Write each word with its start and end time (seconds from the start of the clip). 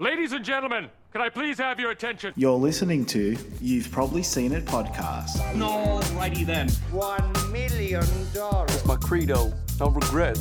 Ladies 0.00 0.30
and 0.30 0.44
gentlemen, 0.44 0.88
can 1.12 1.20
I 1.22 1.28
please 1.28 1.58
have 1.58 1.80
your 1.80 1.90
attention? 1.90 2.32
You're 2.36 2.52
listening 2.56 3.04
to 3.06 3.36
You've 3.60 3.90
Probably 3.90 4.22
Seen 4.22 4.52
It 4.52 4.64
podcast. 4.64 5.38
Alrighty 5.56 6.46
then. 6.46 6.68
One 6.92 7.32
million 7.50 8.04
dollars. 8.32 8.72
It's 8.76 8.84
my 8.86 8.94
credo. 8.94 9.52
No 9.80 9.88
regret. 9.88 10.36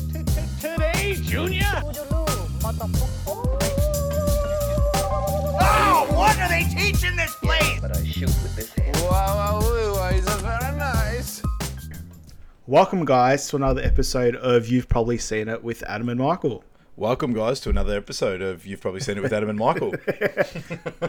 Today, 0.61 1.15
Junior. 1.23 1.65
Oh, 5.59 6.05
what 6.11 6.37
are 6.37 6.49
they 6.49 6.65
teaching 6.65 7.15
this 7.15 7.33
place? 7.37 7.79
but 7.81 7.97
I 7.97 8.03
shoot 8.05 8.27
with 8.27 8.55
this 8.55 8.71
hand. 8.73 8.95
Wow, 9.09 9.59
wow, 9.59 10.11
he's 10.11 10.23
very 10.23 10.77
nice. 10.77 11.41
Welcome, 12.67 13.05
guys, 13.05 13.47
to 13.49 13.55
another 13.55 13.81
episode 13.81 14.35
of 14.35 14.67
You've 14.67 14.87
Probably 14.87 15.17
Seen 15.17 15.47
It 15.47 15.63
with 15.63 15.81
Adam 15.87 16.09
and 16.09 16.19
Michael. 16.19 16.63
Welcome, 16.99 17.33
guys, 17.33 17.59
to 17.59 17.69
another 17.69 17.95
episode 17.95 18.41
of 18.41 18.65
You've 18.65 18.81
Probably 18.81 19.01
Seen 19.01 19.17
It 19.17 19.21
with 19.21 19.31
Adam 19.31 19.49
and 19.49 19.59
Michael. 19.59 19.93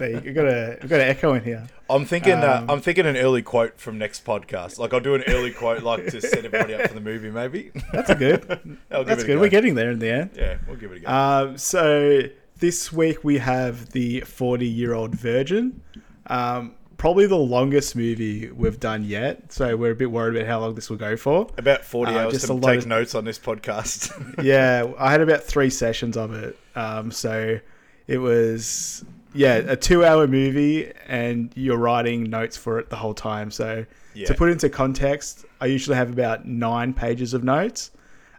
You 0.00 0.32
got 0.34 0.44
a 0.46 0.78
got 0.82 1.00
an 1.00 1.08
echo 1.08 1.32
in 1.32 1.42
here. 1.42 1.66
I'm 1.88 2.04
thinking, 2.04 2.34
uh, 2.34 2.58
Um, 2.60 2.70
I'm 2.70 2.80
thinking 2.82 3.06
an 3.06 3.16
early 3.16 3.40
quote 3.40 3.80
from 3.80 3.96
next 3.96 4.22
podcast. 4.24 4.78
Like 4.78 4.92
I'll 4.92 5.00
do 5.00 5.14
an 5.14 5.22
early 5.28 5.50
quote, 5.50 5.82
like 5.82 6.04
to 6.08 6.20
set 6.20 6.44
everybody 6.44 6.74
up 6.74 6.88
for 6.88 6.94
the 6.94 7.00
movie, 7.00 7.30
maybe. 7.30 7.70
That's 7.90 8.10
a 8.10 8.14
good. 8.14 8.42
That's 8.90 9.24
good. 9.24 9.36
go. 9.36 9.40
We're 9.40 9.48
getting 9.48 9.74
there 9.76 9.90
in 9.90 9.98
the 9.98 10.10
end. 10.12 10.30
Yeah, 10.36 10.58
we'll 10.66 10.76
give 10.76 10.92
it 10.92 10.98
a 10.98 11.00
go. 11.00 11.08
Um, 11.10 11.56
so 11.58 12.20
this 12.58 12.92
week 12.92 13.24
we 13.24 13.38
have 13.38 13.90
the 13.92 14.20
40 14.20 14.66
year 14.66 14.92
old 14.92 15.14
virgin. 15.14 15.80
Um, 16.26 16.74
probably 16.98 17.26
the 17.26 17.36
longest 17.36 17.96
movie 17.96 18.50
we've 18.50 18.78
done 18.78 19.04
yet. 19.04 19.50
So 19.52 19.76
we're 19.76 19.92
a 19.92 19.96
bit 19.96 20.10
worried 20.10 20.36
about 20.36 20.46
how 20.48 20.60
long 20.60 20.74
this 20.74 20.90
will 20.90 20.96
go 20.98 21.16
for. 21.16 21.48
About 21.56 21.84
40 21.84 22.12
uh, 22.12 22.18
hours 22.18 22.32
just 22.34 22.46
to 22.48 22.60
take 22.60 22.80
of- 22.80 22.86
notes 22.86 23.14
on 23.14 23.24
this 23.24 23.38
podcast. 23.38 24.12
yeah, 24.44 24.84
I 24.98 25.10
had 25.10 25.20
about 25.22 25.42
three 25.44 25.70
sessions 25.70 26.16
of 26.16 26.34
it. 26.34 26.58
Um, 26.74 27.10
so 27.10 27.58
it 28.06 28.18
was 28.18 29.04
yeah 29.34 29.56
a 29.56 29.76
two 29.76 30.04
hour 30.04 30.26
movie, 30.26 30.92
and 31.06 31.52
you're 31.54 31.78
writing 31.78 32.24
notes 32.24 32.56
for 32.56 32.78
it 32.78 32.90
the 32.90 32.96
whole 32.96 33.14
time. 33.14 33.50
So 33.50 33.86
Yeah. 34.14 34.26
to 34.26 34.34
put 34.34 34.50
into 34.50 34.68
context, 34.68 35.44
I 35.60 35.66
usually 35.66 35.96
have 35.96 36.10
about 36.12 36.46
nine 36.46 36.92
pages 36.94 37.32
of 37.34 37.42
notes. 37.44 37.90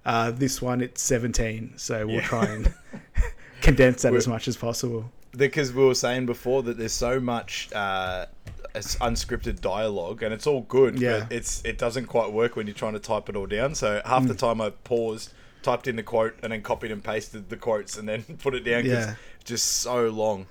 Uh, 0.05 0.31
this 0.31 0.61
one 0.61 0.81
it's 0.81 1.01
seventeen, 1.01 1.73
so 1.77 2.05
we'll 2.07 2.15
Yeah. 2.17 2.21
try 2.21 2.45
and 2.45 2.73
condense 3.61 4.01
that 4.03 4.13
as 4.13 4.25
We're- 4.27 4.35
much 4.35 4.47
as 4.47 4.57
possible. 4.57 5.11
because 5.37 5.71
we 5.73 5.83
were 5.85 5.93
saying 5.93 6.25
before 6.25 6.63
that 6.63 6.77
there's 6.77 6.93
so 6.93 7.19
much 7.19 7.69
uh, 7.73 8.25
it's 8.75 8.95
unscripted 8.97 9.61
dialogue, 9.61 10.23
and 10.23 10.33
it's 10.33 10.47
all 10.47 10.61
good. 10.61 10.99
Yeah. 10.99 11.21
but 11.21 11.31
it's 11.31 11.63
it 11.65 11.77
doesn't 11.77 12.05
quite 12.07 12.31
work 12.31 12.55
when 12.55 12.67
you're 12.67 12.73
trying 12.75 12.93
to 12.93 12.99
type 12.99 13.29
it 13.29 13.35
all 13.35 13.45
down. 13.47 13.75
So 13.75 14.01
half 14.05 14.23
Mm. 14.23 14.27
the 14.29 14.33
time 14.35 14.61
I 14.61 14.69
paused, 14.69 15.33
typed 15.63 15.87
in 15.87 15.95
the 15.95 16.03
quote, 16.03 16.35
and 16.43 16.51
then 16.53 16.61
copied 16.61 16.91
and 16.91 17.03
pasted 17.03 17.49
the 17.49 17.57
quotes, 17.57 17.97
and 17.97 18.07
then 18.07 18.23
put 18.41 18.53
it 18.55 18.61
down 18.61 18.85
Yeah. 18.85 19.15
just 19.43 19.65
so 19.67 20.09
long. 20.09 20.45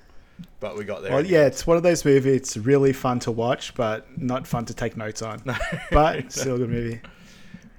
But 0.61 0.77
we 0.77 0.85
got 0.85 1.03
there. 1.03 1.13
Well, 1.13 1.27
yeah, 1.27 1.47
it's 1.47 1.67
one 1.67 1.77
of 1.77 1.83
those 1.83 2.05
movies. 2.05 2.37
It's 2.37 2.57
really 2.57 2.93
fun 2.93 3.19
to 3.21 3.33
watch, 3.33 3.75
but 3.75 4.07
not 4.21 4.47
fun 4.47 4.65
to 4.67 4.75
take 4.75 4.97
notes 4.97 5.21
on. 5.23 5.43
No. 5.47 5.55
but 5.91 6.31
still 6.41 6.55
a 6.55 6.59
good 6.59 6.71
movie. 6.71 7.01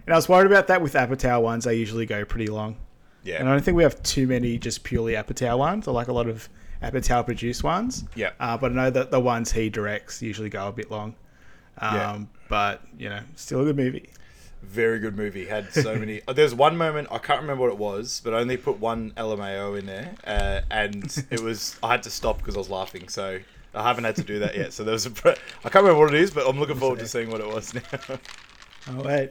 And 0.05 0.13
I 0.13 0.17
was 0.17 0.27
worried 0.27 0.47
about 0.47 0.67
that 0.67 0.81
with 0.81 0.93
Apatow 0.93 1.41
ones. 1.41 1.63
They 1.65 1.75
usually 1.75 2.05
go 2.05 2.25
pretty 2.25 2.47
long. 2.47 2.75
yeah. 3.23 3.35
And 3.39 3.47
I 3.47 3.53
don't 3.53 3.63
think 3.63 3.77
we 3.77 3.83
have 3.83 4.01
too 4.03 4.27
many 4.27 4.57
just 4.57 4.83
purely 4.83 5.13
Apatow 5.13 5.57
ones. 5.57 5.87
I 5.87 5.91
like 5.91 6.07
a 6.09 6.13
lot 6.13 6.27
of 6.27 6.49
Apatow 6.81 7.25
produced 7.25 7.63
ones. 7.63 8.05
Yeah. 8.15 8.31
Uh, 8.39 8.57
but 8.57 8.71
I 8.71 8.75
know 8.75 8.89
that 8.89 9.11
the 9.11 9.19
ones 9.19 9.51
he 9.51 9.69
directs 9.69 10.21
usually 10.21 10.49
go 10.49 10.67
a 10.67 10.71
bit 10.71 10.89
long. 10.89 11.15
Um, 11.77 11.95
Yeah. 11.95 12.19
But, 12.47 12.81
you 12.97 13.09
know, 13.09 13.21
still 13.35 13.61
a 13.61 13.65
good 13.65 13.77
movie. 13.77 14.09
Very 14.63 14.99
good 14.99 15.15
movie. 15.15 15.45
Had 15.45 15.71
so 15.73 15.95
many. 15.95 16.21
There's 16.33 16.53
one 16.55 16.75
moment 16.77 17.07
I 17.11 17.17
can't 17.17 17.41
remember 17.41 17.63
what 17.63 17.71
it 17.71 17.77
was, 17.77 18.21
but 18.23 18.33
I 18.33 18.39
only 18.39 18.57
put 18.57 18.79
one 18.79 19.11
LMAO 19.15 19.77
in 19.79 19.85
there, 19.85 20.13
uh, 20.25 20.61
and 20.69 21.25
it 21.31 21.41
was 21.41 21.77
I 21.83 21.91
had 21.91 22.03
to 22.03 22.09
stop 22.09 22.39
because 22.39 22.55
I 22.55 22.57
was 22.59 22.69
laughing. 22.69 23.07
So 23.07 23.39
I 23.73 23.83
haven't 23.83 24.03
had 24.03 24.15
to 24.17 24.23
do 24.23 24.39
that 24.39 24.57
yet. 24.57 24.73
So 24.73 24.83
there 24.83 24.91
was 24.93 25.05
a. 25.05 25.11
Pre- 25.11 25.31
I 25.63 25.69
can't 25.69 25.75
remember 25.85 25.99
what 25.99 26.13
it 26.13 26.19
is, 26.21 26.31
but 26.31 26.45
I'm 26.47 26.59
looking 26.59 26.75
forward 26.77 26.99
to 26.99 27.07
seeing 27.07 27.29
what 27.29 27.39
it 27.41 27.47
was 27.47 27.73
now. 27.73 27.81
Oh, 28.89 29.03
wait. 29.03 29.29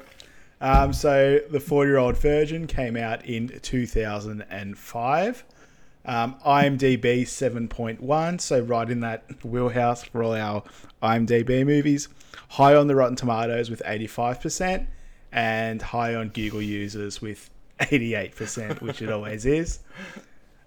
Um, 0.60 0.92
so 0.92 1.40
the 1.50 1.58
40 1.58 1.88
year 1.88 1.98
old 1.98 2.16
virgin 2.16 2.66
came 2.66 2.96
out 2.96 3.24
in 3.24 3.48
2005. 3.62 5.44
Um, 6.08 6.36
IMDb 6.46 7.22
7.1, 7.22 8.40
so 8.40 8.60
right 8.60 8.88
in 8.88 9.00
that 9.00 9.44
wheelhouse 9.44 10.04
for 10.04 10.22
all 10.22 10.34
our 10.34 10.62
IMDb 11.02 11.66
movies. 11.66 12.08
High 12.48 12.74
on 12.74 12.86
the 12.86 12.96
Rotten 12.96 13.14
Tomatoes 13.14 13.68
with 13.68 13.82
85%, 13.84 14.86
and 15.32 15.82
high 15.82 16.14
on 16.14 16.30
Google 16.30 16.62
users 16.62 17.20
with 17.20 17.50
88%, 17.80 18.80
which 18.80 19.02
it 19.02 19.10
always 19.10 19.44
is. 19.44 19.80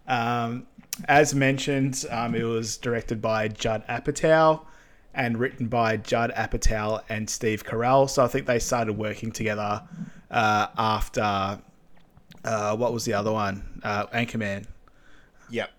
Um, 0.07 0.67
as 1.05 1.33
mentioned, 1.33 2.05
um, 2.11 2.35
it 2.35 2.43
was 2.43 2.77
directed 2.77 3.19
by 3.19 3.47
Judd 3.47 3.83
Apatow 3.87 4.63
and 5.13 5.39
written 5.39 5.67
by 5.67 5.97
Judd 5.97 6.31
Apatow 6.35 7.01
and 7.09 7.27
Steve 7.27 7.65
Carell. 7.65 8.07
So 8.07 8.23
I 8.23 8.27
think 8.27 8.45
they 8.45 8.59
started 8.59 8.93
working 8.93 9.31
together 9.31 9.81
uh, 10.29 10.67
after 10.77 11.59
uh, 12.43 12.75
what 12.75 12.93
was 12.93 13.05
the 13.05 13.13
other 13.13 13.31
one? 13.31 13.81
Uh, 13.83 14.05
Anchorman. 14.07 14.65
Yep. 15.51 15.71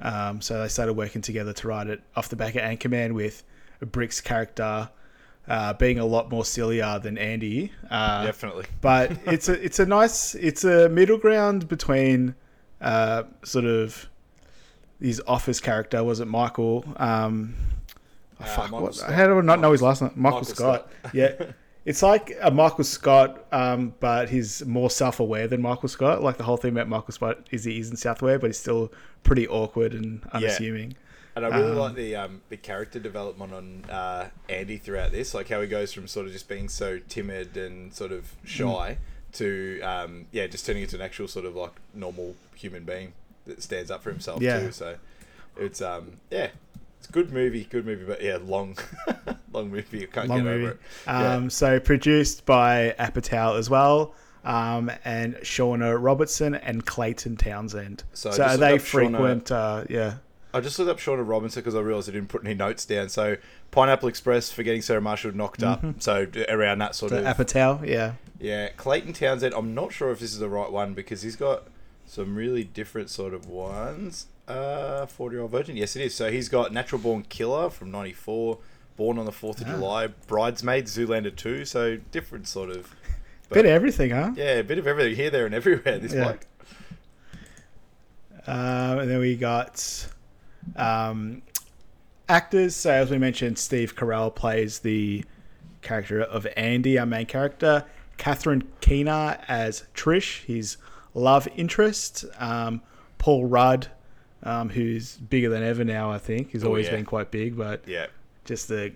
Um, 0.00 0.40
so 0.42 0.60
they 0.60 0.68
started 0.68 0.92
working 0.92 1.22
together 1.22 1.52
to 1.54 1.68
write 1.68 1.86
it 1.86 2.02
off 2.14 2.28
the 2.28 2.36
back 2.36 2.54
of 2.54 2.60
Anchorman 2.62 3.12
with 3.14 3.42
Brick's 3.80 4.20
character 4.20 4.90
uh, 5.48 5.72
being 5.74 5.98
a 5.98 6.04
lot 6.04 6.30
more 6.30 6.44
sillier 6.44 6.98
than 6.98 7.16
Andy. 7.16 7.72
Uh, 7.90 8.24
Definitely. 8.24 8.66
but 8.80 9.12
it's 9.26 9.48
a 9.48 9.64
it's 9.64 9.78
a 9.78 9.86
nice 9.86 10.34
it's 10.34 10.64
a 10.64 10.88
middle 10.88 11.18
ground 11.18 11.68
between 11.68 12.34
uh, 12.80 13.22
sort 13.44 13.64
of 13.64 14.08
his 15.00 15.22
office 15.26 15.60
character 15.60 16.02
was 16.02 16.20
it 16.20 16.26
Michael 16.26 16.84
um 16.96 17.54
oh, 18.40 18.44
Uh, 18.44 18.46
fuck 18.46 18.72
what, 18.72 18.98
how 19.00 19.26
do 19.26 19.38
I 19.38 19.40
not 19.42 19.60
know 19.60 19.72
his 19.72 19.82
last 19.82 20.02
name 20.02 20.10
Michael, 20.16 20.40
Michael 20.40 20.54
Scott, 20.54 20.90
Scott. 21.00 21.14
yeah 21.14 21.32
it's 21.86 22.02
like 22.02 22.36
a 22.42 22.50
Michael 22.50 22.84
Scott 22.84 23.46
um 23.52 23.94
but 24.00 24.28
he's 24.28 24.64
more 24.66 24.90
self-aware 24.90 25.48
than 25.48 25.62
Michael 25.62 25.88
Scott. 25.88 26.22
Like 26.22 26.36
the 26.36 26.44
whole 26.44 26.58
thing 26.58 26.72
about 26.72 26.88
Michael 26.88 27.12
Scott 27.12 27.46
is 27.50 27.64
he 27.64 27.78
isn't 27.80 27.96
self-aware 27.96 28.38
but 28.38 28.48
he's 28.48 28.58
still 28.58 28.92
pretty 29.22 29.48
awkward 29.48 29.94
and 29.94 30.22
unassuming. 30.32 30.94
And 31.34 31.44
I 31.44 31.48
really 31.56 31.72
Um, 31.72 31.76
like 31.78 31.94
the 31.94 32.16
um, 32.16 32.40
the 32.48 32.56
character 32.56 32.98
development 32.98 33.52
on 33.52 33.84
uh, 33.90 34.28
Andy 34.48 34.78
throughout 34.78 35.12
this, 35.12 35.34
like 35.34 35.48
how 35.48 35.60
he 35.60 35.66
goes 35.68 35.92
from 35.92 36.08
sort 36.08 36.26
of 36.26 36.32
just 36.32 36.48
being 36.48 36.68
so 36.68 36.98
timid 37.08 37.56
and 37.58 37.92
sort 37.92 38.10
of 38.10 38.32
shy 38.44 38.96
to 39.34 39.80
um, 39.82 40.26
yeah, 40.32 40.46
just 40.46 40.64
turning 40.64 40.82
into 40.82 40.96
an 40.96 41.02
actual 41.02 41.28
sort 41.28 41.44
of 41.44 41.54
like 41.54 41.72
normal 41.92 42.34
human 42.54 42.84
being 42.84 43.12
that 43.46 43.62
stands 43.62 43.90
up 43.90 44.02
for 44.02 44.10
himself 44.10 44.40
Yeah. 44.40 44.60
too. 44.60 44.72
So 44.72 44.96
it's 45.58 45.82
um 45.82 46.12
yeah, 46.30 46.48
good 47.06 47.32
movie, 47.32 47.64
good 47.64 47.86
movie, 47.86 48.04
but 48.04 48.22
yeah, 48.22 48.38
long, 48.42 48.76
long 49.52 49.70
movie. 49.70 50.02
I 50.04 50.06
can't 50.06 50.28
long 50.28 50.38
get 50.38 50.44
movie. 50.44 50.64
over 50.64 50.72
it. 50.72 50.80
Um, 51.08 51.42
yeah. 51.44 51.48
So 51.48 51.80
produced 51.80 52.44
by 52.46 52.94
Apatow 52.98 53.58
as 53.58 53.68
well, 53.70 54.14
um, 54.44 54.90
and 55.04 55.34
Shauna 55.36 55.96
Robertson 56.00 56.54
and 56.54 56.84
Clayton 56.84 57.36
Townsend. 57.36 58.04
So 58.12 58.30
So, 58.30 58.36
just 58.38 58.60
they 58.60 58.74
up 58.74 58.80
Shauna- 58.80 58.84
frequent, 58.84 59.50
uh, 59.52 59.84
yeah. 59.88 60.14
I 60.54 60.60
just 60.60 60.78
looked 60.78 60.90
up 60.90 60.98
Shauna 60.98 61.26
Robinson 61.28 61.60
because 61.60 61.74
I 61.74 61.80
realised 61.80 62.08
I 62.08 62.12
didn't 62.12 62.28
put 62.28 62.42
any 62.42 62.54
notes 62.54 62.86
down. 62.86 63.10
So 63.10 63.36
Pineapple 63.72 64.08
Express 64.08 64.50
Forgetting 64.50 64.80
Sarah 64.80 65.02
Marshall 65.02 65.32
knocked 65.32 65.62
up. 65.62 65.84
So 65.98 66.26
around 66.48 66.78
that 66.78 66.94
sort 66.94 67.10
So 67.10 67.18
of 67.18 67.24
Apatow, 67.36 67.86
yeah. 67.86 68.12
Yeah, 68.40 68.68
Clayton 68.76 69.12
Townsend. 69.12 69.52
I'm 69.54 69.74
not 69.74 69.92
sure 69.92 70.10
if 70.12 70.20
this 70.20 70.32
is 70.32 70.38
the 70.38 70.48
right 70.48 70.72
one 70.72 70.94
because 70.94 71.20
he's 71.22 71.36
got 71.36 71.64
some 72.06 72.36
really 72.36 72.64
different 72.64 73.10
sort 73.10 73.34
of 73.34 73.46
ones. 73.46 74.28
Uh, 74.48 75.06
40 75.06 75.34
year 75.34 75.42
old 75.42 75.50
virgin. 75.50 75.76
Yes, 75.76 75.96
it 75.96 76.02
is. 76.02 76.14
So 76.14 76.30
he's 76.30 76.48
got 76.48 76.72
Natural 76.72 77.00
Born 77.00 77.22
Killer 77.24 77.68
from 77.70 77.90
'94, 77.90 78.58
Born 78.96 79.18
on 79.18 79.24
the 79.24 79.32
4th 79.32 79.60
of 79.60 79.66
Ah. 79.68 79.72
July, 79.72 80.06
Bridesmaids, 80.06 80.96
Zoolander 80.96 81.34
2. 81.34 81.64
So 81.64 81.96
different 82.12 82.46
sort 82.48 82.70
of. 82.70 82.94
Bit 83.50 83.64
of 83.66 83.70
everything, 83.72 84.10
huh? 84.10 84.32
Yeah, 84.36 84.54
a 84.54 84.64
bit 84.64 84.76
of 84.78 84.86
everything 84.88 85.14
here, 85.14 85.30
there, 85.30 85.46
and 85.46 85.54
everywhere. 85.54 85.98
This 86.00 86.12
Yeah. 86.12 86.24
bloke. 86.24 86.46
Um, 88.46 88.98
and 89.00 89.10
then 89.10 89.20
we 89.20 89.36
got 89.36 90.08
um, 90.76 91.42
actors. 92.28 92.74
So 92.76 92.90
as 92.90 93.10
we 93.10 93.18
mentioned, 93.18 93.58
Steve 93.58 93.94
Carell 93.96 94.34
plays 94.34 94.80
the 94.80 95.24
character 95.82 96.20
of 96.22 96.46
Andy, 96.56 96.98
our 96.98 97.06
main 97.06 97.26
character. 97.26 97.84
Catherine 98.16 98.64
Keener 98.80 99.38
as 99.46 99.84
Trish, 99.94 100.44
his 100.44 100.76
love 101.14 101.46
interest. 101.56 102.24
Um, 102.38 102.82
Paul 103.18 103.46
Rudd, 103.46 103.88
um, 104.46 104.68
who's 104.70 105.16
bigger 105.16 105.48
than 105.50 105.62
ever 105.62 105.84
now. 105.84 106.10
I 106.10 106.18
think 106.18 106.52
he's 106.52 106.64
Oh, 106.64 106.68
always 106.68 106.86
yeah. 106.86 106.92
been 106.96 107.04
quite 107.04 107.30
big, 107.30 107.56
but 107.56 107.82
Yeah. 107.86 108.06
just 108.44 108.68
the 108.68 108.92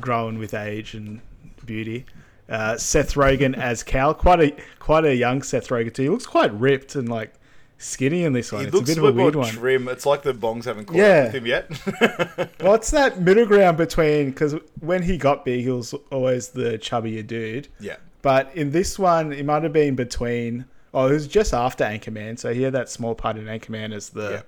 growing 0.00 0.38
with 0.38 0.54
age 0.54 0.94
and 0.94 1.20
beauty. 1.66 2.04
Uh, 2.48 2.76
Seth 2.78 3.14
Rogen 3.14 3.56
as 3.58 3.82
Cal, 3.82 4.14
quite 4.14 4.40
a 4.40 4.56
quite 4.78 5.04
a 5.04 5.14
young 5.14 5.42
Seth 5.42 5.68
Rogen 5.68 5.92
too. 5.92 6.02
He 6.02 6.08
looks 6.08 6.26
quite 6.26 6.52
ripped 6.54 6.94
and 6.94 7.08
like 7.08 7.34
skinny 7.76 8.24
in 8.24 8.32
this 8.32 8.50
one. 8.52 8.62
He 8.62 8.66
it's 8.68 8.74
a 8.74 8.76
looks 8.78 8.88
bit 8.94 8.98
a 8.98 9.00
of 9.06 9.08
a 9.08 9.12
bit 9.12 9.22
weird 9.22 9.36
one. 9.36 9.48
trim. 9.50 9.88
It's 9.88 10.06
like 10.06 10.22
the 10.22 10.32
bongs 10.32 10.64
haven't 10.64 10.86
caught 10.86 10.96
Yeah. 10.96 11.24
with 11.24 11.34
him 11.34 11.46
yet. 11.46 12.50
What's 12.60 12.90
that 12.92 13.20
middle 13.20 13.46
ground 13.46 13.76
between? 13.76 14.30
Because 14.30 14.54
when 14.80 15.02
he 15.02 15.16
got 15.18 15.44
big, 15.44 15.60
he 15.64 15.70
was 15.70 15.94
always 16.10 16.48
the 16.48 16.78
chubbier 16.78 17.26
dude. 17.26 17.68
yeah. 17.80 17.96
But 18.20 18.50
in 18.56 18.72
this 18.72 18.98
one, 18.98 19.32
it 19.32 19.44
might 19.44 19.62
have 19.62 19.72
been 19.72 19.94
between. 19.94 20.64
Oh, 20.92 21.06
it 21.06 21.12
was 21.12 21.28
just 21.28 21.54
after 21.54 21.84
Anchorman, 21.84 22.36
so 22.38 22.52
he 22.52 22.62
had 22.62 22.72
that 22.72 22.88
small 22.88 23.14
part 23.14 23.36
in 23.36 23.44
Anchorman 23.44 23.94
as 23.94 24.08
the 24.10 24.42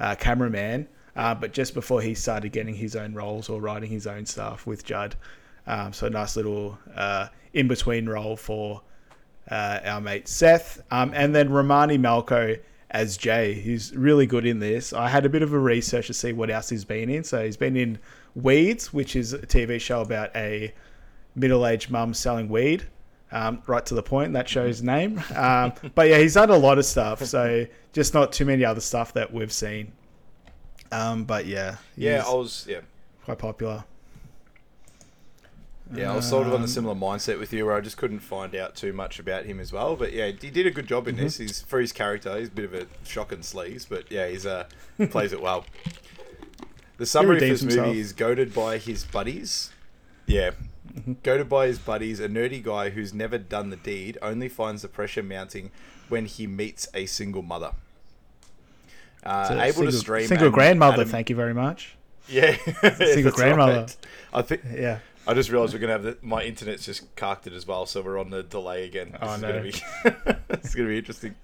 uh, 0.00 0.16
cameraman. 0.16 0.88
Uh, 1.16 1.34
but 1.34 1.52
just 1.52 1.74
before 1.74 2.00
he 2.00 2.14
started 2.14 2.50
getting 2.50 2.74
his 2.74 2.96
own 2.96 3.14
roles 3.14 3.48
or 3.48 3.60
writing 3.60 3.90
his 3.90 4.06
own 4.06 4.24
stuff 4.24 4.66
with 4.66 4.84
Judd, 4.84 5.14
um, 5.66 5.92
so 5.92 6.06
a 6.06 6.10
nice 6.10 6.36
little 6.36 6.78
uh, 6.94 7.28
in 7.52 7.68
between 7.68 8.08
role 8.08 8.36
for 8.36 8.82
uh, 9.50 9.80
our 9.84 10.00
mate 10.00 10.28
Seth, 10.28 10.82
um, 10.90 11.12
and 11.14 11.34
then 11.34 11.50
Romany 11.50 11.98
Malco 11.98 12.58
as 12.90 13.16
Jay, 13.16 13.54
who's 13.54 13.94
really 13.94 14.26
good 14.26 14.44
in 14.44 14.58
this. 14.58 14.92
I 14.92 15.08
had 15.08 15.24
a 15.24 15.28
bit 15.28 15.42
of 15.42 15.52
a 15.52 15.58
research 15.58 16.08
to 16.08 16.14
see 16.14 16.32
what 16.32 16.50
else 16.50 16.68
he's 16.68 16.84
been 16.84 17.08
in. 17.08 17.22
So 17.22 17.44
he's 17.44 17.56
been 17.56 17.76
in 17.76 17.98
Weeds, 18.34 18.92
which 18.92 19.14
is 19.14 19.32
a 19.32 19.38
TV 19.38 19.80
show 19.80 20.00
about 20.00 20.34
a 20.34 20.74
middle-aged 21.34 21.90
mum 21.90 22.14
selling 22.14 22.48
weed. 22.48 22.86
Um, 23.32 23.62
right 23.66 23.84
to 23.86 23.94
the 23.94 24.02
point. 24.02 24.32
That 24.32 24.48
show's 24.48 24.82
name. 24.82 25.22
Um, 25.36 25.72
but 25.94 26.08
yeah, 26.08 26.18
he's 26.18 26.34
done 26.34 26.50
a 26.50 26.56
lot 26.56 26.78
of 26.78 26.84
stuff. 26.84 27.22
So 27.24 27.66
just 27.92 28.12
not 28.14 28.32
too 28.32 28.44
many 28.44 28.64
other 28.64 28.80
stuff 28.80 29.12
that 29.14 29.32
we've 29.32 29.52
seen. 29.52 29.92
Um, 30.92 31.24
but 31.24 31.46
yeah, 31.46 31.76
Yeah, 31.96 32.24
I 32.26 32.34
was 32.34 32.66
yeah. 32.68 32.80
quite 33.24 33.38
popular. 33.38 33.84
Yeah, 35.92 36.12
I 36.12 36.16
was 36.16 36.28
sort 36.28 36.46
of 36.46 36.52
Um, 36.52 36.60
on 36.60 36.64
a 36.64 36.68
similar 36.68 36.94
mindset 36.94 37.38
with 37.40 37.52
you, 37.52 37.66
where 37.66 37.74
I 37.74 37.80
just 37.80 37.96
couldn't 37.96 38.20
find 38.20 38.54
out 38.54 38.76
too 38.76 38.92
much 38.92 39.18
about 39.18 39.44
him 39.44 39.58
as 39.58 39.72
well. 39.72 39.96
But 39.96 40.12
yeah, 40.12 40.26
he 40.28 40.48
did 40.50 40.66
a 40.66 40.70
good 40.70 40.86
job 40.86 41.08
in 41.08 41.16
Mm-hmm. 41.16 41.24
this. 41.24 41.38
He's 41.38 41.62
for 41.62 41.80
his 41.80 41.92
character. 41.92 42.36
He's 42.38 42.46
a 42.48 42.52
bit 42.52 42.64
of 42.64 42.74
a 42.74 42.86
shock 43.04 43.32
and 43.32 43.42
sleaze, 43.42 43.88
but 43.88 44.10
yeah, 44.10 44.28
he's 44.28 44.46
uh 44.46 44.64
plays 45.10 45.32
it 45.32 45.40
well. 45.42 45.64
The 46.98 47.06
summary 47.06 47.36
of 47.36 47.40
this 47.40 47.62
movie 47.62 47.98
is 47.98 48.12
goaded 48.12 48.52
by 48.52 48.76
his 48.76 49.04
buddies. 49.04 49.70
Yeah, 50.26 50.50
goaded 51.22 51.48
by 51.48 51.66
his 51.66 51.78
buddies, 51.78 52.20
a 52.20 52.28
nerdy 52.28 52.62
guy 52.62 52.90
who's 52.90 53.12
never 53.14 53.38
done 53.38 53.70
the 53.70 53.76
deed 53.76 54.18
only 54.22 54.48
finds 54.48 54.82
the 54.82 54.88
pressure 54.88 55.22
mounting 55.22 55.70
when 56.08 56.26
he 56.26 56.46
meets 56.46 56.88
a 56.94 57.06
single 57.06 57.42
mother. 57.42 57.72
Uh, 59.24 59.48
So 59.48 59.54
able 59.60 59.72
single, 59.74 59.92
to 59.92 59.98
stream 59.98 60.26
single 60.26 60.46
and 60.46 60.54
grandmother. 60.54 61.02
Adam- 61.02 61.08
Thank 61.08 61.30
you 61.30 61.36
very 61.36 61.54
much. 61.54 61.96
Yeah, 62.28 62.56
Single 62.96 63.32
grandmother. 63.32 63.72
right. 63.80 63.96
I 64.32 64.42
think 64.42 64.62
Yeah. 64.72 65.00
I 65.26 65.34
just 65.34 65.50
realised 65.50 65.74
we're 65.74 65.80
gonna 65.80 65.92
have 65.92 66.02
the, 66.02 66.16
my 66.22 66.42
internet's 66.42 66.84
just 66.86 67.14
carked 67.14 67.46
it 67.46 67.52
as 67.52 67.66
well, 67.66 67.84
so 67.86 68.00
we're 68.02 68.18
on 68.18 68.30
the 68.30 68.42
delay 68.42 68.84
again. 68.84 69.16
Oh, 69.20 69.34
is 69.34 69.42
no. 69.42 69.48
gonna 69.48 69.62
be 69.62 69.74
it's 70.50 70.74
gonna 70.74 70.88
be 70.88 70.98
interesting. 70.98 71.34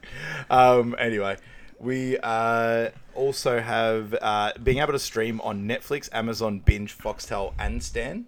Um, 0.49 0.97
anyway, 0.99 1.37
we 1.79 2.17
uh, 2.23 2.89
also 3.15 3.61
have 3.61 4.15
uh, 4.23 4.53
being 4.63 4.79
able 4.79 4.93
to 4.93 4.99
stream 4.99 5.41
on 5.43 5.69
Netflix, 5.69 6.09
Amazon, 6.13 6.61
Binge, 6.61 6.97
Foxtel, 6.97 7.53
and 7.59 7.83
Stan, 7.83 8.25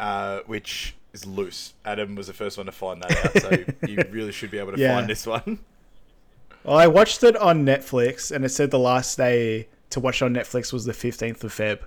uh, 0.00 0.40
which 0.46 0.94
is 1.12 1.24
loose. 1.26 1.74
Adam 1.84 2.16
was 2.16 2.26
the 2.26 2.32
first 2.32 2.56
one 2.56 2.66
to 2.66 2.72
find 2.72 3.00
that 3.02 3.24
out, 3.24 3.42
so 3.42 3.64
you 3.88 4.04
really 4.10 4.32
should 4.32 4.50
be 4.50 4.58
able 4.58 4.72
to 4.72 4.78
Yeah. 4.78 4.96
find 4.96 5.08
this 5.08 5.26
one. 5.26 5.60
Well, 6.64 6.76
I 6.76 6.86
watched 6.88 7.22
it 7.22 7.36
on 7.36 7.64
Netflix, 7.64 8.30
and 8.34 8.44
it 8.44 8.48
said 8.50 8.70
the 8.70 8.78
last 8.78 9.16
day 9.16 9.68
to 9.90 10.00
watch 10.00 10.20
it 10.22 10.24
on 10.26 10.34
Netflix 10.34 10.72
was 10.72 10.84
the 10.84 10.92
fifteenth 10.92 11.42
of 11.44 11.52
Feb. 11.52 11.80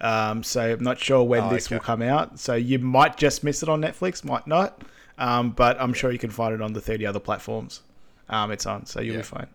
Um, 0.00 0.42
so 0.42 0.72
I'm 0.72 0.82
not 0.82 0.98
sure 0.98 1.22
when 1.22 1.44
Oh, 1.44 1.48
this 1.50 1.70
will 1.70 1.78
come 1.80 2.02
out. 2.02 2.38
So 2.40 2.54
you 2.54 2.78
might 2.80 3.16
just 3.16 3.44
miss 3.44 3.62
it 3.62 3.68
on 3.68 3.80
Netflix, 3.80 4.24
might 4.24 4.46
not. 4.48 4.82
Um, 5.18 5.50
but 5.50 5.80
I'm 5.80 5.92
sure 5.92 6.10
you 6.10 6.18
can 6.18 6.30
find 6.30 6.52
it 6.54 6.60
on 6.60 6.72
the 6.72 6.80
30 6.80 7.06
other 7.06 7.20
platforms. 7.20 7.82
Um, 8.28 8.50
it's 8.50 8.66
on, 8.66 8.86
so 8.86 9.00
you'll 9.00 9.14
Yeah. 9.16 9.20
be 9.20 9.26
fine. 9.26 9.46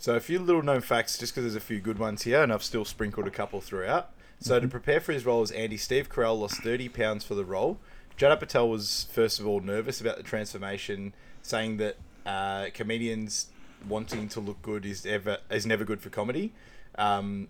So 0.00 0.14
a 0.14 0.20
few 0.20 0.38
little 0.38 0.62
known 0.62 0.80
facts, 0.80 1.18
just 1.18 1.34
because 1.34 1.44
there's 1.44 1.56
a 1.60 1.66
few 1.66 1.80
good 1.80 1.98
ones 1.98 2.22
here, 2.22 2.40
and 2.42 2.52
I've 2.52 2.62
still 2.62 2.84
sprinkled 2.84 3.26
a 3.26 3.30
couple 3.30 3.60
throughout. 3.60 4.10
So 4.40 4.60
to 4.60 4.68
prepare 4.68 5.00
for 5.00 5.12
his 5.12 5.26
role 5.26 5.42
as 5.42 5.50
Andy, 5.50 5.76
Steve 5.76 6.08
Carell 6.08 6.38
lost 6.38 6.62
30 6.62 6.88
pounds 6.88 7.24
for 7.24 7.34
the 7.34 7.44
role. 7.44 7.78
Judd 8.16 8.38
Apatow 8.38 8.68
was 8.68 9.06
first 9.12 9.40
of 9.40 9.46
all 9.46 9.60
nervous 9.60 10.00
about 10.00 10.16
the 10.16 10.22
transformation, 10.22 11.14
saying 11.42 11.76
that 11.78 11.96
uh, 12.26 12.66
comedians 12.74 13.46
wanting 13.88 14.28
to 14.28 14.40
look 14.40 14.60
good 14.62 14.84
is 14.84 15.06
ever 15.06 15.38
is 15.50 15.66
never 15.66 15.84
good 15.84 16.00
for 16.00 16.10
comedy. 16.10 16.52
Um, 16.96 17.48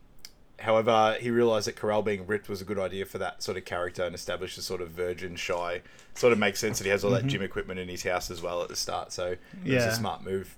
however, 0.60 1.16
he 1.20 1.30
realised 1.30 1.66
that 1.68 1.76
Carell 1.76 2.04
being 2.04 2.26
ripped 2.26 2.48
was 2.48 2.60
a 2.60 2.64
good 2.64 2.78
idea 2.78 3.06
for 3.06 3.18
that 3.18 3.42
sort 3.42 3.56
of 3.56 3.64
character 3.64 4.04
and 4.04 4.14
established 4.14 4.58
a 4.58 4.62
sort 4.62 4.82
of 4.82 4.90
virgin 4.90 5.36
shy. 5.36 5.82
Sort 6.14 6.32
of 6.32 6.38
makes 6.38 6.58
sense 6.60 6.78
that 6.78 6.84
he 6.84 6.90
has 6.90 7.04
all 7.04 7.10
that 7.12 7.26
gym 7.26 7.42
equipment 7.42 7.80
in 7.80 7.88
his 7.88 8.02
house 8.02 8.30
as 8.30 8.42
well 8.42 8.62
at 8.62 8.68
the 8.68 8.76
start. 8.76 9.12
So 9.12 9.36
it 9.64 9.74
was 9.74 9.84
a 9.84 9.96
smart 9.96 10.22
move. 10.22 10.54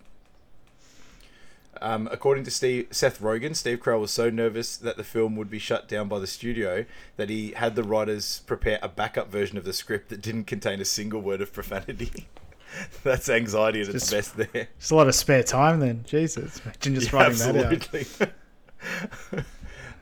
Um, 1.82 2.08
according 2.12 2.44
to 2.44 2.50
Steve, 2.50 2.88
Seth 2.90 3.20
Rogen, 3.20 3.56
Steve 3.56 3.80
Carell 3.80 4.00
was 4.00 4.10
so 4.10 4.28
nervous 4.28 4.76
that 4.76 4.96
the 4.98 5.04
film 5.04 5.34
would 5.36 5.50
be 5.50 5.58
shut 5.58 5.88
down 5.88 6.08
by 6.08 6.18
the 6.18 6.26
studio 6.26 6.84
that 7.16 7.30
he 7.30 7.52
had 7.52 7.74
the 7.74 7.82
writers 7.82 8.42
prepare 8.46 8.78
a 8.82 8.88
backup 8.88 9.30
version 9.30 9.56
of 9.56 9.64
the 9.64 9.72
script 9.72 10.10
that 10.10 10.20
didn't 10.20 10.44
contain 10.44 10.80
a 10.80 10.84
single 10.84 11.20
word 11.20 11.40
of 11.40 11.52
profanity. 11.52 12.28
That's 13.02 13.28
anxiety 13.28 13.80
at 13.80 13.88
its 13.88 14.10
best 14.10 14.36
there. 14.36 14.68
Just 14.78 14.90
a 14.90 14.94
lot 14.94 15.08
of 15.08 15.14
spare 15.14 15.42
time 15.42 15.80
then. 15.80 16.04
Jesus. 16.06 16.60
Imagine 16.64 16.94
just 16.96 17.12
Yeah, 17.12 17.18
writing 17.18 17.38
that 17.38 17.56
out. 17.56 17.72
absolutely. 17.72 18.28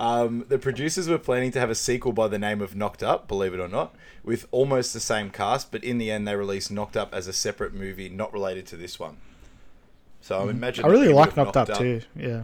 um, 0.00 0.44
the 0.48 0.58
producers 0.58 1.08
were 1.08 1.18
planning 1.18 1.50
to 1.52 1.60
have 1.60 1.70
a 1.70 1.74
sequel 1.74 2.12
by 2.12 2.28
the 2.28 2.38
name 2.38 2.60
of 2.60 2.74
Knocked 2.76 3.02
Up, 3.02 3.28
believe 3.28 3.54
it 3.54 3.60
or 3.60 3.68
not, 3.68 3.94
with 4.24 4.46
almost 4.50 4.92
the 4.92 5.00
same 5.00 5.30
cast, 5.30 5.70
but 5.70 5.82
in 5.84 5.98
the 5.98 6.10
end 6.10 6.26
they 6.26 6.34
released 6.36 6.70
Knocked 6.70 6.96
Up 6.96 7.14
as 7.14 7.26
a 7.26 7.32
separate 7.32 7.72
movie 7.72 8.08
not 8.08 8.32
related 8.32 8.66
to 8.66 8.76
this 8.76 8.98
one. 8.98 9.16
So 10.20 10.38
I 10.38 10.50
imagine. 10.50 10.84
Mm-hmm. 10.84 10.90
I 10.90 10.92
really 11.00 11.12
like 11.12 11.30
of 11.30 11.36
Knocked 11.36 11.56
Up 11.56 11.78
too. 11.78 12.00
Yeah. 12.16 12.42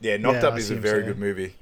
Yeah, 0.00 0.16
Knocked 0.16 0.42
Yeah, 0.42 0.48
Up 0.48 0.54
I 0.54 0.58
is 0.58 0.70
a 0.70 0.76
very 0.76 0.98
you're 0.98 1.08
good 1.14 1.18
movie. 1.18 1.54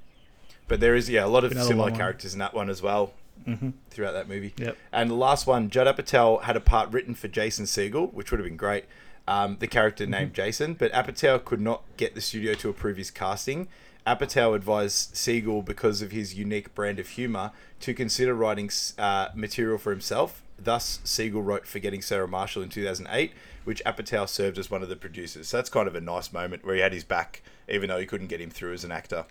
But 0.69 0.81
there 0.81 0.95
is, 0.95 1.09
yeah, 1.09 1.25
a 1.25 1.29
lot 1.29 1.45
of 1.45 1.53
Another 1.53 1.69
similar 1.69 1.91
characters 1.93 2.33
in 2.33 2.39
that 2.41 2.55
one 2.55 2.69
as 2.69 2.83
well 2.83 3.13
Mm-hmm. 3.47 3.71
throughout 3.91 4.13
that 4.13 4.29
movie. 4.29 4.55
Yep. 4.57 4.77
And 4.93 5.09
the 5.11 5.15
last 5.15 5.47
one, 5.47 5.71
Judd 5.71 5.87
Apatow 5.87 6.43
had 6.43 6.57
a 6.57 6.61
part 6.61 6.91
written 6.91 7.15
for 7.15 7.29
Jason 7.29 7.65
Segel, 7.67 8.13
which 8.13 8.31
would 8.33 8.41
have 8.41 8.47
been 8.49 8.57
great. 8.57 8.87
Um, 9.29 9.57
the 9.61 9.69
character 9.69 10.05
Mm-hmm. 10.05 10.11
named 10.11 10.35
Jason, 10.35 10.75
but 10.75 10.91
Apatow 10.93 11.45
could 11.45 11.61
not 11.61 11.83
get 11.97 12.15
the 12.17 12.21
studio 12.21 12.55
to 12.55 12.69
approve 12.69 12.97
his 12.97 13.11
casting. 13.13 13.69
Apatow 14.07 14.55
advised 14.55 15.15
Segel, 15.15 15.65
because 15.65 16.01
of 16.01 16.13
his 16.13 16.35
unique 16.35 16.75
brand 16.75 16.99
of 16.99 17.09
humor, 17.09 17.51
to 17.81 17.93
consider 17.93 18.35
writing 18.35 18.71
uh, 18.99 19.29
material 19.35 19.79
for 19.79 19.91
himself. 19.91 20.43
Thus, 20.59 21.01
Segel 21.05 21.45
wrote 21.45 21.67
Forgetting 21.67 22.03
Sarah 22.03 22.29
Marshall 22.29 22.63
in 22.63 22.69
2008, 22.69 23.33
which 23.65 23.83
Apatow 23.85 24.29
served 24.29 24.59
as 24.59 24.71
one 24.71 24.83
of 24.83 24.89
the 24.89 24.97
producers. 24.97 25.49
So 25.49 25.59
that's 25.59 25.69
kind 25.69 25.89
of 25.89 25.95
a 25.95 26.01
nice 26.01 26.33
moment 26.33 26.65
where 26.65 26.75
he 26.75 26.81
had 26.81 26.93
his 26.93 27.05
back, 27.05 27.43
even 27.69 27.89
though 27.89 27.99
he 27.99 28.07
couldn't 28.07 28.29
get 28.29 28.41
him 28.41 28.51
through 28.51 28.75
as 28.75 28.85
an 28.85 28.93
actor. 28.93 29.27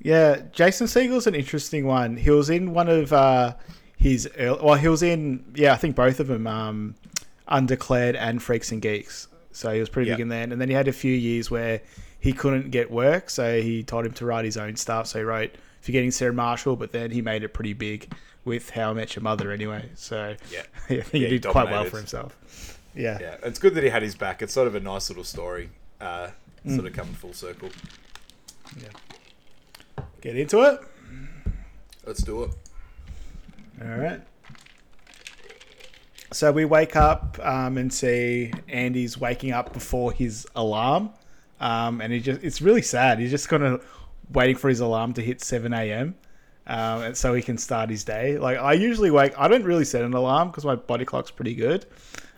Yeah, 0.00 0.42
Jason 0.52 0.86
Segel's 0.86 1.26
an 1.26 1.34
interesting 1.34 1.86
one. 1.86 2.16
He 2.18 2.30
was 2.30 2.50
in 2.50 2.74
one 2.74 2.88
of 2.88 3.12
uh, 3.12 3.54
his 3.96 4.28
early, 4.38 4.60
well, 4.62 4.74
he 4.74 4.88
was 4.88 5.02
in 5.02 5.44
yeah, 5.54 5.72
I 5.72 5.76
think 5.76 5.96
both 5.96 6.20
of 6.20 6.26
them, 6.26 6.46
um, 6.46 6.94
Undeclared 7.48 8.16
and 8.16 8.42
Freaks 8.42 8.70
and 8.70 8.82
Geeks. 8.82 9.28
So 9.52 9.72
he 9.72 9.80
was 9.80 9.88
pretty 9.88 10.10
big 10.10 10.20
in 10.20 10.28
there. 10.28 10.42
And 10.42 10.60
then 10.60 10.68
he 10.68 10.74
had 10.74 10.86
a 10.86 10.92
few 10.92 11.14
years 11.14 11.50
where 11.50 11.80
he 12.20 12.32
couldn't 12.32 12.70
get 12.70 12.90
work, 12.90 13.30
so 13.30 13.60
he 13.60 13.82
told 13.82 14.06
him 14.06 14.12
to 14.14 14.26
write 14.26 14.44
his 14.44 14.56
own 14.56 14.76
stuff. 14.76 15.06
So 15.08 15.18
he 15.20 15.24
wrote 15.24 15.54
Forgetting 15.80 16.10
Sarah 16.10 16.32
Marshall, 16.32 16.76
but 16.76 16.92
then 16.92 17.10
he 17.10 17.22
made 17.22 17.42
it 17.44 17.50
pretty 17.54 17.72
big 17.72 18.12
with 18.44 18.70
How 18.70 18.90
I 18.90 18.92
Met 18.94 19.14
Your 19.16 19.22
Mother 19.22 19.50
anyway. 19.52 19.90
So 19.94 20.36
Yeah. 20.50 20.62
Yeah, 20.88 21.02
he 21.12 21.18
he 21.26 21.38
did 21.38 21.46
quite 21.46 21.70
well 21.70 21.84
for 21.84 21.96
himself. 21.98 22.36
Yeah. 22.94 23.18
Yeah, 23.20 23.36
it's 23.42 23.58
good 23.58 23.74
that 23.74 23.84
he 23.84 23.90
had 23.90 24.02
his 24.02 24.14
back. 24.14 24.40
It's 24.42 24.52
sort 24.52 24.66
of 24.68 24.74
a 24.74 24.80
nice 24.80 25.08
little 25.10 25.24
story, 25.24 25.70
uh, 26.00 26.28
Mm. 26.66 26.74
sort 26.74 26.86
of 26.88 26.92
coming 26.94 27.14
full 27.14 27.32
circle. 27.32 27.68
Yeah. 28.80 28.88
Get 30.20 30.36
into 30.36 30.62
it. 30.62 30.80
Let's 32.04 32.22
do 32.22 32.42
it. 32.44 32.50
All 33.82 33.88
right. 33.96 34.20
So 36.32 36.50
we 36.50 36.64
wake 36.64 36.96
up 36.96 37.38
um, 37.42 37.78
and 37.78 37.92
see 37.92 38.52
Andy's 38.68 39.16
waking 39.18 39.52
up 39.52 39.72
before 39.72 40.12
his 40.12 40.46
alarm, 40.56 41.10
um, 41.60 42.00
and 42.00 42.12
he 42.12 42.20
just—it's 42.20 42.60
really 42.60 42.82
sad. 42.82 43.18
He's 43.18 43.30
just 43.30 43.48
kind 43.48 43.62
of 43.62 43.84
waiting 44.32 44.56
for 44.56 44.68
his 44.68 44.80
alarm 44.80 45.12
to 45.14 45.22
hit 45.22 45.40
seven 45.42 45.72
a.m. 45.72 46.14
Um, 46.66 47.02
and 47.02 47.16
so 47.16 47.32
he 47.32 47.42
can 47.42 47.58
start 47.58 47.90
his 47.90 48.02
day. 48.04 48.38
Like 48.38 48.58
I 48.58 48.72
usually 48.72 49.10
wake. 49.10 49.32
I 49.38 49.48
don't 49.48 49.64
really 49.64 49.84
set 49.84 50.02
an 50.02 50.14
alarm 50.14 50.48
because 50.48 50.64
my 50.64 50.74
body 50.74 51.04
clock's 51.04 51.30
pretty 51.30 51.54
good. 51.54 51.86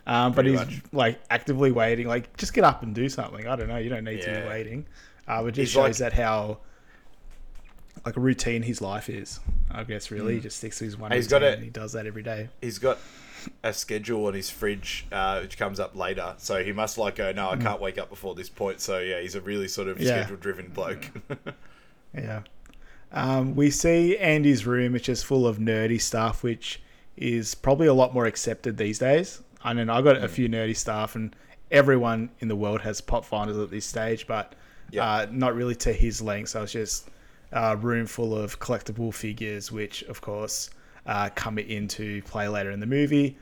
Um, 0.07 0.31
but 0.31 0.43
Pretty 0.45 0.51
he's 0.51 0.59
much. 0.59 0.81
like 0.91 1.19
actively 1.29 1.71
waiting. 1.71 2.07
Like 2.07 2.35
just 2.37 2.53
get 2.53 2.63
up 2.63 2.81
and 2.83 2.95
do 2.95 3.09
something. 3.09 3.45
I 3.47 3.55
don't 3.55 3.67
know. 3.67 3.77
You 3.77 3.89
don't 3.89 4.03
need 4.03 4.21
to 4.21 4.41
be 4.41 4.47
waiting. 4.47 4.85
Uh, 5.27 5.43
it 5.45 5.51
just 5.51 5.57
He's 5.59 5.69
shows 5.69 5.99
like- 6.01 6.13
that 6.13 6.13
how 6.13 6.59
like 8.05 8.15
a 8.17 8.19
routine 8.19 8.63
his 8.63 8.81
life 8.81 9.09
is. 9.09 9.39
I 9.69 9.83
guess 9.83 10.09
really 10.09 10.35
he 10.35 10.39
just 10.39 10.57
sticks 10.57 10.79
to 10.79 10.85
his 10.85 10.97
one. 10.97 11.11
He's 11.11 11.25
routine 11.31 11.41
got 11.49 11.53
and 11.55 11.63
he 11.63 11.69
does 11.69 11.93
that 11.93 12.07
every 12.07 12.23
day. 12.23 12.49
He's 12.61 12.79
got 12.79 12.97
a 13.63 13.73
schedule 13.73 14.25
on 14.27 14.33
his 14.33 14.49
fridge, 14.49 15.05
uh, 15.11 15.39
which 15.41 15.57
comes 15.57 15.79
up 15.79 15.95
later. 15.95 16.35
So 16.37 16.63
he 16.63 16.71
must 16.71 16.97
like 16.97 17.15
go, 17.15 17.31
no, 17.31 17.49
I 17.49 17.57
can't 17.57 17.81
wake 17.81 17.97
up 17.97 18.09
before 18.09 18.35
this 18.35 18.49
point. 18.49 18.79
So 18.81 18.99
yeah, 18.99 19.19
he's 19.21 19.35
a 19.35 19.41
really 19.41 19.67
sort 19.67 19.87
of 19.87 19.97
Mm. 19.97 20.01
Yeah. 20.01 20.07
schedule-driven 20.21 20.69
bloke. 20.69 21.05
Yeah. 22.13 22.41
Um, 23.11 23.55
we 23.55 23.69
see 23.71 24.17
Andy's 24.17 24.65
room, 24.65 24.93
which 24.93 25.09
is 25.09 25.21
full 25.23 25.45
of 25.47 25.57
nerdy 25.57 26.01
stuff, 26.01 26.41
which 26.43 26.81
is 27.17 27.53
probably 27.55 27.87
a 27.87 27.93
lot 27.93 28.13
more 28.13 28.25
accepted 28.25 28.77
these 28.77 28.97
days. 28.99 29.41
I 29.63 29.73
mean, 29.73 29.89
I 29.89 30.01
got 30.01 30.15
Mm. 30.17 30.23
a 30.23 30.27
few 30.27 30.47
nerdy 30.49 30.75
stuff, 30.75 31.15
and 31.15 31.35
everyone 31.71 32.29
in 32.39 32.47
the 32.47 32.55
world 32.55 32.81
has 32.81 33.01
pop 33.01 33.25
finders 33.25 33.57
at 33.57 33.69
this 33.69 33.85
stage, 33.85 34.25
but 34.25 34.55
Yeah. 34.91 35.05
uh, 35.05 35.27
not 35.31 35.55
really 35.55 35.75
to 35.75 35.93
his 35.93 36.21
length. 36.21 36.49
So 36.49 36.63
it's 36.63 36.71
just 36.71 37.09
a 37.51 37.75
room 37.77 38.05
full 38.07 38.35
of 38.35 38.59
collectible 38.59 39.13
figures, 39.13 39.71
which, 39.71 40.01
of 40.03 40.21
course, 40.21 40.69
uh, 41.09 41.27
come 41.33 41.57
into 41.57 42.21
play 42.23 42.47
later 42.47 42.69
in 42.69 42.79
the 42.79 42.85
movie. 42.85 43.35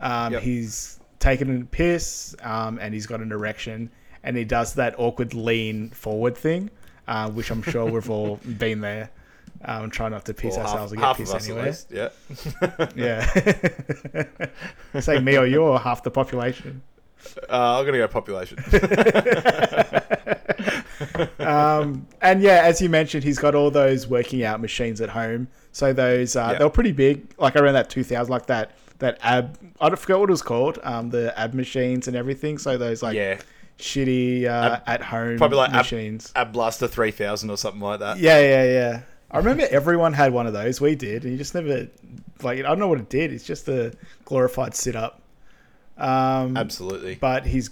Um, 0.00 0.32
Yep. 0.32 0.42
He's 0.42 0.98
taken 1.20 1.62
a 1.62 1.64
piss, 1.64 2.34
um, 2.42 2.78
and 2.82 2.92
he's 2.92 3.06
got 3.06 3.20
an 3.20 3.30
erection, 3.30 3.90
and 4.24 4.36
he 4.36 4.44
does 4.44 4.74
that 4.74 4.96
awkward 4.98 5.32
lean 5.32 5.90
forward 5.90 6.36
thing, 6.36 6.68
uh, 7.06 7.30
which 7.30 7.50
I'm 7.52 7.62
sure 7.62 7.84
we've 7.86 8.10
all 8.10 8.36
been 8.58 8.80
there. 8.80 9.10
Um, 9.64 9.90
try 9.90 10.08
not 10.08 10.24
to 10.24 10.34
piss 10.34 10.56
half, 10.56 10.66
ourselves 10.66 10.92
get 10.92 11.00
half 11.00 11.16
pissed 11.18 11.32
us 11.34 11.44
anywhere. 11.46 11.66
at 11.66 11.68
least. 11.68 11.92
Yeah. 11.92 12.08
Yeah. 14.94 15.00
Say 15.00 15.20
me 15.20 15.36
or 15.38 15.46
you 15.46 15.62
or 15.62 15.78
half 15.78 16.02
the 16.02 16.10
population. 16.10 16.82
Uh, 17.48 17.78
I'm 17.78 17.86
gonna 17.86 17.98
go 17.98 18.08
population. 18.08 18.58
Um, 21.38 22.06
and 22.20 22.42
yeah, 22.42 22.62
as 22.62 22.80
you 22.80 22.88
mentioned, 22.88 23.24
he's 23.24 23.38
got 23.38 23.54
all 23.54 23.70
those 23.70 24.06
working 24.08 24.42
out 24.44 24.60
machines 24.60 25.00
at 25.00 25.10
home. 25.10 25.48
So 25.72 25.92
those 25.92 26.36
uh, 26.36 26.50
Yeah. 26.52 26.58
they 26.58 26.64
were 26.64 26.70
pretty 26.70 26.92
big, 26.92 27.34
like 27.38 27.56
around 27.56 27.74
that 27.74 27.90
2000, 27.90 28.30
like 28.30 28.46
that 28.46 28.72
that 28.98 29.18
ab. 29.22 29.58
I 29.80 29.88
don't 29.88 29.98
forget 29.98 30.18
what 30.18 30.28
it 30.28 30.32
was 30.32 30.42
called. 30.42 30.78
Um, 30.84 31.10
the 31.10 31.36
ab 31.38 31.54
machines 31.54 32.06
and 32.08 32.16
everything. 32.16 32.58
So 32.58 32.76
those 32.78 33.02
like 33.02 33.16
yeah. 33.16 33.38
shitty 33.78 34.44
uh, 34.46 34.80
at 34.86 35.02
home 35.02 35.38
Probably 35.38 35.56
like 35.58 35.70
ab, 35.70 35.76
machines. 35.78 36.32
ab 36.36 36.52
Blaster 36.52 36.86
3000 36.86 37.50
or 37.50 37.56
something 37.56 37.80
like 37.80 38.00
that. 38.00 38.18
yeah, 38.18 38.38
yeah, 38.40 38.64
yeah. 38.64 39.00
I 39.30 39.38
remember 39.38 39.66
everyone 39.70 40.12
had 40.12 40.32
one 40.32 40.46
of 40.46 40.52
those. 40.52 40.80
We 40.80 40.94
did, 40.94 41.24
and 41.24 41.32
you 41.32 41.38
just 41.38 41.54
never 41.54 41.88
like. 42.42 42.58
I 42.58 42.62
don't 42.62 42.78
know 42.78 42.88
what 42.88 43.00
it 43.00 43.08
did. 43.08 43.32
It's 43.32 43.44
just 43.44 43.66
a 43.68 43.92
glorified 44.26 44.74
sit 44.74 44.94
up. 44.94 45.20
Um, 45.96 46.56
Absolutely. 46.56 47.14
but 47.16 47.46
he's 47.46 47.70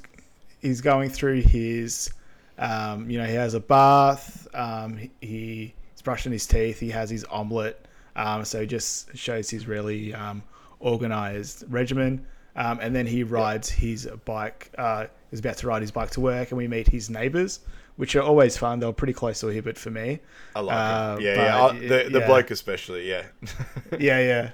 he's 0.61 0.81
going 0.81 1.11
through 1.11 1.41
his 1.43 2.11
um, 2.59 3.11
you 3.11 3.19
know 3.19 3.25
he 3.25 3.35
has 3.35 3.55
a 3.55 3.61
bath 3.61 4.47
um, 4.55 4.97
he, 4.97 5.11
he's 5.21 6.03
brushing 6.05 6.31
his 6.33 6.47
teeth 6.47 6.79
he 6.81 6.91
has 6.91 7.09
his 7.09 7.25
omelette 7.25 7.87
um, 8.23 8.45
so 8.45 8.61
he 8.61 8.67
just 8.67 9.17
shows 9.17 9.49
his 9.51 9.67
really 9.67 10.13
um, 10.15 10.43
organized 10.79 11.65
regimen 11.69 12.27
um, 12.57 12.79
and 12.81 12.95
then 12.95 13.07
he 13.07 13.23
rides 13.23 13.69
his 13.71 14.09
bike 14.25 14.71
uh, 14.79 15.07
is 15.33 15.41
about 15.41 15.57
to 15.59 15.67
ride 15.67 15.83
his 15.83 15.91
bike 15.91 16.11
to 16.11 16.21
work 16.21 16.51
and 16.51 16.59
we 16.59 16.67
meet 16.67 16.89
his 16.89 17.09
neighbors 17.11 17.61
which 17.97 18.17
are 18.17 18.23
always 18.23 18.57
fun 18.57 18.81
they're 18.81 18.93
pretty 18.93 19.13
close 19.13 19.41
to 19.41 19.49
a 19.49 19.53
hibbert 19.53 19.77
for 19.79 19.91
me 19.91 20.19
I 20.57 20.61
like 20.61 20.77
Uh, 20.77 21.17
it. 21.19 21.23
Yeah, 21.25 21.35
yeah. 21.37 21.65
I, 21.65 21.73
the 21.79 22.09
the 22.11 22.21
yeah. 22.21 22.27
bloke 22.27 22.51
especially, 22.51 23.09
yeah. 23.09 23.25
yeah, 23.99 24.21
yeah. 24.33 24.51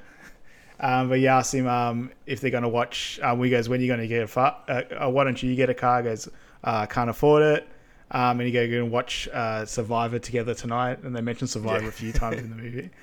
Um, 0.78 1.08
but 1.08 1.20
you 1.20 1.28
asked 1.28 1.54
him 1.54 1.66
um, 1.66 2.10
if 2.26 2.40
they're 2.42 2.50
going 2.50 2.62
to 2.64 2.68
watch. 2.68 3.18
Um, 3.22 3.42
he 3.42 3.48
goes, 3.48 3.66
"When 3.66 3.80
are 3.80 3.82
you 3.82 3.88
going 3.88 4.00
to 4.00 4.06
get 4.06 4.22
a 4.24 4.26
car? 4.28 4.56
Uh, 4.68 4.82
uh, 5.06 5.08
why 5.10 5.24
don't 5.24 5.42
you 5.42 5.54
get 5.56 5.70
a 5.70 5.74
car?" 5.74 6.02
He 6.02 6.08
goes, 6.10 6.28
uh, 6.64 6.84
"Can't 6.84 7.08
afford 7.08 7.42
it." 7.44 7.66
Um, 8.10 8.40
and 8.40 8.42
he 8.42 8.52
goes, 8.52 8.68
"Going 8.68 8.84
to 8.84 8.90
watch 8.90 9.26
uh, 9.32 9.64
Survivor 9.64 10.18
together 10.18 10.52
tonight." 10.52 10.98
And 11.02 11.16
they 11.16 11.22
mention 11.22 11.46
Survivor 11.46 11.84
Yeah. 11.84 11.88
a 11.88 11.92
few 11.92 12.12
times 12.12 12.36
in 12.42 12.50
the 12.50 12.56
movie. 12.56 12.90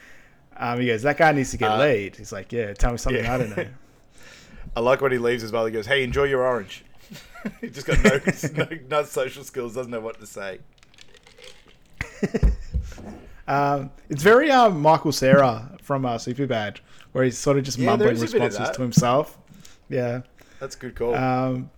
Um, 0.57 0.79
he 0.79 0.87
goes, 0.87 1.01
"That 1.03 1.17
guy 1.17 1.31
needs 1.31 1.51
to 1.51 1.57
get 1.57 1.71
Uh, 1.71 1.77
laid." 1.77 2.15
He's 2.15 2.31
like, 2.31 2.51
"Yeah, 2.51 2.73
tell 2.73 2.91
me 2.91 2.97
something 2.97 3.23
yeah. 3.23 3.33
I 3.33 3.37
don't 3.37 3.57
know." 3.57 3.65
I 4.75 4.79
like 4.79 5.01
when 5.01 5.11
he 5.11 5.17
leaves 5.17 5.43
as 5.43 5.51
well. 5.51 5.65
He 5.65 5.71
goes, 5.71 5.85
"Hey, 5.85 6.03
enjoy 6.03 6.23
your 6.25 6.45
orange." 6.45 6.83
he 7.61 7.69
just 7.69 7.85
got 7.85 8.03
no, 8.03 8.63
no, 8.63 8.77
no 8.89 9.03
social 9.03 9.43
skills. 9.43 9.75
Doesn't 9.75 9.91
know 9.91 9.99
what 9.99 10.19
to 10.19 10.25
say. 10.25 10.59
Um, 13.47 13.91
it's 14.09 14.23
very 14.23 14.49
um, 14.51 14.81
Michael 14.81 15.11
Cera 15.11 15.69
from 15.81 16.05
uh, 16.05 16.15
Superbad, 16.15 16.77
where 17.11 17.23
he's 17.23 17.37
sort 17.37 17.57
of 17.57 17.63
just 17.63 17.77
Yeah, 17.77 17.87
mumbling 17.87 18.13
is 18.13 18.21
a 18.21 18.25
bit 18.27 18.35
of 18.35 18.41
responses 18.43 18.75
to 18.75 18.81
himself. 18.81 19.37
Yeah. 19.89 20.21
That's 20.59 20.75
a 20.75 20.79
good 20.79 20.95
call. 20.95 21.13
Um, 21.15 21.69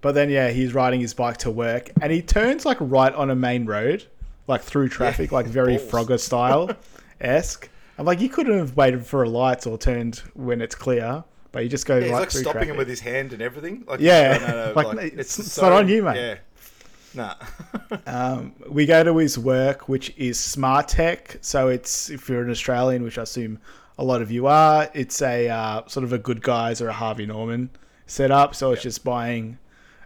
but 0.00 0.12
then 0.12 0.30
yeah, 0.30 0.50
he's 0.50 0.74
riding 0.74 1.00
his 1.00 1.14
bike 1.14 1.38
to 1.38 1.50
work, 1.50 1.90
and 2.00 2.12
he 2.12 2.22
turns 2.22 2.66
like 2.66 2.76
right 2.80 3.12
on 3.14 3.30
a 3.30 3.34
main 3.34 3.64
road, 3.64 4.06
like 4.46 4.60
through 4.62 4.90
traffic, 4.90 5.32
like 5.32 5.46
very 5.46 5.76
Frogger 5.76 6.20
style 6.20 6.70
esque. 7.20 7.68
I'm 7.98 8.06
like, 8.06 8.20
you 8.20 8.28
couldn't 8.28 8.56
have 8.56 8.76
waited 8.76 9.04
for 9.04 9.24
a 9.24 9.28
lights 9.28 9.66
or 9.66 9.76
turned 9.76 10.18
when 10.34 10.60
it's 10.60 10.74
clear, 10.74 11.24
but 11.52 11.64
you 11.64 11.68
just 11.68 11.84
go 11.84 11.96
yeah, 11.96 12.04
he's 12.04 12.12
like 12.12 12.30
stopping 12.30 12.52
traffic. 12.52 12.68
him 12.70 12.76
with 12.76 12.88
his 12.88 13.00
hand 13.00 13.32
and 13.32 13.42
everything. 13.42 13.84
Like, 13.86 14.00
Yeah, 14.00 14.38
no, 14.38 14.46
no, 14.46 14.66
no, 14.66 14.72
like, 14.74 15.12
it's- 15.12 15.38
it's 15.38 15.58
not 15.60 15.72
on 15.72 15.88
you, 15.88 16.02
mate. 16.04 16.16
Yeah. 16.16 16.38
Nah. 17.14 17.34
Um, 18.06 18.54
we 18.68 18.84
go 18.86 19.02
to 19.02 19.16
his 19.16 19.38
work, 19.38 19.88
which 19.88 20.14
is 20.16 20.38
Smart 20.38 20.88
Tech. 20.88 21.38
So 21.40 21.68
it's 21.68 22.10
if 22.10 22.28
you're 22.28 22.42
an 22.42 22.50
Australian, 22.50 23.02
which 23.02 23.18
I 23.18 23.22
assume 23.22 23.58
a 23.98 24.04
lot 24.04 24.20
of 24.22 24.30
you 24.30 24.46
are, 24.46 24.88
it's 24.94 25.20
a 25.22 25.48
uh, 25.48 25.86
sort 25.86 26.04
of 26.04 26.12
a 26.12 26.18
good 26.18 26.42
guys 26.42 26.80
or 26.82 26.88
a 26.88 26.92
Harvey 26.92 27.26
Norman 27.26 27.70
setup. 28.06 28.54
So 28.54 28.72
it's 28.72 28.82
just 28.82 29.04
buying 29.04 29.58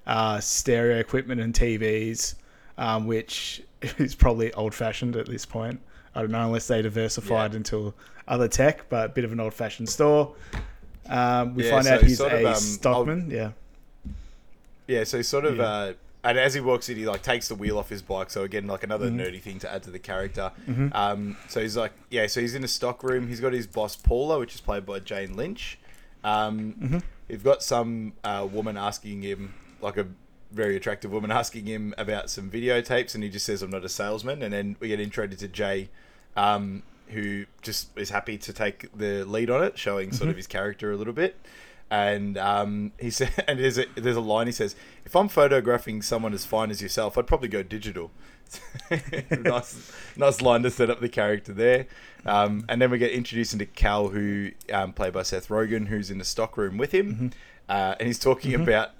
uh, 0.06 0.38
stereo 0.40 0.98
equipment 0.98 1.40
and 1.40 1.52
TVs, 1.52 2.34
um, 2.78 3.06
which 3.06 3.62
is 3.98 4.14
probably 4.14 4.52
old 4.54 4.74
fashioned 4.74 5.16
at 5.16 5.26
this 5.26 5.44
point. 5.44 5.80
I 6.14 6.20
don't 6.20 6.30
know 6.30 6.44
unless 6.46 6.66
they 6.68 6.82
diversified 6.82 7.52
Yeah. 7.52 7.56
into 7.58 7.94
other 8.28 8.48
tech, 8.48 8.88
but 8.88 9.06
a 9.06 9.08
bit 9.08 9.24
of 9.24 9.32
an 9.32 9.40
old 9.40 9.54
fashioned 9.54 9.88
store. 9.88 10.34
Um, 11.08 11.54
we 11.54 11.64
Yeah, 11.64 11.70
find 11.70 11.84
so 11.84 11.94
out 11.94 12.02
he's 12.02 12.18
sort 12.18 12.32
of, 12.32 12.40
a 12.42 12.48
um, 12.50 12.54
stockman. 12.54 13.30
Yeah. 13.30 13.50
Yeah, 14.86 15.04
so 15.04 15.22
sort 15.22 15.44
of, 15.44 15.56
Yeah. 15.56 15.62
uh, 15.64 15.92
and 16.24 16.38
as 16.38 16.54
he 16.54 16.60
walks 16.60 16.88
in, 16.88 16.96
he 16.96 17.06
like 17.06 17.22
takes 17.22 17.48
the 17.48 17.54
wheel 17.54 17.78
off 17.78 17.88
his 17.88 18.02
bike. 18.02 18.30
So 18.30 18.42
again, 18.42 18.66
like 18.66 18.84
another 18.84 19.06
Mm-hmm. 19.08 19.20
nerdy 19.20 19.40
thing 19.40 19.58
to 19.60 19.72
add 19.72 19.82
to 19.84 19.90
the 19.90 19.98
character. 19.98 20.52
Um, 20.92 21.36
so 21.48 21.60
he's 21.60 21.76
like, 21.76 21.92
yeah, 22.10 22.26
so 22.26 22.40
he's 22.40 22.54
in 22.54 22.62
a 22.62 22.68
stock 22.68 23.02
room. 23.02 23.28
He's 23.28 23.40
got 23.40 23.52
his 23.52 23.66
boss 23.66 23.96
Paula, 23.96 24.38
which 24.38 24.54
is 24.54 24.60
played 24.60 24.86
by 24.86 25.00
Jane 25.00 25.34
Lynch. 25.36 25.78
Um, 26.24 26.74
Mm-hmm. 26.80 26.98
You've 27.28 27.44
got 27.44 27.62
some 27.62 28.12
uh, 28.24 28.46
woman 28.50 28.76
asking 28.76 29.22
him, 29.22 29.54
like 29.80 29.96
a 29.96 30.06
very 30.52 30.76
attractive 30.76 31.10
woman 31.10 31.30
asking 31.30 31.66
him 31.66 31.94
about 31.98 32.30
some 32.30 32.50
videotapes, 32.50 33.14
and 33.14 33.24
he 33.24 33.30
just 33.30 33.46
says, 33.46 33.62
"I'm 33.62 33.70
not 33.70 33.84
a 33.84 33.88
salesman." 33.88 34.42
And 34.42 34.52
then 34.52 34.76
we 34.80 34.88
get 34.88 35.00
introduced 35.00 35.40
to 35.40 35.48
Jay, 35.48 35.88
um, 36.36 36.82
who 37.08 37.46
just 37.62 37.96
is 37.96 38.10
happy 38.10 38.38
to 38.38 38.52
take 38.52 38.88
the 38.96 39.24
lead 39.24 39.50
on 39.50 39.62
it, 39.62 39.78
showing 39.78 40.12
sort 40.12 40.30
of 40.30 40.36
his 40.36 40.46
character 40.46 40.92
a 40.92 40.96
little 40.96 41.12
bit. 41.12 41.36
And 41.90 42.38
um, 42.38 42.92
he 42.98 43.10
said, 43.10 43.32
and 43.48 43.58
there's 43.58 43.78
a, 43.78 43.86
there's 43.96 44.16
a 44.16 44.20
line 44.20 44.46
he 44.46 44.52
says, 44.52 44.76
"If 45.04 45.14
I'm 45.16 45.28
photographing 45.28 46.02
someone 46.02 46.32
as 46.32 46.44
fine 46.44 46.70
as 46.70 46.82
yourself, 46.82 47.18
I'd 47.18 47.26
probably 47.26 47.48
go 47.48 47.62
digital." 47.62 48.10
nice, 49.30 49.92
nice 50.16 50.42
line 50.42 50.62
to 50.62 50.70
set 50.70 50.90
up 50.90 51.00
the 51.00 51.08
character 51.08 51.52
there. 51.52 51.86
Um, 52.26 52.64
and 52.68 52.80
then 52.80 52.90
we 52.90 52.98
get 52.98 53.10
introduced 53.10 53.52
into 53.52 53.66
Cal, 53.66 54.08
who 54.08 54.50
um, 54.72 54.92
played 54.92 55.12
by 55.12 55.22
Seth 55.22 55.48
Rogen, 55.48 55.88
who's 55.88 56.10
in 56.10 56.18
the 56.18 56.24
stock 56.24 56.56
room 56.56 56.76
with 56.76 56.92
him, 56.92 57.30
uh, 57.68 57.94
and 57.98 58.06
he's 58.06 58.18
talking 58.18 58.54
about 58.54 58.90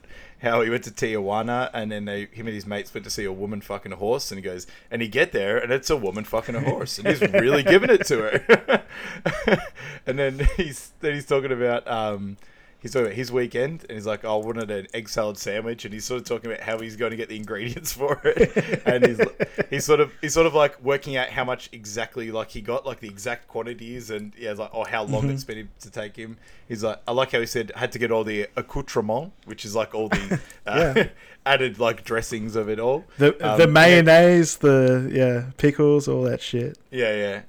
how 0.43 0.61
he 0.61 0.69
went 0.69 0.85
to 0.85 0.91
Tijuana 0.91 1.71
and 1.73 1.91
then 1.91 2.05
they, 2.05 2.27
him 2.27 2.47
and 2.47 2.55
his 2.55 2.67
mates 2.67 2.93
went 2.93 3.05
to 3.05 3.11
see 3.11 3.25
a 3.25 3.33
woman 3.33 3.61
fucking 3.61 3.93
a 3.93 3.97
horse 3.97 4.31
and 4.31 4.39
he 4.39 4.43
goes 4.43 4.67
and 4.91 5.01
he 5.01 5.09
get 5.09 5.33
there 5.33 5.57
and 5.57 5.73
it's 5.73 5.89
a 5.89 5.97
woman 5.97 6.25
fucking 6.25 6.55
a 6.55 6.61
horse 6.61 6.99
and 6.99 7.09
he's 7.09 7.21
really 7.33 7.63
giving 7.63 7.91
it 7.91 8.05
to 8.07 8.19
her. 8.19 8.83
And 10.07 10.19
then 10.19 10.49
he's 10.57 10.91
then 11.01 11.15
he's 11.15 11.27
talking 11.27 11.53
about 11.53 11.87
um 11.89 12.37
he's 12.83 12.93
talking 12.93 13.07
about 13.07 13.15
his 13.17 13.33
weekend 13.33 13.83
and 13.89 13.93
he's 13.93 14.07
like 14.07 14.25
oh, 14.25 14.41
I 14.43 14.45
wanted 14.45 14.71
an 14.71 14.89
egg 14.93 15.09
salad 15.09 15.39
sandwich 15.39 15.85
and 15.87 15.95
he's 15.95 16.05
sort 16.05 16.21
of 16.21 16.27
talking 16.27 16.51
about 16.51 16.63
how 16.63 16.79
he's 16.81 16.97
going 16.97 17.13
to 17.13 17.17
get 17.17 17.29
the 17.31 17.37
ingredients 17.37 17.93
for 18.01 18.21
it 18.25 18.83
and 18.85 19.07
he's 19.07 19.21
he's 19.71 19.85
sort 19.85 20.01
of 20.01 20.13
he's 20.21 20.35
sort 20.35 20.47
of 20.47 20.55
like 20.55 20.83
working 20.83 21.17
out 21.17 21.29
how 21.31 21.45
much 21.45 21.69
exactly 21.73 22.31
like 22.31 22.51
he 22.51 22.61
got 22.61 22.85
like 22.85 23.01
the 23.01 23.09
exact 23.09 23.49
quantities 23.49 24.11
and 24.11 24.33
yeah 24.37 24.53
like 24.53 24.71
oh 24.75 24.85
how 24.85 25.05
long 25.05 25.31
it's 25.31 25.45
been 25.45 25.69
to 25.81 25.91
take 25.91 26.17
him 26.17 26.37
he's 26.69 26.83
like 26.85 27.01
I 27.07 27.13
like 27.13 27.33
how 27.33 27.41
he 27.41 27.47
said 27.47 27.73
had 27.77 27.93
to 27.93 27.99
get 27.99 28.11
all 28.11 28.25
the 28.25 28.49
accoutrement 28.57 29.33
which 29.47 29.65
is 29.65 29.75
like 29.75 29.95
all 29.95 30.09
the 30.09 30.41
uh, 30.67 30.93
Yeah. 30.97 31.09
added 31.47 31.79
like 31.81 32.05
dressings 32.05 32.55
of 32.57 32.69
it 32.69 32.79
all 32.79 33.05
The, 33.19 33.35
Um, 33.45 33.59
the 33.59 33.67
mayonnaise, 33.67 34.59
the 34.59 35.11
yeah 35.13 35.51
pickles, 35.57 36.07
all 36.09 36.23
that 36.23 36.41
shit. 36.41 36.79
yeah, 36.91 37.15
yeah. 37.17 37.43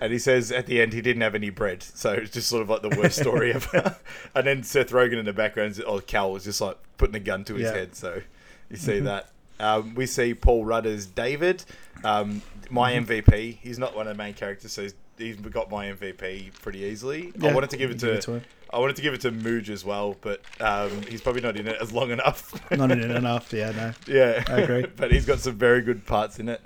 And 0.00 0.12
he 0.12 0.18
says 0.18 0.50
at 0.52 0.66
the 0.66 0.80
end 0.80 0.92
he 0.92 1.00
didn't 1.00 1.22
have 1.22 1.34
any 1.34 1.50
bread, 1.50 1.82
so 1.82 2.12
it's 2.12 2.30
just 2.30 2.48
sort 2.48 2.62
of 2.62 2.68
like 2.70 2.82
the 2.82 2.90
worst 2.98 3.18
story 3.20 3.52
ever. 3.54 3.96
and 4.34 4.46
then 4.46 4.62
Seth 4.62 4.90
Rogen 4.90 5.18
in 5.18 5.24
the 5.24 5.32
background, 5.32 5.80
oh 5.86 6.00
Cal 6.00 6.32
was 6.32 6.44
just 6.44 6.60
like 6.60 6.76
putting 6.98 7.14
a 7.16 7.20
gun 7.20 7.44
to 7.44 7.54
his 7.54 7.64
Yeah. 7.64 7.72
head. 7.74 7.94
So 7.96 8.22
you 8.70 8.76
see 8.76 9.00
that. 9.00 9.30
Um, 9.60 9.94
we 9.94 10.06
see 10.06 10.34
Paul 10.34 10.64
Rudd 10.64 10.84
as 10.86 11.06
David, 11.06 11.64
um, 12.02 12.42
my 12.70 12.92
MVP. 12.92 13.58
He's 13.62 13.78
not 13.78 13.94
one 13.94 14.08
of 14.08 14.16
the 14.16 14.22
main 14.22 14.34
characters, 14.34 14.72
so 14.72 14.82
he's, 14.82 14.94
he's 15.16 15.36
got 15.36 15.70
my 15.70 15.86
MVP 15.92 16.52
pretty 16.60 16.80
easily. 16.80 17.32
I 17.40 17.52
wanted 17.54 17.70
to 17.70 17.76
give 17.76 17.90
it 17.92 18.00
to, 18.00 18.14
it 18.14 18.22
to 18.22 18.32
him. 18.34 18.42
I 18.72 18.78
wanted 18.80 18.96
to 18.96 19.02
give 19.02 19.14
it 19.14 19.20
to 19.20 19.30
Mooj 19.30 19.68
as 19.68 19.84
well, 19.84 20.16
but 20.20 20.40
um, 20.60 21.02
he's 21.02 21.20
probably 21.20 21.40
not 21.42 21.56
in 21.56 21.68
it 21.68 21.76
as 21.80 21.92
long 21.92 22.10
enough. 22.10 22.52
Not 22.72 22.90
in 22.90 23.00
it 23.00 23.10
enough. 23.16 23.52
Yeah, 23.52 23.70
no. 23.70 23.92
Yeah, 24.12 24.42
I 24.48 24.58
agree. 24.62 24.86
but 24.96 25.12
he's 25.12 25.24
got 25.24 25.38
some 25.38 25.54
very 25.54 25.82
good 25.82 26.04
parts 26.04 26.40
in 26.40 26.48
it. 26.48 26.60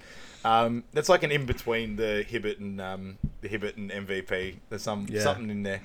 Um, 0.49 0.85
that's 0.93 1.09
like 1.09 1.23
an 1.25 1.31
in 1.31 1.45
between 1.47 1.97
the 1.97 2.23
Hibbert 2.27 2.59
and 2.59 2.81
um, 2.81 3.19
the 3.43 3.49
Hibbert 3.49 3.77
and 3.77 3.91
MVP. 3.91 4.57
There's 4.71 4.83
some 4.83 5.07
Yeah. 5.11 5.21
something 5.23 5.51
in 5.51 5.63
there. 5.63 5.81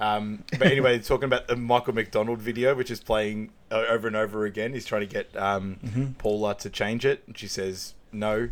Um, 0.00 0.44
but 0.58 0.62
anyway, 0.68 0.98
talking 1.12 1.24
about 1.26 1.46
the 1.46 1.56
Michael 1.56 1.94
McDonald 1.94 2.40
video, 2.40 2.74
which 2.74 2.90
is 2.90 3.00
playing 3.00 3.50
uh, 3.70 3.84
over 3.88 4.06
and 4.08 4.16
over 4.16 4.44
again. 4.46 4.72
He's 4.72 4.86
trying 4.86 5.02
to 5.02 5.06
get 5.06 5.34
um, 5.36 5.78
Mm-hmm. 5.84 6.04
Paula 6.14 6.54
to 6.56 6.70
change 6.70 7.04
it, 7.04 7.22
and 7.26 7.36
she 7.38 7.46
says 7.46 7.94
no. 8.12 8.50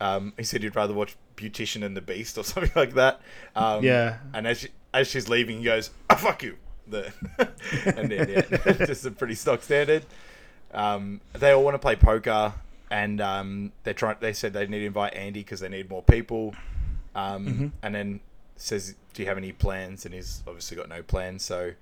Um, 0.00 0.32
he 0.36 0.44
said 0.44 0.62
he'd 0.62 0.74
rather 0.76 0.94
watch 0.94 1.16
Beautician 1.36 1.84
and 1.84 1.96
the 1.96 2.00
Beast 2.00 2.36
or 2.38 2.44
something 2.52 2.72
like 2.74 2.94
that. 2.94 3.20
Um, 3.54 3.84
Yeah. 3.84 4.18
And 4.34 4.46
as 4.46 4.60
she, 4.60 4.68
as 4.94 5.06
she's 5.08 5.28
leaving, 5.28 5.58
he 5.58 5.64
goes, 5.64 5.90
"Ah, 6.10 6.16
fuck 6.16 6.42
you." 6.42 6.56
The 6.88 7.12
and 7.96 8.10
then 8.10 8.28
yeah, 8.30 8.72
just 8.86 9.04
a 9.04 9.10
pretty 9.10 9.34
stock 9.34 9.62
standard. 9.62 10.04
Um, 10.72 11.20
they 11.34 11.52
all 11.52 11.62
want 11.62 11.74
to 11.74 11.78
play 11.78 11.96
poker, 11.96 12.54
and 12.90 13.20
um, 13.20 13.72
they 13.84 13.92
try. 13.92 14.14
They 14.14 14.32
said 14.32 14.52
they 14.52 14.66
need 14.66 14.80
to 14.80 14.86
invite 14.86 15.14
Andy 15.14 15.40
because 15.40 15.60
they 15.60 15.68
need 15.68 15.88
more 15.90 16.02
people. 16.02 16.54
Um, 17.14 17.46
Mm-hmm. 17.46 17.66
And 17.82 17.94
then 17.94 18.20
says, 18.56 18.94
"Do 19.14 19.22
you 19.22 19.28
have 19.28 19.38
any 19.38 19.52
plans?" 19.52 20.04
And 20.04 20.14
he's 20.14 20.42
obviously 20.46 20.76
got 20.76 20.88
no 20.88 21.02
plans. 21.02 21.44
So 21.44 21.72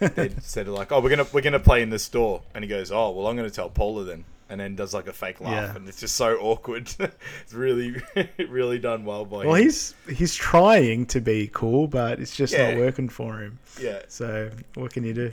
they 0.00 0.28
said 0.40 0.68
like, 0.68 0.92
"Oh, 0.92 1.00
we're 1.00 1.10
gonna 1.10 1.26
we're 1.32 1.40
gonna 1.40 1.58
play 1.58 1.82
in 1.82 1.90
the 1.90 1.98
store." 1.98 2.42
And 2.54 2.62
he 2.64 2.68
goes, 2.68 2.90
"Oh, 2.92 3.10
well, 3.10 3.26
I'm 3.26 3.36
gonna 3.36 3.50
tell 3.50 3.68
Paula 3.70 4.04
then." 4.04 4.24
and 4.48 4.60
then 4.60 4.76
does 4.76 4.94
like 4.94 5.08
a 5.08 5.12
fake 5.12 5.40
laugh, 5.40 5.50
Yeah. 5.50 5.74
and 5.74 5.88
it's 5.88 5.98
just 5.98 6.14
so 6.14 6.36
awkward. 6.36 6.88
it's 7.00 7.52
really, 7.52 7.96
really 8.48 8.78
done 8.78 9.04
well 9.04 9.24
by 9.24 9.44
Well, 9.44 9.54
him. 9.56 9.64
he's 9.64 9.92
he's 10.08 10.36
trying 10.36 11.06
to 11.06 11.20
be 11.20 11.50
cool, 11.52 11.88
but 11.88 12.20
it's 12.20 12.36
just 12.36 12.52
Yeah. 12.52 12.70
not 12.70 12.78
working 12.78 13.08
for 13.08 13.40
him. 13.40 13.58
yeah. 13.80 14.02
So 14.06 14.50
what 14.74 14.92
can 14.92 15.02
you 15.02 15.14
do? 15.14 15.32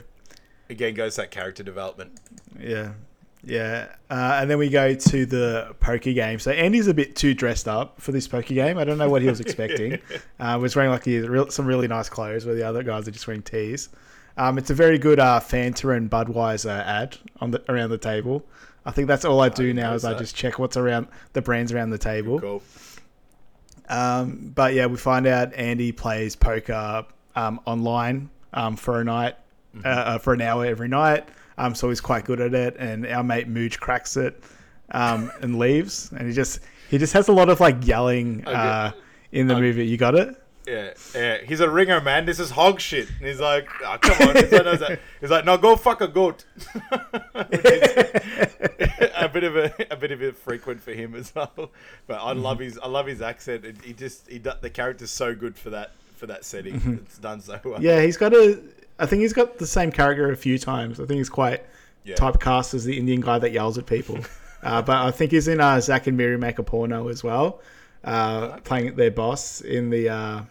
Again, 0.68 0.94
goes 0.94 1.14
that 1.14 1.30
character 1.30 1.62
development. 1.62 2.18
Yeah. 2.58 2.94
Yeah. 3.46 3.88
Uh, 4.10 4.38
and 4.40 4.50
then 4.50 4.58
we 4.58 4.68
go 4.68 4.94
to 4.94 5.26
the 5.26 5.74
poker 5.80 6.12
game. 6.12 6.38
So 6.38 6.50
Andy's 6.50 6.86
a 6.86 6.94
bit 6.94 7.16
too 7.16 7.34
dressed 7.34 7.68
up 7.68 8.00
for 8.00 8.12
this 8.12 8.28
poker 8.28 8.54
game. 8.54 8.78
I 8.78 8.84
don't 8.84 8.98
know 8.98 9.08
what 9.08 9.22
he 9.22 9.28
was 9.28 9.40
expecting. 9.42 9.98
uh, 10.40 10.58
was 10.60 10.76
wearing 10.76 10.90
like 10.90 11.06
real, 11.06 11.50
some 11.50 11.66
really 11.66 11.88
nice 11.88 12.08
clothes 12.08 12.46
where 12.46 12.54
the 12.54 12.62
other 12.62 12.82
guys 12.82 13.08
are 13.08 13.10
just 13.10 13.26
wearing 13.26 13.42
tees. 13.42 13.88
Um, 14.36 14.58
it's 14.58 14.70
a 14.70 14.74
very 14.74 14.98
good 14.98 15.20
uh, 15.20 15.40
Fanta 15.40 15.96
and 15.96 16.10
Budweiser 16.10 16.84
ad 16.84 17.18
on 17.40 17.52
the 17.52 17.62
around 17.70 17.90
the 17.90 17.98
table. 17.98 18.44
I 18.84 18.90
think 18.90 19.08
that's 19.08 19.24
all 19.24 19.40
I 19.40 19.48
do 19.48 19.68
didn't 19.68 19.76
now 19.76 19.94
is 19.94 20.04
I 20.04 20.14
just 20.14 20.34
check 20.34 20.58
what's 20.58 20.76
around 20.76 21.06
the 21.32 21.40
brands 21.40 21.72
around 21.72 21.90
the 21.90 21.98
table. 21.98 22.40
Cool. 22.40 22.62
Um, 23.88 24.52
but 24.54 24.74
yeah, 24.74 24.86
we 24.86 24.96
find 24.96 25.26
out 25.26 25.54
Andy 25.54 25.92
plays 25.92 26.36
poker 26.36 27.06
um, 27.36 27.60
online 27.64 28.30
um, 28.52 28.76
for 28.76 29.00
a 29.00 29.04
night, 29.04 29.36
uh, 29.84 29.88
uh, 29.88 30.18
for 30.18 30.34
an 30.34 30.42
hour 30.42 30.66
every 30.66 30.88
night. 30.88 31.28
Um, 31.56 31.74
so 31.74 31.88
he's 31.88 32.00
quite 32.00 32.24
good 32.24 32.40
at 32.40 32.54
it, 32.54 32.76
and 32.78 33.06
our 33.06 33.22
mate 33.22 33.52
Mooj 33.52 33.78
cracks 33.78 34.16
it 34.16 34.42
um, 34.90 35.30
and 35.40 35.58
leaves, 35.58 36.10
and 36.16 36.26
he 36.26 36.34
just 36.34 36.60
he 36.90 36.98
just 36.98 37.12
has 37.12 37.28
a 37.28 37.32
lot 37.32 37.48
of 37.48 37.60
like 37.60 37.86
yelling 37.86 38.46
uh, 38.46 38.92
in 39.32 39.46
the 39.46 39.58
movie. 39.58 39.86
You 39.86 39.96
got 39.96 40.14
it? 40.14 40.36
Yeah, 40.66 40.94
yeah. 41.14 41.38
He's 41.38 41.60
a 41.60 41.68
ringer, 41.68 42.00
man. 42.00 42.24
This 42.24 42.40
is 42.40 42.50
hog 42.50 42.80
shit. 42.80 43.08
And 43.18 43.26
he's 43.26 43.40
like, 43.40 43.68
oh, 43.84 43.98
come 44.00 44.28
on. 44.28 44.36
He's 44.36 44.52
like, 44.52 45.00
he's 45.20 45.30
like, 45.30 45.44
no, 45.44 45.58
go 45.58 45.76
fuck 45.76 46.00
a 46.00 46.08
goat. 46.08 46.44
A 49.16 49.28
bit 49.28 49.44
of 49.44 49.56
a, 49.56 49.72
a 49.90 49.96
bit 49.96 50.10
of 50.10 50.22
a 50.22 50.32
frequent 50.32 50.82
for 50.82 50.92
him 50.92 51.14
as 51.14 51.34
well. 51.34 51.70
But 52.06 52.20
I 52.20 52.32
love 52.32 52.58
his, 52.58 52.78
I 52.78 52.88
love 52.88 53.06
his 53.06 53.22
accent. 53.22 53.64
And 53.64 53.80
he 53.82 53.92
just, 53.92 54.28
he, 54.28 54.38
the 54.38 54.70
character's 54.70 55.10
so 55.10 55.34
good 55.34 55.56
for 55.56 55.70
that, 55.70 55.92
for 56.16 56.26
that 56.26 56.44
setting. 56.44 57.00
It's 57.04 57.18
done 57.18 57.40
so 57.40 57.58
well. 57.64 57.82
Yeah, 57.82 58.02
he's 58.02 58.16
got 58.16 58.34
a. 58.34 58.60
I 58.98 59.06
think 59.06 59.22
he's 59.22 59.32
got 59.32 59.58
the 59.58 59.66
same 59.66 59.90
character 59.90 60.30
a 60.30 60.36
few 60.36 60.58
times. 60.58 61.00
I 61.00 61.06
think 61.06 61.18
he's 61.18 61.28
quite 61.30 61.64
Yeah. 62.04 62.16
typecast 62.16 62.74
as 62.74 62.84
the 62.84 62.98
Indian 62.98 63.20
guy 63.20 63.38
that 63.38 63.50
yells 63.52 63.76
at 63.78 63.86
people. 63.86 64.18
uh, 64.62 64.82
but 64.82 64.96
I 64.96 65.10
think 65.10 65.32
he's 65.32 65.48
in 65.48 65.60
uh, 65.60 65.80
Zack 65.80 66.06
and 66.06 66.16
Miri 66.16 66.38
Make 66.38 66.58
a 66.58 66.62
Porno 66.62 67.08
as 67.08 67.24
well, 67.24 67.60
uh, 68.04 68.58
playing 68.58 68.94
their 68.96 69.10
boss 69.10 69.60
in 69.62 69.90
the 69.90 70.08
uh, 70.10 70.42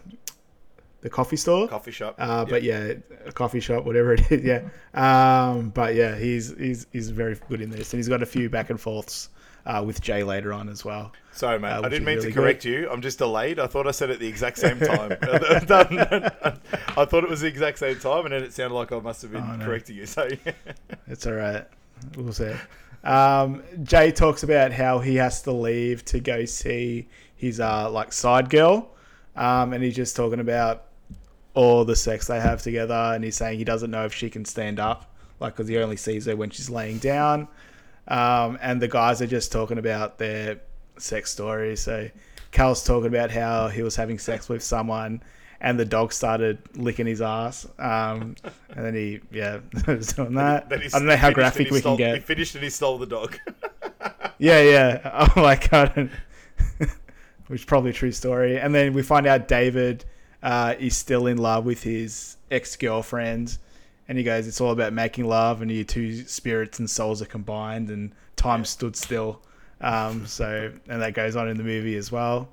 the 1.00 1.10
coffee 1.10 1.36
store. 1.36 1.68
Coffee 1.68 1.90
shop. 1.90 2.14
Uh, 2.18 2.44
but 2.44 2.62
yeah, 2.62 2.94
a 3.26 3.32
coffee 3.32 3.60
shop, 3.60 3.84
whatever 3.84 4.14
it 4.14 4.30
is. 4.30 4.42
Yeah. 4.42 4.62
Um, 4.94 5.70
but 5.70 5.96
yeah, 5.96 6.16
he's 6.16 6.56
he's 6.56 6.86
he's 6.92 7.10
very 7.10 7.36
good 7.48 7.60
in 7.60 7.68
this, 7.70 7.92
and 7.92 7.98
he's 7.98 8.08
got 8.08 8.22
a 8.22 8.26
few 8.26 8.48
back 8.48 8.70
and 8.70 8.80
forths 8.80 9.28
uh, 9.66 9.82
with 9.86 10.00
Jay 10.00 10.22
later 10.22 10.52
on 10.52 10.68
as 10.68 10.84
well. 10.84 11.12
Sorry, 11.32 11.58
mate. 11.58 11.70
uh, 11.72 11.82
I 11.82 11.88
didn't 11.88 12.04
mean 12.04 12.16
really 12.18 12.28
to 12.32 12.34
correct 12.34 12.64
you. 12.64 12.88
I'm 12.90 13.00
just 13.02 13.18
delayed. 13.18 13.58
I 13.58 13.66
thought 13.66 13.86
I 13.86 13.90
said 13.90 14.10
it 14.10 14.14
at 14.14 14.18
the 14.20 14.28
exact 14.28 14.58
same 14.58 14.78
time. 14.78 15.16
I 15.22 17.04
thought 17.04 17.24
it 17.24 17.30
was 17.30 17.40
the 17.40 17.46
exact 17.48 17.78
same 17.78 17.98
time, 17.98 18.24
and 18.26 18.32
then 18.32 18.42
it 18.42 18.52
sounded 18.52 18.74
like 18.74 18.92
I 18.92 18.98
must 19.00 19.22
have 19.22 19.32
been 19.32 19.42
Oh, 19.42 19.56
no. 19.56 19.64
correcting 19.64 19.96
you. 19.96 20.06
So, 20.06 20.28
It's 21.06 21.26
all 21.26 21.32
right. 21.34 21.66
We'll 22.16 22.32
see. 22.32 22.52
Um, 23.02 23.62
Jay 23.82 24.10
talks 24.12 24.42
about 24.42 24.72
how 24.72 24.98
he 24.98 25.16
has 25.16 25.42
to 25.42 25.52
leave 25.52 26.04
to 26.06 26.20
go 26.20 26.44
see 26.44 27.08
his 27.36 27.60
uh, 27.60 27.90
like 27.90 28.12
side 28.12 28.48
girl, 28.50 28.90
um, 29.36 29.72
and 29.72 29.82
he's 29.82 29.96
just 29.96 30.16
talking 30.16 30.40
about 30.40 30.84
all 31.54 31.84
the 31.84 31.96
sex 31.96 32.26
they 32.26 32.40
have 32.40 32.62
together, 32.62 32.94
and 33.14 33.22
he's 33.24 33.36
saying 33.36 33.58
he 33.58 33.64
doesn't 33.64 33.90
know 33.90 34.04
if 34.04 34.14
she 34.14 34.30
can 34.30 34.44
stand 34.44 34.78
up, 34.80 35.14
like 35.40 35.54
because 35.54 35.68
he 35.68 35.76
only 35.78 35.96
sees 35.96 36.26
her 36.26 36.36
when 36.36 36.50
she's 36.50 36.70
laying 36.70 36.98
down. 36.98 37.46
Um, 38.08 38.58
and 38.60 38.80
the 38.80 38.88
guys 38.88 39.22
are 39.22 39.26
just 39.26 39.50
talking 39.52 39.78
about 39.78 40.18
their 40.18 40.60
sex 40.98 41.30
stories. 41.30 41.80
So 41.80 42.08
Cal's 42.50 42.84
talking 42.84 43.08
about 43.08 43.30
how 43.30 43.68
he 43.68 43.82
was 43.82 43.96
having 43.96 44.18
sex 44.18 44.48
with 44.48 44.62
someone, 44.62 45.22
and 45.60 45.78
the 45.78 45.84
dog 45.84 46.12
started 46.12 46.58
licking 46.76 47.06
his 47.06 47.22
ass. 47.22 47.66
Um, 47.78 48.36
and 48.70 48.84
then 48.84 48.94
he, 48.94 49.20
yeah, 49.32 49.60
was 49.86 50.08
doing 50.08 50.34
that. 50.34 50.68
then 50.68 50.80
he 50.82 50.86
I 50.86 50.98
don't 50.98 51.06
know 51.06 51.16
how 51.16 51.30
graphic 51.30 51.70
we 51.70 51.80
stole, 51.80 51.96
can 51.96 52.06
get. 52.06 52.14
He 52.16 52.20
finished 52.20 52.54
and 52.54 52.64
he 52.64 52.70
stole 52.70 52.98
the 52.98 53.06
dog. 53.06 53.38
Yeah, 54.38 54.60
yeah. 54.62 55.28
Oh 55.36 55.40
my 55.40 55.56
god. 55.56 56.10
Which 57.46 57.60
is 57.60 57.64
probably 57.64 57.90
a 57.90 57.94
true 57.94 58.10
story. 58.12 58.58
And 58.58 58.74
then 58.74 58.92
we 58.92 59.02
find 59.02 59.26
out 59.26 59.48
David 59.48 60.04
uh, 60.42 60.74
is 60.78 60.96
still 60.96 61.26
in 61.26 61.38
love 61.38 61.64
with 61.64 61.82
his 61.82 62.36
ex 62.50 62.74
girlfriend. 62.76 63.58
And 64.08 64.18
he 64.18 64.24
goes, 64.24 64.46
It's 64.46 64.60
all 64.60 64.70
about 64.72 64.92
making 64.92 65.26
love, 65.26 65.62
and 65.62 65.70
your 65.70 65.84
two 65.84 66.24
spirits 66.26 66.78
and 66.78 66.88
souls 66.88 67.22
are 67.22 67.26
combined, 67.26 67.90
and 67.90 68.12
time 68.36 68.64
stood 68.64 68.96
still. 68.96 69.40
Um, 69.80 70.26
so, 70.26 70.72
and 70.88 71.02
that 71.02 71.14
goes 71.14 71.36
on 71.36 71.48
in 71.48 71.56
the 71.56 71.64
movie 71.64 71.96
as 71.96 72.12
well. 72.12 72.48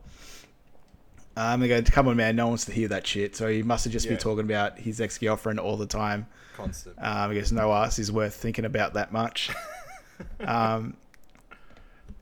Um, 1.37 1.59
they 1.61 1.67
go, 1.67 1.81
Come 1.81 2.07
on, 2.07 2.17
man, 2.17 2.35
no 2.35 2.45
one 2.45 2.51
wants 2.51 2.65
to 2.65 2.71
hear 2.71 2.87
that 2.89 3.05
shit. 3.07 3.35
So 3.35 3.47
he 3.47 3.63
must 3.63 3.83
have 3.85 3.93
just 3.93 4.05
Yeah. 4.05 4.11
been 4.13 4.19
talking 4.19 4.45
about 4.45 4.77
his 4.79 4.99
ex 5.01 5.17
girlfriend 5.17 5.59
all 5.59 5.77
the 5.77 5.85
time. 5.85 6.27
Constant. 6.55 6.95
Um, 6.97 7.31
I 7.31 7.33
guess 7.33 7.51
no 7.51 7.71
ass 7.73 7.99
is 7.99 8.11
worth 8.11 8.33
thinking 8.35 8.65
about 8.65 8.93
that 8.95 9.11
much. 9.11 9.49
um, 10.41 10.95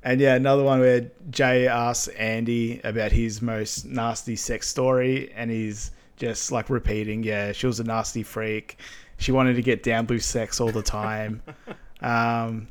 and 0.03 0.21
yeah, 0.21 0.35
another 0.35 0.63
one 0.63 0.79
where 0.79 1.11
Jay 1.29 1.67
asks 1.67 2.07
Andy 2.09 2.79
about 2.83 3.11
his 3.11 3.41
most 3.41 3.85
nasty 3.85 4.35
sex 4.35 4.67
story, 4.67 5.31
and 5.35 5.51
he's 5.51 5.91
just 6.15 6.51
like 6.51 6.69
repeating, 6.69 7.23
"Yeah, 7.23 7.51
she 7.51 7.67
was 7.67 7.79
a 7.79 7.83
nasty 7.83 8.23
freak. 8.23 8.77
She 9.19 9.31
wanted 9.31 9.55
to 9.55 9.61
get 9.61 9.83
down 9.83 10.05
blue 10.05 10.19
sex 10.19 10.59
all 10.59 10.71
the 10.71 10.81
time." 10.81 11.43
um, 12.01 12.67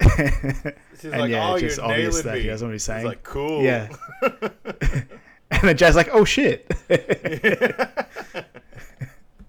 He's 0.00 0.10
and 1.04 1.20
like, 1.20 1.30
yeah, 1.30 1.50
oh, 1.50 1.54
it's 1.54 1.62
just 1.62 1.76
you're 1.76 1.86
obvious 1.86 2.22
that 2.22 2.34
me. 2.34 2.42
he 2.42 2.48
what 2.48 2.72
he's 2.72 2.82
saying. 2.82 3.06
Like, 3.06 3.22
cool. 3.22 3.62
Yeah. 3.62 3.88
and 4.22 5.62
then 5.62 5.76
Jay's 5.76 5.96
like, 5.96 6.08
"Oh 6.12 6.24
shit." 6.24 6.66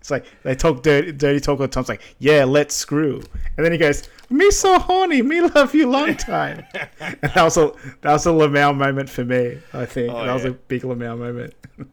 It's 0.06 0.12
like 0.12 0.28
they 0.44 0.54
talk 0.54 0.84
dirty, 0.84 1.12
dirty 1.14 1.40
talk 1.40 1.60
all 1.60 1.66
the 1.66 1.68
time. 1.68 1.82
It's 1.82 1.90
like, 1.90 2.16
yeah, 2.20 2.44
let's 2.44 2.76
screw. 2.76 3.24
And 3.58 3.66
then 3.66 3.72
he 3.72 3.80
goes, 3.80 4.08
me 4.30 4.52
so 4.52 4.80
horny, 4.80 5.22
me 5.22 5.42
love 5.42 5.74
you 5.76 5.90
long 5.90 6.16
time. 6.18 6.66
and 7.00 7.18
that 7.22 7.44
was 7.44 7.58
a 7.58 7.72
that 8.02 8.12
was 8.14 8.26
a 8.26 8.30
Lamau 8.30 8.76
moment 8.76 9.10
for 9.10 9.24
me. 9.26 9.60
I 9.74 9.86
think 9.86 10.12
Oh, 10.14 10.26
that 10.26 10.34
was 10.34 10.46
a 10.46 10.52
big 10.52 10.82
Lamau 10.84 11.18
moment. 11.18 11.54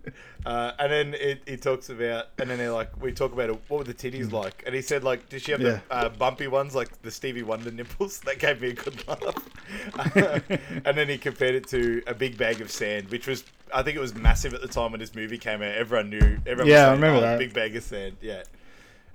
Uh, 0.45 0.73
and 0.81 0.90
then 0.90 1.14
it, 1.14 1.40
he 1.47 1.57
talks 1.57 1.88
about, 1.88 2.25
and 2.40 2.51
then 2.51 2.59
they're 2.59 2.73
like, 2.73 3.01
we 3.01 3.12
talk 3.12 3.33
about 3.33 3.49
what 3.68 3.79
were 3.79 3.85
the 3.85 3.95
titties 3.95 4.33
like, 4.33 4.61
and 4.66 4.75
he 4.75 4.83
said 4.83 5.05
like, 5.05 5.29
did 5.29 5.40
she 5.40 5.53
have 5.53 5.61
Mm. 5.61 5.64
Yeah. 5.66 5.81
the 5.88 5.95
uh, 5.95 6.09
bumpy 6.09 6.49
ones 6.49 6.75
like 6.75 7.01
the 7.03 7.12
Stevie 7.12 7.45
Wonder 7.45 7.71
nipples? 7.71 8.18
That 8.25 8.40
gave 8.40 8.61
me 8.61 8.71
a 8.71 8.73
good 8.73 9.07
laugh. 9.07 9.49
and 10.85 10.97
then 10.99 11.09
he 11.09 11.16
compared 11.16 11.55
it 11.55 11.68
to 11.68 12.03
a 12.09 12.14
big 12.14 12.37
bag 12.37 12.61
of 12.61 12.73
sand, 12.73 13.09
which 13.11 13.29
was, 13.29 13.45
I 13.73 13.85
think 13.85 13.97
it 13.97 14.01
was 14.01 14.16
massive 14.16 14.53
at 14.53 14.62
the 14.62 14.66
time 14.66 14.90
when 14.90 14.99
this 14.99 15.14
movie 15.14 15.38
came 15.38 15.62
out. 15.62 15.75
Everyone 15.77 16.11
knew. 16.11 16.38
Everyone 16.45 16.66
Yeah, 16.66 16.88
I 16.88 16.92
remember 16.92 17.18
"Oh, 17.18 17.21
that." 17.21 17.38
Big 17.38 17.55
bag 17.55 17.77
of 17.77 17.85
sand. 17.85 18.16
Yeah. 18.21 18.42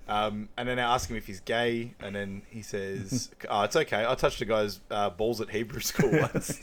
Um, 0.09 0.47
and 0.57 0.69
then 0.69 0.79
I 0.79 0.93
ask 0.93 1.09
him 1.09 1.17
if 1.17 1.27
he's 1.27 1.41
gay, 1.41 1.93
and 1.99 2.15
then 2.15 2.41
he 2.49 2.61
says, 2.61 3.29
"Oh, 3.49 3.61
it's 3.65 3.75
okay. 3.75 4.05
I 4.07 4.15
touched 4.15 4.39
a 4.41 4.45
guy's 4.45 4.79
uh, 4.89 5.09
balls 5.09 5.41
at 5.41 5.49
Hebrew 5.49 5.81
school 5.81 6.11
once." 6.33 6.59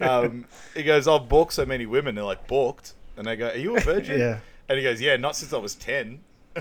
um, 0.00 0.46
he 0.74 0.82
goes, 0.82 1.06
"I've 1.06 1.28
balked 1.28 1.52
so 1.52 1.64
many 1.64 1.86
women." 1.86 2.14
They're 2.16 2.24
like, 2.24 2.46
"Balked," 2.48 2.94
and 3.16 3.26
they 3.26 3.36
go, 3.36 3.48
"Are 3.48 3.56
you 3.56 3.76
a 3.76 3.80
virgin?" 3.80 4.18
Yeah. 4.18 4.40
And 4.68 4.78
he 4.78 4.82
goes, 4.84 5.00
"Yeah, 5.00 5.16
not 5.16 5.36
since 5.36 5.52
I 5.52 5.58
was 5.58 5.74
10. 5.76 6.20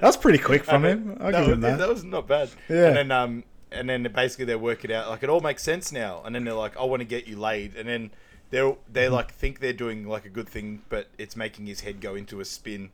That's 0.00 0.16
pretty 0.16 0.38
quick 0.38 0.64
from 0.64 0.84
him. 0.84 1.16
I'll 1.20 1.32
that, 1.32 1.38
give 1.40 1.46
was, 1.46 1.54
him 1.54 1.60
that. 1.60 1.78
that 1.78 1.88
was 1.88 2.04
not 2.04 2.26
bad. 2.26 2.50
Yeah. 2.68 2.86
And 2.88 2.96
then 2.96 3.10
um 3.12 3.44
and 3.72 3.88
then 3.88 4.02
basically 4.14 4.46
they 4.46 4.56
work 4.56 4.84
it 4.84 4.90
out 4.90 5.08
like 5.08 5.22
it 5.22 5.28
all 5.28 5.40
makes 5.40 5.62
sense 5.62 5.92
now. 5.92 6.22
And 6.24 6.34
then 6.34 6.44
they're 6.44 6.54
like, 6.54 6.76
I 6.76 6.84
want 6.84 7.00
to 7.00 7.04
get 7.06 7.26
you 7.26 7.36
laid. 7.38 7.76
And 7.76 7.88
then 7.88 8.10
they're 8.50 8.74
they 8.92 9.04
Mm-hmm. 9.04 9.14
like 9.14 9.32
think 9.32 9.60
they're 9.60 9.72
doing 9.72 10.06
like 10.06 10.24
a 10.24 10.28
good 10.30 10.48
thing, 10.48 10.82
but 10.88 11.08
it's 11.18 11.36
making 11.36 11.66
his 11.66 11.80
head 11.80 12.00
go 12.00 12.14
into 12.14 12.40
a 12.40 12.44
spin. 12.44 12.90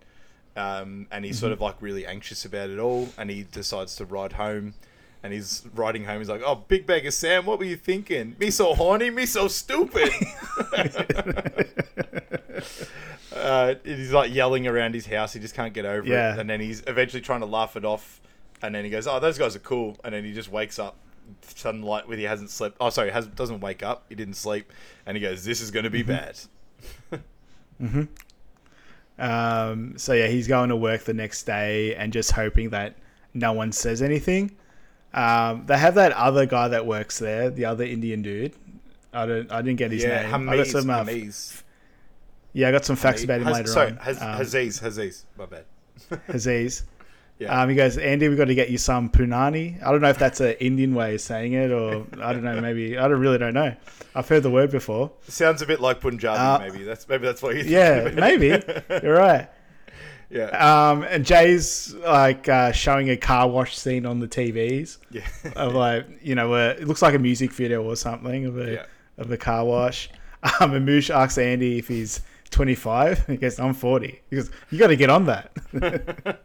Um, 0.57 1.07
and 1.11 1.25
he's 1.25 1.39
sort 1.39 1.49
Mm-hmm. 1.53 1.55
of 1.55 1.61
like 1.61 1.77
really 1.81 2.07
anxious 2.07 2.45
about 2.45 2.71
it 2.71 2.79
all. 2.79 3.09
And 3.19 3.31
he 3.31 3.43
decides 3.45 3.95
to 3.97 4.05
ride 4.07 4.33
home. 4.33 4.75
And 5.23 5.33
he's 5.33 5.65
riding 5.75 6.05
home. 6.05 6.19
He's 6.19 6.29
like, 6.29 6.43
"Oh, 6.45 6.55
big 6.69 6.87
bag 6.87 7.05
of 7.07 7.13
Sam, 7.13 7.47
what 7.47 7.59
were 7.59 7.65
you 7.65 7.77
thinking? 7.77 8.37
Me 8.39 8.51
so 8.51 8.75
horny, 8.75 9.11
me 9.11 9.27
so 9.27 9.49
stupid." 9.49 10.09
uh, 13.35 13.75
he's 13.85 14.13
like 14.13 14.33
yelling 14.33 14.67
around 14.67 14.95
his 14.95 15.07
house. 15.07 15.33
He 15.33 15.41
just 15.41 15.55
can't 15.55 15.73
get 15.75 15.85
over 15.85 16.07
Yeah. 16.07 16.35
it. 16.35 16.39
And 16.41 16.49
then 16.49 16.61
he's 16.61 16.83
eventually 16.87 17.21
trying 17.23 17.41
to 17.41 17.47
laugh 17.47 17.77
it 17.77 17.85
off. 17.85 18.21
And 18.63 18.75
then 18.75 18.85
he 18.85 18.91
goes, 18.91 19.07
"Oh, 19.07 19.19
those 19.21 19.37
guys 19.39 19.57
are 19.57 19.61
cool." 19.61 19.97
And 20.05 20.15
then 20.15 20.25
he 20.25 20.33
just 20.33 20.51
wakes 20.51 20.79
up, 20.79 20.97
sunlight 21.43 22.07
with 22.09 22.19
he 22.19 22.25
hasn't 22.25 22.51
slept. 22.51 22.77
Oh, 22.81 22.91
sorry, 22.91 23.11
has 23.11 23.27
doesn't 23.27 23.61
wake 23.61 23.83
up. 23.83 24.05
He 24.09 24.15
didn't 24.15 24.35
sleep. 24.35 24.73
And 25.07 25.17
he 25.17 25.21
goes, 25.21 25.45
"This 25.45 25.61
is 25.61 25.71
going 25.71 25.85
to 25.85 25.91
be 25.91 26.03
bad." 26.03 26.39
Um, 29.19 29.97
so 29.97 30.13
yeah, 30.13 30.27
he's 30.27 30.47
going 30.49 30.69
to 30.69 30.77
work 30.77 31.05
the 31.05 31.15
next 31.15 31.45
day 31.45 31.95
and 31.95 32.13
just 32.13 32.33
hoping 32.33 32.71
that 32.71 32.95
no 33.35 33.53
one 33.53 33.73
says 33.73 34.03
anything. 34.03 34.57
Um, 35.15 35.65
they 35.67 35.79
have 35.79 35.95
that 35.95 36.13
other 36.13 36.45
guy 36.47 36.69
that 36.69 36.85
works 36.87 37.19
there, 37.19 37.49
the 37.51 37.65
other 37.65 37.85
Indian 37.85 38.23
dude. 38.23 38.55
I 39.13 39.25
don't, 39.25 39.51
I 39.51 39.63
didn't 39.63 39.79
get 39.79 39.93
his 39.93 40.03
yeah, 40.03 40.31
name. 40.31 40.49
I 40.51 40.57
got 40.57 40.67
Hamiz, 40.67 40.73
some, 40.73 40.91
uh, 40.91 41.05
Hamiz. 41.05 41.63
yeah, 42.53 42.69
I 42.69 42.73
got 42.73 42.85
some 42.85 42.97
facts 42.97 43.25
about 43.25 43.41
him 43.41 43.47
Haz- 43.47 43.57
later 43.57 43.69
sorry, 43.69 43.91
on. 43.93 43.97
Haz- 43.97 44.21
Um, 44.21 44.29
Haziz, 44.37 44.79
Haziz. 44.81 45.25
My 45.39 45.47
bad. 45.47 45.65
Aziz. 46.29 46.83
Yeah. 47.39 47.61
Um, 47.61 47.69
he 47.69 47.75
goes, 47.75 47.99
Andy, 47.99 48.29
we've 48.29 48.39
got 48.39 48.47
to 48.47 48.55
get 48.55 48.71
you 48.71 48.79
some 48.79 49.11
punani. 49.11 49.83
I 49.85 49.91
don't 49.93 50.01
know 50.01 50.09
if 50.09 50.19
that's 50.19 50.41
an 50.41 50.53
Indian 50.61 50.95
way 50.95 51.15
of 51.17 51.21
saying 51.21 51.53
it, 51.53 51.71
or 51.71 52.07
I 52.23 52.33
don't 52.33 52.43
know. 52.45 52.59
Maybe 52.63 52.97
I 52.97 53.07
don't 53.09 53.21
really 53.21 53.37
don't 53.37 53.53
know. 53.53 53.75
I've 54.15 54.27
heard 54.27 54.43
the 54.43 54.51
word 54.51 54.71
before. 54.71 55.11
Sounds 55.29 55.61
a 55.61 55.67
bit 55.67 55.81
like 55.81 56.01
Punjabi, 56.01 56.39
Uh, 56.39 56.59
maybe. 56.59 56.85
That's 56.85 57.07
maybe 57.09 57.27
that's 57.27 57.43
what 57.43 57.55
you. 57.57 57.65
Yeah, 57.65 58.11
maybe 58.15 58.63
you're 59.03 59.15
right. 59.15 59.51
yeah. 60.31 60.47
Um, 60.91 61.03
and 61.03 61.27
Jay's 61.27 61.93
like 61.95 62.49
uh, 62.49 62.73
showing 62.73 63.11
a 63.11 63.17
car 63.19 63.49
wash 63.49 63.77
scene 63.77 64.07
on 64.07 64.19
the 64.21 64.29
TVs 64.29 64.97
yeah. 65.11 65.27
of 65.57 65.75
like 65.75 66.07
you 66.23 66.35
know 66.35 66.49
where 66.49 66.71
it 66.71 66.89
looks 66.89 67.03
like 67.03 67.15
a 67.15 67.19
music 67.19 67.53
video 67.53 67.83
or 67.83 67.97
something 67.97 68.47
of 68.47 68.57
a 68.59 68.73
Yeah. 68.73 68.87
of 69.19 69.31
a 69.31 69.37
car 69.37 69.65
wash. 69.65 70.09
Um, 70.61 70.73
and 70.75 70.89
Mooj 70.89 71.15
asks 71.15 71.37
Andy 71.39 71.79
if 71.79 71.89
he's 71.89 72.21
25. 72.51 73.27
He 73.27 73.37
goes, 73.37 73.59
I'm 73.59 73.75
40. 73.75 74.23
He 74.31 74.37
goes, 74.37 74.51
you 74.71 74.79
got 74.79 74.87
to 74.89 74.97
get 74.97 75.11
on 75.11 75.25
that. 75.27 75.51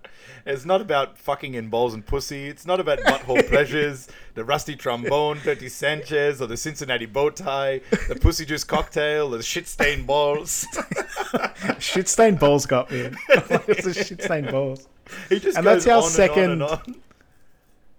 It's 0.46 0.66
not 0.66 0.82
about 0.82 1.18
fucking 1.18 1.54
in 1.54 1.70
balls 1.70 1.94
and 1.94 2.06
pussy. 2.06 2.48
It's 2.48 2.66
not 2.66 2.80
about 2.80 3.00
butthole 3.00 3.48
pleasures, 3.50 4.08
the 4.34 4.44
rusty 4.44 4.76
trombone, 4.76 5.40
Dirty 5.44 5.70
Sanchez, 5.70 6.42
or 6.42 6.48
the 6.48 6.58
Cincinnati 6.58 7.06
bow 7.06 7.30
tie, 7.30 7.82
the 8.08 8.18
pussy 8.20 8.46
juice 8.46 8.64
cocktail, 8.64 9.34
or 9.34 9.38
the 9.38 9.44
shit 9.44 9.68
stained 9.68 10.08
balls. 10.08 10.66
shit 11.80 12.08
stained 12.08 12.40
balls 12.40 12.66
got 12.66 12.92
me. 12.92 13.10
it's 13.30 13.86
a 13.86 13.94
shit 13.94 14.22
stained 14.24 14.50
balls. 14.52 14.88
He 15.30 15.40
just 15.40 15.58
And 15.58 15.66
that's 15.68 15.88
our 15.88 16.02
on 16.04 16.10
second- 16.10 16.52
and 16.52 16.64
on 16.64 16.70
and 16.86 16.96
on. 16.96 17.02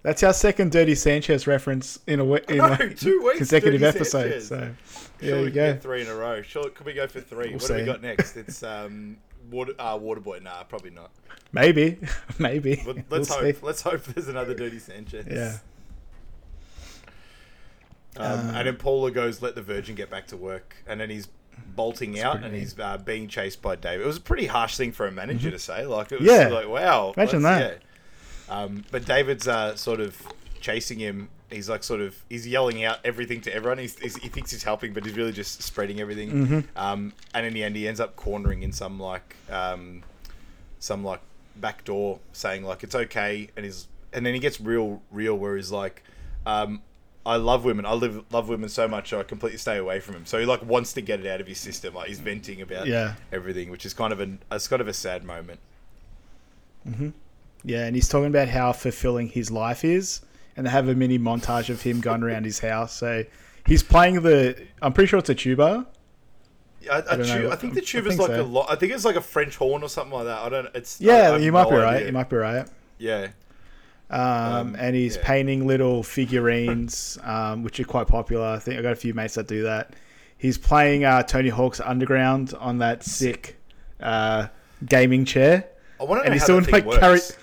That's 0.03 0.25
our 0.25 0.33
second 0.33 0.73
Dirty 0.73 0.97
Sanchez 0.97 1.47
reference 1.47 2.01
in 2.09 2.19
a 2.19 2.25
in 2.25 2.57
No, 2.57 2.67
like 2.67 2.99
two 2.99 3.23
weeks, 3.25 3.39
consecutive 3.39 3.81
Dirty 3.81 3.99
episodes. 3.99 4.49
Sanchez. 4.49 4.49
So 4.49 4.57
there 5.21 5.31
Sure, 5.31 5.39
you 5.39 5.45
we 5.45 5.51
go. 5.53 5.77
three 5.77 6.03
in 6.03 6.09
a 6.09 6.15
row. 6.17 6.43
Sure, 6.43 6.69
could 6.71 6.85
we 6.87 6.93
go 6.93 7.07
for 7.07 7.21
3 7.21 7.53
what 7.53 7.63
do 7.65 7.75
we 7.75 7.85
got 7.85 8.03
next? 8.03 8.37
It's 8.37 8.65
um, 8.65 9.17
water, 9.51 9.73
uh, 9.79 9.99
Waterboy. 9.99 10.43
Nah, 10.43 10.63
probably 10.65 10.91
not. 10.91 11.11
Maybe, 11.53 11.99
maybe. 12.39 12.77
But 12.85 12.97
We'll 12.97 13.05
let's 13.11 13.29
see. 13.29 13.35
hope. 13.41 13.63
Let's 13.63 13.83
hope 13.83 14.03
there's 14.05 14.29
another 14.29 14.55
Dirty 14.55 14.79
Sanchez. 14.79 15.27
Yeah. 15.31 15.59
Um, 18.17 18.51
and 18.55 18.67
then 18.67 18.77
Paula 18.77 19.11
goes, 19.11 19.41
"Let 19.41 19.55
the 19.55 19.63
Virgin 19.63 19.95
get 19.95 20.11
back 20.11 20.27
to 20.29 20.37
work," 20.37 20.77
and 20.87 21.01
then 21.01 21.09
he's 21.11 21.29
bolting 21.77 22.19
out 22.21 22.43
and 22.43 22.55
he's 22.55 22.79
uh, 22.79 22.99
being 22.99 23.29
chased 23.29 23.63
by 23.63 23.77
David. 23.77 24.05
It 24.05 24.07
was 24.07 24.17
a 24.17 24.21
pretty 24.23 24.47
harsh 24.47 24.77
thing 24.77 24.93
for 24.93 25.07
a 25.07 25.13
manager 25.13 25.51
to 25.51 25.59
say. 25.59 25.85
Like, 25.87 26.11
it 26.13 26.21
was 26.21 26.29
Mm-hmm. 26.29 26.51
Yeah. 26.53 26.59
like, 26.59 26.69
wow, 26.69 27.13
Imagine 27.17 27.43
that. 27.43 27.79
yeah. 28.49 28.55
Um, 28.55 28.85
but 28.91 29.05
David's 29.07 29.47
uh, 29.49 29.77
sort 29.77 30.01
of 30.01 30.17
chasing 30.61 30.99
him. 30.99 31.29
He's 31.53 31.69
like 31.69 31.83
sort 31.85 32.01
of 32.01 32.17
he's 32.29 32.47
yelling 32.47 32.85
out 32.85 32.99
everything 33.05 33.41
to 33.43 33.55
everyone. 33.55 33.79
He's, 33.79 33.99
he's, 33.99 34.17
he 34.17 34.29
thinks 34.29 34.51
he's 34.51 34.63
helping, 34.63 34.93
but 34.93 35.05
he's 35.05 35.15
really 35.17 35.33
just 35.33 35.63
spreading 35.63 36.01
everything. 36.01 36.31
Mm-hmm. 36.31 36.61
Um, 36.79 37.13
and 37.35 37.47
in 37.47 37.53
the 37.55 37.63
end, 37.65 37.77
he 37.77 37.87
ends 37.87 38.01
up 38.01 38.17
cornering 38.17 38.63
in 38.63 38.73
some 38.73 38.99
like 38.99 39.37
um, 39.51 40.03
some 40.79 41.05
like 41.05 41.21
back 41.57 41.85
door, 41.85 42.19
saying 42.33 42.65
like 42.65 42.83
it's 42.83 42.95
okay, 42.95 43.49
and 43.57 43.65
he's 43.65 43.89
and 44.13 44.25
then 44.27 44.35
he 44.35 44.41
gets 44.41 44.61
real 44.61 45.03
real 45.11 45.37
where 45.37 45.57
he's 45.57 45.71
like. 45.71 46.03
Um, 46.45 46.83
I 47.25 47.37
love 47.37 47.65
women. 47.65 47.87
I 47.87 47.93
live 47.93 48.25
love 48.33 48.49
women 48.49 48.69
so 48.69 48.89
much. 48.89 49.11
So 49.11 49.21
I 49.21 49.23
completely 49.23 49.59
stay 49.59 49.77
away 49.77 50.01
from 50.01 50.17
him. 50.17 50.27
So 50.27 50.41
he 50.41 50.45
like 50.45 50.65
wants 50.65 50.93
to 50.95 51.01
get 51.01 51.21
it 51.21 51.27
out 51.27 51.41
of 51.41 51.47
his 51.47 51.59
system. 51.59 51.95
Like 51.95 52.09
he's 52.09 52.19
venting 52.19 52.61
about 52.63 52.89
Yeah. 52.89 53.15
everything, 53.31 53.71
which 53.71 53.87
is 53.87 53.95
kind 53.95 54.13
of 54.13 54.19
an 54.19 54.41
it's 54.51 54.67
kind 54.67 54.83
of 54.83 54.89
a 54.89 54.93
sad 54.93 55.23
moment. 55.23 55.61
Yeah, 57.65 57.85
and 57.87 57.95
he's 57.95 58.09
talking 58.09 58.27
about 58.27 58.49
how 58.49 58.73
fulfilling 58.73 59.29
his 59.29 59.51
life 59.53 59.85
is, 59.85 60.21
and 60.57 60.67
they 60.67 60.71
have 60.71 60.89
a 60.89 60.95
mini 60.95 61.19
montage 61.19 61.69
of 61.71 61.83
him 61.83 62.01
going 62.01 62.23
around 62.23 62.45
his 62.45 62.59
house. 62.59 62.93
So 62.95 63.25
he's 63.67 63.83
playing 63.83 64.23
the. 64.23 64.57
I'm 64.81 64.93
pretty 64.93 65.09
sure 65.09 65.19
it's 65.19 65.31
a 65.31 65.35
tuba. 65.35 65.87
I, 66.91 66.97
I, 66.97 67.01
don't 67.17 67.25
tu- 67.27 67.49
I 67.51 67.55
think 67.57 67.75
the 67.75 67.81
I 67.81 67.85
tube 67.85 68.07
is 68.09 68.17
think 68.17 68.29
like 68.29 68.37
so. 68.37 68.43
a 68.43 68.45
lot. 68.45 68.67
I 68.69 68.75
think 68.75 68.93
it's 68.93 69.05
like 69.05 69.15
a 69.17 69.21
French 69.21 69.57
horn 69.57 69.83
or 69.85 69.89
something 69.89 70.13
like 70.13 70.25
that. 70.25 70.39
I 70.39 70.49
don't. 70.49 70.69
It's 70.75 71.01
I- 71.01 71.05
I 71.05 71.09
Yeah, 71.09 71.37
you 71.37 71.53
might 71.53 71.65
no 71.65 71.71
be 71.71 71.77
right. 71.77 71.95
idea. 71.97 72.07
You 72.09 72.13
might 72.13 72.29
be 72.29 72.37
right. 72.37 72.67
Yeah, 72.99 73.29
Um, 74.11 74.21
Um, 74.21 74.77
and 74.79 74.95
he's 74.97 75.17
yeah. 75.17 75.23
painting 75.25 75.67
little 75.67 76.03
figurines, 76.03 77.19
um, 77.25 77.63
which 77.63 77.79
are 77.81 77.85
quite 77.85 78.09
popular. 78.09 78.47
I 78.47 78.59
think 78.59 78.79
I 78.79 78.83
got 78.83 78.93
a 78.93 78.97
few 78.97 79.15
mates 79.15 79.35
that 79.35 79.47
do 79.49 79.63
that. 79.63 79.95
He's 80.39 80.59
playing 80.59 81.05
uh, 81.05 81.23
Tony 81.23 81.49
Hawk's 81.51 81.81
Underground 81.81 82.53
on 82.59 82.79
that 82.79 83.05
sick 83.05 83.57
uh, 84.01 84.49
gaming 84.85 85.25
chair. 85.25 85.69
I 86.01 86.05
want 86.05 86.19
to 86.21 86.25
And 86.25 86.31
know 86.31 86.33
he's 86.33 86.43
how 86.43 86.47
doing, 86.49 86.61
that 86.65 86.67
thing 86.67 86.75
like, 86.75 86.85
works. 86.87 86.99
carry- 86.99 87.42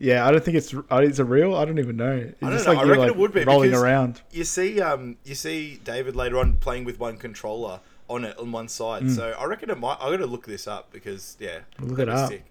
Yeah, 0.00 0.26
I 0.26 0.30
don't 0.30 0.44
think 0.44 0.56
it's 0.56 0.72
uh, 0.74 0.96
is 0.98 1.18
it 1.18 1.24
real. 1.24 1.54
I 1.56 1.64
don't 1.64 1.78
even 1.80 1.96
know. 1.96 2.16
It's 2.16 2.40
I 2.42 2.46
don't 2.46 2.52
just 2.54 2.66
know. 2.66 2.74
like 2.74 2.84
I 2.84 2.88
reckon 2.88 3.00
like 3.02 3.10
it 3.10 3.16
would 3.16 3.32
be 3.32 3.44
rolling 3.44 3.74
around. 3.74 4.20
You 4.30 4.44
see, 4.44 4.80
um, 4.80 5.16
you 5.24 5.34
see 5.34 5.80
David 5.82 6.14
later 6.14 6.38
on 6.38 6.56
playing 6.58 6.84
with 6.84 7.00
one 7.00 7.16
controller 7.16 7.80
on 8.08 8.24
it 8.24 8.38
on 8.38 8.52
one 8.52 8.68
side. 8.68 9.10
So 9.10 9.34
I 9.38 9.44
reckon 9.46 9.70
it 9.70 9.78
might. 9.78 9.96
I 10.00 10.10
got 10.10 10.18
to 10.18 10.26
look 10.26 10.46
this 10.46 10.68
up 10.68 10.92
because 10.92 11.36
yeah. 11.40 11.60
Look 11.80 11.98
it 11.98 12.08
up. 12.08 12.30
Sick. 12.30 12.44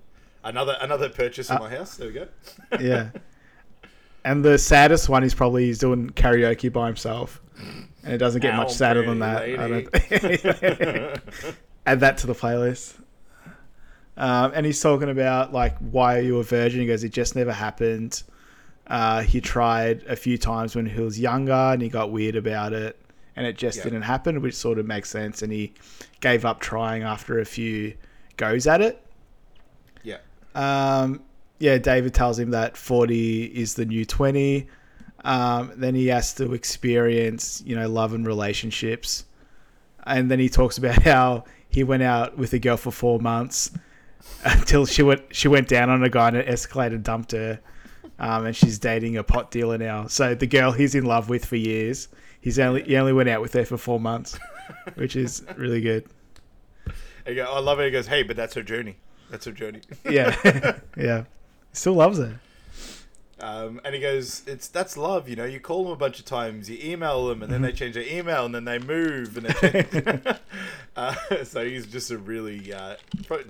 Another 0.43 0.75
another 0.81 1.07
purchase 1.09 1.49
in 1.49 1.55
Uh, 1.57 1.61
my 1.61 1.69
house. 1.69 1.95
There 1.97 2.07
we 2.07 2.13
go. 2.13 2.27
yeah. 2.79 3.09
And 4.25 4.43
the 4.43 4.57
saddest 4.57 5.07
one 5.07 5.23
is 5.23 5.33
probably 5.33 5.67
he's 5.67 5.79
doing 5.79 6.09
karaoke 6.09 6.73
by 6.73 6.87
himself, 6.87 7.39
and 8.03 8.11
it 8.13 8.17
doesn't 8.17 8.41
get 8.41 8.55
Ow, 8.55 8.57
much 8.57 8.73
sadder 8.73 9.05
than 9.05 9.19
that. 9.19 9.43
I 9.43 9.67
don't- 9.69 11.55
Add 11.85 12.01
that 12.01 12.17
to 12.17 12.27
the 12.27 12.35
playlist. 12.35 12.95
Um, 14.17 14.51
and 14.55 14.65
he's 14.65 14.81
talking 14.81 15.09
about 15.09 15.53
like 15.53 15.77
why 15.77 16.17
are 16.17 16.21
you 16.21 16.39
a 16.39 16.43
virgin? 16.43 16.81
He 16.81 16.87
goes, 16.87 17.03
it 17.03 17.13
just 17.13 17.35
never 17.35 17.53
happened. 17.53 18.23
Uh, 18.87 19.21
he 19.21 19.39
tried 19.41 20.03
a 20.03 20.15
few 20.15 20.37
times 20.37 20.75
when 20.75 20.85
he 20.85 20.99
was 21.01 21.19
younger, 21.19 21.51
and 21.53 21.81
he 21.81 21.89
got 21.89 22.11
weird 22.11 22.35
about 22.35 22.73
it, 22.73 22.97
and 23.35 23.45
it 23.45 23.57
just 23.57 23.77
Yeah. 23.79 23.83
didn't 23.85 24.03
happen, 24.03 24.41
which 24.41 24.55
sort 24.55 24.79
of 24.79 24.85
makes 24.85 25.09
sense. 25.09 25.41
And 25.41 25.51
he 25.51 25.73
gave 26.21 26.45
up 26.45 26.59
trying 26.61 27.03
after 27.03 27.39
a 27.39 27.45
few 27.45 27.93
goes 28.37 28.65
at 28.67 28.81
it. 28.81 29.03
yeah. 30.03 30.17
Um, 30.55 31.21
yeah, 31.59 31.77
David 31.79 32.13
tells 32.13 32.37
him 32.39 32.51
that 32.51 32.77
40 32.77 33.45
is 33.45 33.73
the 33.75 33.85
new 33.85 34.05
20. 34.05 34.67
Um, 35.25 35.71
then 35.75 35.95
he 35.95 36.07
has 36.07 36.33
to 36.35 36.53
experience, 36.53 37.61
you 37.65 37.75
know, 37.75 37.89
love 37.89 38.13
and 38.13 38.25
relationships. 38.25 39.25
And 40.05 40.29
then 40.31 40.39
he 40.39 40.49
talks 40.49 40.77
about 40.77 41.01
how 41.03 41.43
he 41.69 41.83
went 41.83 42.03
out 42.03 42.37
with 42.37 42.53
a 42.53 42.59
girl 42.59 42.77
for 42.77 42.91
four 42.91 43.19
months 43.19 43.71
until 44.43 44.85
she 44.85 45.03
went 45.03 45.23
she 45.31 45.47
went 45.47 45.67
down 45.67 45.89
on 45.89 46.03
a 46.03 46.09
guy 46.09 46.29
and 46.29 46.37
an 46.37 46.47
escalator 46.47 46.97
dumped 46.97 47.31
her. 47.31 47.59
Um, 48.19 48.47
and 48.47 48.55
she's 48.55 48.79
dating 48.79 49.17
a 49.17 49.23
pot 49.23 49.51
dealer 49.51 49.77
now. 49.77 50.07
So 50.07 50.33
the 50.33 50.47
girl 50.47 50.71
he's 50.71 50.95
in 50.95 51.05
love 51.05 51.29
with 51.29 51.45
for 51.45 51.55
years, 51.55 52.07
he's 52.41 52.57
only 52.57 52.83
he 52.83 52.97
only 52.97 53.13
went 53.13 53.29
out 53.29 53.41
with 53.41 53.53
her 53.53 53.63
for 53.63 53.77
four 53.77 53.99
months, 53.99 54.39
which 54.95 55.15
is 55.15 55.43
really 55.55 55.81
good. 55.81 56.05
I 57.27 57.59
love 57.59 57.79
it. 57.79 57.85
He 57.85 57.91
goes, 57.91 58.07
hey, 58.07 58.23
but 58.23 58.35
that's 58.35 58.53
her 58.53 58.63
journey. 58.63 58.95
That's 59.29 59.45
her 59.45 59.51
journey. 59.51 59.81
Yeah, 60.09 60.79
yeah, 60.97 61.25
still 61.73 61.93
loves 61.93 62.17
her. 62.19 62.39
Um, 63.39 63.79
and 63.85 63.93
he 63.93 64.01
goes, 64.01 64.41
"It's 64.47 64.67
that's 64.67 64.97
love, 64.97 65.29
you 65.29 65.35
know. 65.35 65.45
You 65.45 65.59
call 65.59 65.83
them 65.83 65.93
a 65.93 65.95
bunch 65.95 66.17
of 66.19 66.25
times, 66.25 66.69
you 66.71 66.77
email 66.81 67.27
them, 67.27 67.43
and 67.43 67.51
then 67.51 67.61
they 67.61 67.71
change 67.71 67.93
their 67.93 68.03
email, 68.07 68.45
and 68.45 68.55
then 68.55 68.65
they 68.65 68.79
move, 68.79 69.37
and 69.37 69.45
they 69.45 69.85
uh, 70.95 71.43
so 71.43 71.63
he's 71.63 71.85
just 71.85 72.09
a 72.09 72.17
really 72.17 72.73
uh, 72.73 72.95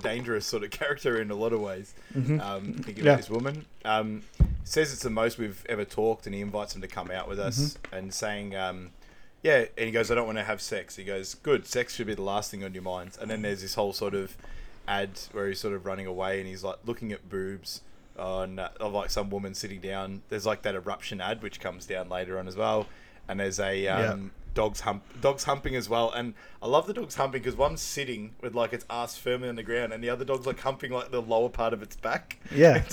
dangerous 0.01 0.45
sort 0.45 0.63
of 0.63 0.71
character 0.71 1.21
in 1.21 1.31
a 1.31 1.35
lot 1.35 1.53
of 1.53 1.61
ways. 1.61 1.93
Um, 2.15 2.73
thinking 2.73 3.05
Yeah. 3.05 3.11
about 3.13 3.17
this 3.21 3.29
woman, 3.29 3.65
um, 3.85 4.23
says 4.65 4.91
it's 4.91 5.03
the 5.03 5.09
most 5.09 5.37
we've 5.37 5.65
ever 5.69 5.85
talked, 5.85 6.25
and 6.25 6.35
he 6.35 6.41
invites 6.41 6.75
him 6.75 6.81
to 6.81 6.87
come 6.89 7.09
out 7.09 7.29
with 7.29 7.39
us, 7.39 7.77
and 7.93 8.13
saying, 8.13 8.55
um, 8.57 8.89
"Yeah," 9.41 9.65
and 9.77 9.85
he 9.85 9.91
goes, 9.91 10.11
"I 10.11 10.15
don't 10.15 10.25
want 10.25 10.37
to 10.37 10.43
have 10.43 10.61
sex." 10.61 10.97
He 10.97 11.05
goes, 11.05 11.33
"Good, 11.35 11.65
sex 11.65 11.95
should 11.95 12.07
be 12.07 12.13
the 12.15 12.21
last 12.23 12.51
thing 12.51 12.63
on 12.65 12.73
your 12.73 12.83
mind." 12.83 13.17
And 13.21 13.31
then 13.31 13.41
there's 13.41 13.61
this 13.61 13.75
whole 13.75 13.93
sort 13.93 14.15
of 14.15 14.35
ad 14.85 15.11
where 15.31 15.47
he's 15.47 15.61
sort 15.61 15.73
of 15.73 15.85
running 15.85 16.07
away, 16.07 16.39
and 16.39 16.47
he's 16.47 16.63
like 16.63 16.79
looking 16.85 17.13
at 17.13 17.29
boobs 17.29 17.81
on 18.17 18.59
uh, 18.59 18.69
of 18.79 18.93
like 18.93 19.09
some 19.09 19.29
woman 19.29 19.53
sitting 19.53 19.79
down. 19.79 20.21
There's 20.29 20.45
like 20.45 20.61
that 20.63 20.75
eruption 20.75 21.21
ad 21.21 21.41
which 21.41 21.59
comes 21.59 21.85
down 21.85 22.09
later 22.09 22.39
on 22.39 22.47
as 22.47 22.55
well, 22.55 22.87
and 23.27 23.39
there's 23.39 23.59
a 23.59 23.87
um, 23.87 24.31
dogs 24.57 24.79
hump 24.81 25.03
dogs 25.21 25.43
humping 25.43 25.75
as 25.75 25.87
well. 25.87 26.11
And 26.11 26.33
I 26.61 26.67
love 26.67 26.87
the 26.87 26.93
dogs 26.93 27.15
humping 27.15 27.41
because 27.41 27.55
one's 27.55 27.81
sitting 27.81 28.33
with 28.41 28.55
like 28.55 28.73
its 28.73 28.85
ass 28.89 29.15
firmly 29.15 29.47
on 29.47 29.55
the 29.55 29.63
ground, 29.63 29.93
and 29.93 30.03
the 30.03 30.09
other 30.09 30.25
dog's 30.25 30.45
like 30.47 30.59
humping 30.59 30.91
like 30.91 31.11
the 31.11 31.21
lower 31.21 31.49
part 31.49 31.73
of 31.73 31.81
its 31.81 31.95
back. 31.95 32.39
Yeah. 32.53 32.83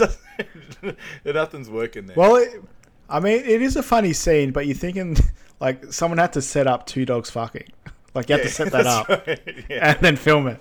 It 0.85 0.97
nothing's 1.37 1.71
working 1.71 2.07
there. 2.07 2.17
Well, 2.17 2.35
it, 2.35 2.61
I 3.09 3.21
mean, 3.21 3.39
it 3.39 3.63
is 3.63 3.77
a 3.77 3.85
funny 3.85 4.13
scene, 4.13 4.51
but 4.51 4.67
you're 4.67 4.75
thinking 4.75 5.17
like 5.61 5.93
someone 5.93 6.19
had 6.19 6.33
to 6.33 6.43
set 6.43 6.67
up 6.67 6.87
two 6.87 7.05
dogs 7.05 7.31
fucking. 7.31 7.71
Like 8.15 8.29
you 8.29 8.35
have 8.35 8.45
to 8.45 8.51
set 8.51 8.73
that 8.73 8.87
up 8.87 9.09
right, 9.09 9.65
yeah. 9.69 9.93
and 9.93 10.01
then 10.01 10.17
film 10.17 10.49
it, 10.49 10.61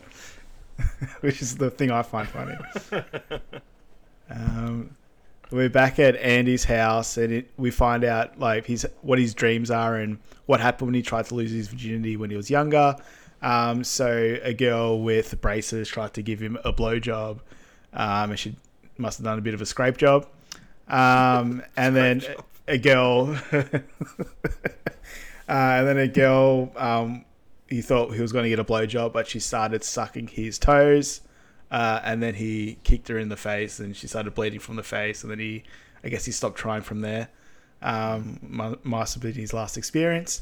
which 1.22 1.42
is 1.42 1.58
the 1.58 1.72
thing 1.72 1.90
I 1.90 2.04
find 2.04 2.28
funny. 2.28 2.56
Um, 4.34 4.96
we're 5.52 5.70
back 5.70 6.00
at 6.00 6.16
Andy's 6.16 6.64
house, 6.64 7.18
and 7.18 7.32
it, 7.32 7.52
we 7.58 7.70
find 7.70 8.04
out 8.04 8.40
like 8.40 8.66
his 8.66 8.88
what 9.02 9.20
his 9.20 9.34
dreams 9.34 9.70
are 9.70 9.96
and 9.96 10.18
what 10.46 10.60
happened 10.60 10.88
when 10.88 10.96
he 10.96 11.02
tried 11.02 11.26
to 11.26 11.36
lose 11.36 11.52
his 11.52 11.68
virginity 11.68 12.18
when 12.18 12.30
he 12.30 12.36
was 12.36 12.50
younger. 12.50 12.96
Um, 13.42 13.84
so 13.84 14.38
a 14.42 14.54
girl 14.54 15.02
with 15.02 15.40
braces 15.42 15.88
tried 15.88 16.14
to 16.16 16.22
give 16.24 16.40
him 16.40 16.58
a 16.64 16.74
blowjob, 16.74 17.40
um, 17.94 18.32
and 18.32 18.40
she 18.40 18.56
must 18.98 19.20
have 19.20 19.26
done 19.26 19.38
a 19.38 19.42
bit 19.42 19.54
of 19.54 19.62
a 19.62 19.66
scrape 19.66 19.98
job. 19.98 20.28
Um, 20.88 21.62
and 21.78 21.96
then 21.96 22.22
job. 22.22 22.46
a 22.68 22.78
girl, 22.78 23.38
uh, 23.54 23.62
and 25.48 25.88
then 25.88 25.98
a 25.98 26.08
girl, 26.08 26.72
um, 26.76 27.26
he 27.70 27.82
thought 27.82 28.14
he 28.14 28.22
was 28.22 28.32
going 28.32 28.44
to 28.44 28.50
get 28.50 28.60
a 28.60 28.64
blowjob, 28.64 29.14
but 29.14 29.28
she 29.28 29.40
started 29.40 29.84
sucking 29.84 30.28
his 30.28 30.58
toes. 30.58 31.22
Uh, 31.74 32.00
and 32.06 32.24
then 32.24 32.36
he 32.36 32.78
kicked 32.86 33.10
her 33.10 33.18
in 33.18 33.28
the 33.28 33.36
face, 33.36 33.80
and 33.82 33.94
she 33.98 34.08
started 34.08 34.34
bleeding 34.34 34.60
from 34.62 34.78
the 34.78 34.84
face, 34.84 35.24
and 35.24 35.32
then 35.32 35.40
he, 35.40 35.64
I 36.06 36.10
guess 36.10 36.24
he 36.24 36.32
stopped 36.32 36.58
trying 36.58 36.82
from 36.84 37.02
there. 37.02 37.28
Um, 37.82 38.40
ma- 38.42 38.76
masturbate 38.86 39.36
his 39.36 39.52
last 39.54 39.76
experience. 39.78 40.42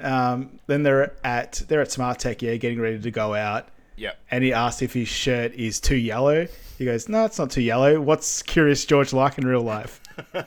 Um, 0.00 0.60
then 0.68 0.84
they're 0.84 1.12
at 1.24 1.62
they're 1.66 1.80
at 1.80 1.90
Smart 1.90 2.20
Tech, 2.20 2.40
yeah, 2.42 2.54
getting 2.56 2.80
ready 2.80 3.00
to 3.00 3.10
go 3.10 3.34
out, 3.34 3.66
Yep. 3.96 4.16
and 4.30 4.44
he 4.44 4.52
asked 4.52 4.80
if 4.82 4.92
his 4.92 5.08
shirt 5.08 5.52
is 5.54 5.80
too 5.80 5.96
yellow. 5.96 6.46
He 6.78 6.84
goes, 6.84 7.08
"No, 7.08 7.24
it's 7.24 7.38
not 7.40 7.50
too 7.50 7.62
yellow. 7.62 8.00
What's 8.00 8.42
Curious 8.42 8.84
George 8.84 9.12
like 9.12 9.38
in 9.38 9.46
real 9.46 9.62
life?" 9.62 10.00
Which 10.32 10.44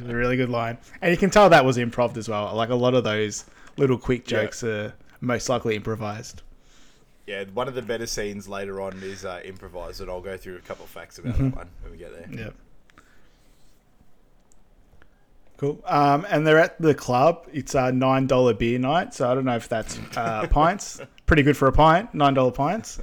a 0.00 0.04
really 0.04 0.36
good 0.38 0.48
line, 0.50 0.78
and 1.02 1.10
you 1.10 1.18
can 1.18 1.28
tell 1.30 1.50
that 1.50 1.64
was 1.66 1.76
improv 1.76 2.16
as 2.16 2.28
well. 2.28 2.54
Like 2.54 2.70
a 2.70 2.74
lot 2.74 2.94
of 2.94 3.04
those 3.04 3.44
little 3.76 3.98
quick 3.98 4.30
Yeah. 4.30 4.42
jokes 4.44 4.62
are 4.64 4.94
most 5.20 5.48
likely 5.50 5.76
improvised. 5.76 6.40
Yeah, 7.26 7.44
one 7.54 7.66
of 7.66 7.74
the 7.74 7.82
better 7.82 8.06
scenes 8.06 8.48
later 8.48 8.80
on 8.80 9.00
is 9.02 9.24
uh, 9.24 9.40
improvised, 9.44 10.00
and 10.00 10.08
I'll 10.08 10.20
go 10.20 10.36
through 10.36 10.56
a 10.56 10.60
couple 10.60 10.84
of 10.84 10.90
facts 10.90 11.18
about 11.18 11.34
Mm-hmm. 11.34 11.44
that 11.50 11.56
one 11.56 11.68
when 11.82 11.92
we 11.92 11.98
get 11.98 12.12
there. 12.12 12.44
Yep. 12.44 12.54
Cool. 15.56 15.80
Um, 15.86 16.26
and 16.30 16.46
they're 16.46 16.58
at 16.58 16.80
the 16.80 16.94
club. 16.94 17.46
It's 17.52 17.74
a 17.74 17.90
nine 17.90 18.26
dollar 18.26 18.52
beer 18.52 18.78
night, 18.78 19.14
so 19.14 19.30
I 19.30 19.34
don't 19.34 19.44
know 19.46 19.56
if 19.56 19.68
that's 19.68 19.98
uh, 20.16 20.46
pints. 20.50 21.00
Pretty 21.24 21.42
good 21.42 21.56
for 21.56 21.66
a 21.66 21.72
pint. 21.72 22.12
Nine 22.14 22.34
dollar 22.34 22.50
pints. 22.52 23.00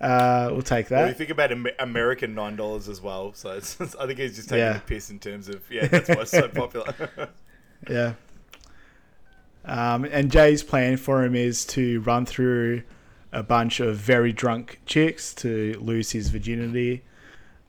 Uh, 0.00 0.48
we'll 0.52 0.60
take 0.60 0.90
Well, 0.90 1.08
you 1.08 1.14
think 1.14 1.30
about 1.30 1.50
American 1.78 2.34
nine 2.34 2.56
dollars 2.56 2.88
as 2.90 3.00
well, 3.00 3.32
so 3.32 3.52
it's, 3.52 3.80
I 3.98 4.06
think 4.06 4.18
he's 4.18 4.36
just 4.36 4.50
taking 4.50 4.60
Yeah. 4.64 4.72
the 4.74 4.80
piss 4.80 5.08
in 5.10 5.18
terms 5.18 5.48
of 5.48 5.62
yeah, 5.70 5.86
that's 5.86 6.08
why 6.10 6.16
it's 6.16 6.30
so 6.30 6.46
popular. 6.54 6.94
Yeah. 7.88 8.12
Um, 9.64 10.04
and 10.04 10.30
Jay's 10.30 10.62
plan 10.62 10.98
for 10.98 11.24
him 11.24 11.34
is 11.34 11.64
to 11.66 12.00
run 12.02 12.26
through 12.26 12.82
a 13.34 13.42
bunch 13.42 13.80
of 13.80 13.96
very 13.96 14.32
drunk 14.32 14.80
chicks 14.86 15.34
to 15.34 15.74
lose 15.80 16.12
his 16.12 16.30
virginity. 16.30 17.02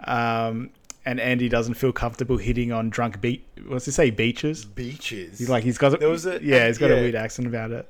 Um, 0.01 0.69
and 1.05 1.19
Andy 1.19 1.49
doesn't 1.49 1.75
feel 1.75 1.91
comfortable 1.91 2.37
hitting 2.37 2.71
on 2.71 2.89
drunk 2.89 3.21
beach. 3.21 3.43
What's 3.67 3.85
he 3.85 3.91
say? 3.91 4.09
Beaches. 4.09 4.65
Beaches. 4.65 5.39
He's 5.39 5.49
like 5.49 5.63
he's 5.63 5.77
got. 5.77 5.99
There 5.99 6.09
was 6.09 6.25
a- 6.25 6.39
yeah, 6.43 6.67
he's 6.67 6.77
got 6.77 6.89
yeah. 6.89 6.97
a 6.97 7.01
weird 7.01 7.15
accent 7.15 7.47
about 7.47 7.71
it. 7.71 7.89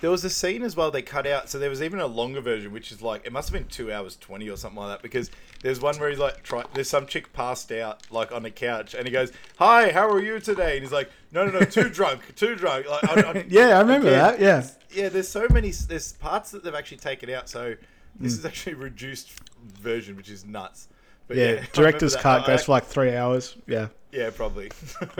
There 0.00 0.10
was 0.10 0.24
a 0.24 0.30
scene 0.30 0.62
as 0.62 0.76
well 0.76 0.90
they 0.90 1.02
cut 1.02 1.26
out, 1.26 1.48
so 1.48 1.58
there 1.58 1.70
was 1.70 1.82
even 1.82 1.98
a 1.98 2.06
longer 2.06 2.40
version, 2.40 2.72
which 2.72 2.92
is 2.92 3.02
like 3.02 3.26
it 3.26 3.32
must 3.32 3.48
have 3.50 3.60
been 3.60 3.68
two 3.68 3.92
hours 3.92 4.16
twenty 4.16 4.48
or 4.48 4.56
something 4.56 4.78
like 4.80 4.88
that. 4.90 5.02
Because 5.02 5.30
there's 5.62 5.80
one 5.80 5.96
where 5.98 6.08
he's 6.08 6.18
like, 6.20 6.42
try, 6.44 6.64
there's 6.74 6.88
some 6.88 7.06
chick 7.06 7.32
passed 7.32 7.72
out 7.72 8.06
like 8.10 8.30
on 8.30 8.44
a 8.44 8.50
couch, 8.50 8.94
and 8.94 9.06
he 9.06 9.12
goes, 9.12 9.32
"Hi, 9.58 9.90
how 9.90 10.08
are 10.08 10.20
you 10.20 10.38
today?" 10.40 10.74
And 10.76 10.82
he's 10.84 10.92
like, 10.92 11.10
"No, 11.32 11.44
no, 11.46 11.50
no, 11.58 11.64
too 11.64 11.88
drunk, 11.90 12.34
too 12.36 12.54
drunk." 12.54 12.88
Like, 12.88 13.04
I, 13.04 13.20
I, 13.30 13.44
Yeah, 13.48 13.76
I 13.76 13.80
remember 13.80 14.06
again, 14.08 14.18
that. 14.18 14.40
Yeah. 14.40 14.66
yeah. 14.90 15.08
There's 15.08 15.28
so 15.28 15.46
many, 15.50 15.70
there's 15.72 16.12
parts 16.14 16.52
that 16.52 16.62
they've 16.62 16.74
actually 16.74 16.98
taken 16.98 17.28
out, 17.30 17.48
so 17.48 17.74
this 18.20 18.34
Hmm. 18.34 18.38
is 18.40 18.46
actually 18.46 18.72
a 18.74 18.76
reduced 18.76 19.32
version, 19.80 20.16
which 20.16 20.28
is 20.30 20.44
nuts. 20.44 20.88
But 21.26 21.36
Yeah, 21.38 21.44
remember 21.46 21.70
director's 21.72 22.14
cut 22.16 22.46
goes 22.46 22.64
for 22.64 22.72
like 22.72 22.84
three 22.84 23.14
hours. 23.16 23.56
Yeah, 23.66 23.88
yeah, 24.12 24.30
probably. 24.30 24.70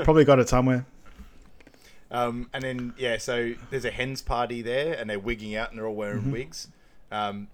probably 0.04 0.24
got 0.24 0.38
it 0.38 0.48
somewhere. 0.48 0.86
Um, 2.10 2.48
and 2.54 2.62
then 2.64 2.94
yeah, 2.98 3.18
so 3.18 3.52
there's 3.70 3.84
a 3.84 3.90
hens 3.90 4.22
party 4.22 4.62
there, 4.62 4.94
and 4.94 5.08
they're 5.10 5.18
wigging 5.18 5.54
out, 5.56 5.70
and 5.70 5.78
they're 5.78 5.86
all 5.86 5.94
wearing 5.94 6.20
Mm-hmm. 6.20 6.32
wigs. 6.32 6.68
Um, 7.12 7.48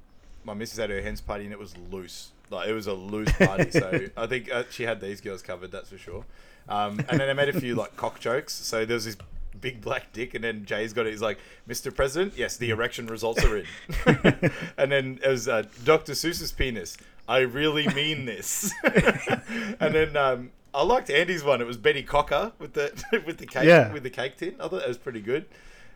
my 0.44 0.54
missus 0.54 0.78
had 0.78 0.90
her 0.90 1.00
hens 1.00 1.20
party, 1.20 1.44
and 1.44 1.52
it 1.52 1.58
was 1.58 1.76
loose. 1.90 2.30
Like 2.50 2.68
it 2.68 2.72
was 2.72 2.86
a 2.86 2.92
loose 2.94 3.32
party. 3.32 3.70
so 3.70 4.06
I 4.16 4.26
think 4.26 4.50
uh, 4.52 4.64
she 4.70 4.84
had 4.84 5.00
these 5.00 5.20
girls 5.20 5.42
covered, 5.42 5.72
that's 5.72 5.88
for 5.90 5.98
sure. 5.98 6.24
Um, 6.68 6.98
and 7.08 7.18
then 7.20 7.28
I 7.28 7.32
made 7.32 7.48
a 7.48 7.58
few 7.60 7.74
like 7.74 7.96
cock 7.96 8.20
jokes. 8.20 8.52
So 8.52 8.84
there 8.84 8.94
was 8.94 9.04
this 9.06 9.16
big 9.60 9.80
black 9.80 10.12
dick, 10.12 10.34
and 10.34 10.44
then 10.44 10.64
Jay's 10.66 10.92
got 10.92 11.06
it. 11.06 11.10
He's 11.10 11.22
like, 11.22 11.38
"Mr. 11.68 11.94
President, 11.94 12.34
yes, 12.36 12.56
the 12.56 12.70
erection 12.70 13.06
results 13.06 13.42
are 13.44 13.56
in." 13.58 13.66
and 14.76 14.92
then 14.92 15.18
it 15.22 15.28
was 15.28 15.48
uh, 15.48 15.62
Dr. 15.84 16.12
Seuss's 16.12 16.52
penis. 16.52 16.96
I 17.26 17.38
really 17.40 17.88
mean 17.88 18.26
this. 18.26 18.72
and 18.84 19.94
then 19.94 20.16
um, 20.16 20.50
I 20.74 20.82
liked 20.82 21.08
Andy's 21.10 21.44
one. 21.44 21.60
It 21.60 21.66
was 21.66 21.76
Betty 21.76 22.02
Cocker 22.02 22.52
with 22.58 22.72
the 22.74 22.92
with 23.26 23.38
the 23.38 23.46
cake 23.46 23.64
Yeah. 23.64 23.92
with 23.92 24.02
the 24.02 24.10
cake 24.10 24.36
tin. 24.36 24.54
I 24.58 24.64
thought 24.68 24.80
that 24.80 24.88
was 24.88 24.98
pretty 24.98 25.20
good. 25.20 25.46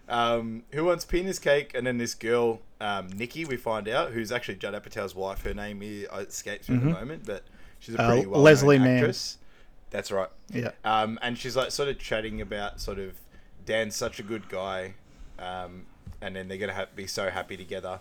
Um, 0.08 0.62
who 0.72 0.84
wants 0.84 1.04
penis 1.04 1.38
cake? 1.38 1.72
And 1.74 1.86
then 1.86 1.98
this 1.98 2.14
girl, 2.14 2.60
um, 2.80 3.08
Nikki, 3.08 3.44
we 3.44 3.56
find 3.58 3.86
out, 3.88 4.12
who's 4.12 4.32
actually 4.32 4.54
Judd 4.54 4.72
Apatow's 4.74 5.14
wife. 5.14 5.42
Her 5.42 5.52
name 5.52 5.82
is, 5.82 6.06
uh, 6.10 6.18
escapes 6.26 6.68
me 6.70 6.76
at 6.76 6.82
the 6.82 6.88
moment, 6.90 7.24
but 7.26 7.44
she's 7.78 7.94
a 7.94 7.98
Mm-hmm. 7.98 8.06
Uh, 8.06 8.12
pretty 8.14 8.26
well 8.26 8.40
Leslie 8.40 8.78
actress. 8.78 9.36
That's 9.90 10.10
right. 10.10 10.28
Yeah. 10.50 10.70
Um, 10.84 11.18
and 11.20 11.36
she's 11.36 11.56
like 11.56 11.72
sort 11.72 11.88
of 11.90 11.98
chatting 11.98 12.40
about 12.40 12.80
sort 12.80 12.98
of 12.98 13.18
Dan's 13.66 13.96
such 13.96 14.18
a 14.18 14.22
good 14.22 14.48
guy, 14.48 14.94
um, 15.38 15.84
and 16.22 16.34
then 16.34 16.48
they're 16.48 16.56
gonna 16.58 16.72
have, 16.72 16.94
be 16.96 17.06
so 17.06 17.28
happy 17.28 17.56
together. 17.58 18.00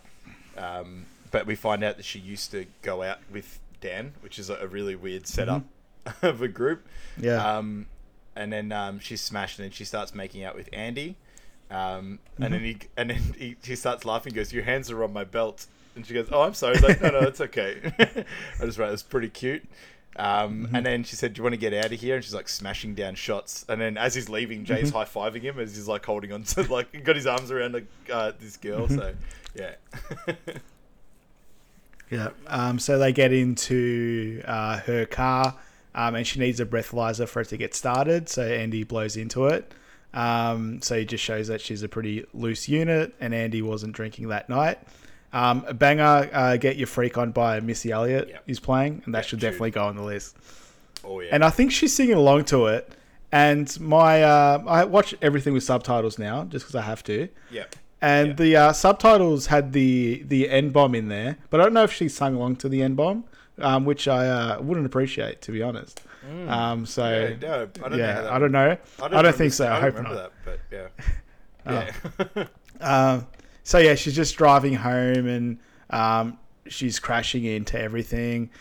Um, 0.58 1.06
but 1.32 1.46
we 1.46 1.56
find 1.56 1.84
out 1.84 1.98
that 1.98 2.06
she 2.06 2.20
used 2.20 2.52
to 2.52 2.66
go 2.84 3.04
out 3.04 3.20
with 3.32 3.60
Dan, 3.82 4.14
which 4.22 4.40
is 4.40 4.50
a, 4.50 4.56
a 4.56 4.68
really 4.68 4.96
weird 4.96 5.28
setup 5.28 5.64
of 6.22 6.42
a 6.42 6.48
group. 6.48 6.88
Yeah. 7.20 7.58
Um, 7.58 7.88
and 8.36 8.54
then 8.54 8.72
um, 8.72 9.00
she's 9.00 9.22
smashed, 9.22 9.58
and 9.60 9.66
then 9.66 9.72
she 9.72 9.84
starts 9.86 10.14
making 10.14 10.44
out 10.44 10.56
with 10.56 10.70
Andy. 10.72 11.16
Um, 11.70 12.20
and 12.40 12.54
then 12.54 12.62
he 12.62 12.78
and 12.96 13.10
then 13.10 13.22
he, 13.38 13.56
he 13.64 13.76
starts 13.76 14.06
laughing. 14.06 14.34
Goes, 14.34 14.54
"Your 14.54 14.64
hands 14.64 14.90
are 14.92 15.04
on 15.04 15.12
my 15.14 15.24
belt." 15.24 15.66
And 15.96 16.06
she 16.06 16.14
goes, 16.14 16.28
"Oh, 16.32 16.44
I'm 16.44 16.54
sorry." 16.54 16.76
He's 16.76 16.84
like, 16.84 17.02
"No, 17.02 17.10
no, 17.10 17.20
it's 17.22 17.42
okay." 17.42 17.78
I 18.62 18.66
just 18.66 18.78
wrote, 18.78 18.94
"It's 18.94 19.04
pretty 19.04 19.30
cute." 19.30 19.66
Um, 20.16 20.70
And 20.74 20.86
then 20.86 21.04
she 21.04 21.16
said, 21.16 21.34
"Do 21.34 21.40
you 21.40 21.44
want 21.44 21.54
to 21.54 21.60
get 21.60 21.74
out 21.74 21.92
of 21.92 22.00
here?" 22.00 22.16
And 22.16 22.24
she's 22.24 22.34
like 22.34 22.48
smashing 22.48 22.96
down 22.96 23.16
shots. 23.16 23.66
And 23.68 23.82
then 23.82 23.98
as 23.98 24.16
he's 24.16 24.30
leaving, 24.30 24.64
Jay's 24.66 24.92
high 24.92 25.06
fiving 25.06 25.42
him 25.42 25.60
as 25.60 25.76
he's 25.76 25.88
like 25.88 26.06
holding 26.06 26.32
on 26.32 26.44
to 26.44 26.62
like 26.72 27.04
got 27.04 27.16
his 27.16 27.28
arms 27.28 27.52
around 27.52 27.86
uh, 28.12 28.32
this 28.40 28.58
girl. 28.58 28.88
So 28.88 29.14
yeah, 29.56 29.76
Yeah. 32.10 32.30
Um, 32.48 32.80
so 32.80 32.98
they 32.98 33.12
get 33.12 33.34
into 33.34 34.42
uh, 34.46 34.80
her 34.80 35.06
car, 35.06 35.56
um, 35.98 36.16
and 36.16 36.26
she 36.26 36.40
needs 36.40 36.60
a 36.62 36.66
breathalyzer 36.66 37.28
for 37.28 37.42
it 37.42 37.50
to 37.50 37.58
get 37.58 37.76
started. 37.76 38.30
So 38.30 38.44
Andy 38.48 38.84
blows 38.86 39.18
into 39.18 39.48
it. 39.48 39.74
Um, 40.14 40.82
so 40.82 40.98
he 40.98 41.04
just 41.06 41.24
shows 41.24 41.48
that 41.50 41.60
she's 41.60 41.84
a 41.84 41.90
pretty 41.90 42.26
loose 42.34 42.70
unit, 42.70 43.14
and 43.20 43.34
Andy 43.36 43.62
wasn't 43.62 43.94
drinking 43.94 44.30
that 44.30 44.48
night. 44.50 44.80
Um, 45.34 45.66
a 45.68 45.74
banger, 45.74 46.30
uh, 46.32 46.56
Get 46.58 46.78
Your 46.78 46.88
Freak 46.88 47.18
On 47.18 47.32
by 47.32 47.60
Missy 47.60 47.92
Elliott 47.92 48.30
Yep. 48.30 48.44
is 48.48 48.60
playing, 48.62 49.02
and 49.06 49.14
that 49.14 49.26
should 49.26 49.42
tune. 49.42 49.50
definitely 49.50 49.72
go 49.72 49.84
on 49.84 49.96
the 49.98 50.04
list. 50.04 50.38
oh 51.04 51.20
yeah. 51.20 51.30
And 51.34 51.44
I 51.44 51.50
think 51.50 51.72
she's 51.72 51.94
singing 51.94 52.16
along 52.16 52.46
to 52.46 52.68
it. 52.68 52.92
And 53.32 53.78
my, 53.82 54.24
uh, 54.24 54.64
I 54.66 54.86
watch 54.86 55.14
everything 55.22 55.54
with 55.54 55.64
subtitles 55.64 56.18
now, 56.18 56.46
just 56.46 56.66
because 56.66 56.76
I 56.76 56.82
have 56.84 57.04
to. 57.04 57.28
yeah. 57.52 57.66
And 58.02 58.28
Yeah. 58.30 58.34
the 58.36 58.56
uh, 58.56 58.74
subtitles 58.74 59.48
had 59.48 59.74
the 59.74 60.24
the 60.28 60.50
N 60.50 60.70
bomb 60.70 60.94
in 60.96 61.08
there, 61.10 61.38
but 61.50 61.60
I 61.60 61.64
don't 61.64 61.74
know 61.74 61.84
if 61.84 61.92
she 61.92 62.08
sung 62.08 62.36
along 62.36 62.58
to 62.58 62.70
the 62.70 62.82
N 62.84 62.94
bomb, 62.94 63.26
um, 63.60 63.86
which 63.86 64.08
I 64.08 64.28
uh, 64.28 64.62
wouldn't 64.62 64.86
appreciate 64.86 65.42
to 65.44 65.52
be 65.52 65.62
honest. 65.62 66.02
Um, 66.48 66.86
so 66.86 67.04
Mm. 67.04 67.42
Yeah, 67.42 67.48
no, 67.48 67.62
I 67.64 67.66
don't 67.66 67.92
know 67.92 67.98
yeah, 67.98 68.14
how 68.16 68.22
that 68.24 68.32
I 68.34 68.40
don't 68.40 68.52
know. 68.52 68.60
I 68.72 68.76
don't, 68.76 69.12
remember- 69.12 69.32
think 69.32 69.54
so. 69.54 69.66
I, 69.68 69.78
I 69.78 69.80
hope 69.80 69.96
don't 69.96 70.14
that, 70.14 70.32
but 70.46 70.60
yeah. 70.72 70.88
Yeah. 72.36 72.46
Um, 72.80 73.26
so 73.64 73.80
yeah, 73.80 73.96
she's 73.96 74.16
just 74.16 74.38
driving 74.38 74.76
home 74.76 75.28
and 75.28 75.58
um, 75.90 76.38
she's 76.68 77.00
crashing 77.00 77.44
into 77.44 77.80
everything. 77.82 78.52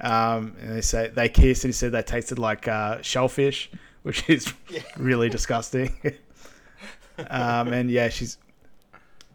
Um, 0.00 0.56
and 0.60 0.76
they 0.76 0.80
say 0.80 1.08
they 1.14 1.28
kiss 1.28 1.62
and 1.64 1.68
he 1.68 1.72
said 1.72 1.92
they 1.92 2.02
tasted 2.02 2.38
like 2.38 2.66
uh, 2.66 3.00
shellfish, 3.02 3.70
which 4.02 4.28
is 4.28 4.52
really 4.96 5.28
disgusting. 5.28 5.94
um, 7.30 7.72
and 7.72 7.90
yeah, 7.90 8.08
she's 8.08 8.38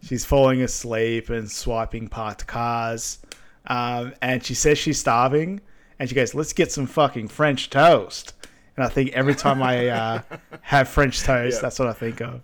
she's 0.03 0.25
falling 0.25 0.61
asleep 0.61 1.29
and 1.29 1.49
swiping 1.49 2.07
parked 2.07 2.45
cars. 2.47 3.19
Um, 3.67 4.13
and 4.21 4.43
she 4.43 4.53
says 4.53 4.77
she's 4.77 4.99
starving, 4.99 5.61
and 5.99 6.07
she 6.09 6.15
goes, 6.15 6.33
"Let's 6.35 6.53
get 6.53 6.71
some 6.71 6.85
fucking 6.87 7.27
French 7.29 7.69
toast." 7.69 8.33
And 8.77 8.85
I 8.85 8.89
think 8.89 9.11
every 9.13 9.35
time 9.35 9.63
I 9.63 9.87
uh, 9.87 10.21
have 10.61 10.87
French 10.89 11.21
toast, 11.21 11.57
Yeah. 11.57 11.61
that's 11.61 11.79
what 11.79 11.87
I 11.87 11.93
think 11.93 12.21
of. 12.21 12.41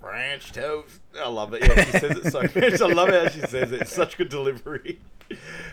French 0.00 0.52
toast. 0.52 1.00
I 1.18 1.28
love 1.28 1.52
it. 1.54 1.62
Yeah, 1.62 1.84
she 1.84 1.90
says 1.92 2.16
it 2.18 2.32
so 2.32 2.40
much. 2.60 2.80
I 2.80 2.86
love 2.92 3.08
how 3.10 3.28
she 3.28 3.40
says 3.40 3.72
it. 3.72 3.82
It's 3.82 3.92
such 3.92 4.16
good 4.16 4.28
delivery. 4.28 5.00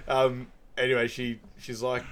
Um. 0.07 0.47
Anyway, 0.77 1.07
she 1.07 1.39
she's 1.57 1.81
like, 1.81 2.03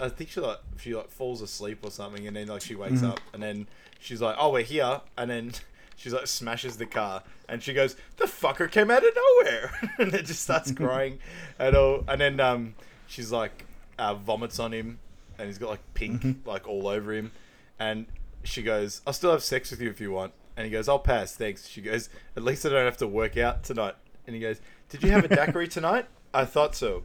I 0.00 0.08
think 0.08 0.30
she 0.30 0.40
like 0.40 0.58
she 0.78 0.94
like 0.94 1.10
falls 1.10 1.42
asleep 1.42 1.80
or 1.82 1.90
something, 1.90 2.26
and 2.26 2.36
then 2.36 2.48
like 2.48 2.62
she 2.62 2.74
wakes 2.74 3.02
up, 3.02 3.20
and 3.32 3.42
then 3.42 3.66
she's 4.00 4.20
like, 4.20 4.36
oh, 4.38 4.50
we're 4.52 4.62
here, 4.62 5.00
and 5.18 5.30
then. 5.30 5.52
She's 5.98 6.12
like 6.12 6.26
smashes 6.26 6.76
the 6.76 6.84
car, 6.84 7.22
and 7.48 7.62
she 7.62 7.72
goes, 7.72 7.96
"The 8.16 8.24
fucker 8.24 8.70
came 8.70 8.90
out 8.90 9.04
of 9.04 9.14
nowhere," 9.14 9.72
and 9.98 10.12
then 10.12 10.24
just 10.24 10.42
starts 10.42 10.72
crying, 10.76 11.18
and 11.58 11.76
all, 11.76 12.04
and 12.08 12.20
then 12.20 12.40
um, 12.40 12.74
she's 13.06 13.32
like, 13.32 13.64
uh, 13.98 14.14
vomits 14.14 14.58
on 14.58 14.72
him, 14.72 14.98
and 15.38 15.46
he's 15.46 15.58
got 15.58 15.70
like 15.70 15.94
pink 15.94 16.46
like 16.46 16.68
all 16.68 16.88
over 16.88 17.12
him, 17.12 17.32
and 17.78 18.06
she 18.44 18.62
goes, 18.62 19.02
"I'll 19.06 19.12
still 19.12 19.32
have 19.32 19.42
sex 19.42 19.70
with 19.70 19.80
you 19.80 19.90
if 19.90 20.00
you 20.00 20.10
want." 20.12 20.32
And 20.56 20.64
he 20.64 20.70
goes, 20.70 20.88
"I'll 20.88 20.98
pass, 20.98 21.34
thanks." 21.34 21.68
She 21.68 21.82
goes, 21.82 22.08
"At 22.36 22.42
least 22.42 22.64
I 22.64 22.70
don't 22.70 22.84
have 22.84 22.98
to 22.98 23.06
work 23.06 23.36
out 23.36 23.64
tonight." 23.64 23.94
And 24.26 24.34
he 24.34 24.40
goes, 24.40 24.60
"Did 24.88 25.02
you 25.02 25.10
have 25.10 25.24
a 25.24 25.28
daiquiri 25.34 25.68
tonight?" 25.68 26.06
I 26.34 26.44
thought 26.44 26.74
so. 26.74 27.04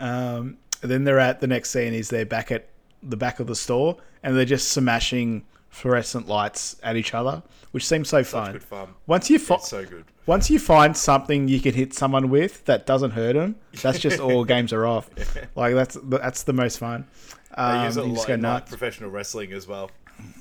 Um, 0.00 0.58
then 0.80 1.04
they're 1.04 1.18
at 1.18 1.40
the 1.40 1.46
next 1.46 1.70
scene 1.70 1.92
is 1.92 2.08
they're 2.08 2.24
back 2.24 2.50
at 2.52 2.68
the 3.02 3.16
back 3.16 3.40
of 3.40 3.46
the 3.46 3.56
store 3.56 3.96
and 4.22 4.36
they're 4.36 4.44
just 4.44 4.70
smashing 4.70 5.44
fluorescent 5.68 6.26
lights 6.28 6.76
at 6.82 6.96
each 6.96 7.14
other, 7.14 7.42
which 7.72 7.86
seems 7.86 8.08
so 8.08 8.24
fun. 8.24 8.52
good 8.52 8.62
fun. 8.62 8.88
Once 9.06 9.30
you 9.30 9.38
fi- 9.38 9.56
It's 9.56 9.68
so 9.68 9.84
good. 9.84 10.04
once 10.26 10.50
you 10.50 10.58
find 10.58 10.96
something 10.96 11.48
you 11.48 11.60
can 11.60 11.74
hit 11.74 11.94
someone 11.94 12.30
with 12.30 12.64
that 12.64 12.86
doesn't 12.86 13.12
hurt 13.12 13.34
them, 13.34 13.56
that's 13.82 13.98
just 13.98 14.18
all 14.26 14.44
games 14.44 14.72
are 14.72 14.86
off. 14.86 15.08
Like 15.54 15.74
that's 15.74 15.96
that's 16.04 16.42
the 16.44 16.52
most 16.52 16.78
fun. 16.78 17.06
They 17.56 17.62
Um, 17.62 17.84
use 17.86 17.96
it 17.96 18.04
a 18.04 18.06
you 18.06 18.14
just 18.14 18.28
lot 18.28 18.40
go 18.40 18.48
like, 18.48 18.68
professional 18.68 19.10
wrestling 19.10 19.52
as 19.52 19.66
well. 19.66 19.90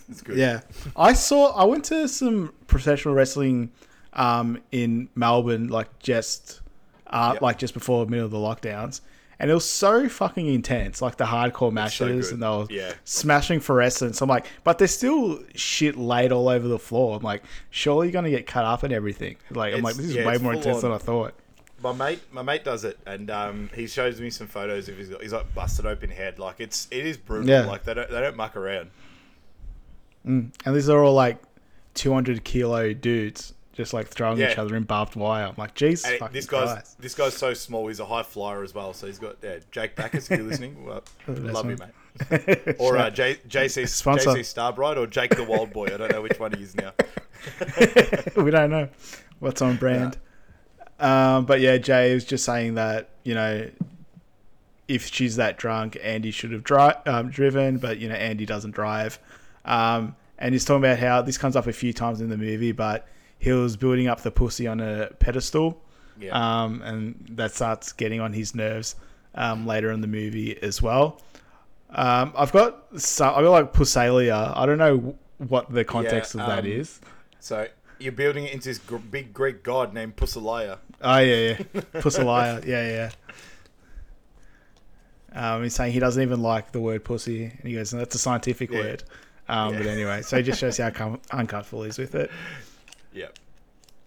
It's 0.09 0.21
good. 0.21 0.37
Yeah, 0.37 0.61
I 0.95 1.13
saw. 1.13 1.51
I 1.55 1.63
went 1.65 1.85
to 1.85 2.07
some 2.07 2.53
professional 2.67 3.13
wrestling 3.13 3.71
um, 4.13 4.59
in 4.71 5.09
Melbourne, 5.15 5.67
like 5.67 5.99
just 5.99 6.61
uh, 7.07 7.31
Yep. 7.33 7.41
like 7.41 7.57
just 7.59 7.73
before 7.75 8.03
the 8.05 8.09
middle 8.11 8.25
of 8.25 8.31
the 8.31 8.37
lockdowns, 8.37 9.01
and 9.39 9.51
it 9.51 9.53
was 9.53 9.69
so 9.69 10.09
fucking 10.09 10.47
intense. 10.47 11.01
Like 11.01 11.17
the 11.17 11.25
hardcore 11.25 11.71
matches, 11.71 12.27
good. 12.29 12.33
and 12.33 12.43
they 12.43 12.47
were 12.47 12.65
Yeah. 12.69 12.93
smashing 13.03 13.59
fluorescents. 13.59 14.21
I'm 14.21 14.29
like, 14.29 14.45
but 14.63 14.77
there's 14.77 14.91
still 14.91 15.43
shit 15.55 15.95
laid 15.97 16.31
all 16.31 16.49
over 16.49 16.67
the 16.67 16.79
floor. 16.79 17.17
I'm 17.17 17.23
like, 17.23 17.43
surely 17.69 18.07
you're 18.07 18.13
gonna 18.13 18.29
get 18.29 18.47
cut 18.47 18.65
up 18.65 18.83
and 18.83 18.91
everything. 18.93 19.37
Like, 19.51 19.73
I'm 19.73 19.81
like, 19.81 19.95
this 19.95 20.05
is 20.07 20.15
yeah, 20.15 20.25
way 20.27 20.37
more 20.37 20.53
intense 20.53 20.77
on. 20.77 20.81
than 20.83 20.91
I 20.93 20.97
thought. 20.97 21.33
My 21.79 21.93
mate, 21.93 22.21
my 22.31 22.41
mate 22.41 22.63
does 22.63 22.83
it, 22.83 22.97
and 23.05 23.29
um, 23.29 23.69
he 23.75 23.85
shows 23.85 24.19
me 24.19 24.31
some 24.31 24.47
photos 24.47 24.89
of 24.89 24.97
his. 24.97 25.11
He's 25.21 25.31
like 25.33 25.53
busted 25.53 25.85
open 25.85 26.09
head. 26.09 26.39
Like 26.39 26.55
it's, 26.59 26.87
it 26.89 27.05
is 27.05 27.17
brutal. 27.17 27.47
Yeah. 27.47 27.65
Like 27.67 27.83
they 27.83 27.93
don't, 27.93 28.09
they 28.09 28.19
don't 28.19 28.35
muck 28.35 28.55
around. 28.57 28.89
And 30.25 30.51
these 30.65 30.89
are 30.89 31.01
all 31.03 31.13
like 31.13 31.37
200 31.93 32.43
kilo 32.43 32.93
dudes. 32.93 33.53
Just 33.77 33.93
like 33.93 34.07
throwing 34.07 34.41
each 34.41 34.57
other 34.57 34.75
in 34.75 34.85
barbed 34.85 35.15
wire. 35.15 35.45
I'm 35.45 35.53
like, 35.55 35.75
Jesus, 35.75 36.19
this 36.31 36.47
guy's, 36.47 36.73
Christ. 36.73 36.99
this 36.99 37.13
guy's 37.13 37.35
so 37.35 37.53
small. 37.53 37.87
He's 37.87 37.99
a 37.99 38.07
high 38.07 38.23
flyer 38.23 38.63
as 38.63 38.73
well. 38.73 38.91
So 38.91 39.05
he's 39.05 39.19
got 39.19 39.35
yeah, 39.43 39.59
Jake 39.69 39.95
Backus. 39.95 40.31
If 40.31 40.39
you're 40.39 40.47
listening, 40.47 40.83
well, 40.85 41.03
love 41.27 41.69
you, 41.69 41.77
mate. 41.77 42.75
Or 42.79 42.97
uh, 42.97 43.11
J, 43.11 43.35
JC, 43.47 43.87
Sponsor. 43.87 44.31
JC 44.31 44.45
Starbright 44.45 44.97
or 44.97 45.05
Jake 45.05 45.35
the 45.35 45.43
Wild 45.43 45.71
Boy. 45.73 45.85
I 45.93 45.97
don't 45.97 46.11
know 46.11 46.23
which 46.23 46.39
one 46.39 46.53
he 46.53 46.63
is 46.63 46.75
now. 46.75 46.91
we 48.35 48.49
don't 48.49 48.71
know 48.71 48.89
what's 49.37 49.61
on 49.61 49.77
brand. 49.77 50.17
Um, 50.99 51.45
but 51.45 51.61
yeah, 51.61 51.77
Jay 51.77 52.15
was 52.15 52.25
just 52.25 52.45
saying 52.45 52.73
that 52.73 53.09
you 53.23 53.35
know, 53.35 53.69
if 54.87 55.05
she's 55.05 55.35
that 55.35 55.59
drunk, 55.59 55.99
Andy 56.01 56.31
should 56.31 56.51
have 56.51 56.63
dri- 56.63 56.97
um, 57.05 57.29
driven, 57.29 57.77
but 57.77 57.99
you 57.99 58.09
know, 58.09 58.15
Andy 58.15 58.47
doesn't 58.47 58.71
drive. 58.71 59.19
Um, 59.65 60.15
and 60.39 60.55
he's 60.55 60.65
talking 60.65 60.83
about 60.83 60.97
how 60.97 61.21
this 61.21 61.37
comes 61.37 61.55
up 61.55 61.67
a 61.67 61.73
few 61.73 61.93
times 61.93 62.21
in 62.21 62.29
the 62.29 62.37
movie, 62.37 62.71
but 62.71 63.07
he 63.39 63.51
was 63.51 63.77
building 63.77 64.07
up 64.07 64.21
the 64.21 64.31
pussy 64.31 64.67
on 64.67 64.79
a 64.79 65.07
pedestal, 65.19 65.81
Yeah. 66.19 66.31
um, 66.63 66.81
and 66.81 67.25
that 67.31 67.51
starts 67.53 67.91
getting 67.93 68.19
on 68.19 68.33
his 68.33 68.55
nerves 68.55 68.95
um, 69.35 69.65
later 69.67 69.91
in 69.91 70.01
the 70.01 70.07
movie 70.07 70.61
as 70.61 70.81
well. 70.81 71.21
Um, 71.89 72.33
I've 72.35 72.51
got 72.51 72.85
some, 72.99 73.33
I've 73.35 73.43
got 73.43 73.51
like 73.51 73.73
pussalia. 73.73 74.53
I 74.57 74.65
don't 74.65 74.77
know 74.77 75.15
what 75.37 75.71
the 75.71 75.85
context 75.85 76.33
of 76.35 76.39
that 76.41 76.59
um, 76.59 76.65
is. 76.65 76.99
So 77.39 77.67
you're 77.99 78.11
building 78.11 78.45
it 78.45 78.53
into 78.53 78.69
this 78.69 78.77
gr- 78.79 78.97
big 78.97 79.33
Greek 79.33 79.63
god 79.63 79.93
named 79.93 80.15
Pussalaya. 80.17 80.79
Oh 81.01 81.17
yeah, 81.19 81.35
yeah, 81.73 81.81
Pussalaya, 81.93 82.65
yeah, 82.65 82.87
yeah. 82.87 83.11
Um, 85.33 85.63
he's 85.63 85.75
saying 85.75 85.93
he 85.93 85.99
doesn't 85.99 86.21
even 86.21 86.41
like 86.41 86.71
the 86.71 86.79
word 86.79 87.03
pussy, 87.03 87.45
and 87.45 87.61
he 87.63 87.73
goes, 87.73 87.91
"That's 87.91 88.15
a 88.15 88.19
scientific 88.19 88.71
Yeah. 88.71 88.79
word." 88.79 89.03
Um, 89.47 89.77
But 89.77 89.85
anyway, 89.85 90.23
so 90.23 90.37
it 90.37 90.43
just 90.43 90.59
shows 90.59 90.77
you 90.77 90.85
how 90.85 90.89
com- 90.89 91.21
uncomfortable 91.31 91.83
he 91.83 91.89
is 91.89 91.97
with 91.97 92.15
it. 92.15 92.29
Yep. 93.17 93.39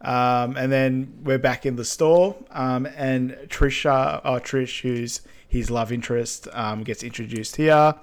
Um, 0.02 0.56
and 0.56 0.72
then 0.72 1.12
we're 1.24 1.38
back 1.38 1.66
in 1.66 1.76
the 1.76 1.84
store, 1.84 2.34
um, 2.52 2.86
and 2.96 3.32
Trisha, 3.48 4.20
or 4.24 4.40
Trish, 4.40 4.80
who's 4.80 5.20
his 5.46 5.70
love 5.70 5.92
interest, 5.92 6.48
um, 6.52 6.84
gets 6.84 7.02
introduced 7.02 7.56
here. 7.56 7.94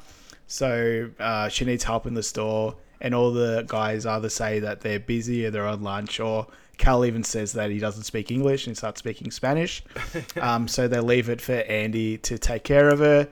So 0.45 1.09
uh, 1.19 1.49
she 1.49 1.65
needs 1.65 1.83
help 1.83 2.05
in 2.05 2.13
the 2.13 2.21
store, 2.21 2.75
and 3.01 3.15
all 3.15 3.31
the 3.31 3.65
guys 3.67 4.05
either 4.05 4.29
say 4.29 4.59
that 4.59 4.81
they're 4.81 4.99
busy 4.99 5.45
or 5.45 5.51
they're 5.51 5.65
on 5.65 5.81
lunch, 5.81 6.19
or 6.19 6.47
Cal 6.77 7.03
even 7.03 7.23
says 7.23 7.53
that 7.53 7.71
he 7.71 7.79
doesn't 7.79 8.03
speak 8.03 8.31
English 8.31 8.67
and 8.67 8.75
he 8.75 8.77
starts 8.77 8.99
speaking 8.99 9.31
Spanish. 9.31 9.83
um, 10.41 10.67
so 10.67 10.87
they 10.87 10.99
leave 10.99 11.29
it 11.29 11.41
for 11.41 11.53
Andy 11.53 12.17
to 12.19 12.37
take 12.37 12.63
care 12.63 12.89
of 12.89 12.99
her. 12.99 13.27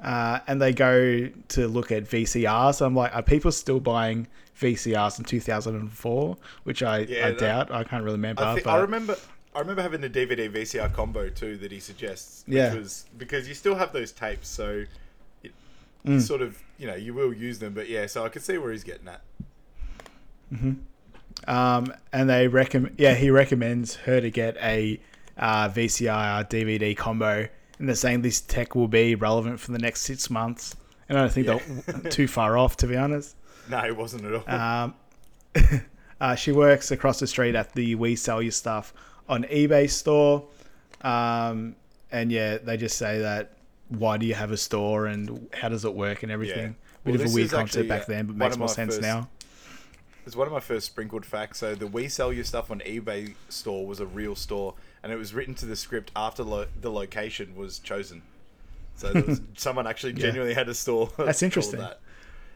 Uh, 0.00 0.40
and 0.46 0.60
they 0.60 0.72
go 0.72 1.28
to 1.48 1.68
look 1.68 1.90
at 1.90 2.04
VCRs. 2.04 2.84
I'm 2.84 2.94
like, 2.94 3.14
are 3.14 3.22
people 3.22 3.50
still 3.50 3.80
buying 3.80 4.26
VCRs 4.60 5.18
in 5.18 5.24
2004? 5.24 6.36
Which 6.64 6.82
I, 6.82 6.98
Yeah, 7.00 7.26
I 7.26 7.30
that- 7.30 7.38
doubt. 7.38 7.70
I 7.70 7.84
can't 7.84 8.02
really 8.04 8.16
remember. 8.16 8.42
I, 8.42 8.54
but 8.54 8.66
I 8.66 8.78
remember. 8.78 9.16
I 9.54 9.60
remember 9.60 9.82
having 9.82 10.00
the 10.00 10.10
DVD 10.10 10.50
VCR 10.50 10.92
combo 10.92 11.28
too 11.28 11.56
that 11.58 11.70
he 11.70 11.78
suggests. 11.78 12.42
Which 12.46 12.56
Yeah. 12.56 12.74
Was 12.74 13.06
because 13.16 13.46
you 13.46 13.54
still 13.54 13.76
have 13.76 13.92
those 13.92 14.10
tapes, 14.10 14.48
so 14.48 14.84
it, 15.44 15.52
Mm. 16.04 16.20
sort 16.20 16.42
of 16.42 16.58
you 16.76 16.86
know 16.88 16.94
you 16.96 17.14
will 17.14 17.32
use 17.32 17.60
them. 17.60 17.72
But 17.72 17.88
yeah, 17.88 18.06
so 18.06 18.24
I 18.24 18.28
could 18.30 18.42
see 18.42 18.58
where 18.58 18.72
he's 18.72 18.82
getting 18.84 19.06
at. 19.08 19.20
Um, 21.46 21.92
and 22.12 22.28
they 22.30 22.48
recommend, 22.48 22.94
yeah, 22.98 23.14
he 23.14 23.30
recommends 23.30 23.96
her 23.96 24.20
to 24.20 24.30
get 24.30 24.56
a 24.58 25.00
uh, 25.36 25.68
VCR 25.68 26.48
DVD 26.48 26.96
combo, 26.96 27.46
and 27.78 27.88
they're 27.88 27.94
saying 27.96 28.22
this 28.22 28.40
tech 28.40 28.74
will 28.74 28.88
be 28.88 29.14
relevant 29.14 29.60
for 29.60 29.72
the 29.72 29.78
next 29.78 30.02
six 30.02 30.30
months. 30.30 30.76
And 31.08 31.18
I 31.18 31.22
don't 31.22 31.32
think 31.32 31.46
Yeah. 31.48 31.58
they're 31.86 32.10
too 32.10 32.28
far 32.28 32.56
off, 32.56 32.76
to 32.78 32.86
be 32.86 32.96
honest. 32.96 33.36
No, 33.70 33.84
it 33.84 33.96
wasn't 33.96 34.24
at 34.24 34.34
all. 34.34 34.54
Um, 34.54 34.94
uh, 36.20 36.34
she 36.34 36.52
works 36.52 36.90
across 36.90 37.20
the 37.20 37.26
street 37.26 37.54
at 37.54 37.72
the 37.74 37.94
We 37.94 38.16
Sell 38.16 38.42
Your 38.42 38.52
Stuff 38.52 38.92
on 39.28 39.44
eBay 39.44 39.88
store. 39.88 40.44
Um, 41.02 41.76
and 42.10 42.30
yeah, 42.30 42.58
they 42.58 42.76
just 42.76 42.98
say 42.98 43.20
that 43.20 43.52
why 43.88 44.16
do 44.16 44.26
you 44.26 44.34
have 44.34 44.50
a 44.50 44.56
store 44.56 45.06
and 45.06 45.48
how 45.52 45.68
does 45.68 45.84
it 45.84 45.94
work 45.94 46.22
and 46.22 46.32
everything. 46.32 46.76
Well, 47.04 47.16
Bit 47.16 47.26
of 47.26 47.32
a 47.32 47.34
weird 47.34 47.50
concept 47.50 47.76
actually, 47.76 47.88
back 47.88 48.02
uh, 48.02 48.04
then, 48.08 48.26
but 48.26 48.36
makes 48.36 48.56
more 48.56 48.68
sense 48.68 48.94
first- 48.96 49.02
now. 49.02 49.28
It's 50.26 50.34
one 50.34 50.46
of 50.46 50.54
my 50.54 50.60
first 50.60 50.86
sprinkled 50.86 51.26
facts. 51.26 51.58
So 51.58 51.74
the 51.74 51.86
We 51.86 52.08
Sell 52.08 52.32
Your 52.32 52.44
Stuff 52.44 52.70
on 52.70 52.80
eBay 52.80 53.34
store 53.50 53.86
was 53.86 54.00
a 54.00 54.06
real 54.06 54.34
store, 54.34 54.72
and 55.02 55.12
it 55.12 55.16
was 55.16 55.34
written 55.34 55.54
to 55.56 55.66
the 55.66 55.76
script 55.76 56.10
after 56.16 56.42
lo- 56.42 56.66
the 56.80 56.90
location 56.90 57.54
was 57.54 57.78
chosen. 57.78 58.22
So 58.96 59.12
there 59.12 59.22
was, 59.22 59.42
someone 59.56 59.86
actually 59.86 60.14
genuinely 60.14 60.54
had 60.54 60.70
a 60.70 60.74
store. 60.74 61.10
That's 61.18 61.42
interesting. 61.42 61.80
That. 61.80 62.00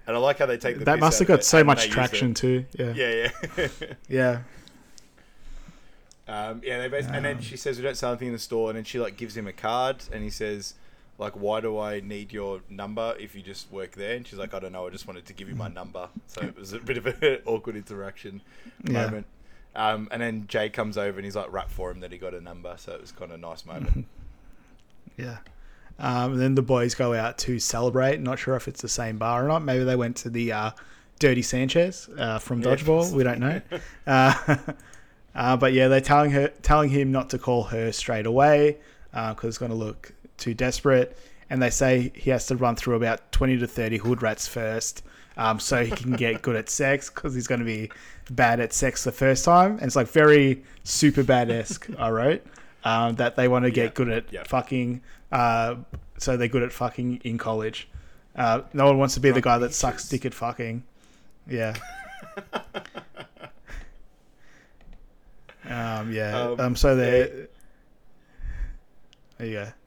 And 0.09 0.17
I 0.17 0.21
like 0.21 0.39
how 0.39 0.47
they 0.47 0.57
take 0.57 0.79
the 0.79 0.85
That 0.87 0.99
must 0.99 1.19
have 1.21 1.29
got 1.29 1.45
so 1.45 1.63
much 1.63 1.91
traction 1.91 2.33
too. 2.35 2.65
Yeah. 2.79 2.93
Yeah, 2.95 3.31
yeah. 3.57 3.69
Yeah. 4.09 4.39
Um, 6.27 6.61
yeah, 6.65 6.79
they 6.79 6.89
bas- 6.89 7.07
and 7.07 7.25
then 7.25 7.41
she 7.41 7.57
says 7.57 7.77
we 7.79 7.83
don't 7.83 7.97
sell 7.97 8.11
anything 8.11 8.29
in 8.29 8.33
the 8.35 8.39
store, 8.39 8.69
and 8.71 8.77
then 8.77 8.85
she 8.85 8.99
like 8.99 9.17
gives 9.17 9.37
him 9.37 9.47
a 9.47 9.53
card, 9.53 9.97
and 10.13 10.23
he 10.23 10.29
says, 10.31 10.75
like, 11.19 11.33
why 11.35 11.61
do 11.61 11.79
I 11.79 12.01
need 12.01 12.33
your 12.33 12.61
number 12.69 13.15
if 13.19 13.35
you 13.35 13.43
just 13.43 13.71
work 13.73 13.93
there? 13.93 14.15
And 14.17 14.27
she's 14.27 14.39
like, 14.39 14.53
I 14.55 14.59
don't 14.59 14.73
know, 14.73 14.87
I 14.87 14.91
just 14.91 15.07
wanted 15.07 15.25
to 15.27 15.33
give 15.33 15.49
you 15.49 15.55
my 15.55 15.69
number. 15.69 16.09
So 16.27 16.43
it 16.43 16.57
was 16.57 16.73
a 16.73 16.79
bit 16.81 16.97
of 16.99 17.07
an 17.07 17.39
awkward 17.47 17.77
interaction 17.77 18.41
Yeah. 18.85 19.05
moment. 19.07 19.27
Um, 19.75 20.09
and 20.11 20.21
then 20.23 20.47
Jay 20.49 20.69
comes 20.71 20.97
over 20.97 21.19
and 21.19 21.25
he's 21.25 21.37
like, 21.37 21.53
rap 21.53 21.71
for 21.71 21.91
him 21.91 22.01
that 22.01 22.13
he 22.13 22.19
got 22.19 22.35
a 22.35 22.41
number. 22.41 22.75
So 22.79 22.93
it 22.93 23.01
was 23.01 23.13
kind 23.13 23.31
of 23.31 23.39
a 23.39 23.41
nice 23.41 23.65
moment. 23.67 24.07
Yeah. 25.17 25.39
Um, 25.99 26.33
and 26.33 26.41
then 26.41 26.55
the 26.55 26.63
boys 26.63 26.95
go 26.95 27.15
out 27.15 27.39
to 27.39 27.59
celebrate. 27.59 28.21
Not 28.21 28.39
sure 28.39 28.55
if 28.57 28.69
it's 28.69 28.81
the 28.83 28.89
same 28.89 29.19
bar 29.19 29.45
or 29.45 29.49
not. 29.49 29.63
Maybe 29.65 29.85
they 29.85 29.97
went 29.97 30.17
to 30.19 30.31
the 30.31 30.53
uh, 30.53 30.71
Dirty 31.19 31.43
Sanchez 31.43 32.09
uh, 32.17 32.39
from 32.39 32.63
Yeah, 32.63 32.77
Dodgeball. 32.77 33.13
we 33.13 33.25
don't 33.25 33.41
know. 33.41 33.61
Uh, 34.07 34.57
uh, 35.35 35.57
but 35.57 35.73
yeah, 35.73 35.89
they're 35.89 36.01
telling 36.01 36.31
her, 36.31 36.49
telling 36.63 36.89
him 36.89 37.13
not 37.13 37.31
to 37.31 37.39
call 37.39 37.65
her 37.65 37.93
straight 37.93 38.27
away 38.27 38.79
because 39.13 39.45
it's 39.49 39.59
going 39.59 39.71
to 39.73 39.77
look 39.77 40.13
too 40.37 40.55
desperate. 40.55 41.19
And 41.51 41.61
they 41.63 41.71
say 41.71 42.13
he 42.15 42.31
has 42.31 42.47
to 42.47 42.57
run 42.57 42.77
through 42.77 42.97
about 42.97 43.33
twenty 43.33 43.59
to 43.59 43.67
thirty 43.67 43.97
hood 43.97 44.23
rats 44.23 44.47
first, 44.47 45.03
um, 45.37 45.59
so 45.59 45.83
he 45.85 45.91
can 45.91 46.13
get 46.13 46.43
good 46.43 46.57
at 46.57 46.69
sex 46.69 47.09
because 47.11 47.35
he's 47.35 47.47
going 47.47 47.61
to 47.61 47.65
be 47.65 47.91
bad 48.31 48.61
at 48.61 48.73
sex 48.75 49.05
the 49.05 49.13
first 49.13 49.45
time. 49.47 49.73
And 49.73 49.83
it's 49.85 49.97
like 49.97 50.09
very 50.09 50.63
super 50.85 51.23
bad 51.23 51.51
esque. 51.51 51.89
I 51.99 52.11
wrote 52.11 52.45
um, 52.85 53.17
that 53.17 53.37
they 53.37 53.49
want 53.49 53.65
to 53.65 53.71
get 53.71 53.85
Yeah, 53.85 53.91
good 53.95 54.09
at 54.11 54.33
yeah. 54.33 54.45
fucking. 54.45 55.03
Uh, 55.31 55.77
so 56.19 56.37
they're 56.37 56.49
good 56.49 56.63
at 56.63 56.73
fucking 56.73 57.21
in 57.25 57.39
college. 57.39 57.89
Uh, 58.35 58.63
no 58.73 58.87
one 58.87 58.99
wants 58.99 59.15
to 59.15 59.21
be 59.21 59.31
the 59.31 59.41
guy 59.41 59.59
that 59.59 59.75
sucks 59.75 60.09
dick 60.09 60.25
at 60.25 60.35
fucking. 60.35 60.85
Yeah. 61.49 61.75
um, 65.69 66.13
yeah. 66.13 66.41
Um, 66.41 66.61
Um, 66.61 66.77
so 66.77 66.97
they. 66.97 67.19
yeah. 67.21 67.27
There 69.39 69.47
you 69.47 69.55
go. 69.55 69.69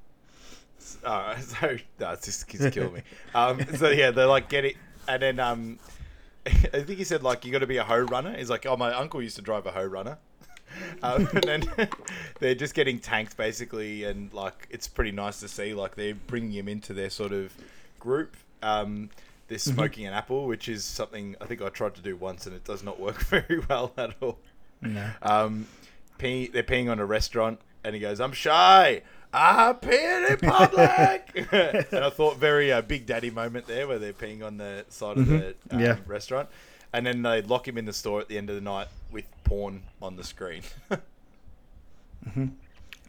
So 1.02 1.78
no, 2.00 2.12
it's 2.12 2.26
just 2.26 2.48
keeps 2.48 2.70
killing 2.70 2.94
me. 2.94 3.02
Um, 3.34 3.60
so 3.78 3.90
yeah, 3.90 4.12
they're 4.12 4.28
like 4.28 4.50
get 4.50 4.66
it, 4.66 4.76
and 5.08 5.22
then 5.22 5.40
um, 5.40 5.80
I 6.46 6.50
think 6.84 7.00
he 7.00 7.04
said 7.04 7.24
like 7.24 7.44
you 7.44 7.52
got 7.52 7.60
to 7.60 7.68
be 7.68 7.78
a 7.78 7.84
hoe 7.84 8.02
runner. 8.02 8.38
He's 8.38 8.52
like, 8.52 8.68
oh, 8.68 8.78
my 8.78 8.94
uncle 8.94 9.20
used 9.22 9.36
to 9.38 9.42
drive 9.42 9.66
a 9.66 9.72
hoe 9.72 9.86
runner. 9.86 10.20
Um, 11.04 11.28
and 11.34 11.44
then 11.44 11.64
they're 12.40 12.54
just 12.56 12.74
getting 12.76 13.00
tanked 13.00 13.36
basically, 13.38 14.04
and 14.04 14.32
like 14.34 14.68
it's 14.70 14.88
pretty 14.88 15.12
nice 15.12 15.40
to 15.40 15.48
see. 15.48 15.74
Like 15.74 15.96
they're 15.96 16.14
bringing 16.14 16.52
him 16.52 16.68
into 16.68 16.94
their 16.94 17.10
sort 17.10 17.32
of 17.32 17.54
group. 18.00 18.36
Um, 18.62 19.10
they're 19.48 19.58
smoking 19.58 20.06
an 20.06 20.14
apple, 20.14 20.46
which 20.46 20.70
is 20.70 20.84
something 20.84 21.36
I 21.42 21.46
think 21.46 21.62
I 21.62 21.70
tried 21.70 21.96
to 21.96 22.02
do 22.02 22.16
once, 22.16 22.46
and 22.46 22.56
it 22.56 22.64
does 22.64 22.84
not 22.84 23.00
work 23.00 23.20
very 23.24 23.62
well 23.70 23.94
at 23.98 24.14
all. 24.22 24.38
No. 24.82 25.10
Um, 25.24 25.68
pee, 26.20 26.48
they're 26.48 26.62
peeing 26.64 26.90
on 26.92 27.00
a 27.00 27.06
restaurant, 27.06 27.60
and 27.84 27.96
he 27.96 28.00
goes, 28.02 28.20
"I'm 28.22 28.32
shy. 28.34 29.02
I 29.34 29.74
peed 29.74 30.30
in 30.32 30.50
public." 30.50 31.48
and 31.94 32.04
I 32.06 32.10
thought 32.12 32.38
very 32.38 32.72
uh, 32.72 32.82
Big 32.82 33.06
Daddy 33.06 33.30
moment 33.32 33.66
there, 33.66 33.88
where 33.88 33.98
they're 33.98 34.14
peeing 34.14 34.44
on 34.46 34.58
the 34.58 34.86
side 34.90 35.18
of 35.18 35.28
the 35.28 35.48
um, 35.48 35.54
Mm-hmm. 35.70 35.80
Yeah. 35.80 35.98
restaurant. 36.06 36.50
and 36.94 37.06
then 37.06 37.22
they 37.24 37.42
lock 37.42 37.68
him 37.68 37.78
in 37.78 37.86
the 37.86 37.94
store 37.94 38.20
at 38.20 38.28
the 38.28 38.38
end 38.38 38.50
of 38.50 38.56
the 38.56 38.62
night 38.62 38.88
with 39.12 39.26
porn 39.44 39.82
on 40.02 40.16
the 40.16 40.24
screen. 40.24 40.64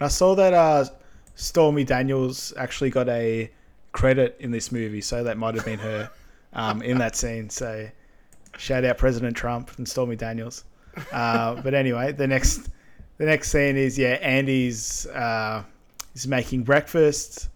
I 0.01 0.09
saw 0.09 0.35
that 0.35 0.53
uh, 0.55 0.85
Stormy 1.35 1.85
Daniels 1.85 2.53
actually 2.57 2.91
got 2.91 3.09
a 3.09 3.51
credit 3.93 4.37
in 4.41 4.51
this 4.51 4.73
movie, 4.73 5.01
so 5.01 5.25
that 5.25 5.37
might 5.37 5.55
have 5.55 5.65
been 5.65 5.79
her 5.79 6.11
um, 6.53 6.83
in 6.83 6.99
that 6.99 7.15
scene. 7.17 7.51
So 7.51 7.89
shout 8.57 8.85
out 8.85 8.99
President 8.99 9.37
Trump 9.37 9.71
and 9.79 9.89
Stormy 9.89 10.17
Daniels. 10.17 10.65
Uh, 11.13 11.55
but 11.63 11.75
anyway, 11.75 12.13
the 12.13 12.27
next 12.27 12.69
the 13.19 13.25
next 13.27 13.51
scene 13.51 13.77
is 13.77 13.99
yeah, 13.99 14.19
Andy's 14.21 15.07
uh, 15.07 15.63
he's 16.13 16.27
making 16.27 16.65
breakfast. 16.65 17.49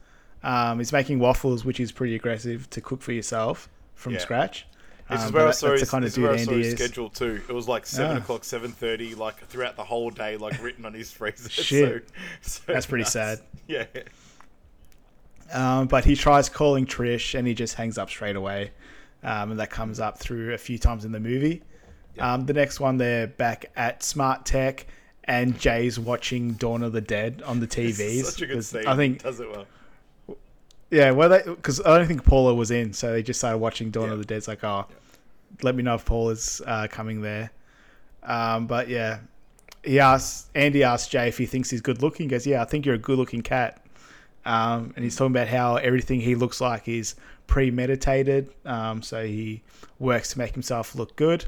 Um, 0.43 0.79
he's 0.79 0.93
making 0.93 1.19
waffles, 1.19 1.65
which 1.65 1.81
is 1.81 1.91
pretty 1.91 2.15
aggressive 2.15 2.71
to 2.71 2.81
cook 2.81 3.03
for 3.03 3.13
yourself 3.13 3.69
from 3.95 4.13
Yeah. 4.13 4.21
scratch. 4.21 4.67
This 5.09 5.21
Um, 5.21 5.27
is 5.27 5.33
where 5.33 5.47
I 5.47 5.51
saw 5.53 5.71
his, 5.73 5.89
kind 5.91 6.05
of 6.05 6.11
this 6.11 6.19
is 6.19 6.23
where 6.23 6.33
dude 6.37 6.49
Andy 6.49 6.59
his 6.65 6.67
is. 6.73 6.79
schedule 6.81 7.11
too. 7.11 7.41
It 7.49 7.53
was 7.53 7.69
like 7.69 7.87
seven 7.87 8.17
Ah. 8.17 8.21
o'clock, 8.21 8.43
seven 8.45 8.73
thirty, 8.73 9.15
like 9.15 9.47
throughout 9.49 9.77
the 9.77 9.85
whole 9.85 10.11
day, 10.11 10.37
like 10.37 10.61
written 10.63 10.85
on 10.85 10.95
his 10.95 11.13
freezer. 11.13 11.49
Shit. 11.51 12.09
So, 12.43 12.61
so 12.67 12.73
That's 12.73 12.87
pretty 12.87 13.03
nuts. 13.05 13.13
sad. 13.13 13.41
Yeah. 13.69 13.85
Um, 15.53 15.87
but 15.87 16.05
he 16.05 16.17
tries 16.17 16.49
calling 16.49 16.87
Trish 16.87 17.39
and 17.39 17.47
he 17.47 17.55
just 17.55 17.75
hangs 17.75 17.99
up 17.99 18.11
straight 18.11 18.37
away. 18.37 18.73
Um, 19.23 19.53
and 19.53 19.61
that 19.61 19.71
comes 19.71 20.01
up 20.01 20.19
through 20.19 20.55
a 20.55 20.59
few 20.59 20.79
times 20.79 21.05
in 21.05 21.13
the 21.13 21.21
movie. 21.21 21.63
Um, 22.19 22.47
the 22.47 22.53
next 22.53 22.81
one, 22.81 22.97
they're 22.97 23.27
back 23.27 23.71
at 23.77 24.03
Smart 24.03 24.45
Tech 24.47 24.87
and 25.25 25.59
Jay's 25.59 25.99
watching 25.99 26.53
Dawn 26.55 26.83
of 26.83 26.93
the 26.93 27.01
Dead 27.01 27.43
on 27.45 27.61
the 27.61 27.67
TVs. 27.69 28.25
such 28.25 28.43
a 28.43 28.47
good 28.47 28.65
scene. 28.65 28.87
I 28.87 28.97
think, 28.97 29.23
does 29.23 29.39
it 29.41 29.49
well. 29.51 29.67
Yeah, 30.91 31.11
well, 31.11 31.29
because 31.45 31.81
I 31.81 31.99
don't 31.99 32.07
think 32.07 32.25
Paula 32.25 32.55
was 32.55 32.71
in, 32.71 32.93
so 32.93 33.13
they 33.13 33.23
just 33.23 33.41
started 33.41 33.59
watching 33.59 33.91
Dawn 33.91 34.07
Yeah. 34.09 34.13
of 34.13 34.19
the 34.19 34.25
Dead. 34.25 34.39
It's 34.39 34.49
like, 34.49 34.63
oh, 34.65 34.87
let 35.63 35.75
me 35.75 35.83
know 35.83 35.95
if 35.95 36.05
Paula's 36.05 36.61
uh, 36.67 36.87
coming 36.91 37.23
there. 37.23 37.51
Um, 38.23 38.67
but 38.67 38.89
yeah, 38.89 39.19
he 39.85 40.01
asks 40.01 40.51
Andy 40.55 40.83
asks 40.83 41.09
Jay 41.09 41.29
if 41.29 41.39
he 41.39 41.47
thinks 41.47 41.71
he's 41.71 41.81
good 41.81 42.03
looking. 42.03 42.25
He 42.27 42.31
goes, 42.31 42.47
yeah, 42.47 42.61
I 42.63 42.65
think 42.65 42.85
you're 42.87 42.97
a 42.97 42.99
good 42.99 43.19
looking 43.19 43.43
cat. 43.43 43.83
Um, 44.45 44.93
and 44.97 45.05
he's 45.05 45.17
talking 45.17 45.33
about 45.33 45.49
how 45.49 45.77
everything 45.77 46.21
he 46.21 46.35
looks 46.35 46.61
like 46.61 46.87
is 46.89 47.15
premeditated. 47.47 48.51
Um, 48.65 49.03
so 49.03 49.25
he 49.27 49.63
works 49.99 50.31
to 50.33 50.39
make 50.39 50.53
himself 50.53 50.95
look 50.95 51.17
good. 51.17 51.45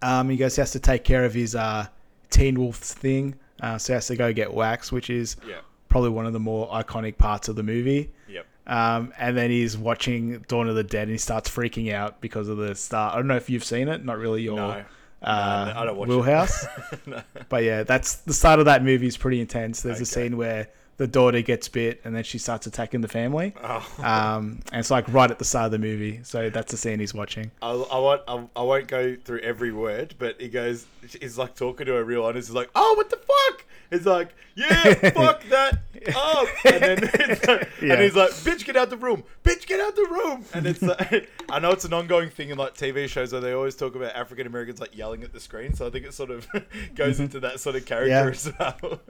Um, 0.00 0.28
he 0.28 0.36
goes, 0.36 0.56
he 0.56 0.60
has 0.60 0.72
to 0.72 0.80
take 0.80 1.04
care 1.04 1.24
of 1.24 1.34
his 1.34 1.54
uh, 1.54 1.86
Teen 2.30 2.58
Wolf 2.58 2.76
thing. 2.76 3.34
Uh, 3.60 3.78
so 3.78 3.92
he 3.92 3.94
has 3.94 4.06
to 4.08 4.16
go 4.16 4.32
get 4.32 4.52
wax, 4.52 4.90
which 4.90 5.08
is 5.10 5.36
Yeah. 5.46 5.56
Probably 5.92 6.10
one 6.10 6.26
of 6.26 6.32
the 6.32 6.40
more 6.40 6.68
iconic 6.70 7.18
parts 7.18 7.48
of 7.48 7.54
the 7.56 7.62
movie. 7.62 8.10
Yep. 8.28 8.46
Um, 8.66 9.12
and 9.18 9.36
then 9.36 9.50
he's 9.50 9.76
watching 9.76 10.44
Dawn 10.48 10.68
of 10.68 10.74
the 10.74 10.82
Dead 10.84 11.02
and 11.02 11.10
he 11.12 11.18
starts 11.18 11.50
freaking 11.50 11.92
out 11.92 12.20
because 12.20 12.48
of 12.48 12.56
the 12.56 12.74
star. 12.74 13.12
I 13.12 13.16
don't 13.16 13.26
know 13.26 13.36
if 13.36 13.50
you've 13.50 13.64
seen 13.64 13.88
it, 13.88 14.04
not 14.04 14.18
really 14.18 14.42
your 14.42 14.56
No. 14.56 14.84
uh, 15.22 15.72
No, 15.74 15.80
I 15.80 15.84
don't 15.84 15.96
watch 15.96 16.08
wheelhouse. 16.08 16.66
But 17.48 17.64
yeah, 17.64 17.82
that's 17.82 18.16
the 18.16 18.32
start 18.34 18.58
of 18.58 18.64
that 18.66 18.82
movie 18.82 19.06
is 19.06 19.16
pretty 19.16 19.40
intense. 19.40 19.82
There's 19.82 20.00
a 20.00 20.06
scene 20.06 20.36
where 20.36 20.68
the 21.02 21.08
daughter 21.08 21.40
gets 21.42 21.66
bit 21.68 22.00
and 22.04 22.14
then 22.14 22.22
she 22.22 22.38
starts 22.38 22.64
attacking 22.68 23.00
the 23.00 23.08
family. 23.08 23.52
Oh. 23.60 23.84
Um, 23.98 24.60
and 24.70 24.78
it's 24.78 24.90
like 24.90 25.12
right 25.12 25.28
at 25.28 25.40
the 25.40 25.44
start 25.44 25.64
of 25.66 25.72
the 25.72 25.78
movie. 25.80 26.20
So 26.22 26.48
that's 26.48 26.70
the 26.70 26.76
scene 26.76 27.00
he's 27.00 27.12
watching. 27.12 27.50
I, 27.60 27.70
I 27.72 27.98
won't. 27.98 28.22
I, 28.28 28.44
I 28.54 28.62
won't 28.62 28.86
go 28.86 29.16
through 29.16 29.40
every 29.40 29.72
word, 29.72 30.14
but 30.20 30.40
he 30.40 30.48
goes. 30.48 30.86
He's 31.20 31.36
like 31.36 31.56
talking 31.56 31.86
to 31.86 31.94
her 31.94 32.04
real 32.04 32.24
honest. 32.24 32.48
He's 32.48 32.54
like, 32.54 32.70
"Oh, 32.76 32.94
what 32.96 33.10
the 33.10 33.16
fuck?" 33.16 33.64
He's 33.90 34.06
like, 34.06 34.32
"Yeah, 34.54 34.94
fuck 35.10 35.42
that 35.48 35.80
up." 36.14 36.48
And 36.64 36.80
then 36.82 37.00
like, 37.48 37.68
Yeah. 37.82 37.94
and 37.94 38.02
he's 38.02 38.14
like, 38.14 38.30
"Bitch, 38.30 38.64
get 38.64 38.76
out 38.76 38.88
the 38.90 38.96
room! 38.96 39.24
Bitch, 39.42 39.66
get 39.66 39.80
out 39.80 39.96
the 39.96 40.06
room!" 40.08 40.44
And 40.54 40.66
it's 40.68 40.80
like, 40.82 41.28
I 41.50 41.58
know 41.58 41.72
it's 41.72 41.84
an 41.84 41.92
ongoing 41.92 42.30
thing 42.30 42.50
in 42.50 42.58
like 42.58 42.74
TV 42.74 43.08
shows 43.08 43.32
where 43.32 43.40
they 43.40 43.52
always 43.52 43.74
talk 43.74 43.96
about 43.96 44.14
African 44.14 44.46
Americans 44.46 44.78
like 44.80 44.96
yelling 44.96 45.24
at 45.24 45.32
the 45.32 45.40
screen. 45.40 45.74
So 45.74 45.84
I 45.86 45.90
think 45.90 46.06
it 46.06 46.14
sort 46.14 46.30
of 46.30 46.46
goes 46.94 47.18
into 47.18 47.40
that 47.40 47.58
sort 47.58 47.74
of 47.74 47.84
character 47.86 48.08
Yeah. 48.08 48.28
as 48.28 48.52
well. 48.58 49.00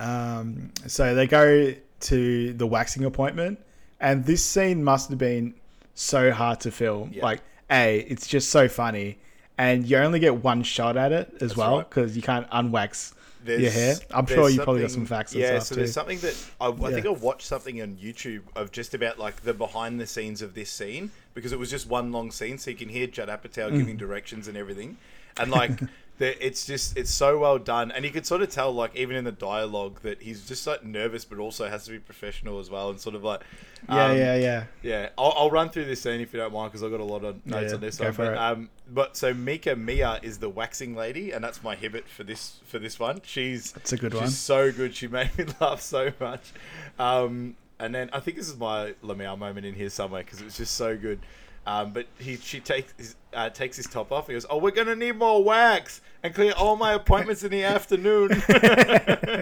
Um, 0.00 0.72
so 0.86 1.14
they 1.14 1.26
go 1.26 1.74
to 2.00 2.52
the 2.54 2.66
waxing 2.66 3.04
appointment, 3.04 3.60
and 4.00 4.24
this 4.24 4.44
scene 4.44 4.82
must 4.82 5.10
have 5.10 5.18
been 5.18 5.54
so 5.94 6.32
hard 6.32 6.60
to 6.60 6.70
film. 6.70 7.10
Yeah. 7.14 7.22
Like, 7.22 7.40
a, 7.70 7.98
it's 8.00 8.26
just 8.26 8.50
so 8.50 8.66
funny, 8.68 9.18
and 9.58 9.86
you 9.86 9.98
only 9.98 10.18
get 10.18 10.42
one 10.42 10.62
shot 10.62 10.96
at 10.96 11.12
it 11.12 11.34
as 11.40 11.56
well 11.56 11.78
right. 11.78 11.88
because 11.88 12.16
you 12.16 12.22
can't 12.22 12.48
unwax 12.50 13.12
There's- 13.44 13.60
your 13.62 13.70
hair. 13.70 13.94
I'm 14.12 14.26
sure 14.26 14.48
you 14.48 14.60
probably 14.62 14.80
got 14.82 14.90
some 14.90 15.06
facts. 15.06 15.34
Yeah, 15.34 15.58
so 15.58 15.74
too. 15.74 15.80
there's 15.80 15.92
something 15.92 16.18
that 16.20 16.34
I, 16.60 16.68
I 16.68 16.92
think 16.92 17.06
I 17.06 17.10
watched 17.10 17.46
something 17.46 17.80
on 17.82 17.96
YouTube 17.96 18.42
of 18.56 18.72
just 18.72 18.94
about 18.94 19.18
like 19.18 19.42
the 19.42 19.52
behind 19.54 20.00
the 20.00 20.06
scenes 20.06 20.40
of 20.42 20.54
this 20.54 20.70
scene 20.70 21.10
because 21.34 21.52
it 21.52 21.58
was 21.58 21.70
just 21.70 21.86
one 21.88 22.10
long 22.10 22.30
scene, 22.30 22.56
so 22.58 22.70
you 22.70 22.76
can 22.76 22.88
hear 22.88 23.06
Judd 23.06 23.28
Apatow 23.28 23.70
Mm. 23.70 23.78
giving 23.78 23.96
directions 23.98 24.48
and 24.48 24.56
everything, 24.56 24.96
and 25.36 25.50
like. 25.50 25.72
It's 26.20 26.66
just 26.66 26.96
it's 26.96 27.10
so 27.10 27.38
well 27.38 27.58
done, 27.58 27.90
and 27.90 28.04
you 28.04 28.10
could 28.10 28.26
sort 28.26 28.42
of 28.42 28.50
tell, 28.50 28.72
like 28.72 28.94
even 28.96 29.16
in 29.16 29.24
the 29.24 29.32
dialogue, 29.32 30.00
that 30.02 30.20
he's 30.22 30.46
just 30.46 30.66
like 30.66 30.84
nervous, 30.84 31.24
but 31.24 31.38
also 31.38 31.68
has 31.68 31.84
to 31.86 31.90
be 31.92 31.98
professional 31.98 32.58
as 32.58 32.68
well, 32.70 32.90
and 32.90 33.00
sort 33.00 33.14
of 33.14 33.24
like, 33.24 33.40
yeah, 33.88 34.06
um, 34.06 34.16
yeah, 34.16 34.34
yeah. 34.36 34.64
yeah, 34.82 35.08
I'll, 35.16 35.32
I'll 35.36 35.50
run 35.50 35.70
through 35.70 35.86
this 35.86 36.02
scene 36.02 36.20
if 36.20 36.32
you 36.32 36.38
don't 36.38 36.52
mind, 36.52 36.70
because 36.72 36.82
I've 36.82 36.90
got 36.90 37.00
a 37.00 37.04
lot 37.04 37.24
of 37.24 37.44
notes 37.46 37.70
Yeah, 37.70 37.74
on 37.74 37.80
this 37.80 37.98
one. 37.98 38.12
But, 38.12 38.36
um, 38.36 38.70
but 38.92 39.16
so 39.16 39.32
Miki 39.32 39.74
Mia 39.74 40.20
is 40.22 40.38
the 40.38 40.48
waxing 40.48 40.94
lady, 40.94 41.30
and 41.32 41.42
that's 41.42 41.62
my 41.62 41.74
hibbit 41.76 42.04
for 42.08 42.24
this 42.24 42.60
for 42.66 42.78
this 42.78 42.98
one. 42.98 43.20
She's 43.24 43.72
That's 43.72 43.92
a 43.92 43.96
good 43.96 44.12
she's 44.12 44.20
one. 44.20 44.30
so 44.30 44.72
good. 44.72 44.94
She 44.94 45.08
made 45.08 45.36
me 45.38 45.46
laugh 45.60 45.80
so 45.80 46.12
much. 46.20 46.52
Um, 46.98 47.56
and 47.78 47.94
then 47.94 48.10
I 48.12 48.20
think 48.20 48.36
this 48.36 48.48
is 48.48 48.58
my 48.58 48.94
Lamau 49.02 49.38
moment 49.38 49.64
in 49.64 49.74
here 49.74 49.88
somewhere 49.88 50.22
because 50.22 50.40
it 50.40 50.44
was 50.44 50.56
just 50.56 50.74
so 50.74 50.96
good. 50.96 51.20
Um, 51.66 51.92
but 51.92 52.06
he 52.18 52.36
she 52.36 52.58
takes 52.60 52.92
his, 52.96 53.16
uh, 53.34 53.50
takes 53.50 53.76
his 53.76 53.86
top 53.86 54.10
off. 54.12 54.26
He 54.26 54.32
goes, 54.32 54.46
"Oh, 54.48 54.56
we're 54.58 54.70
gonna 54.70 54.96
need 54.96 55.16
more 55.16 55.44
wax 55.44 56.00
and 56.22 56.34
clear 56.34 56.52
all 56.52 56.74
my 56.76 56.94
appointments 56.94 57.42
in 57.44 57.50
the 57.50 57.64
afternoon." 57.76 58.42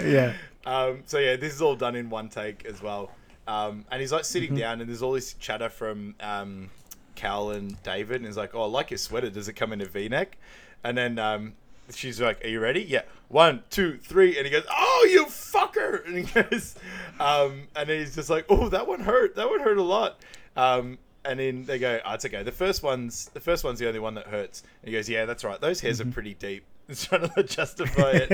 Yeah. 0.07 0.33
Um, 0.67 1.03
so 1.07 1.19
yeah, 1.19 1.37
this 1.37 1.55
is 1.55 1.63
all 1.63 1.75
done 1.77 1.95
in 1.97 2.11
one 2.11 2.29
take 2.29 2.65
as 2.67 2.83
well. 2.83 3.11
Um, 3.47 3.85
and 3.91 4.01
he's 4.01 4.13
like 4.13 4.25
sitting 4.25 4.51
Mm-hmm. 4.51 4.59
down, 4.59 4.81
and 4.81 4.89
there's 4.91 5.03
all 5.03 5.13
this 5.13 5.33
chatter 5.35 5.69
from 5.71 6.15
um, 6.21 6.71
Cal 7.15 7.51
and 7.51 7.81
David, 7.83 8.17
and 8.17 8.27
he's 8.27 8.37
like, 8.37 8.55
"Oh, 8.55 8.63
I 8.63 8.67
like 8.67 8.91
your 8.91 8.99
sweater. 8.99 9.31
Does 9.31 9.49
it 9.49 9.55
come 9.55 9.73
in 9.73 9.81
a 9.81 9.87
V-neck?" 9.87 10.37
And 10.85 10.97
then 10.99 11.19
um, 11.19 11.55
she's 11.95 12.21
like, 12.21 12.45
"Are 12.45 12.49
you 12.49 12.61
ready?" 12.61 12.83
Yeah. 12.83 13.03
One, 13.29 13.63
two, 13.71 13.97
three, 13.99 14.37
and 14.37 14.45
he 14.47 14.51
goes, 14.53 14.65
"Oh, 14.71 15.09
you 15.11 15.25
fucker!" 15.27 16.05
And 16.07 16.17
he 16.19 16.23
goes, 16.43 16.75
um, 17.21 17.69
and 17.77 17.89
then 17.89 18.01
he's 18.01 18.15
just 18.15 18.29
like, 18.29 18.45
"Oh, 18.51 18.69
that 18.69 18.87
one 18.87 19.01
hurt. 19.01 19.37
That 19.37 19.49
one 19.49 19.61
hurt 19.61 19.79
a 19.79 19.83
lot." 19.83 20.19
Um, 20.57 20.99
and 21.29 21.39
then 21.39 21.65
they 21.65 21.79
go, 21.79 22.01
oh, 22.05 22.15
"It's 22.15 22.25
okay. 22.25 22.43
The 22.43 22.51
first 22.51 22.83
one's 22.83 23.27
the 23.35 23.41
first 23.41 23.63
one's 23.63 23.79
the 23.79 23.87
only 23.87 24.01
one 24.01 24.15
that 24.15 24.27
hurts." 24.27 24.63
And 24.83 24.89
he 24.89 24.97
goes, 24.97 25.09
"Yeah, 25.09 25.27
that's 25.27 25.45
right. 25.45 25.61
Those 25.61 25.81
hairs 25.81 26.01
are 26.01 26.05
mm-hmm. 26.05 26.13
pretty 26.13 26.35
deep." 26.35 26.65
He's 26.89 27.05
trying 27.05 27.29
to 27.29 27.43
justify 27.43 28.13
it, 28.13 28.31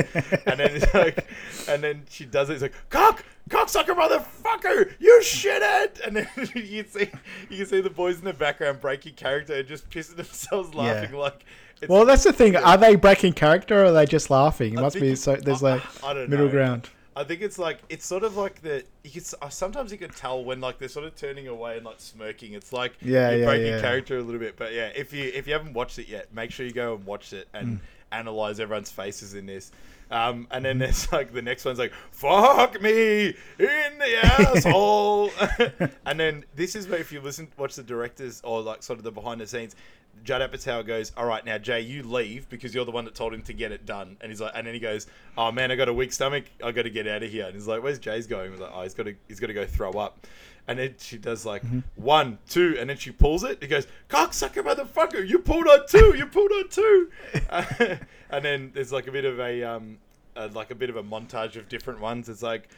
and 0.46 0.60
then 0.60 0.76
it's 0.76 0.94
like, 0.94 1.26
and 1.68 1.82
then 1.82 2.04
she 2.08 2.24
does 2.24 2.50
it. 2.50 2.54
It's 2.54 2.62
like, 2.62 2.74
"Cock, 2.88 3.24
cocksucker, 3.50 3.96
motherfucker, 3.96 4.92
you 5.00 5.20
shithead!" 5.24 6.06
And 6.06 6.16
then 6.16 6.28
you 6.36 6.84
can 6.84 6.88
see 6.88 7.10
you 7.50 7.56
can 7.56 7.66
see 7.66 7.80
the 7.80 7.90
boys 7.90 8.20
in 8.20 8.24
the 8.24 8.32
background 8.32 8.80
breaking 8.80 9.14
character 9.14 9.54
and 9.54 9.66
just 9.66 9.90
pissing 9.90 10.16
themselves 10.16 10.72
laughing 10.74 11.16
like. 11.16 11.44
It's, 11.82 11.90
Well, 11.90 12.06
that's 12.06 12.22
the 12.22 12.32
thing. 12.32 12.54
Are 12.56 12.78
they 12.78 12.94
breaking 12.94 13.32
character 13.32 13.82
or 13.82 13.86
are 13.86 13.92
they 13.92 14.06
just 14.06 14.30
laughing? 14.30 14.74
It 14.74 14.78
I 14.78 14.82
must 14.82 15.00
be 15.00 15.16
so. 15.16 15.34
There's 15.34 15.60
like 15.60 15.82
I 16.04 16.14
don't 16.14 16.30
middle 16.30 16.46
know. 16.46 16.52
ground. 16.52 16.88
I 17.16 17.22
think 17.24 17.42
it's 17.42 17.58
like 17.58 17.78
it's 17.88 18.04
sort 18.06 18.24
of 18.24 18.36
like 18.36 18.60
the 18.62 18.84
you 19.04 19.10
could, 19.10 19.24
uh, 19.40 19.48
sometimes 19.48 19.92
you 19.92 19.98
can 19.98 20.10
tell 20.10 20.44
when 20.44 20.60
like 20.60 20.78
they're 20.78 20.88
sort 20.88 21.06
of 21.06 21.14
turning 21.14 21.46
away 21.48 21.76
and 21.76 21.84
like 21.86 22.00
smirking. 22.00 22.54
It's 22.54 22.72
like 22.72 22.94
Yeah, 23.00 23.30
you're 23.30 23.40
yeah, 23.40 23.44
breaking 23.46 23.66
yeah. 23.66 23.80
character 23.80 24.18
a 24.18 24.22
little 24.22 24.40
bit. 24.40 24.56
But 24.56 24.72
yeah, 24.72 24.90
if 24.96 25.12
you 25.12 25.30
if 25.34 25.46
you 25.46 25.52
haven't 25.52 25.74
watched 25.74 25.98
it 25.98 26.08
yet, 26.08 26.34
make 26.34 26.50
sure 26.50 26.66
you 26.66 26.72
go 26.72 26.94
and 26.94 27.04
watch 27.06 27.32
it 27.32 27.46
Mm. 27.54 27.60
and 27.60 27.80
analyze 28.12 28.60
everyone's 28.60 28.90
faces 28.90 29.34
in 29.34 29.46
this. 29.46 29.70
Um, 30.10 30.46
and 30.50 30.64
then 30.64 30.78
there's 30.78 31.10
like 31.16 31.32
the 31.32 31.40
next 31.42 31.64
one's 31.64 31.78
like 31.78 31.92
"fuck 32.10 32.80
me 32.82 33.28
in 33.28 33.98
the 33.98 34.18
asshole," 34.24 35.30
and 36.06 36.20
then 36.20 36.44
this 36.54 36.74
is 36.74 36.86
where 36.88 36.98
if 37.00 37.10
you 37.12 37.20
listen, 37.20 37.48
watch 37.56 37.74
the 37.76 37.82
directors 37.82 38.40
or 38.44 38.60
like 38.60 38.82
sort 38.82 38.98
of 38.98 39.04
the 39.04 39.10
behind 39.12 39.40
the 39.40 39.46
scenes, 39.46 39.74
Judd 40.22 40.40
Apatow 40.40 40.86
goes, 40.86 41.12
"All 41.16 41.26
right, 41.26 41.44
now 41.44 41.58
Jay, 41.58 41.80
you 41.80 42.02
leave 42.02 42.48
because 42.48 42.74
you're 42.74 42.84
the 42.84 42.90
one 42.90 43.04
that 43.04 43.14
told 43.14 43.34
him 43.34 43.42
to 43.42 43.52
get 43.52 43.72
it 43.72 43.84
done." 43.84 44.16
And 44.20 44.30
he's 44.30 44.40
like, 44.40 44.52
and 44.54 44.66
then 44.66 44.74
he 44.74 44.80
goes, 44.80 45.06
"Oh 45.36 45.50
man, 45.52 45.70
I 45.70 45.76
got 45.76 45.88
a 45.88 45.92
weak 45.92 46.12
stomach. 46.12 46.44
I 46.62 46.72
got 46.72 46.82
to 46.82 46.90
get 46.90 47.06
out 47.06 47.22
of 47.22 47.30
here." 47.30 47.46
And 47.46 47.54
he's 47.54 47.66
like, 47.66 47.82
"Where's 47.82 47.98
Jay's 47.98 48.26
going?" 48.26 48.52
He's 48.52 48.60
like, 48.60 48.70
"Oh, 48.72 48.82
he's 48.82 48.94
got 48.94 49.04
to, 49.04 49.14
he's 49.28 49.40
got 49.40 49.48
to 49.48 49.54
go 49.54 49.66
throw 49.66 49.92
up." 49.92 50.26
And 50.66 50.78
then 50.78 50.94
she 50.98 51.18
does 51.18 51.44
like 51.44 51.62
one, 51.96 52.38
two, 52.48 52.76
and 52.78 52.88
then 52.88 52.96
she 52.96 53.10
pulls 53.10 53.44
it. 53.44 53.58
He 53.60 53.68
goes, 53.68 53.86
"Cocksucker, 54.08 54.62
motherfucker! 54.62 55.28
You 55.28 55.38
pulled 55.40 55.68
on 55.68 55.86
two. 55.88 56.14
You 56.16 56.26
pulled 56.26 56.52
on 56.52 56.68
two. 56.68 57.10
and 58.30 58.44
then 58.44 58.70
there's 58.72 58.92
like 58.92 59.06
a 59.06 59.12
bit 59.12 59.26
of 59.26 59.38
a 59.40 59.62
um, 59.62 59.98
uh, 60.36 60.48
like 60.54 60.70
a 60.70 60.74
bit 60.74 60.88
of 60.88 60.96
a 60.96 61.02
montage 61.02 61.56
of 61.56 61.68
different 61.68 62.00
ones. 62.00 62.28
It's 62.28 62.42
like. 62.42 62.68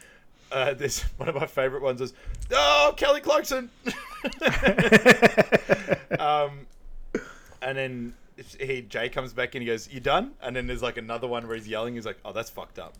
Uh, 0.49 0.73
this 0.75 1.01
one 1.17 1.27
of 1.27 1.35
my 1.35 1.45
favorite 1.45 1.83
ones 1.83 1.99
is 1.99 2.13
oh 2.53 2.93
Kelly 2.95 3.19
Clarkson, 3.19 3.69
um, 6.19 6.65
and 7.61 7.77
then 7.77 8.13
he 8.59 8.81
Jay 8.83 9.09
comes 9.09 9.33
back 9.33 9.55
and 9.55 9.61
he 9.61 9.67
goes, 9.67 9.89
"You 9.91 9.99
done?" 9.99 10.31
And 10.41 10.55
then 10.55 10.67
there's 10.67 10.83
like 10.83 10.97
another 10.97 11.27
one 11.27 11.47
where 11.47 11.55
he's 11.55 11.67
yelling. 11.67 11.95
He's 11.95 12.05
like, 12.05 12.19
"Oh, 12.23 12.31
that's 12.31 12.49
fucked 12.49 12.79
up." 12.79 12.93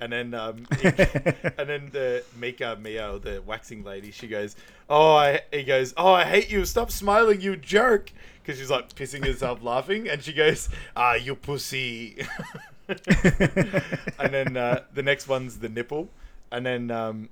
And 0.00 0.12
then, 0.12 0.32
um, 0.32 0.66
he- 0.80 0.86
and 1.58 1.68
then 1.68 1.90
the 1.92 2.22
Miki 2.36 2.64
Mia, 2.76 3.18
the 3.18 3.42
waxing 3.44 3.84
lady, 3.84 4.10
she 4.10 4.28
goes, 4.28 4.56
"Oh, 4.88 5.14
I," 5.16 5.42
he 5.52 5.64
goes, 5.64 5.92
"Oh, 5.96 6.12
I 6.12 6.24
hate 6.24 6.50
you. 6.50 6.64
Stop 6.64 6.90
smiling, 6.90 7.40
you 7.40 7.56
jerk." 7.56 8.12
Because 8.42 8.58
she's 8.58 8.70
like 8.70 8.94
pissing 8.94 9.26
herself 9.26 9.62
laughing, 9.62 10.08
and 10.08 10.22
she 10.22 10.32
goes, 10.32 10.68
"Ah, 10.96 11.14
you 11.14 11.34
pussy." 11.34 12.16
and 12.88 14.32
then 14.32 14.56
uh, 14.56 14.82
the 14.94 15.02
next 15.02 15.28
one's 15.28 15.58
the 15.58 15.68
nipple, 15.68 16.08
and 16.50 16.64
then 16.64 16.90
um, 16.90 17.28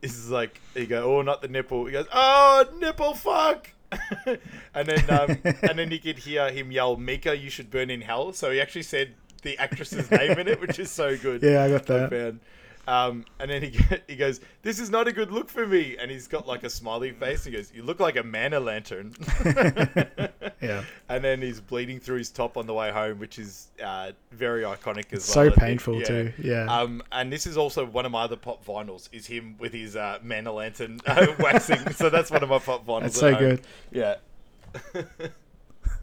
this 0.00 0.16
is 0.16 0.30
like 0.30 0.60
he 0.74 0.86
go, 0.86 1.18
"Oh, 1.18 1.22
not 1.22 1.42
the 1.42 1.48
nipple." 1.48 1.86
He 1.86 1.92
goes, 1.92 2.06
"Oh, 2.12 2.64
nipple 2.78 3.14
fuck." 3.14 3.70
and 4.74 4.86
then 4.86 5.10
um, 5.10 5.36
and 5.62 5.78
then 5.78 5.90
you 5.90 5.98
could 5.98 6.18
hear 6.18 6.50
him 6.50 6.70
yell, 6.70 6.96
"Mika, 6.96 7.36
you 7.36 7.50
should 7.50 7.70
burn 7.70 7.90
in 7.90 8.00
hell." 8.02 8.32
So 8.32 8.50
he 8.50 8.60
actually 8.60 8.82
said 8.82 9.14
the 9.42 9.58
actress's 9.58 10.10
name 10.10 10.38
in 10.38 10.48
it, 10.48 10.60
which 10.60 10.78
is 10.78 10.90
so 10.90 11.16
good. 11.16 11.42
Yeah, 11.42 11.64
I 11.64 11.68
got 11.70 11.86
that. 11.86 12.10
found. 12.10 12.40
Um, 12.88 13.24
and 13.38 13.50
then 13.50 13.62
he 13.62 13.78
he 14.08 14.16
goes, 14.16 14.40
"This 14.62 14.80
is 14.80 14.90
not 14.90 15.06
a 15.06 15.12
good 15.12 15.30
look 15.30 15.48
for 15.48 15.66
me." 15.66 15.96
And 15.98 16.10
he's 16.10 16.26
got 16.26 16.46
like 16.48 16.64
a 16.64 16.70
smiley 16.70 17.12
face. 17.12 17.44
He 17.44 17.50
goes, 17.52 17.72
"You 17.72 17.82
look 17.82 18.00
like 18.00 18.16
a 18.16 18.22
man 18.22 18.54
o' 18.54 18.60
lantern." 18.60 19.14
Yeah. 20.62 20.84
And 21.08 21.24
then 21.24 21.40
he's 21.40 21.58
bleeding 21.58 21.98
through 22.00 22.18
his 22.18 22.30
top 22.30 22.56
on 22.58 22.66
the 22.66 22.74
way 22.74 22.90
home, 22.90 23.18
which 23.18 23.38
is 23.38 23.68
uh, 23.82 24.12
very 24.30 24.62
iconic 24.62 25.10
as 25.12 25.24
so 25.24 25.40
well. 25.40 25.50
Think. 25.50 25.58
painful 25.60 26.02
too, 26.02 26.32
yeah. 26.38 26.66
Um, 26.66 27.02
and 27.10 27.32
this 27.32 27.46
is 27.46 27.56
also 27.56 27.84
one 27.86 28.04
of 28.04 28.12
my 28.12 28.22
other 28.24 28.36
pop 28.36 28.62
vinyls. 28.64 29.08
Is 29.10 29.26
him 29.26 29.56
with 29.58 29.72
his 29.72 29.96
uh, 29.96 30.18
man 30.22 30.46
o' 30.46 30.54
lantern 30.54 31.00
uh, 31.06 31.28
waxing. 31.38 31.90
so 31.92 32.10
that's 32.10 32.30
one 32.30 32.42
of 32.42 32.50
my 32.50 32.58
pop 32.58 32.86
vinyls. 32.86 33.00
That's 33.02 33.18
so 33.20 33.30
home. 33.32 33.38
good. 33.40 33.62
Yeah. 33.90 34.16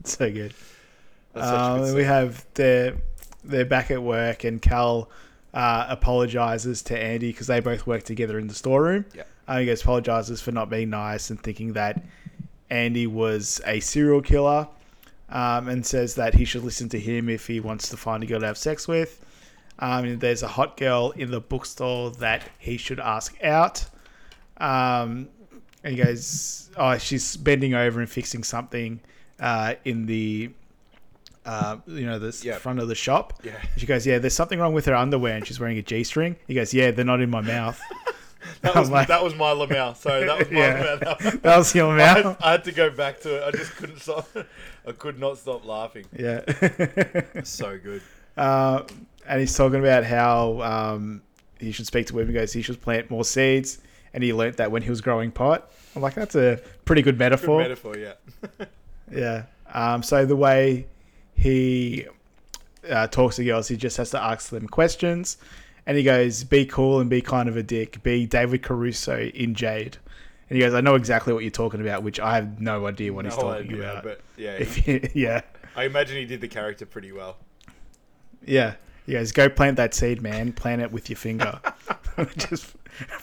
so 0.04 0.32
good. 0.32 0.54
That's 1.34 1.48
Um, 1.48 1.82
good 1.82 1.96
we 1.96 2.04
have 2.04 2.46
they're 2.56 2.96
they're 3.44 3.66
back 3.66 3.92
at 3.92 4.02
work, 4.02 4.44
and 4.44 4.62
Cal 4.62 5.10
uh, 5.54 5.86
apologizes 5.90 6.82
to 6.84 6.98
Andy 6.98 7.32
because 7.32 7.48
they 7.48 7.60
both 7.60 7.88
work 7.88 8.04
together 8.04 8.40
in 8.40 8.48
the 8.48 8.54
storeroom. 8.54 9.06
Yeah. 9.16 9.24
Uh, 9.48 9.60
he 9.60 9.66
goes 9.66 9.82
apologizes 9.82 10.42
for 10.42 10.52
not 10.52 10.70
being 10.70 10.90
nice 10.90 11.30
and 11.30 11.42
thinking 11.42 11.74
that 11.74 12.04
Andy 12.70 13.08
was 13.08 13.62
a 13.66 13.80
serial 13.80 14.22
killer, 14.22 14.68
um, 15.30 15.68
and 15.68 15.86
says 15.86 16.16
that 16.16 16.34
he 16.34 16.46
should 16.46 16.64
listen 16.64 16.90
to 16.90 17.00
him 17.00 17.30
if 17.30 17.48
he 17.48 17.60
wants 17.60 17.90
to 17.90 17.98
find 17.98 18.24
a 18.24 18.26
girl 18.26 18.40
to 18.40 18.46
have 18.46 18.58
sex 18.58 18.88
with. 18.88 19.24
Um, 19.80 20.06
and 20.06 20.20
there's 20.20 20.44
a 20.44 20.48
hot 20.48 20.76
girl 20.78 21.14
in 21.16 21.32
the 21.32 21.40
bookstore 21.40 22.12
that 22.12 22.50
he 22.58 22.78
should 22.78 23.00
ask 23.00 23.42
out. 23.44 23.86
Um, 24.58 25.30
and 25.84 25.96
he 25.96 26.04
goes, 26.04 26.70
"Oh, 26.76 26.98
she's 26.98 27.38
bending 27.38 27.74
over 27.74 28.00
and 28.00 28.10
fixing 28.10 28.44
something 28.44 29.00
uh, 29.40 29.76
in 29.86 30.08
the, 30.08 30.52
uh, 31.48 31.78
you 31.88 32.06
know, 32.06 32.20
the 32.20 32.38
Yeah. 32.44 32.58
front 32.60 32.80
of 32.80 32.88
the 32.88 32.96
shop." 32.96 33.34
Yeah. 33.44 33.54
She 33.78 33.86
goes, 33.88 34.06
"Yeah, 34.06 34.20
there's 34.20 34.36
something 34.36 34.60
wrong 34.60 34.74
with 34.74 34.86
her 34.86 34.94
underwear, 34.96 35.36
and 35.38 35.48
she's 35.48 35.60
wearing 35.60 35.78
a 35.80 35.82
g-string." 35.82 36.36
He 36.48 36.54
goes, 36.54 36.74
"Yeah, 36.74 36.92
they're 36.92 37.06
not 37.06 37.22
in 37.22 37.30
my 37.32 37.42
mouth." 37.42 37.80
That 38.62 38.76
was, 38.82 38.90
like- 38.90 39.10
that 39.10 39.22
was 39.24 39.36
my 39.36 39.52
Lamau. 39.52 39.96
Sorry, 39.98 40.26
that 40.26 40.38
was 40.40 40.50
my 40.50 40.58
Yeah. 40.60 40.98
Lamau. 41.02 41.42
that 41.42 41.58
was 41.58 41.76
your 41.76 42.00
I 42.00 42.02
had, 42.04 42.24
mouth. 42.26 42.38
I 42.42 42.52
had 42.52 42.64
to 42.64 42.72
go 42.72 42.90
back 42.90 43.20
to 43.22 43.36
it. 43.36 43.44
I 43.44 43.52
just 43.52 43.76
couldn't 43.76 44.00
stop. 44.00 44.26
I 44.88 44.92
could 44.94 45.20
not 45.20 45.38
stop 45.38 45.66
laughing. 45.66 46.06
yeah. 46.18 46.42
So 47.44 47.78
good. 47.78 48.02
uh, 48.38 48.84
and 49.28 49.40
he's 49.42 49.56
talking 49.56 49.80
about 49.80 50.06
how 50.06 50.62
um, 50.62 51.22
he 51.60 51.72
should 51.74 51.88
speak 51.88 52.08
to 52.08 52.16
women. 52.16 52.34
He 52.34 52.40
goes, 52.40 52.54
he 52.54 52.62
should 52.62 52.80
plant 52.82 53.10
more 53.12 53.26
seeds, 53.26 53.80
and 54.14 54.24
he 54.24 54.32
learnt 54.34 54.58
that 54.58 54.72
when 54.72 54.82
he 54.82 54.90
was 54.90 55.02
growing 55.02 55.32
pot. 55.32 55.70
I'm 55.96 56.02
like, 56.02 56.14
that's 56.14 56.36
a 56.36 56.62
pretty 56.86 57.02
good 57.02 57.16
Good 57.16 57.20
metaphor. 57.20 57.60
metaphor, 57.60 57.98
yeah. 57.98 58.14
Yeah. 59.12 59.44
Um, 59.74 60.04
so 60.04 60.26
the 60.26 60.36
way 60.38 60.88
he 61.38 62.08
uh, 62.90 63.08
talks 63.08 63.36
to 63.38 63.44
girls, 63.46 63.68
he 63.68 63.78
just 63.78 63.98
has 63.98 64.10
to 64.12 64.22
ask 64.22 64.50
them 64.50 64.68
questions. 64.68 65.38
And 65.86 65.96
he 65.98 66.04
goes, 66.04 66.44
be 66.44 66.66
cool 66.66 67.00
and 67.00 67.10
be 67.10 67.22
kind 67.22 67.48
of 67.48 67.56
a 67.56 67.64
dick. 67.64 68.04
Be 68.04 68.26
David 68.26 68.62
Caruso 68.64 69.20
in 69.20 69.56
Jade. 69.56 69.98
And 70.50 70.58
he 70.58 70.60
goes, 70.62 70.74
I 70.74 70.82
know 70.82 70.96
exactly 70.96 71.34
what 71.34 71.44
you're 71.44 71.52
talking 71.52 71.80
about, 71.80 72.04
which 72.04 72.20
I 72.20 72.36
have 72.36 72.60
no 72.60 72.88
idea 72.88 73.14
what 73.14 73.26
he's 73.26 73.36
talking 73.36 73.72
idea, 73.72 73.92
about. 73.92 74.04
but 74.04 74.22
yeah, 74.36 74.60
he- 74.60 75.10
yeah. 75.14 75.42
I 75.76 75.86
imagine 75.86 76.18
he 76.18 76.26
did 76.26 76.42
the 76.42 76.48
character 76.48 76.86
pretty 76.86 77.12
well. 77.12 77.38
Yeah. 78.46 78.74
He 79.06 79.14
goes, 79.14 79.32
go 79.32 79.48
plant 79.48 79.78
that 79.78 79.94
seed, 79.94 80.22
man. 80.22 80.52
Plant 80.52 80.82
it 80.82 80.92
with 80.92 81.10
your 81.10 81.18
finger. 81.18 81.60
Which 82.16 82.52
is 82.52 82.74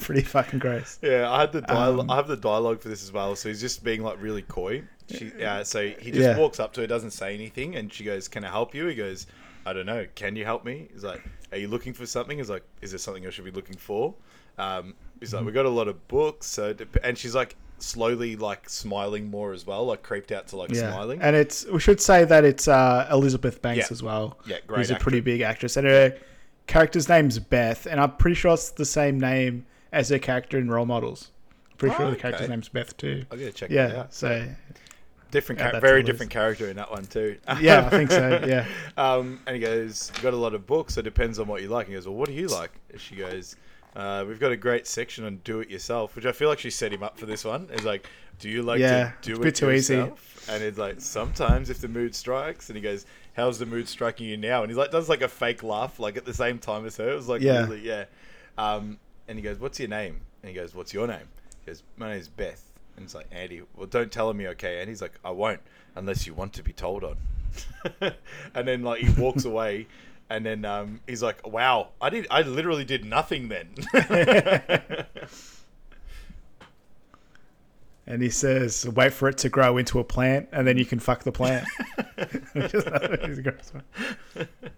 pretty 0.01 0.23
fucking 0.23 0.59
gross. 0.61 0.99
Yeah, 1.03 1.31
I 1.31 1.41
had 1.43 1.53
the 1.53 1.61
dialogue. 1.63 2.01
Um, 2.01 2.11
I 2.11 2.17
have 2.17 2.29
the 2.29 2.37
dialogue 2.37 2.81
for 2.81 2.89
this 2.89 3.03
as 3.03 3.13
well. 3.13 3.37
So 3.37 3.49
he's 3.51 3.61
just 3.61 3.85
being 3.85 4.03
like 4.03 4.21
really 4.23 4.43
coy. 4.43 4.85
She, 5.11 5.31
uh, 5.43 5.65
so 5.65 5.89
he 5.89 6.11
just 6.11 6.23
Yeah. 6.29 6.39
walks 6.39 6.59
up 6.61 6.73
to 6.75 6.81
her, 6.81 6.87
doesn't 6.87 7.11
say 7.11 7.35
anything, 7.35 7.77
and 7.77 7.93
she 7.93 8.05
goes, 8.05 8.27
"Can 8.29 8.45
I 8.45 8.51
help 8.51 8.75
you?" 8.75 8.87
He 8.87 8.95
goes, 8.95 9.27
"I 9.67 9.73
don't 9.73 9.87
know. 9.87 10.07
Can 10.15 10.35
you 10.37 10.45
help 10.45 10.65
me?" 10.65 10.89
He's 10.93 11.05
like, 11.05 11.23
"Are 11.53 11.59
you 11.59 11.69
looking 11.69 11.93
for 11.93 12.07
something?" 12.07 12.39
He's 12.39 12.49
like, 12.51 12.63
"Is 12.81 12.91
there 12.91 12.99
something 12.99 13.27
I 13.27 13.31
should 13.31 13.45
be 13.45 13.51
looking 13.51 13.77
for?" 13.77 14.15
Um, 14.59 14.95
he's 15.21 15.29
Mm-hmm. 15.31 15.37
like, 15.39 15.47
"We 15.47 15.53
got 15.53 15.67
a 15.67 15.71
lot 15.71 15.89
of 15.89 16.07
books." 16.09 16.47
So, 16.47 16.75
and 17.03 17.19
she's 17.19 17.35
like 17.35 17.57
slowly 17.79 18.35
like 18.37 18.69
smiling 18.71 19.31
more 19.31 19.53
as 19.53 19.67
well, 19.67 19.85
like 19.85 20.03
creeped 20.03 20.33
out 20.33 20.47
to 20.49 20.57
like 20.57 20.71
Yeah. 20.73 20.91
smiling. 20.93 21.21
And 21.21 21.37
it's 21.37 21.67
we 21.67 21.81
should 21.81 22.01
say 22.01 22.25
that 22.25 22.45
it's 22.45 22.67
uh, 22.67 23.07
Elizabeth 23.11 23.61
Banks 23.61 23.79
Yeah. 23.91 23.93
as 23.93 24.03
well. 24.03 24.39
Yeah, 24.47 24.59
great 24.67 24.79
Who's 24.79 24.91
a 24.91 24.97
pretty 24.97 25.21
big 25.21 25.43
actress. 25.43 25.77
And 25.77 25.87
her 25.87 26.17
character's 26.67 27.11
name's 27.11 27.39
Beth, 27.39 27.85
and 27.87 28.01
I'm 28.01 28.13
pretty 28.17 28.37
sure 28.37 28.55
it's 28.55 28.71
the 28.71 28.87
same 28.87 29.21
name 29.21 29.67
as 29.93 30.09
her 30.09 30.19
character 30.19 30.57
in 30.59 30.71
Role 30.71 30.87
Models. 30.87 31.31
Pretty 31.77 31.95
Oh, 31.97 31.99
sure 31.99 32.11
the 32.13 32.17
character's 32.17 32.45
okay. 32.45 32.51
name's 32.53 32.69
Beth 32.69 32.97
too. 32.97 33.27
I'll 33.31 33.37
get 33.37 33.47
to 33.47 33.53
check 33.53 33.69
that 33.69 33.75
Yeah, 33.93 34.01
out. 34.03 34.15
so 34.15 34.47
different, 35.35 35.61
very 35.81 36.03
different 36.03 36.33
character 36.33 36.69
in 36.71 36.77
that 36.77 36.91
one 36.91 37.05
too. 37.05 37.37
yeah, 37.61 37.85
I 37.87 37.91
think 37.91 38.11
so. 38.11 38.43
Yeah, 38.47 38.67
Um, 38.97 39.41
and 39.47 39.55
he 39.57 39.61
goes, 39.61 40.11
"You 40.17 40.23
got 40.23 40.33
a 40.35 40.37
lot 40.39 40.55
of 40.55 40.67
books. 40.67 40.95
So 40.95 41.01
it 41.01 41.03
depends 41.03 41.39
on 41.39 41.47
what 41.47 41.61
you 41.63 41.69
like." 41.69 41.89
He 41.89 41.93
goes, 41.93 42.07
"Well, 42.07 42.17
what 42.17 42.29
do 42.29 42.35
you 42.35 42.49
like?" 42.49 42.71
And 42.91 43.01
she 43.01 43.17
goes, 43.17 43.57
uh, 43.97 44.25
"We've 44.27 44.41
got 44.41 44.53
a 44.53 44.57
great 44.57 44.87
section 44.87 45.25
on 45.25 45.41
do 45.45 45.61
it 45.61 45.69
yourself," 45.71 46.17
which 46.17 46.25
I 46.27 46.33
feel 46.33 46.49
like 46.49 46.59
she 46.61 46.71
set 46.71 46.93
him 46.93 47.03
up 47.03 47.19
for 47.19 47.27
this 47.27 47.45
one. 47.45 47.69
It's 47.73 47.85
like, 47.85 48.09
"Do 48.39 48.49
you 48.49 48.63
like 48.63 48.81
Yeah, 48.81 49.13
to 49.23 49.33
do 49.33 49.33
it's 49.33 49.39
a 49.39 49.43
it 49.43 49.45
bit 49.45 49.55
too 49.57 49.71
easy. 49.71 49.95
yourself?" 49.97 50.49
And 50.49 50.63
it's 50.63 50.79
like, 50.79 51.01
"Sometimes 51.01 51.69
if 51.71 51.81
the 51.81 51.89
mood 51.89 52.15
strikes." 52.15 52.69
And 52.71 52.77
he 52.77 52.83
goes, 52.83 53.07
"How's 53.37 53.59
the 53.59 53.67
mood 53.67 53.89
striking 53.89 54.27
you 54.29 54.37
now?" 54.37 54.63
And 54.63 54.71
he's 54.71 54.77
like, 54.79 54.91
does 54.91 55.09
like 55.09 55.23
a 55.23 55.29
fake 55.29 55.63
laugh, 55.63 55.99
like 55.99 56.17
at 56.17 56.25
the 56.25 56.35
same 56.35 56.59
time 56.59 56.87
as 56.87 56.97
her. 56.99 57.11
It 57.11 57.17
was 57.17 57.29
like, 57.29 57.43
Yeah. 57.43 57.61
really, 57.67 57.81
yeah. 57.81 58.05
Um, 58.59 58.99
and 59.29 59.39
he 59.39 59.43
goes, 59.43 59.59
"What's 59.59 59.79
your 59.81 59.89
name?" 59.89 60.21
And 60.43 60.49
he 60.51 60.55
goes, 60.55 60.75
"What's 60.75 60.93
your 60.95 61.07
name?" 61.07 61.27
He 61.65 61.67
goes, 61.71 61.83
"My 61.97 62.11
name's 62.13 62.29
Beth." 62.29 62.63
And 62.97 63.05
it's 63.05 63.15
like, 63.15 63.27
Andy, 63.33 63.63
well, 63.77 63.87
don't 63.87 64.11
tell 64.11 64.31
him, 64.31 64.41
okay? 64.41 64.81
And 64.81 64.89
he's 64.89 65.03
like, 65.03 65.19
I 65.25 65.31
won't, 65.31 65.61
unless 65.97 66.27
you 66.27 66.35
want 66.35 66.53
to 66.55 66.63
be 66.63 66.73
told 66.73 67.05
on. 67.05 67.17
and 68.55 68.69
then 68.69 68.83
like 68.83 69.03
he 69.03 69.21
walks 69.21 69.45
away, 69.45 69.87
and 70.31 70.45
then 70.45 70.65
um, 70.65 71.01
he's 71.07 71.23
like, 71.23 71.47
wow, 71.47 71.89
I 72.01 72.11
did, 72.11 72.27
I 72.31 72.43
literally 72.43 72.85
did 72.85 73.05
nothing 73.05 73.49
then. 73.49 73.75
and 78.07 78.23
he 78.23 78.31
says, 78.31 78.89
"Wait 78.89 79.13
for 79.13 79.29
it 79.29 79.39
to 79.39 79.49
grow 79.49 79.79
into 79.79 79.99
a 79.99 80.05
plant, 80.05 80.49
and 80.53 80.67
then 80.67 80.77
you 80.77 80.85
can 80.85 80.99
fuck 80.99 81.25
the 81.25 81.33
plant." 81.33 81.67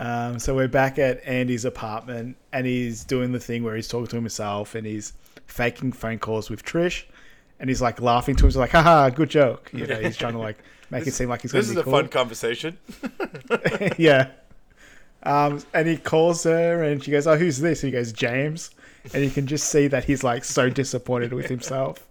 Um, 0.00 0.38
so 0.38 0.54
we're 0.54 0.68
back 0.68 1.00
at 1.00 1.26
Andy's 1.26 1.64
apartment, 1.64 2.36
and 2.52 2.64
he's 2.64 3.02
doing 3.02 3.32
the 3.32 3.40
thing 3.40 3.64
where 3.64 3.74
he's 3.74 3.88
talking 3.88 4.06
to 4.06 4.14
himself, 4.14 4.76
and 4.76 4.86
he's 4.86 5.12
faking 5.48 5.92
phone 5.92 6.18
calls 6.18 6.48
with 6.48 6.64
Trish, 6.64 7.04
and 7.58 7.68
he's 7.68 7.82
like 7.82 8.00
laughing 8.00 8.36
to 8.36 8.44
himself, 8.44 8.60
like, 8.60 8.70
"Haha, 8.70 9.10
good 9.10 9.30
joke." 9.30 9.70
You 9.72 9.86
know, 9.86 9.96
he's 9.96 10.16
trying 10.16 10.34
to 10.34 10.38
like 10.38 10.58
make 10.90 11.06
it 11.06 11.14
seem 11.14 11.28
like 11.28 11.42
he's 11.42 11.52
going 11.52 11.62
this 11.62 11.70
is 11.70 11.76
a 11.76 11.82
cool. 11.82 11.92
fun 11.92 12.08
conversation. 12.08 12.78
yeah. 13.98 14.30
Um, 15.24 15.60
and 15.74 15.88
he 15.88 15.96
calls 15.96 16.44
her, 16.44 16.82
and 16.84 17.02
she 17.02 17.10
goes, 17.10 17.26
"Oh, 17.26 17.36
who's 17.36 17.58
this?" 17.58 17.82
And 17.82 17.92
he 17.92 17.98
goes, 17.98 18.12
"James," 18.12 18.70
and 19.12 19.24
you 19.24 19.30
can 19.30 19.46
just 19.46 19.68
see 19.68 19.88
that 19.88 20.04
he's 20.04 20.22
like 20.22 20.44
so 20.44 20.70
disappointed 20.70 21.32
with 21.32 21.46
himself. 21.46 22.06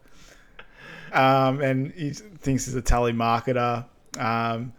Um, 1.14 1.62
and 1.62 1.92
he 1.94 2.12
thinks 2.12 2.66
he's 2.66 2.76
a 2.76 2.82
telemarketer. 2.82 3.86
Um, 4.20 4.74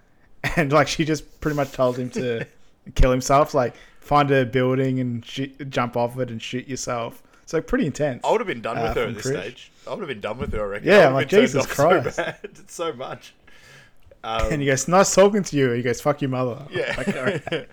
and 0.57 0.73
like 0.73 0.89
she 0.89 1.05
just 1.05 1.41
pretty 1.41 1.57
much 1.57 1.73
told 1.73 1.97
him 1.97 2.11
to 2.11 2.47
kill 2.95 3.11
himself, 3.11 3.55
like 3.55 3.75
find 4.01 4.31
a 4.31 4.45
building 4.45 5.01
and 5.01 5.25
shoot, 5.25 5.71
jump 5.71 5.97
off 5.97 6.19
it 6.19 6.31
and 6.31 6.41
shoot 6.41 6.69
yourself. 6.69 7.23
So 7.49 7.63
pretty 7.63 7.87
intense. 7.87 8.21
I 8.25 8.31
would 8.31 8.43
have 8.43 8.47
been 8.47 8.61
done 8.61 8.77
Uh, 8.77 8.83
with 8.83 8.95
her 8.97 9.05
at 9.05 9.15
this 9.15 9.25
Trish. 9.27 9.41
stage. 9.41 9.73
I 9.87 9.91
would 9.93 10.01
have 10.01 10.09
been 10.09 10.21
done 10.21 10.37
with 10.37 10.53
her. 10.53 10.61
I 10.61 10.67
reckon. 10.67 10.87
Yeah, 10.89 10.95
I 10.95 10.99
would've 10.99 11.15
like, 11.15 11.29
Jesus 11.29 11.65
so 11.65 11.69
Christ. 11.75 12.17
bad. 12.19 12.37
It's 12.43 12.75
so 12.75 12.93
much. 12.93 13.33
Um, 14.23 14.49
and 14.53 14.61
he 14.61 14.67
goes, 14.67 14.87
"Nice 14.87 15.15
talking 15.15 15.43
to 15.45 15.57
you." 15.57 15.71
He 15.71 15.81
goes, 15.81 15.99
"Fuck 16.03 16.21
your 16.21 16.29
mother." 16.29 16.67
Yeah. 16.71 16.95
Like, 16.99 17.07
right. 17.51 17.69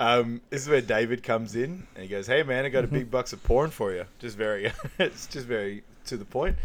um, 0.00 0.40
this 0.50 0.62
is 0.62 0.68
where 0.68 0.80
David 0.80 1.22
comes 1.22 1.54
in 1.54 1.86
and 1.94 2.02
he 2.02 2.08
goes, 2.08 2.26
"Hey 2.26 2.42
man, 2.42 2.64
I 2.64 2.68
got 2.68 2.82
a 2.82 2.88
Mm-hmm. 2.88 2.96
big 2.96 3.10
box 3.12 3.32
of 3.32 3.44
porn 3.44 3.70
for 3.70 3.92
you." 3.92 4.06
Just 4.18 4.36
very, 4.36 4.72
it's 4.98 5.28
just 5.28 5.46
very 5.46 5.84
to 6.06 6.16
the 6.16 6.24
point. 6.24 6.56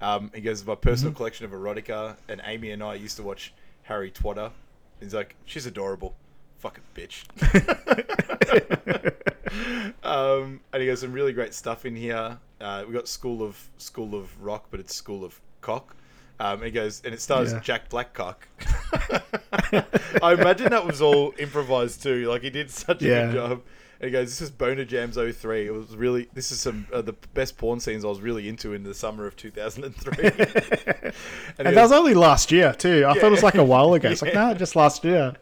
Um, 0.00 0.30
he 0.32 0.40
goes, 0.40 0.64
"My 0.64 0.76
personal 0.76 1.10
Mm-hmm. 1.10 1.16
collection 1.16 1.46
of 1.46 1.50
erotica." 1.50 2.14
And 2.28 2.40
Amy 2.44 2.70
and 2.70 2.80
I 2.80 2.94
used 2.94 3.16
to 3.16 3.24
watch 3.24 3.52
Harry 3.84 4.12
Twatter. 4.12 4.52
He's 5.00 5.14
like, 5.14 5.34
"She's 5.46 5.66
adorable." 5.66 6.14
Fucking 6.58 6.84
bitch. 6.94 7.24
um, 10.04 10.60
and 10.72 10.82
he 10.82 10.86
goes, 10.88 11.00
"Some 11.00 11.12
really 11.12 11.32
great 11.32 11.54
stuff 11.54 11.84
in 11.86 11.96
here." 11.96 12.38
Uh, 12.60 12.84
we 12.86 12.94
got 12.94 13.08
School 13.08 13.42
of 13.42 13.68
School 13.78 14.14
of 14.14 14.40
Rock, 14.42 14.66
but 14.70 14.80
it's 14.80 14.94
School 14.94 15.24
of 15.24 15.40
Cock. 15.60 15.94
Um, 16.40 16.54
and 16.54 16.64
he 16.64 16.70
goes, 16.72 17.00
and 17.04 17.14
it 17.14 17.20
stars 17.20 17.52
Yeah. 17.52 17.60
Jack 17.60 17.88
Blackcock. 17.90 18.36
I 20.22 20.32
imagine 20.32 20.70
that 20.70 20.84
was 20.84 21.00
all 21.00 21.32
improvised 21.38 22.02
too. 22.02 22.28
Like 22.28 22.42
he 22.42 22.50
did 22.50 22.70
such 22.70 23.02
a 23.02 23.06
Yeah. 23.06 23.26
good 23.26 23.34
job. 23.34 23.62
he 24.00 24.10
goes, 24.10 24.30
"This 24.30 24.40
is 24.40 24.50
Boner 24.50 24.84
Jams 24.84 25.16
03. 25.16 25.66
It 25.66 25.70
was 25.72 25.94
really 25.96 26.28
this 26.34 26.50
is 26.50 26.60
some 26.60 26.86
uh, 26.92 27.02
the 27.02 27.12
best 27.34 27.56
porn 27.56 27.78
scenes 27.78 28.04
I 28.04 28.08
was 28.08 28.20
really 28.20 28.48
into 28.48 28.72
in 28.74 28.82
the 28.82 28.94
summer 28.94 29.26
of 29.26 29.36
2003." 29.36 30.24
and 30.26 31.14
And 31.58 31.76
that 31.76 31.82
was 31.82 31.92
only 31.92 32.14
last 32.14 32.50
year 32.50 32.72
too. 32.72 33.04
I 33.06 33.14
thought 33.14 33.28
it 33.28 33.30
was 33.30 33.44
like 33.44 33.54
a 33.54 33.64
while 33.64 33.94
ago. 33.94 34.10
It's 34.10 34.22
like 34.22 34.34
Yeah. 34.34 34.48
no, 34.48 34.54
just 34.54 34.74
last 34.74 35.04
year. 35.04 35.34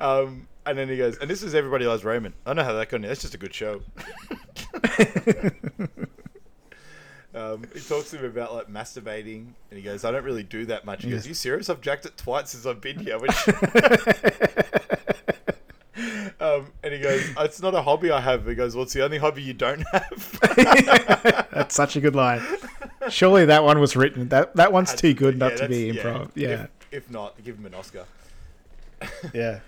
um, 0.00 0.46
and 0.66 0.76
then 0.78 0.88
he 0.88 0.96
goes, 0.96 1.16
"And 1.18 1.28
this 1.30 1.42
is 1.42 1.54
Everybody 1.54 1.86
Loves 1.86 2.04
Raymond." 2.04 2.34
I 2.46 2.52
know 2.54 2.64
how 2.64 2.72
that 2.74 2.88
got 2.88 2.96
in. 2.96 3.02
That's 3.02 3.22
just 3.22 3.34
a 3.34 3.38
good 3.38 3.54
show. 3.54 3.82
Um, 7.36 7.64
he 7.74 7.80
talks 7.80 8.10
to 8.12 8.18
him 8.18 8.26
about 8.26 8.54
like 8.54 8.68
masturbating, 8.68 9.46
and 9.68 9.76
he 9.76 9.82
goes, 9.82 10.04
"I 10.04 10.12
don't 10.12 10.22
really 10.22 10.44
do 10.44 10.66
that 10.66 10.84
much." 10.84 11.02
He 11.02 11.10
goes, 11.10 11.26
"You 11.26 11.34
serious? 11.34 11.68
I've 11.68 11.80
jacked 11.80 12.06
it 12.06 12.16
twice 12.16 12.50
since 12.50 12.64
I've 12.64 12.80
been 12.80 12.96
here." 13.00 13.18
Which, 13.18 13.32
um, 16.40 16.66
and 16.84 16.94
he 16.94 17.00
goes, 17.00 17.28
"It's 17.38 17.60
not 17.60 17.74
a 17.74 17.82
hobby 17.82 18.12
I 18.12 18.20
have." 18.20 18.46
He 18.46 18.54
goes, 18.54 18.76
"Well, 18.76 18.84
it's 18.84 18.92
the 18.92 19.02
only 19.02 19.18
hobby 19.18 19.42
you 19.42 19.52
don't 19.52 19.82
have." 19.90 20.38
That's 21.52 21.74
such 21.74 21.96
a 21.96 22.00
good 22.00 22.14
line. 22.14 22.40
Surely 23.08 23.44
that 23.46 23.64
one 23.64 23.80
was 23.80 23.96
written. 23.96 24.28
That 24.28 24.54
that 24.54 24.72
one's 24.72 24.94
too 24.94 25.12
good 25.12 25.36
not 25.36 25.52
Yeah, 25.52 25.58
to 25.58 25.68
be 25.68 25.92
improv. 25.92 26.30
Yeah, 26.36 26.48
If, 26.92 27.04
if 27.04 27.10
not, 27.10 27.42
give 27.42 27.58
him 27.58 27.66
an 27.66 27.74
Oscar. 27.74 28.04
yeah. 29.34 29.58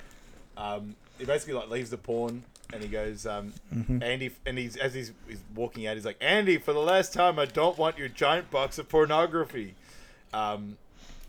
Um, 0.56 0.94
he 1.18 1.24
basically 1.24 1.54
like 1.54 1.68
leaves 1.70 1.90
the 1.90 1.98
porn 1.98 2.42
and 2.72 2.82
he 2.82 2.88
goes, 2.88 3.26
um, 3.26 3.52
Mm-hmm. 3.74 4.02
Andy, 4.02 4.30
and 4.44 4.58
he's 4.58 4.76
as 4.76 4.92
he's, 4.94 5.12
he's 5.28 5.40
walking 5.54 5.86
out, 5.86 5.94
he's 5.96 6.04
like, 6.04 6.16
Andy, 6.20 6.58
for 6.58 6.72
the 6.72 6.80
last 6.80 7.12
time, 7.12 7.38
I 7.38 7.44
don't 7.44 7.78
want 7.78 7.98
your 7.98 8.08
giant 8.08 8.50
box 8.50 8.78
of 8.78 8.88
pornography. 8.88 9.74
Um, 10.32 10.76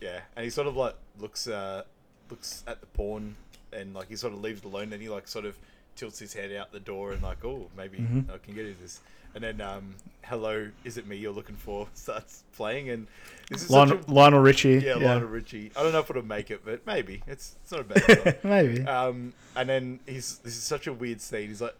yeah, 0.00 0.20
and 0.36 0.44
he 0.44 0.50
sort 0.50 0.66
of 0.66 0.76
like 0.76 0.94
looks 1.18 1.46
uh, 1.46 1.82
looks 2.30 2.62
at 2.66 2.80
the 2.80 2.86
porn 2.86 3.36
and 3.72 3.94
like 3.94 4.08
he 4.08 4.16
sort 4.16 4.32
of 4.32 4.40
leaves 4.40 4.60
it 4.60 4.64
alone. 4.66 4.92
and 4.92 5.00
he 5.02 5.08
like 5.08 5.28
sort 5.28 5.44
of 5.44 5.56
tilts 5.96 6.18
his 6.18 6.32
head 6.34 6.52
out 6.52 6.72
the 6.72 6.80
door 6.80 7.12
and 7.12 7.22
like, 7.22 7.44
oh, 7.44 7.68
maybe 7.76 7.98
Mm-hmm. 7.98 8.30
I 8.32 8.38
can 8.38 8.54
get 8.54 8.66
you 8.66 8.74
this. 8.80 9.00
And 9.34 9.44
then, 9.44 9.60
um, 9.60 9.94
hello, 10.22 10.68
is 10.84 10.96
it 10.98 11.06
me 11.06 11.16
you're 11.16 11.32
looking 11.32 11.54
for? 11.56 11.86
Starts 11.94 12.42
playing, 12.56 12.90
and 12.90 13.06
this 13.50 13.62
is 13.64 13.70
Lionel, 13.70 14.00
a, 14.08 14.10
Lionel 14.10 14.40
Richie. 14.40 14.74
yeah, 14.84 14.96
Yeah, 14.98 15.08
Lionel 15.12 15.28
Richie. 15.28 15.70
I 15.76 15.82
don't 15.82 15.92
know 15.92 16.00
if 16.00 16.10
it'll 16.10 16.24
make 16.24 16.50
it, 16.50 16.62
but 16.64 16.86
maybe 16.86 17.22
it's 17.26 17.56
it's 17.62 17.70
not 17.72 17.80
a 17.82 17.84
bad. 17.84 18.22
song. 18.24 18.34
maybe. 18.50 18.82
Um, 18.82 19.32
and 19.54 19.68
then 19.68 20.00
he's 20.06 20.38
this 20.38 20.56
is 20.56 20.62
such 20.62 20.86
a 20.86 20.92
weird 20.92 21.20
scene. 21.20 21.48
He's 21.48 21.60
like 21.60 21.76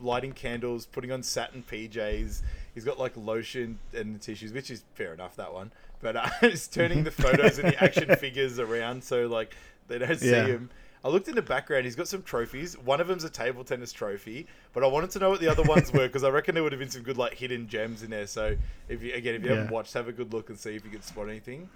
lighting 0.00 0.32
candles, 0.32 0.86
putting 0.86 1.12
on 1.12 1.22
satin 1.22 1.62
PJs. 1.70 2.42
He's 2.74 2.84
got 2.84 2.98
like 2.98 3.16
lotion 3.16 3.78
and 3.94 4.20
tissues, 4.20 4.52
which 4.52 4.70
is 4.70 4.82
fair 4.94 5.12
enough 5.14 5.36
that 5.36 5.52
one. 5.52 5.72
But 6.00 6.16
uh, 6.16 6.28
he's 6.40 6.66
turning 6.68 7.04
the 7.04 7.10
photos 7.10 7.58
and 7.58 7.68
the 7.72 7.82
action 7.82 8.14
figures 8.16 8.58
around 8.58 9.04
so 9.04 9.26
like 9.26 9.54
they 9.88 9.98
don't 9.98 10.18
see 10.18 10.30
Yeah. 10.30 10.46
him. 10.46 10.70
I 11.02 11.08
looked 11.08 11.28
in 11.28 11.34
the 11.34 11.42
background. 11.42 11.84
He's 11.86 11.96
got 11.96 12.08
some 12.08 12.22
trophies. 12.22 12.76
One 12.76 13.00
of 13.00 13.08
them's 13.08 13.24
a 13.24 13.30
table 13.30 13.64
tennis 13.64 13.90
trophy, 13.92 14.46
but 14.74 14.84
I 14.84 14.86
wanted 14.86 15.10
to 15.12 15.18
know 15.18 15.30
what 15.30 15.40
the 15.40 15.48
other 15.48 15.62
ones 15.62 15.90
were 15.92 16.06
because 16.06 16.24
I 16.24 16.28
reckon 16.28 16.54
there 16.54 16.62
would 16.62 16.72
have 16.72 16.78
been 16.78 16.90
some 16.90 17.02
good 17.02 17.16
like 17.16 17.34
hidden 17.34 17.68
gems 17.68 18.02
in 18.02 18.10
there. 18.10 18.26
So 18.26 18.54
if 18.88 19.02
you 19.02 19.14
again, 19.14 19.34
if 19.34 19.42
you 19.42 19.48
haven't 19.50 19.70
watched, 19.70 19.94
have 19.94 20.08
a 20.08 20.12
good 20.12 20.32
look 20.32 20.50
and 20.50 20.58
see 20.58 20.76
if 20.76 20.84
you 20.84 20.90
can 20.90 21.00
spot 21.02 21.28
anything. 21.28 21.68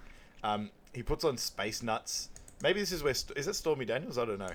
Um, 0.43 0.71
he 0.93 1.03
puts 1.03 1.25
on 1.25 1.39
space 1.39 1.83
nuts. 1.83 2.29
Maybe 2.63 2.81
this 2.81 2.93
is 2.93 3.03
where 3.03 3.15
is 3.37 3.49
it 3.49 3.55
Stormy 3.55 3.87
Daniels? 3.87 4.19
I 4.19 4.27
don't 4.27 4.39
know, 4.39 4.53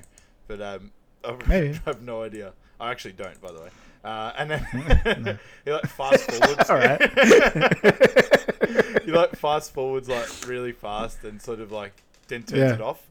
but 0.48 0.62
um, 0.62 0.92
I 1.24 1.80
have 1.86 2.02
no 2.04 2.22
idea. 2.24 2.54
I 2.80 2.92
actually 2.92 3.14
don't, 3.14 3.42
by 3.42 3.52
the 3.52 3.60
way. 3.62 3.70
Uh, 4.04 4.32
and 4.38 4.52
then 4.52 5.40
he 5.66 5.72
like 5.72 5.88
fast 5.88 6.32
forwards. 6.32 6.70
All 6.70 6.78
right. 6.78 7.02
he 9.04 9.12
like 9.12 9.36
fast 9.36 9.74
forwards 9.74 10.08
like 10.08 10.28
really 10.48 10.72
fast 10.72 11.24
and 11.24 11.42
sort 11.42 11.60
of 11.60 11.72
like 11.72 11.92
then 12.28 12.44
turns 12.44 12.60
Yeah. 12.60 12.74
it 12.76 12.82
off. 12.82 13.06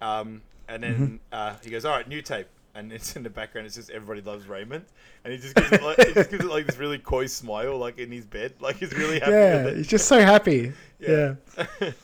Um, 0.00 0.40
and 0.70 0.82
then 0.82 0.94
Mm-hmm. 0.94 1.16
uh, 1.32 1.54
he 1.62 1.70
goes, 1.70 1.84
"All 1.84 1.92
right, 1.96 2.08
new 2.08 2.22
tape." 2.22 2.46
And 2.72 2.92
it's 2.92 3.16
in 3.16 3.24
the 3.24 3.30
background. 3.30 3.66
It's 3.66 3.74
just 3.74 3.90
everybody 3.90 4.20
loves 4.20 4.46
Raymond, 4.46 4.84
and 5.24 5.32
he 5.32 5.38
just 5.40 5.56
gives 5.56 5.72
it 5.72 5.82
like 5.82 5.98
he 6.06 6.14
just 6.14 6.30
gives 6.30 6.44
it 6.44 6.50
like 6.50 6.66
this 6.66 6.78
really 6.78 6.98
coy 6.98 7.26
smile, 7.26 7.76
like 7.76 7.98
in 7.98 8.12
his 8.12 8.24
bed, 8.24 8.54
like 8.60 8.76
he's 8.76 8.92
really 8.92 9.18
happy 9.18 9.32
Yeah, 9.32 9.70
he's 9.74 9.88
just 9.88 10.06
so 10.06 10.20
happy. 10.20 10.72
Yeah. 11.00 11.34
Yeah. 11.80 11.90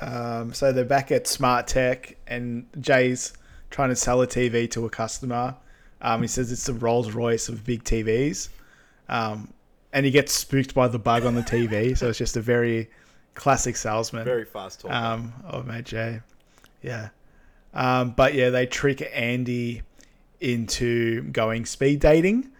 Um, 0.00 0.52
so 0.52 0.72
they're 0.72 0.84
back 0.84 1.10
at 1.12 1.26
Smart 1.26 1.66
Tech, 1.66 2.16
and 2.26 2.66
Jay's 2.80 3.32
trying 3.70 3.88
to 3.88 3.96
sell 3.96 4.20
a 4.20 4.26
TV 4.26 4.70
to 4.72 4.84
a 4.84 4.90
customer. 4.90 5.56
Um, 6.02 6.20
he 6.20 6.28
says 6.28 6.52
it's 6.52 6.66
the 6.66 6.74
Rolls 6.74 7.12
Royce 7.12 7.48
of 7.48 7.64
big 7.64 7.84
TVs, 7.84 8.48
um, 9.08 9.52
and 9.92 10.04
he 10.04 10.10
gets 10.12 10.32
spooked 10.34 10.74
by 10.74 10.88
the 10.88 10.98
bug 10.98 11.24
on 11.24 11.34
the 11.34 11.42
TV. 11.42 11.96
so 11.96 12.08
it's 12.08 12.18
just 12.18 12.36
a 12.36 12.40
very 12.42 12.90
classic 13.34 13.76
salesman. 13.76 14.24
Very 14.24 14.44
fast 14.44 14.80
talk. 14.80 14.90
um, 14.90 15.32
of 15.44 15.66
Mate 15.66 15.84
J. 15.84 16.20
Yeah. 16.82 17.08
Um, 17.72 18.10
but 18.10 18.34
yeah, 18.34 18.50
they 18.50 18.66
trick 18.66 19.08
Andy 19.12 19.82
into 20.40 21.22
going 21.30 21.66
speed 21.66 22.00
dating. 22.00 22.50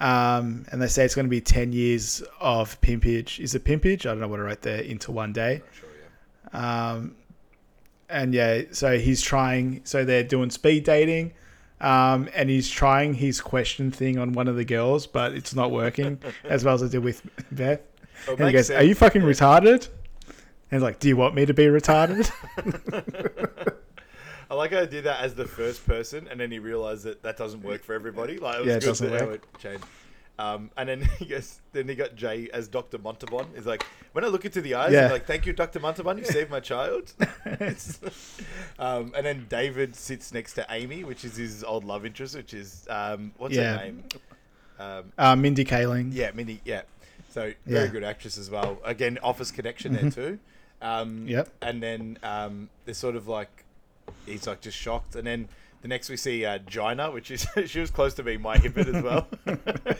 Um, 0.00 0.66
and 0.72 0.82
they 0.82 0.88
say 0.88 1.04
it's 1.04 1.14
going 1.14 1.26
to 1.26 1.30
be 1.30 1.40
10 1.40 1.72
years 1.72 2.22
of 2.40 2.80
pimpage. 2.80 3.38
Is 3.38 3.54
it 3.54 3.64
pimpage? 3.64 4.00
I 4.00 4.10
don't 4.10 4.20
know 4.20 4.28
what 4.28 4.40
I 4.40 4.42
wrote 4.42 4.62
there 4.62 4.80
into 4.80 5.12
one 5.12 5.32
day. 5.32 5.62
sure, 5.78 5.88
yeah. 6.52 6.90
Um, 6.90 7.16
and 8.08 8.34
yeah, 8.34 8.62
so 8.72 8.98
he's 8.98 9.22
trying, 9.22 9.80
so 9.84 10.04
they're 10.04 10.24
doing 10.24 10.50
speed 10.50 10.84
dating. 10.84 11.34
Um, 11.80 12.28
and 12.34 12.48
he's 12.50 12.68
trying 12.68 13.14
his 13.14 13.40
question 13.40 13.90
thing 13.90 14.18
on 14.18 14.32
one 14.32 14.48
of 14.48 14.56
the 14.56 14.64
girls, 14.64 15.06
but 15.06 15.32
it's 15.32 15.54
not 15.54 15.70
working 15.70 16.20
as 16.44 16.64
well 16.64 16.74
as 16.74 16.82
I 16.82 16.88
did 16.88 17.02
with 17.02 17.22
Beth. 17.50 17.80
It 18.28 18.38
And 18.38 18.46
he 18.48 18.52
goes, 18.52 18.68
sense. 18.68 18.80
Are 18.80 18.84
you 18.84 18.94
fucking 18.94 19.22
retarded? 19.22 19.88
And 20.72 20.82
like, 20.82 20.98
Do 20.98 21.06
you 21.08 21.16
want 21.16 21.34
me 21.34 21.46
to 21.46 21.54
be 21.54 21.66
retarded? 21.66 22.30
I 24.50 24.54
like 24.54 24.72
how 24.72 24.80
I 24.80 24.86
did 24.86 25.04
that 25.04 25.20
as 25.20 25.34
the 25.34 25.46
first 25.46 25.86
person, 25.86 26.26
and 26.30 26.38
then 26.40 26.50
he 26.50 26.58
realized 26.58 27.04
that 27.04 27.22
that 27.22 27.36
doesn't 27.36 27.62
work 27.62 27.84
for 27.84 27.94
everybody. 27.94 28.38
Like, 28.38 28.56
it 28.56 28.58
was 28.60 28.66
Yeah, 28.68 28.74
it 28.76 28.80
good 28.80 28.86
doesn't 28.86 29.10
work. 29.10 29.46
it 29.54 29.58
changed. 29.58 29.84
Um, 30.38 30.70
and 30.76 30.88
then 30.88 31.02
he 31.18 31.26
goes, 31.26 31.60
then 31.72 31.88
he 31.88 31.94
got 31.94 32.16
Jay 32.16 32.48
as 32.52 32.68
Dr. 32.68 32.98
Montalban. 32.98 33.46
He's 33.54 33.66
like, 33.66 33.84
when 34.12 34.24
I 34.24 34.28
look 34.28 34.44
into 34.44 34.60
the 34.60 34.74
eyes, 34.74 34.92
Yeah. 34.92 35.06
I'm 35.06 35.10
like, 35.12 35.26
thank 35.26 35.46
you, 35.46 35.52
Dr. 35.52 35.78
Montalban, 35.80 36.18
you 36.18 36.24
saved 36.24 36.50
my 36.50 36.60
child. 36.60 37.12
Um, 38.78 39.12
and 39.16 39.24
then 39.24 39.46
David 39.48 39.94
sits 39.94 40.32
next 40.32 40.54
to 40.54 40.66
Amy, 40.70 41.04
which 41.04 41.24
is 41.24 41.36
his 41.36 41.62
old 41.62 41.84
love 41.84 42.04
interest, 42.04 42.34
which 42.34 42.54
is, 42.54 42.86
um, 42.90 43.32
what's 43.38 43.54
Yeah. 43.54 43.76
her 43.78 43.84
name? 43.84 44.04
Um, 44.78 45.12
uh, 45.18 45.36
Mindy 45.36 45.64
Kaling. 45.64 46.10
yeah, 46.12 46.30
Mindy, 46.34 46.60
yeah. 46.64 46.82
So, 47.30 47.40
very 47.42 47.54
Yeah. 47.66 47.78
Mm-hmm. 47.84 47.92
good 47.92 48.04
actress 48.04 48.36
as 48.38 48.50
well. 48.50 48.78
Again, 48.84 49.18
Office 49.22 49.50
connection 49.50 49.92
there 49.92 50.10
too. 50.10 50.38
Um, 50.82 51.26
Yep. 51.28 51.48
And 51.62 51.82
then 51.82 52.18
um, 52.22 52.68
they're 52.84 52.92
sort 52.94 53.16
of 53.16 53.28
like, 53.28 53.64
he's 54.26 54.46
like 54.46 54.60
just 54.60 54.76
shocked. 54.76 55.14
And 55.16 55.26
then 55.26 55.48
the 55.80 55.88
next 55.88 56.10
we 56.10 56.16
see 56.16 56.44
uh, 56.44 56.58
Gina, 56.58 57.10
which 57.10 57.30
is, 57.30 57.46
she 57.66 57.80
was 57.80 57.90
close 57.90 58.14
to 58.14 58.22
being 58.22 58.42
my 58.42 58.56
hibbit 58.58 58.94
as 58.94 59.02
well. 59.02 59.28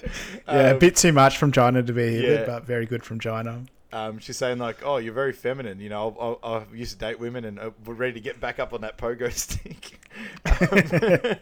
Yeah, 0.48 0.70
a 0.70 0.72
Um, 0.74 0.78
bit 0.78 0.96
too 0.96 1.12
much 1.12 1.38
from 1.38 1.52
Gina 1.52 1.82
to 1.82 1.92
be 1.92 2.10
here, 2.10 2.40
yeah. 2.40 2.46
but 2.46 2.64
very 2.66 2.84
good 2.86 3.02
from 3.04 3.18
Gina. 3.20 3.62
um, 3.92 4.18
she's 4.18 4.36
saying 4.36 4.58
like, 4.58 4.84
"Oh, 4.84 4.96
you're 4.98 5.12
very 5.14 5.32
feminine. 5.32 5.80
You 5.80 5.88
know, 5.88 6.38
I, 6.42 6.46
I, 6.46 6.58
I 6.58 6.64
used 6.74 6.92
to 6.92 6.98
date 6.98 7.18
women, 7.20 7.44
and 7.44 7.58
uh, 7.58 7.70
we're 7.86 7.94
ready 7.94 8.14
to 8.14 8.20
get 8.20 8.40
back 8.40 8.58
up 8.58 8.72
on 8.72 8.80
that 8.82 8.98
pogo 8.98 9.30
stick." 9.32 10.00
Um, 10.46 11.38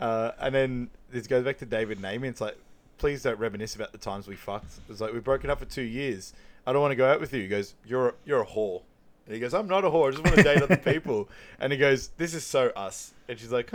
uh, 0.00 0.32
and 0.40 0.54
then 0.54 0.90
this 1.10 1.26
goes 1.26 1.44
back 1.44 1.58
to 1.58 1.66
David 1.66 2.02
Amy. 2.04 2.28
It's 2.28 2.40
like, 2.40 2.56
please 2.98 3.22
don't 3.22 3.38
reminisce 3.38 3.74
about 3.76 3.92
the 3.92 3.98
times 3.98 4.26
we 4.26 4.36
fucked. 4.36 4.72
It's 4.88 5.00
like 5.00 5.12
we've 5.12 5.24
broken 5.24 5.50
up 5.50 5.58
for 5.58 5.64
two 5.66 5.82
years. 5.82 6.32
I 6.66 6.72
don't 6.72 6.82
want 6.82 6.92
to 6.92 6.96
go 6.96 7.10
out 7.10 7.20
with 7.20 7.32
you. 7.32 7.42
He 7.42 7.48
goes, 7.48 7.74
"You're 7.84 8.08
a, 8.10 8.14
you're 8.24 8.42
a 8.42 8.46
whore." 8.46 8.82
And 9.26 9.34
he 9.34 9.40
goes, 9.40 9.54
"I'm 9.54 9.68
not 9.68 9.84
a 9.84 9.90
whore. 9.90 10.08
I 10.08 10.10
just 10.12 10.24
want 10.24 10.36
to 10.36 10.42
date 10.42 10.62
other 10.62 10.76
people." 10.92 11.28
And 11.58 11.72
he 11.72 11.78
goes, 11.78 12.08
"This 12.16 12.34
is 12.34 12.44
so 12.44 12.68
us." 12.76 13.14
And 13.28 13.38
she's 13.38 13.52
like, 13.52 13.70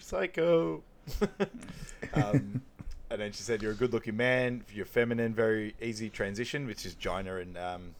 "Psycho." 0.00 0.82
um, 2.14 2.62
and 3.10 3.20
then 3.20 3.32
she 3.32 3.42
said, 3.42 3.62
"You're 3.62 3.72
a 3.72 3.76
good-looking 3.76 4.16
man. 4.16 4.64
You're 4.72 4.86
feminine, 4.86 5.34
very 5.34 5.74
easy 5.80 6.10
transition," 6.10 6.66
which 6.66 6.84
is 6.86 6.94
Gina 6.94 7.36
and 7.36 7.56
um, 7.56 7.94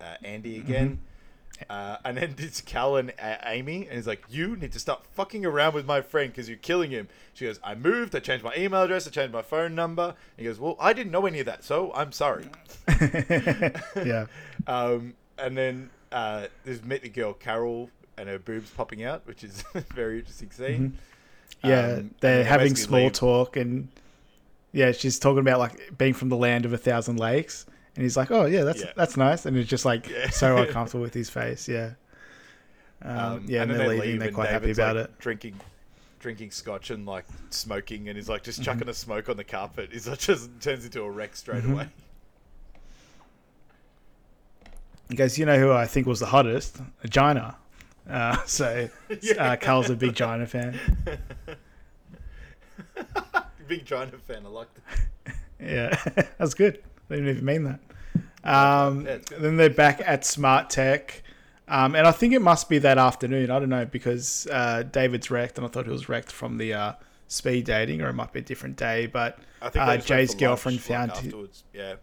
uh, 0.00 0.14
Andy 0.22 0.58
again. 0.58 1.00
Uh, 1.68 1.96
and 2.04 2.16
then 2.16 2.34
it's 2.38 2.60
Cal 2.60 2.96
and 2.96 3.12
uh, 3.22 3.36
Amy, 3.44 3.86
and 3.86 3.96
he's 3.96 4.06
like, 4.06 4.24
"You 4.30 4.56
need 4.56 4.72
to 4.72 4.78
stop 4.78 5.06
fucking 5.14 5.44
around 5.44 5.74
with 5.74 5.86
my 5.86 6.00
friend 6.00 6.30
because 6.30 6.48
you're 6.48 6.58
killing 6.58 6.90
him." 6.90 7.08
She 7.34 7.44
goes, 7.46 7.58
"I 7.62 7.74
moved. 7.74 8.14
I 8.14 8.20
changed 8.20 8.44
my 8.44 8.54
email 8.56 8.82
address. 8.82 9.06
I 9.06 9.10
changed 9.10 9.32
my 9.32 9.42
phone 9.42 9.74
number." 9.74 10.14
he 10.36 10.44
goes, 10.44 10.58
"Well, 10.60 10.76
I 10.80 10.92
didn't 10.92 11.12
know 11.12 11.26
any 11.26 11.40
of 11.40 11.46
that, 11.46 11.64
so 11.64 11.92
I'm 11.94 12.12
sorry." 12.12 12.46
yeah. 13.96 14.26
Um, 14.66 15.14
and 15.38 15.56
then 15.58 15.90
uh, 16.12 16.46
there's 16.64 16.84
met 16.84 17.02
the 17.02 17.08
girl 17.08 17.32
Carol 17.32 17.90
and 18.16 18.28
her 18.28 18.38
boobs 18.38 18.70
popping 18.70 19.02
out, 19.02 19.26
which 19.26 19.42
is 19.42 19.64
a 19.74 19.80
very 19.80 20.18
interesting 20.20 20.52
scene. 20.52 20.98
Yeah, 21.64 21.94
Um, 21.94 22.14
they're 22.20 22.38
they 22.38 22.44
having 22.44 22.76
small 22.76 23.04
leave. 23.04 23.12
talk, 23.12 23.56
and 23.56 23.88
yeah, 24.72 24.92
she's 24.92 25.18
talking 25.18 25.40
about 25.40 25.58
like 25.58 25.98
being 25.98 26.14
from 26.14 26.28
the 26.28 26.36
land 26.36 26.64
of 26.64 26.72
a 26.72 26.78
thousand 26.78 27.18
lakes, 27.18 27.66
and 27.96 28.02
he's 28.02 28.16
like, 28.16 28.30
"Oh 28.30 28.46
yeah, 28.46 28.64
that's 28.64 28.80
Yeah. 28.80 28.92
that's 28.96 29.16
nice," 29.16 29.46
and 29.46 29.56
it's 29.56 29.68
just 29.68 29.84
like 29.84 30.08
Yeah. 30.08 30.30
so 30.30 30.56
uncomfortable 30.62 31.02
with 31.02 31.14
his 31.14 31.28
face. 31.30 31.68
Yeah, 31.68 31.92
um, 33.02 33.18
Um, 33.18 33.44
yeah, 33.46 33.62
and, 33.62 33.70
then 33.70 33.78
they're 33.78 33.88
leaving. 33.88 34.00
leave 34.10 34.18
They're 34.18 34.28
and 34.28 34.34
quite 34.34 34.48
happy 34.50 34.70
about 34.70 34.96
like, 34.96 35.04
it. 35.06 35.18
Drinking, 35.18 35.60
drinking 36.20 36.50
scotch 36.52 36.90
and 36.90 37.04
like 37.06 37.24
smoking, 37.50 38.08
and 38.08 38.16
he's 38.16 38.28
like 38.28 38.42
Mm-hmm. 38.42 38.44
just 38.46 38.62
chucking 38.62 38.88
a 38.88 38.94
smoke 38.94 39.28
on 39.28 39.36
the 39.36 39.44
carpet. 39.44 39.90
He's 39.92 40.08
like 40.08 40.18
just 40.20 40.50
turns 40.60 40.84
into 40.84 41.02
a 41.02 41.10
wreck 41.10 41.36
straight 41.36 41.62
Mm-hmm. 41.62 41.72
away. 41.74 41.88
He 45.10 45.16
goes, 45.16 45.36
"You 45.38 45.44
know 45.46 45.58
who 45.58 45.72
I 45.72 45.86
think 45.86 46.06
was 46.06 46.20
the 46.20 46.26
hottest? 46.26 46.80
Gina." 47.08 47.56
Uh, 48.08 48.36
so 48.46 48.88
uh, 49.38 49.56
Cal's 49.56 49.90
a 49.90 49.96
big 49.96 50.14
Gina 50.14 50.46
fan. 50.46 50.78
big 53.68 53.84
China 53.84 54.12
fan. 54.26 54.44
I 54.46 54.48
liked 54.48 54.78
it. 54.78 55.34
Yeah, 55.60 55.94
that's 56.38 56.54
good. 56.54 56.82
I 57.12 57.16
didn't 57.16 57.30
even 57.30 57.44
mean 57.44 57.64
that. 57.64 57.80
Um, 58.44 59.04
Yeah, 59.06 59.12
it's 59.12 59.30
good. 59.30 59.40
then 59.40 59.56
they're 59.56 59.70
back 59.70 60.02
at 60.04 60.24
Smart 60.24 60.70
Tech. 60.70 61.22
Um, 61.68 61.94
and 61.94 62.06
I 62.06 62.12
think 62.12 62.34
it 62.34 62.42
must 62.42 62.68
be 62.68 62.78
that 62.78 62.98
afternoon. 62.98 63.50
I 63.50 63.58
don't 63.58 63.68
know 63.68 63.84
because 63.86 64.46
uh, 64.50 64.82
David's 64.82 65.30
wrecked, 65.30 65.58
and 65.58 65.66
I 65.66 65.70
thought 65.70 65.84
he 65.84 65.90
was 65.90 66.08
wrecked 66.08 66.32
from 66.32 66.58
the 66.58 66.74
uh, 66.74 66.92
speed 67.28 67.64
dating, 67.64 68.02
or 68.02 68.08
it 68.08 68.14
might 68.14 68.32
be 68.32 68.40
a 68.40 68.42
different 68.42 68.76
day. 68.76 69.06
But 69.06 69.38
I 69.60 69.70
think 69.70 69.84
uh, 69.84 69.96
they 69.96 70.02
Jay's 70.02 70.34
girlfriend 70.34 70.76
lunch, 70.78 70.90
like, 70.90 70.98
found 70.98 71.10
his, 71.12 71.26
afterwards. 71.26 71.64
Yeah. 71.72 71.94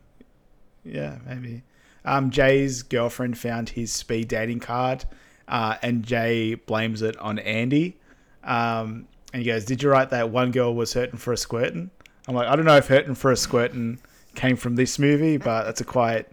yeah, 0.83 1.17
maybe. 1.25 1.63
Um, 2.05 2.29
Jay's 2.31 2.83
girlfriend 2.83 3.37
found 3.37 3.69
his 3.69 3.91
speed 3.91 4.29
dating 4.29 4.61
card, 4.61 5.05
uh, 5.47 5.75
and 5.81 6.03
Jay 6.03 6.55
blames 6.55 7.01
it 7.01 7.17
on 7.17 7.37
Andy. 7.39 7.99
Um, 8.43 9.07
and 9.33 9.43
he 9.43 9.45
goes, 9.45 9.65
"Did 9.65 9.83
you 9.83 9.89
write 9.89 10.09
that 10.11 10.29
one 10.29 10.51
girl 10.51 10.73
was 10.73 10.93
hurting 10.93 11.17
for 11.17 11.33
a 11.33 11.37
squirtin'?" 11.37 11.89
I'm 12.27 12.35
like, 12.35 12.47
I 12.47 12.55
don't 12.55 12.65
know 12.65 12.77
if 12.77 12.87
hurting 12.87 13.15
for 13.15 13.31
a 13.31 13.35
squirtin' 13.35 13.99
came 14.35 14.55
from 14.55 14.75
this 14.75 14.99
movie, 14.99 15.37
but 15.37 15.63
that's 15.63 15.81
a 15.81 15.85
quite 15.85 16.27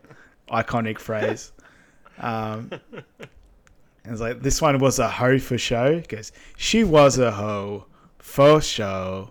iconic 0.48 0.98
phrase. 0.98 1.52
Um, 2.18 2.70
and 3.18 3.32
it's 4.04 4.20
like 4.20 4.40
this 4.40 4.62
one 4.62 4.78
was 4.78 4.98
a 4.98 5.08
hoe 5.08 5.38
for 5.38 5.58
show. 5.58 6.00
He 6.00 6.02
goes, 6.02 6.32
she 6.56 6.84
was 6.84 7.18
a 7.18 7.30
hoe 7.30 7.86
for 8.18 8.60
show. 8.60 9.30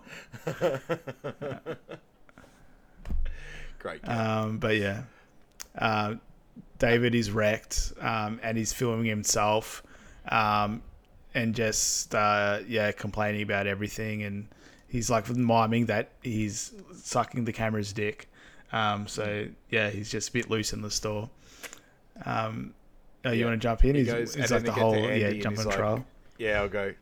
Great. 3.78 4.06
Um, 4.08 4.58
but 4.58 4.76
yeah, 4.76 5.02
uh, 5.78 6.14
David 6.78 7.14
is 7.14 7.30
wrecked, 7.30 7.92
um, 8.00 8.40
and 8.42 8.58
he's 8.58 8.72
filming 8.72 9.06
himself, 9.06 9.82
um, 10.28 10.82
and 11.34 11.54
just 11.54 12.14
uh, 12.14 12.60
yeah, 12.66 12.92
complaining 12.92 13.42
about 13.42 13.66
everything, 13.66 14.22
and 14.24 14.48
he's 14.88 15.08
like 15.10 15.28
miming 15.28 15.86
that 15.86 16.10
he's 16.22 16.72
sucking 16.94 17.44
the 17.44 17.52
camera's 17.52 17.92
dick. 17.92 18.28
Um, 18.72 19.06
so 19.06 19.46
yeah, 19.70 19.90
he's 19.90 20.10
just 20.10 20.30
a 20.30 20.32
bit 20.32 20.50
loose 20.50 20.72
in 20.72 20.82
the 20.82 20.90
store. 20.90 21.30
Um, 22.24 22.74
oh, 23.24 23.30
you 23.30 23.40
Yeah. 23.40 23.46
want 23.46 23.60
to 23.60 23.64
jump 23.66 23.84
in? 23.84 23.94
He 23.94 24.02
He's, 24.02 24.10
goes- 24.12 24.34
he's 24.34 24.50
like 24.50 24.62
the 24.64 24.70
they 24.70 24.74
get 24.74 24.74
to 24.74 24.80
whole 24.80 24.96
yeah, 24.96 25.32
jump 25.32 25.58
on 25.58 25.64
like- 25.66 25.76
trial. 25.76 26.06
Yeah, 26.38 26.60
I'll 26.60 26.68
go. 26.68 26.92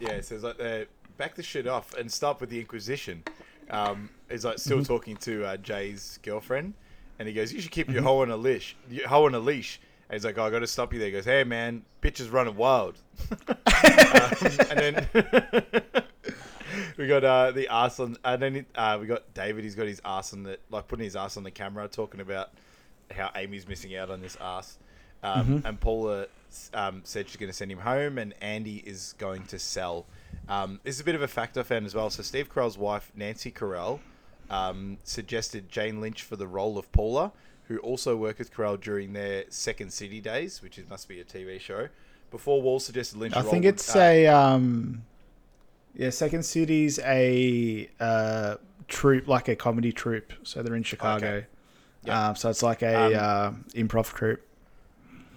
Yeah, 0.00 0.20
so 0.20 0.34
it's 0.34 0.44
like 0.44 0.58
they 0.58 0.86
back 1.16 1.34
the 1.36 1.42
shit 1.42 1.66
off 1.66 1.94
and 1.94 2.10
start 2.10 2.40
with 2.40 2.50
the 2.50 2.58
Inquisition. 2.60 3.22
Um, 3.70 4.10
he's 4.28 4.44
like 4.44 4.56
Mm-hmm. 4.56 4.60
still 4.60 4.84
talking 4.84 5.16
to 5.18 5.44
uh, 5.44 5.56
Jay's 5.58 6.18
girlfriend, 6.22 6.74
and 7.18 7.28
he 7.28 7.34
goes, 7.34 7.52
"You 7.52 7.60
should 7.60 7.70
keep 7.70 7.88
your 7.88 7.98
Mm-hmm. 7.98 8.06
hoe 8.06 8.22
on 8.22 8.30
a 8.30 8.36
leash, 8.36 8.76
your 8.90 9.08
hoe 9.08 9.26
on 9.26 9.34
a 9.34 9.38
leash." 9.38 9.80
And 10.08 10.16
he's 10.16 10.24
like, 10.24 10.36
oh, 10.38 10.44
"I 10.44 10.50
got 10.50 10.58
to 10.58 10.66
stop 10.66 10.92
you 10.92 10.98
there." 10.98 11.06
He 11.08 11.12
goes, 11.12 11.24
"Hey 11.24 11.44
man, 11.44 11.84
bitch 12.02 12.18
is 12.20 12.28
running 12.30 12.56
wild." 12.56 12.96
um, 13.48 13.56
and 14.70 14.78
then 14.78 15.08
we 16.96 17.06
got 17.06 17.24
uh, 17.24 17.50
the 17.50 17.68
ass 17.68 18.00
on, 18.00 18.16
and 18.24 18.42
then 18.42 18.66
uh, 18.74 18.98
we 19.00 19.06
got 19.06 19.32
David. 19.34 19.64
He's 19.64 19.74
got 19.74 19.86
his 19.86 20.00
ass 20.04 20.32
on 20.32 20.42
the 20.42 20.58
like 20.70 20.88
putting 20.88 21.04
his 21.04 21.16
ass 21.16 21.36
on 21.36 21.42
the 21.42 21.50
camera, 21.50 21.88
talking 21.88 22.20
about 22.20 22.50
how 23.10 23.30
Amy's 23.34 23.66
missing 23.68 23.96
out 23.96 24.10
on 24.10 24.20
this 24.20 24.36
ass. 24.40 24.78
Um, 25.22 25.62
And 25.64 25.80
Paula 25.80 26.26
um, 26.74 27.00
said 27.04 27.28
she's 27.28 27.36
going 27.36 27.50
to 27.50 27.56
send 27.56 27.72
him 27.72 27.78
home, 27.78 28.18
and 28.18 28.34
Andy 28.40 28.82
is 28.84 29.14
going 29.18 29.44
to 29.46 29.58
sell. 29.58 30.06
Um, 30.48 30.80
this 30.84 30.94
is 30.94 31.00
a 31.00 31.04
bit 31.04 31.14
of 31.14 31.22
a 31.22 31.28
fact 31.28 31.56
I 31.56 31.62
found 31.62 31.86
as 31.86 31.94
well. 31.94 32.10
So 32.10 32.22
Steve 32.22 32.52
Carell's 32.52 32.76
wife, 32.76 33.10
Nancy 33.16 33.50
Carell, 33.50 34.00
um, 34.50 34.98
suggested 35.04 35.70
Jane 35.70 36.00
Lynch 36.00 36.22
for 36.22 36.36
the 36.36 36.46
role 36.46 36.76
of 36.76 36.90
Paula, 36.92 37.32
who 37.68 37.78
also 37.78 38.16
worked 38.16 38.38
with 38.38 38.52
Carell 38.52 38.78
during 38.78 39.14
their 39.14 39.44
Second 39.48 39.92
City 39.92 40.20
days, 40.20 40.60
which 40.62 40.78
is, 40.78 40.88
must 40.88 41.08
be 41.08 41.20
a 41.20 41.24
TV 41.24 41.58
show. 41.58 41.88
Before 42.30 42.60
Wall 42.60 42.80
suggested 42.80 43.18
Lynch. 43.18 43.34
I 43.34 43.40
role 43.42 43.50
think 43.50 43.64
it's 43.64 43.94
uh, 43.94 44.00
a 44.00 44.26
um, 44.26 45.04
yeah. 45.96 46.10
Second 46.10 46.44
City's 46.44 46.98
a 47.00 47.88
uh, 48.00 48.56
troupe, 48.88 49.28
like 49.28 49.48
a 49.48 49.56
comedy 49.56 49.92
troupe. 49.92 50.32
So 50.42 50.62
they're 50.62 50.76
in 50.76 50.82
Chicago. 50.82 51.44
Yeah. 52.04 52.28
Um, 52.28 52.36
so 52.36 52.50
it's 52.50 52.62
like 52.62 52.82
a 52.82 53.06
Um, 53.06 53.14
uh, 53.14 53.80
improv 53.80 54.12
troupe. 54.12 54.42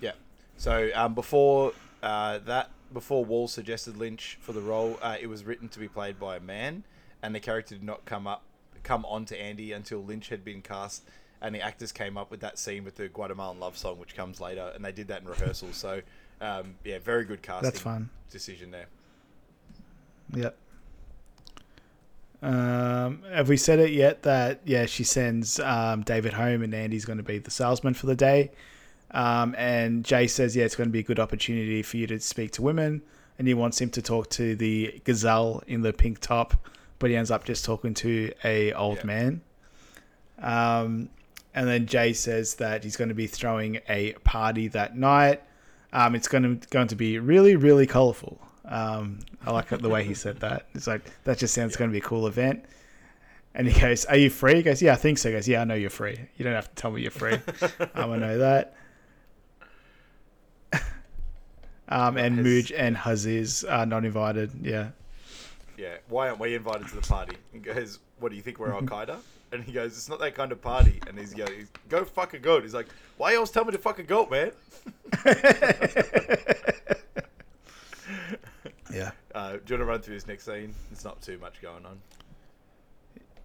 Yeah. 0.01 0.11
So 0.57 0.89
um, 0.93 1.13
before 1.13 1.73
uh, 2.03 2.39
that, 2.39 2.71
before 2.93 3.23
Wall 3.25 3.47
suggested 3.47 3.97
Lynch 3.97 4.37
for 4.41 4.53
the 4.53 4.61
role, 4.61 4.99
uh, 5.01 5.17
it 5.19 5.27
was 5.27 5.43
written 5.45 5.69
to 5.69 5.79
be 5.79 5.87
played 5.87 6.19
by 6.19 6.37
a 6.37 6.39
man, 6.39 6.83
and 7.21 7.33
the 7.33 7.39
character 7.39 7.75
did 7.75 7.83
not 7.83 8.05
come 8.05 8.27
up 8.27 8.43
come 8.83 9.03
on 9.05 9.25
to 9.25 9.39
Andy 9.39 9.73
until 9.73 9.99
Lynch 10.03 10.29
had 10.29 10.45
been 10.45 10.61
cast, 10.61 11.03
and 11.41 11.53
the 11.53 11.61
actors 11.61 11.91
came 11.91 12.17
up 12.17 12.31
with 12.31 12.39
that 12.39 12.57
scene 12.57 12.85
with 12.85 12.95
the 12.95 13.09
Guatemalan 13.09 13.59
love 13.59 13.77
song, 13.77 13.99
which 13.99 14.15
comes 14.15 14.39
later, 14.39 14.71
and 14.73 14.83
they 14.83 14.93
did 14.93 15.09
that 15.09 15.21
in 15.21 15.27
rehearsal. 15.27 15.73
So 15.73 16.01
um, 16.41 16.75
yeah, 16.83 16.99
very 16.99 17.25
good 17.25 17.41
casting. 17.41 17.69
That's 17.69 17.79
fun. 17.79 18.09
Decision 18.31 18.71
there. 18.71 18.87
Yep. 20.33 20.57
Um, 22.41 23.23
have 23.33 23.49
we 23.49 23.57
said 23.57 23.79
it 23.79 23.91
yet 23.91 24.21
that 24.23 24.61
yeah 24.63 24.85
she 24.85 25.03
sends 25.03 25.59
um, 25.59 26.03
David 26.03 26.33
home 26.33 26.61
and 26.61 26.73
Andy's 26.73 27.03
going 27.03 27.17
to 27.17 27.23
be 27.23 27.39
the 27.39 27.49
salesman 27.49 27.95
for 27.95 28.05
the 28.05 28.15
day, 28.15 28.51
um, 29.11 29.55
and 29.57 30.05
Jay 30.05 30.27
says 30.27 30.55
yeah 30.55 30.63
it's 30.65 30.75
going 30.75 30.87
to 30.87 30.91
be 30.93 30.99
a 30.99 31.03
good 31.03 31.19
opportunity 31.19 31.81
for 31.81 31.97
you 31.97 32.05
to 32.07 32.19
speak 32.19 32.51
to 32.51 32.61
women, 32.61 33.01
and 33.39 33.47
he 33.47 33.55
wants 33.55 33.81
him 33.81 33.89
to 33.91 34.03
talk 34.03 34.29
to 34.31 34.55
the 34.55 35.01
gazelle 35.03 35.63
in 35.65 35.81
the 35.81 35.91
pink 35.91 36.19
top, 36.19 36.53
but 36.99 37.09
he 37.09 37.15
ends 37.15 37.31
up 37.31 37.43
just 37.43 37.65
talking 37.65 37.95
to 37.95 38.31
a 38.43 38.71
old 38.73 38.97
Yeah. 38.99 39.05
man. 39.05 39.41
Um, 40.39 41.09
and 41.55 41.67
then 41.67 41.87
Jay 41.87 42.13
says 42.13 42.55
that 42.55 42.83
he's 42.83 42.95
going 42.95 43.09
to 43.09 43.15
be 43.15 43.25
throwing 43.25 43.79
a 43.89 44.13
party 44.23 44.67
that 44.67 44.95
night. 44.95 45.41
Um, 45.91 46.13
it's 46.13 46.27
going 46.27 46.59
to 46.59 46.67
going 46.69 46.87
to 46.89 46.95
be 46.95 47.17
really 47.17 47.55
really 47.55 47.87
colorful. 47.87 48.39
Um, 48.67 49.19
I 49.45 49.51
like 49.51 49.69
the 49.69 49.89
way 49.89 50.03
he 50.03 50.13
said 50.13 50.39
that. 50.41 50.67
It's 50.73 50.87
like 50.87 51.01
that 51.23 51.37
just 51.37 51.53
sounds 51.53 51.75
going 51.75 51.89
to 51.89 51.93
be 51.93 51.99
a 51.99 52.01
cool 52.01 52.27
event. 52.27 52.65
And 53.55 53.67
he 53.67 53.79
goes, 53.79 54.05
"Are 54.05 54.17
you 54.17 54.29
free?" 54.29 54.55
He 54.55 54.63
goes, 54.63 54.81
"Yeah, 54.81 54.93
I 54.93 54.97
think 54.97 55.17
so." 55.17 55.29
He 55.29 55.35
goes, 55.35 55.47
"Yeah, 55.47 55.61
I 55.61 55.63
know 55.63 55.73
you're 55.73 55.89
free. 55.89 56.19
You 56.37 56.43
don't 56.43 56.53
have 56.53 56.69
to 56.69 56.75
tell 56.75 56.91
me 56.91 57.01
you're 57.01 57.11
free. 57.11 57.33
um, 57.95 58.11
I 58.11 58.17
know 58.17 58.37
that." 58.37 58.75
um, 61.89 62.17
and 62.17 62.39
Mooj 62.39 62.73
and 62.77 62.97
Haziz 62.97 63.63
are 63.63 63.85
not 63.85 64.05
invited. 64.05 64.51
Yeah. 64.61 64.89
Yeah. 65.77 65.95
Why 66.09 66.27
aren't 66.27 66.39
we 66.39 66.55
invited 66.55 66.87
to 66.89 66.95
the 66.95 67.01
party? 67.01 67.37
He 67.53 67.59
goes, 67.59 67.99
"What 68.19 68.29
do 68.29 68.35
you 68.35 68.41
think 68.41 68.59
we're 68.59 68.73
Al 68.73 68.81
Qaeda?" 68.81 69.17
And 69.53 69.63
he 69.63 69.71
goes, 69.71 69.93
"It's 69.93 70.09
not 70.09 70.19
that 70.19 70.35
kind 70.35 70.51
of 70.51 70.61
party." 70.61 70.99
And 71.07 71.17
he's 71.17 71.33
goes, 71.33 71.49
"Go 71.87 72.03
fuck 72.03 72.33
a 72.33 72.39
goat." 72.39 72.63
He's 72.63 72.73
like, 72.73 72.87
"Why 73.15 73.31
you 73.31 73.37
always 73.37 73.49
tell 73.49 73.63
me 73.63 73.71
to 73.71 73.77
fuck 73.77 73.97
a 73.97 74.03
goat, 74.03 74.29
man?" 74.29 74.51
Yeah. 78.93 79.11
Uh, 79.35 79.53
do 79.53 79.55
you 79.55 79.57
want 79.57 79.81
to 79.81 79.85
run 79.85 80.01
through 80.01 80.15
this 80.15 80.27
next 80.27 80.45
scene? 80.45 80.73
There's 80.89 81.03
not 81.03 81.21
too 81.21 81.37
much 81.39 81.61
going 81.61 81.85
on. 81.85 81.99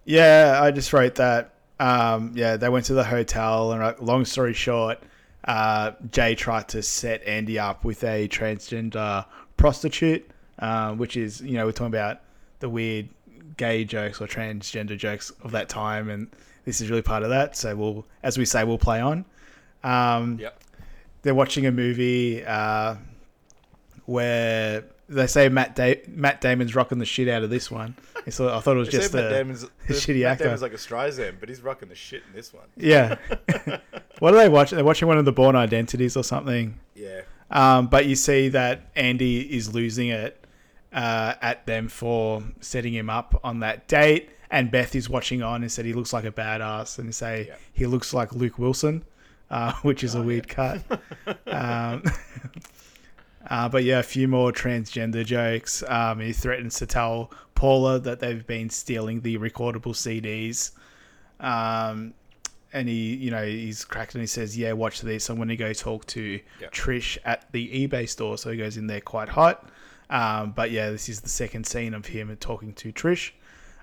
Yeah, 0.05 0.59
I 0.61 0.71
just 0.71 0.91
wrote 0.93 1.15
that. 1.15 1.51
Um, 1.79 2.31
yeah, 2.35 2.57
they 2.57 2.69
went 2.69 2.85
to 2.85 2.93
the 2.93 3.03
hotel, 3.03 3.71
and 3.73 3.81
uh, 3.83 3.93
long 3.99 4.25
story 4.25 4.53
short, 4.53 4.99
uh, 5.45 5.91
Jay 6.11 6.35
tried 6.35 6.67
to 6.69 6.81
set 6.81 7.23
Andy 7.23 7.59
up 7.59 7.83
with 7.83 8.03
a 8.03 8.27
transgender 8.27 9.25
prostitute, 9.57 10.29
uh, 10.59 10.93
which 10.93 11.17
is, 11.17 11.41
you 11.41 11.53
know, 11.53 11.65
we're 11.65 11.71
talking 11.71 11.87
about 11.87 12.21
the 12.59 12.69
weird 12.69 13.09
gay 13.57 13.83
jokes 13.85 14.21
or 14.21 14.27
transgender 14.27 14.97
jokes 14.97 15.31
of 15.41 15.51
that 15.51 15.69
time, 15.69 16.09
and 16.09 16.27
this 16.65 16.79
is 16.81 16.89
really 16.89 17.01
part 17.01 17.23
of 17.23 17.29
that. 17.29 17.55
So 17.57 17.75
we'll, 17.75 18.05
as 18.23 18.37
we 18.37 18.45
say, 18.45 18.63
we'll 18.63 18.77
play 18.77 19.01
on. 19.01 19.25
Um, 19.83 20.39
Yep. 20.39 20.59
they're 21.23 21.35
watching 21.35 21.65
a 21.65 21.71
movie 21.71 22.43
uh, 22.45 22.95
where 24.05 24.83
they 25.13 25.27
say 25.27 25.49
Matt 25.49 25.75
da- 25.75 26.01
Matt 26.07 26.41
Damon's 26.41 26.75
rocking 26.75 26.97
the 26.99 27.05
shit 27.05 27.27
out 27.27 27.43
of 27.43 27.49
this 27.49 27.69
one. 27.71 27.95
I 28.25 28.29
thought 28.31 28.67
it 28.67 28.73
was 28.75 28.89
just 28.89 29.11
said 29.11 29.23
Matt 29.25 29.31
Damon's, 29.31 29.63
a 29.63 29.67
the- 29.87 29.93
shitty 29.93 30.21
Matt 30.23 30.31
actor. 30.33 30.43
Damon's 30.45 30.61
like 30.61 30.73
a 30.73 30.77
Streisand, 30.77 31.35
but 31.39 31.49
he's 31.49 31.61
rocking 31.61 31.89
the 31.89 31.95
shit 31.95 32.23
in 32.27 32.33
this 32.35 32.53
one. 32.53 32.65
Yeah. 32.77 33.15
what 34.19 34.33
are 34.33 34.37
they 34.37 34.49
watching? 34.49 34.75
They're 34.77 34.85
watching 34.85 35.07
one 35.07 35.17
of 35.17 35.25
the 35.25 35.31
Bourne 35.31 35.55
Identities 35.55 36.15
or 36.17 36.23
something. 36.23 36.79
Yeah. 36.95 37.21
Um, 37.51 37.87
but 37.87 38.05
you 38.05 38.15
see 38.15 38.49
that 38.49 38.89
Andy 38.95 39.41
is 39.55 39.73
losing 39.73 40.07
it 40.09 40.43
uh, 40.91 41.35
at 41.41 41.65
them 41.65 41.87
for 41.87 42.43
setting 42.61 42.93
him 42.93 43.09
up 43.09 43.39
on 43.43 43.59
that 43.59 43.87
date. 43.87 44.29
And 44.49 44.69
Beth 44.71 44.95
is 44.95 45.09
watching 45.09 45.41
on 45.41 45.61
and 45.63 45.71
said 45.71 45.83
he 45.85 45.93
looks 45.93 46.13
like 46.13 46.25
a 46.25 46.31
badass. 46.31 46.99
And 46.99 47.13
say 47.13 47.47
Yeah. 47.49 47.55
he 47.73 47.85
looks 47.87 48.13
like 48.13 48.33
Luke 48.33 48.57
Wilson, 48.59 49.03
uh, 49.49 49.73
which 49.81 50.03
is 50.03 50.13
a 50.15 50.21
weird 50.21 50.47
cut. 50.47 50.81
um, 51.47 52.03
uh, 53.49 53.69
but 53.69 53.83
yeah, 53.83 53.99
a 53.99 54.03
few 54.03 54.27
more 54.27 54.51
transgender 54.51 55.25
jokes. 55.25 55.83
Um, 55.87 56.19
he 56.19 56.33
threatens 56.33 56.75
to 56.79 56.85
tell 56.85 57.31
Paula 57.55 57.99
that 57.99 58.19
they've 58.19 58.45
been 58.45 58.69
stealing 58.69 59.21
the 59.21 59.37
recordable 59.37 59.93
CDs. 59.93 60.71
Um, 61.39 62.13
and 62.71 62.89
he, 62.89 63.15
you 63.15 63.29
know, 63.31 63.45
he's 63.45 63.85
cracked 63.85 64.15
and 64.15 64.21
he 64.21 64.27
says, 64.27 64.57
"Yeah, 64.57 64.71
watch 64.73 65.01
this. 65.01 65.29
I'm 65.29 65.35
going 65.35 65.49
to 65.49 65.55
go 65.55 65.73
talk 65.73 66.07
to. 66.07 66.39
Trish 66.71 67.17
at 67.25 67.51
the 67.51 67.87
eBay 67.87 68.09
store." 68.09 68.37
So 68.37 68.49
he 68.51 68.57
goes 68.57 68.77
in 68.77 68.87
there 68.87 69.01
quite 69.01 69.29
hot. 69.29 69.69
Um, 70.09 70.51
but 70.51 70.71
yeah, 70.71 70.89
this 70.89 71.07
is 71.09 71.21
the 71.21 71.29
second 71.29 71.65
scene 71.65 71.93
of 71.93 72.05
him 72.05 72.35
talking 72.39 72.73
to 72.73 72.91
Trish, 72.91 73.31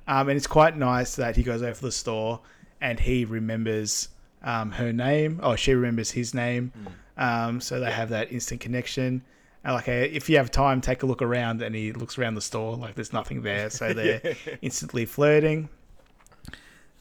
um, 0.06 0.28
and 0.28 0.36
it's 0.36 0.46
quite 0.46 0.76
nice 0.76 1.16
that 1.16 1.36
he 1.36 1.42
goes 1.42 1.62
over 1.62 1.74
to 1.74 1.82
the 1.82 1.92
store 1.92 2.40
and 2.80 2.98
he 2.98 3.24
remembers 3.24 4.08
um, 4.42 4.72
her 4.72 4.92
name. 4.92 5.40
Oh, 5.42 5.56
she 5.56 5.74
remembers 5.74 6.10
his 6.10 6.34
name. 6.34 6.72
Um, 7.16 7.60
so 7.60 7.80
they 7.80 7.90
have 7.90 8.08
that 8.10 8.32
instant 8.32 8.60
connection. 8.60 9.22
And 9.62 9.74
like, 9.74 9.88
eh, 9.88 10.08
if 10.10 10.30
you 10.30 10.36
have 10.38 10.50
time, 10.50 10.80
take 10.80 11.02
a 11.02 11.06
look 11.06 11.22
around. 11.22 11.62
And 11.62 11.74
he 11.74 11.92
looks 11.92 12.18
around 12.18 12.34
the 12.34 12.40
store, 12.40 12.76
like 12.76 12.94
there's 12.94 13.12
nothing 13.12 13.42
there. 13.42 13.70
So 13.70 13.92
they're 13.94 14.36
instantly 14.62 15.04
flirting. 15.04 15.68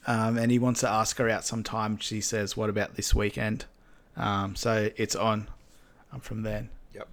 Um, 0.08 0.38
and 0.38 0.52
he 0.52 0.60
wants 0.60 0.80
to 0.82 0.90
ask 0.90 1.18
her 1.18 1.30
out 1.30 1.46
sometime. 1.46 1.98
She 1.98 2.22
says, 2.22 2.58
"What 2.58 2.70
about 2.70 2.96
this 2.96 3.14
weekend?" 3.14 3.66
Um, 4.18 4.56
so 4.56 4.90
it's 4.96 5.16
on 5.16 5.48
um, 6.12 6.20
from 6.20 6.42
then. 6.44 6.70
Yep. 6.96 7.08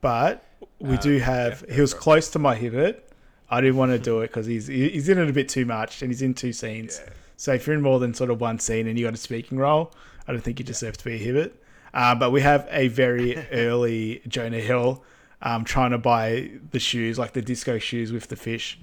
But 0.00 0.44
we 0.80 0.96
do 0.96 1.18
have. 1.18 1.64
he 1.70 1.80
was 1.80 1.94
close 1.94 2.30
to 2.30 2.38
my 2.38 2.56
it. 2.56 3.08
I 3.50 3.60
didn't 3.60 3.76
want 3.76 3.92
to 3.92 3.98
do 3.98 4.20
it 4.22 4.28
because 4.28 4.46
he's 4.46 4.66
he's 4.66 5.08
in 5.08 5.18
it 5.18 5.28
a 5.28 5.32
bit 5.32 5.48
too 5.48 5.66
much, 5.66 6.02
and 6.02 6.10
he's 6.10 6.22
in 6.22 6.34
two 6.34 6.52
scenes. 6.52 7.00
Yeah. 7.04 7.12
So 7.36 7.52
if 7.52 7.66
you're 7.66 7.76
in 7.76 7.82
more 7.82 7.98
than 7.98 8.14
sort 8.14 8.30
of 8.30 8.40
one 8.40 8.58
scene 8.58 8.86
and 8.86 8.98
you 8.98 9.04
got 9.04 9.14
a 9.14 9.18
speaking 9.18 9.58
role, 9.58 9.92
I 10.26 10.32
don't 10.32 10.42
think 10.42 10.58
you 10.58 10.64
deserve 10.64 10.96
to 10.98 11.04
be 11.04 11.14
a 11.14 11.18
hibbit. 11.18 11.52
Uh, 11.94 12.14
but 12.14 12.30
we 12.30 12.40
have 12.40 12.66
a 12.70 12.88
very 12.88 13.36
early 13.52 14.22
Jonah 14.26 14.60
Hill 14.60 15.04
um, 15.42 15.64
trying 15.64 15.90
to 15.90 15.98
buy 15.98 16.50
the 16.70 16.78
shoes, 16.78 17.18
like 17.18 17.32
the 17.32 17.42
disco 17.42 17.78
shoes 17.78 18.12
with 18.12 18.28
the 18.28 18.36
fish 18.36 18.78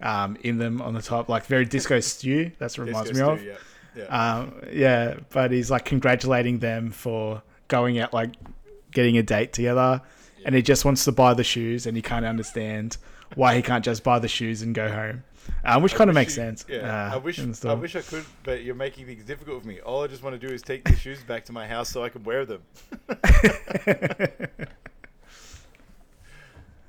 um, 0.00 0.36
in 0.42 0.58
them 0.58 0.80
on 0.82 0.94
the 0.94 1.02
top, 1.02 1.28
like 1.28 1.46
very 1.46 1.64
Disco 1.64 2.00
Stu. 2.00 2.52
That's 2.58 2.78
what 2.78 2.84
it 2.84 2.90
reminds 2.90 3.10
Disco 3.10 3.36
me 3.36 3.40
of. 3.40 3.46
yeah. 3.46 3.56
Yeah. 3.96 4.04
Um, 4.06 4.54
yeah, 4.72 5.14
but 5.30 5.52
he's 5.52 5.70
like 5.70 5.84
congratulating 5.84 6.58
them 6.58 6.90
for 6.90 7.42
going 7.68 7.98
out, 8.00 8.12
like 8.12 8.34
getting 8.90 9.16
a 9.18 9.22
date 9.22 9.52
together, 9.52 10.02
and 10.44 10.54
he 10.54 10.62
just 10.62 10.84
wants 10.84 11.04
to 11.04 11.12
buy 11.12 11.32
the 11.32 11.44
shoes, 11.44 11.86
and 11.86 11.96
he 11.96 12.02
can't 12.02 12.24
understand 12.24 12.96
why 13.36 13.54
he 13.54 13.62
can't 13.62 13.84
just 13.84 14.02
buy 14.02 14.18
the 14.18 14.28
shoes 14.28 14.62
and 14.62 14.74
go 14.74 14.90
home, 14.90 15.22
um, 15.64 15.82
which 15.82 15.94
kind 15.94 16.10
of 16.10 16.14
makes 16.14 16.36
you- 16.36 16.42
sense. 16.42 16.64
Yeah, 16.68 17.10
uh, 17.10 17.14
I 17.14 17.16
wish 17.18 17.38
I 17.38 17.74
wish 17.74 17.96
I 17.96 18.00
could, 18.02 18.24
but 18.42 18.62
you're 18.62 18.74
making 18.74 19.06
things 19.06 19.24
difficult 19.24 19.62
for 19.62 19.68
me. 19.68 19.80
All 19.80 20.02
I 20.02 20.06
just 20.06 20.22
want 20.22 20.38
to 20.40 20.46
do 20.46 20.52
is 20.52 20.62
take 20.62 20.84
the 20.84 20.96
shoes 20.96 21.22
back 21.22 21.44
to 21.46 21.52
my 21.52 21.66
house 21.66 21.88
so 21.90 22.02
I 22.04 22.08
can 22.08 22.22
wear 22.24 22.44
them. 22.44 22.62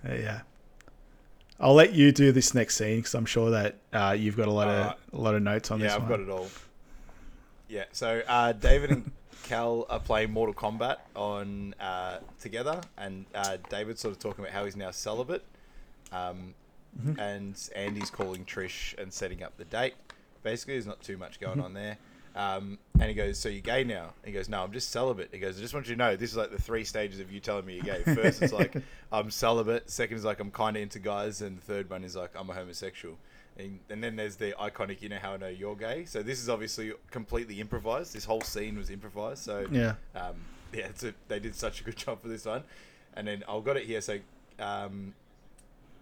yeah. 0.07 0.41
I'll 1.59 1.73
let 1.73 1.93
you 1.93 2.11
do 2.11 2.31
this 2.31 2.53
next 2.53 2.75
scene 2.75 2.97
because 2.97 3.15
I'm 3.15 3.25
sure 3.25 3.51
that 3.51 3.75
uh, 3.93 4.15
you've 4.17 4.35
got 4.35 4.47
a 4.47 4.51
lot 4.51 4.67
Alright. 4.67 4.97
of 5.13 5.19
a 5.19 5.21
lot 5.21 5.35
of 5.35 5.41
notes 5.41 5.71
on 5.71 5.79
yeah, 5.79 5.85
this 5.85 5.91
Yeah, 5.91 5.95
I've 5.95 6.09
one. 6.09 6.11
got 6.11 6.19
it 6.19 6.29
all. 6.29 6.47
Yeah, 7.69 7.83
so 7.93 8.21
uh, 8.27 8.51
David 8.51 8.91
and 8.91 9.11
Cal 9.43 9.85
are 9.89 9.99
playing 9.99 10.31
Mortal 10.31 10.53
Kombat 10.53 10.97
on 11.15 11.73
uh, 11.79 12.17
together, 12.39 12.81
and 12.97 13.25
uh, 13.33 13.57
David's 13.69 14.01
sort 14.01 14.11
of 14.11 14.19
talking 14.19 14.43
about 14.43 14.53
how 14.53 14.65
he's 14.65 14.75
now 14.75 14.91
celibate, 14.91 15.43
um, 16.11 16.53
Mm-hmm. 16.99 17.19
and 17.19 17.69
Andy's 17.75 18.09
calling 18.09 18.45
Trish 18.45 18.97
and 18.97 19.11
setting 19.11 19.43
up 19.43 19.57
the 19.57 19.65
date. 19.65 19.95
Basically, 20.43 20.75
there's 20.75 20.85
not 20.87 21.01
too 21.01 21.17
much 21.17 21.39
going 21.39 21.57
Mm-hmm. 21.57 21.65
on 21.65 21.73
there. 21.73 21.97
Um, 22.37 22.77
and 22.99 23.03
he 23.09 23.13
goes, 23.13 23.37
"So 23.39 23.47
you're 23.49 23.61
gay 23.61 23.83
now?" 23.85 24.13
He 24.25 24.31
goes, 24.33 24.49
"No, 24.49 24.61
I'm 24.63 24.71
just 24.73 24.89
celibate." 24.91 25.29
He 25.31 25.39
goes, 25.39 25.57
"I 25.57 25.61
just 25.61 25.73
want 25.73 25.87
you 25.87 25.95
to 25.95 25.97
know 25.97 26.15
this 26.17 26.31
is 26.31 26.37
like 26.37 26.51
the 26.51 26.61
three 26.61 26.83
stages 26.83 27.19
of 27.21 27.31
you 27.31 27.39
telling 27.39 27.65
me 27.65 27.75
you're 27.75 27.83
gay. 27.97 28.03
First, 28.13 28.41
it's 28.41 28.51
like 28.53 28.75
I'm 29.11 29.31
celibate. 29.31 29.89
Second 29.89 30.17
is 30.17 30.25
like 30.25 30.39
I'm 30.41 30.51
kind 30.51 30.75
of 30.75 30.83
into 30.83 30.99
guys, 30.99 31.41
and 31.41 31.57
the 31.57 31.61
third 31.61 31.89
one 31.89 32.03
is 32.03 32.15
like 32.15 32.31
I'm 32.37 32.49
a 32.49 32.53
homosexual." 32.53 33.17
And, 33.57 33.79
and 33.89 34.03
then 34.03 34.17
there's 34.17 34.35
the 34.35 34.51
iconic, 34.59 35.01
you 35.01 35.07
know 35.07 35.17
how 35.17 35.31
I 35.31 35.37
know 35.37 35.47
you're 35.47 35.77
gay. 35.77 36.03
So 36.03 36.21
this 36.21 36.41
is 36.41 36.49
obviously 36.49 36.91
completely 37.09 37.61
improvised. 37.61 38.13
This 38.13 38.25
whole 38.25 38.41
scene 38.41 38.77
was 38.77 38.89
improvised. 38.89 39.43
So 39.43 39.65
Yeah. 39.71 39.93
um, 40.13 40.35
yeah, 40.73 40.87
it's 40.87 41.05
a, 41.05 41.13
they 41.29 41.39
did 41.39 41.55
such 41.55 41.79
a 41.79 41.85
good 41.85 41.95
job 41.95 42.21
for 42.21 42.27
this 42.27 42.43
one. 42.43 42.63
And 43.13 43.25
then 43.25 43.45
I've 43.47 43.63
got 43.63 43.77
it 43.77 43.85
here. 43.85 44.01
So 44.01 44.19
um, 44.59 45.13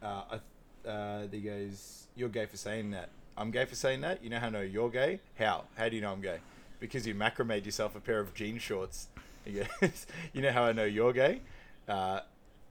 uh, 0.01 0.23
I- 0.31 0.39
uh, 0.88 1.23
he 1.31 1.39
goes, 1.39 2.07
"You're 2.15 2.29
gay 2.29 2.45
for 2.45 2.57
saying 2.57 2.91
that. 2.91 3.09
I'm 3.38 3.51
gay 3.51 3.65
for 3.65 3.75
saying 3.75 4.01
that. 4.01 4.23
You 4.23 4.29
know 4.29 4.39
how 4.39 4.47
I 4.47 4.49
know 4.49 4.61
you're 4.61 4.89
gay? 4.89 5.19
How? 5.39 5.65
How 5.75 5.89
do 5.89 5.95
you 5.95 6.01
know 6.01 6.11
I'm 6.11 6.21
gay? 6.21 6.39
Because 6.79 7.07
you 7.07 7.15
macrameed 7.15 7.65
yourself 7.65 7.95
a 7.95 7.99
pair 7.99 8.19
of 8.19 8.34
jean 8.34 8.59
shorts. 8.59 9.07
He 9.45 9.53
goes, 9.53 10.05
you 10.34 10.41
know 10.41 10.51
how 10.51 10.63
I 10.63 10.71
know 10.71 10.86
you're 10.86 11.13
gay? 11.13 11.41
Uh, 11.88 12.21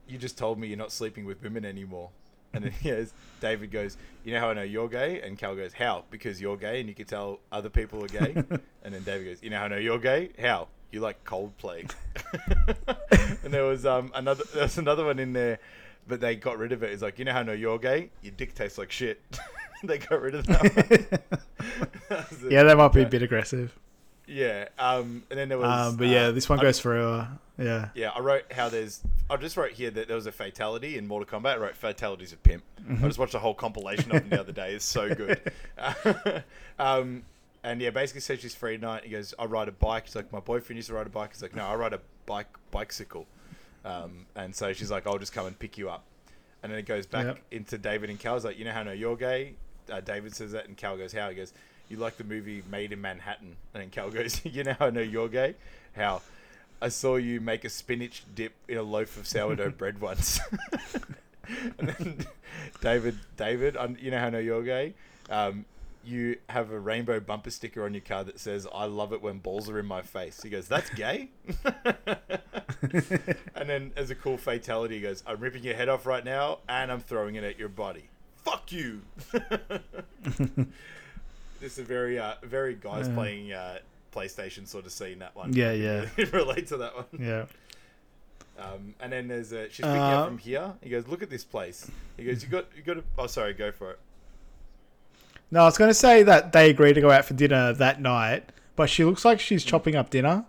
you 0.07 0.17
just 0.17 0.37
told 0.37 0.59
me 0.59 0.67
you're 0.67 0.77
not 0.77 0.91
sleeping 0.91 1.25
with 1.25 1.41
women 1.41 1.65
anymore. 1.65 2.09
And 2.53 2.65
then 2.65 2.71
he 2.81 2.89
goes, 2.89 3.13
David 3.41 3.71
goes, 3.71 3.97
you 4.23 4.33
know 4.33 4.39
how 4.39 4.49
I 4.49 4.53
know 4.53 4.63
you're 4.63 4.87
gay? 4.87 5.21
And 5.21 5.37
Cal 5.37 5.55
goes, 5.55 5.73
how? 5.73 6.05
Because 6.09 6.39
you're 6.39 6.57
gay 6.57 6.79
and 6.79 6.87
you 6.87 6.95
can 6.95 7.05
tell 7.05 7.39
other 7.51 7.69
people 7.69 8.03
are 8.03 8.07
gay. 8.07 8.33
and 8.83 8.93
then 8.93 9.03
David 9.03 9.25
goes, 9.25 9.43
you 9.43 9.49
know 9.49 9.57
how 9.57 9.65
I 9.65 9.69
know 9.69 9.77
you're 9.77 9.99
gay? 9.99 10.29
How? 10.39 10.67
You 10.91 11.01
like 11.01 11.23
Coldplay. 11.23 11.91
and 13.43 13.51
there 13.51 13.63
was 13.63 13.83
um 13.83 14.11
another 14.13 14.43
there 14.53 14.61
was 14.61 14.77
another 14.77 15.03
one 15.03 15.17
in 15.17 15.33
there, 15.33 15.57
but 16.07 16.19
they 16.19 16.35
got 16.35 16.57
rid 16.57 16.71
of 16.71 16.83
it. 16.83 16.91
It's 16.91 17.01
like, 17.01 17.19
you 17.19 17.25
know 17.25 17.33
how 17.33 17.39
I 17.39 17.43
know 17.43 17.53
you're 17.53 17.79
gay? 17.79 18.09
Your 18.21 18.33
dick 18.35 18.55
tastes 18.55 18.77
like 18.77 18.91
shit. 18.91 19.21
they 19.83 19.97
got 19.97 20.21
rid 20.21 20.35
of 20.35 20.45
that. 20.47 21.21
one. 22.09 22.25
yeah, 22.51 22.63
that 22.63 22.77
might 22.77 22.93
be 22.93 23.03
a 23.03 23.07
bit 23.07 23.21
aggressive. 23.21 23.77
Yeah. 24.27 24.69
Um. 24.79 25.23
And 25.29 25.39
then 25.39 25.49
there 25.49 25.57
was. 25.57 25.91
Um, 25.91 25.97
but 25.97 26.07
yeah, 26.07 26.25
uh, 26.25 26.31
this 26.31 26.47
one 26.49 26.59
I- 26.59 26.63
goes 26.63 26.79
forever. 26.79 27.27
Yeah. 27.57 27.89
Yeah, 27.93 28.09
I 28.09 28.19
wrote 28.19 28.51
how 28.51 28.69
there's. 28.69 29.01
I 29.29 29.37
just 29.37 29.57
wrote 29.57 29.71
here 29.71 29.91
that 29.91 30.07
there 30.07 30.15
was 30.15 30.25
a 30.25 30.31
fatality 30.31 30.97
in 30.97 31.07
Mortal 31.07 31.39
Kombat. 31.39 31.53
I 31.53 31.57
wrote 31.57 31.75
fatalities 31.75 32.33
of 32.33 32.41
pimp. 32.41 32.63
Mm-hmm. 32.81 33.03
I 33.03 33.07
just 33.07 33.19
watched 33.19 33.35
a 33.35 33.39
whole 33.39 33.53
compilation 33.53 34.11
of 34.11 34.21
them 34.21 34.29
the 34.29 34.39
other 34.39 34.51
day. 34.51 34.73
It's 34.73 34.85
so 34.85 35.13
good. 35.13 35.39
um, 36.79 37.23
and 37.63 37.79
yeah, 37.79 37.91
basically 37.91 38.21
said 38.21 38.41
she's 38.41 38.55
free 38.55 38.77
tonight. 38.77 39.03
He 39.03 39.11
goes, 39.11 39.33
I 39.37 39.45
ride 39.45 39.67
a 39.67 39.71
bike. 39.71 40.07
She's 40.07 40.15
like, 40.15 40.33
my 40.33 40.39
boyfriend 40.39 40.77
used 40.77 40.89
to 40.89 40.95
ride 40.95 41.07
a 41.07 41.11
bike. 41.11 41.33
He's 41.33 41.41
like, 41.41 41.55
no, 41.55 41.65
I 41.65 41.75
ride 41.75 41.93
a 41.93 42.01
bike 42.25 42.47
bicycle. 42.71 43.27
Um, 43.85 44.25
and 44.35 44.55
so 44.55 44.71
she's 44.73 44.89
like, 44.91 45.05
I'll 45.07 45.17
just 45.17 45.33
come 45.33 45.45
and 45.45 45.57
pick 45.57 45.77
you 45.77 45.89
up. 45.89 46.03
And 46.61 46.71
then 46.71 46.79
it 46.79 46.85
goes 46.85 47.05
back 47.05 47.25
Yep. 47.25 47.39
into 47.51 47.77
David 47.77 48.09
and 48.09 48.19
Cal's 48.19 48.45
like, 48.45 48.57
you 48.57 48.63
know 48.65 48.71
how 48.71 48.79
I 48.81 48.83
know 48.83 48.91
you're 48.93 49.17
gay? 49.17 49.53
Uh, 49.91 49.99
David 49.99 50.33
says 50.33 50.53
that, 50.53 50.67
and 50.67 50.77
Cal 50.77 50.95
goes, 50.95 51.11
how? 51.11 51.27
He 51.29 51.35
goes, 51.35 51.51
you 51.89 51.97
like 51.97 52.15
the 52.15 52.23
movie 52.23 52.63
Maid 52.71 52.93
in 52.93 53.01
Manhattan? 53.01 53.57
And 53.73 53.83
then 53.83 53.89
Cal 53.89 54.09
goes, 54.11 54.39
you 54.45 54.63
know 54.63 54.73
how 54.79 54.85
I 54.85 54.89
know 54.89 55.01
you're 55.01 55.27
gay? 55.27 55.55
How? 55.95 56.21
I 56.81 56.87
saw 56.89 57.17
you 57.17 57.41
make 57.41 57.65
a 57.65 57.69
spinach 57.69 58.23
dip 58.33 58.53
in 58.67 58.77
a 58.77 58.83
loaf 58.83 59.17
of 59.17 59.27
sourdough 59.27 59.71
bread 59.77 59.99
once. 59.99 60.39
and 61.77 61.89
then 61.89 62.25
David, 62.81 63.19
David, 63.37 63.75
you 63.99 64.11
know 64.11 64.19
how 64.19 64.27
I 64.27 64.29
know 64.29 64.39
you're 64.39 64.63
gay? 64.63 64.93
Um, 65.29 65.65
you 66.05 66.37
have 66.49 66.71
a 66.71 66.79
rainbow 66.79 67.19
bumper 67.19 67.49
sticker 67.49 67.83
on 67.85 67.93
your 67.93 68.01
car 68.01 68.23
that 68.23 68.39
says, 68.39 68.67
I 68.73 68.85
love 68.85 69.13
it 69.13 69.21
when 69.21 69.39
balls 69.39 69.69
are 69.69 69.79
in 69.79 69.85
my 69.85 70.01
face. 70.01 70.41
He 70.43 70.49
goes, 70.49 70.67
That's 70.67 70.89
gay? 70.91 71.29
and 73.55 73.69
then, 73.69 73.91
as 73.95 74.09
a 74.09 74.15
cool 74.15 74.37
fatality, 74.37 74.95
he 74.95 75.01
goes, 75.01 75.23
I'm 75.25 75.39
ripping 75.39 75.63
your 75.63 75.75
head 75.75 75.89
off 75.89 76.05
right 76.05 76.23
now 76.23 76.59
and 76.67 76.91
I'm 76.91 76.99
throwing 76.99 77.35
it 77.35 77.43
at 77.43 77.57
your 77.57 77.69
body. 77.69 78.05
Fuck 78.43 78.71
you! 78.71 79.01
this 81.59 81.73
is 81.73 81.79
a 81.79 81.83
very, 81.83 82.19
uh, 82.19 82.33
very 82.43 82.75
guys 82.75 83.07
Yeah. 83.07 83.13
playing 83.15 83.53
uh, 83.53 83.77
PlayStation 84.13 84.67
sort 84.67 84.85
of 84.85 84.91
scene, 84.91 85.19
that 85.19 85.35
one. 85.35 85.53
Yeah, 85.53 85.71
yeah. 85.71 86.05
relate 86.33 86.67
to 86.67 86.77
that 86.77 86.95
one. 86.95 87.05
Yeah. 87.17 87.45
Um, 88.59 88.93
and 88.99 89.11
then 89.11 89.27
there's 89.27 89.51
a 89.51 89.67
she's 89.69 89.77
picking 89.85 89.97
up 89.97 90.19
Um, 90.19 90.27
from 90.27 90.37
here. 90.37 90.73
He 90.83 90.89
goes, 90.89 91.07
"Look 91.07 91.23
at 91.23 91.29
this 91.31 91.43
place." 91.43 91.89
He 92.17 92.23
goes, 92.25 92.43
"You 92.43 92.49
got, 92.49 92.65
you 92.75 92.83
got 92.83 92.93
to." 92.95 93.03
Oh, 93.17 93.25
sorry, 93.25 93.53
go 93.53 93.71
for 93.71 93.91
it. 93.91 93.99
No, 95.53 95.61
I 95.61 95.65
was 95.65 95.77
going 95.77 95.91
to 95.91 95.93
say 95.93 96.23
that 96.23 96.51
they 96.51 96.71
agreed 96.71 96.93
to 96.93 97.01
go 97.01 97.11
out 97.11 97.25
for 97.25 97.35
dinner 97.35 97.73
that 97.73 98.01
night, 98.01 98.49
but 98.75 98.89
she 98.89 99.03
looks 99.03 99.23
like 99.23 99.39
she's 99.39 99.63
chopping 99.63 99.95
up 99.95 100.09
dinner. 100.09 100.45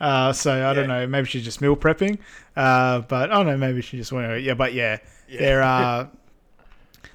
Uh, 0.00 0.32
so 0.32 0.68
I 0.68 0.74
don't 0.74 0.88
know. 0.88 1.06
Maybe 1.06 1.28
she's 1.28 1.44
just 1.44 1.60
meal 1.60 1.76
prepping. 1.76 2.18
Uh, 2.56 3.02
but 3.02 3.30
I 3.30 3.36
don't 3.36 3.46
know. 3.46 3.56
Maybe 3.56 3.80
she 3.80 3.96
just 3.96 4.10
went. 4.10 4.26
to 4.28 4.40
Yeah, 4.40 4.54
but 4.54 4.74
yeah, 4.74 4.98
Yeah. 5.28 5.38
there 5.38 5.62
are. 5.62 6.10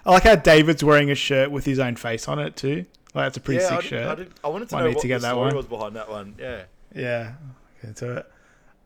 I 0.06 0.12
like 0.12 0.24
how 0.24 0.36
David's 0.36 0.82
wearing 0.82 1.12
a 1.12 1.16
shirt 1.16 1.52
with 1.52 1.66
his 1.66 1.78
own 1.78 1.98
face 1.98 2.30
on 2.30 2.40
it 2.40 2.56
too. 2.56 2.86
Like 3.14 3.26
that's 3.26 3.38
a 3.38 3.42
pretty 3.42 3.62
yeah, 3.62 3.68
sick 3.68 3.78
I, 3.78 3.82
did, 3.82 3.88
shirt. 3.90 4.06
I, 4.06 4.16
did, 4.16 4.32
I 4.42 4.48
wanted 4.48 4.70
to 4.70 4.76
Might 4.76 4.82
know 4.82 4.88
need 4.88 4.96
what 4.96 5.02
to 5.02 5.08
get 5.10 5.18
the 5.20 5.28
that 5.28 5.32
story 5.32 5.48
one. 5.48 5.56
was 5.58 5.66
behind 5.66 5.96
that 5.98 6.10
one. 6.10 6.36
Yeah, 6.40 6.62
Yeah, 6.96 7.34
get 7.82 7.88
into 7.90 8.18
it. 8.18 8.32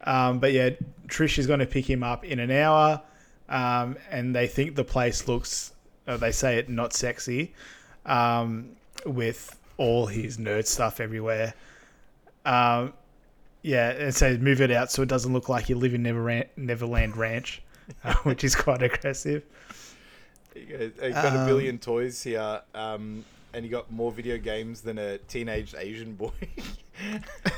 Um, 0.06 0.40
but 0.40 0.54
yeah, 0.54 0.72
Trish 1.08 1.38
is 1.38 1.46
going 1.46 1.60
to 1.60 1.68
pick 1.68 1.88
him 1.88 2.02
up 2.02 2.26
in 2.26 2.40
an 2.40 2.50
hour, 2.50 3.02
um, 3.48 3.96
and 4.10 4.36
they 4.36 4.48
think 4.48 4.76
the 4.76 4.84
place 4.86 5.28
looks. 5.28 5.74
Uh, 6.08 6.18
they 6.18 6.32
say 6.32 6.58
it 6.58 6.68
not 6.68 6.94
sexy, 6.94 7.54
um, 8.06 8.72
with 9.06 9.58
all 9.78 10.08
his 10.08 10.38
nerd 10.38 10.66
stuff 10.66 11.00
everywhere. 11.00 11.54
Um, 12.46 12.94
yeah, 13.62 13.90
and 13.92 14.16
so 14.16 14.38
move 14.38 14.62
it 14.62 14.72
out 14.72 14.92
so 14.92 15.02
it 15.02 15.10
doesn't 15.10 15.34
look 15.34 15.50
like 15.50 15.70
you 15.70 15.76
live 15.76 15.94
in 15.94 16.04
Neverland, 16.04 16.46
Neverland 16.56 17.18
Ranch, 17.18 17.62
uh, 18.04 18.14
which 18.24 18.44
is 18.44 18.56
quite 18.56 18.82
aggressive. 18.82 19.44
he, 20.54 20.62
goes, 20.66 20.92
got 20.98 21.36
a 21.36 21.40
Um, 21.40 21.46
billion 21.46 21.78
toys 21.78 22.22
here, 22.24 22.62
um, 22.74 23.26
and 23.54 23.66
he 23.66 23.70
got 23.70 23.92
more 23.92 24.12
video 24.12 24.38
games 24.38 24.82
than 24.82 24.98
a 24.98 25.18
teenage 25.18 25.76
Asian 25.78 26.14
boy. 26.14 26.32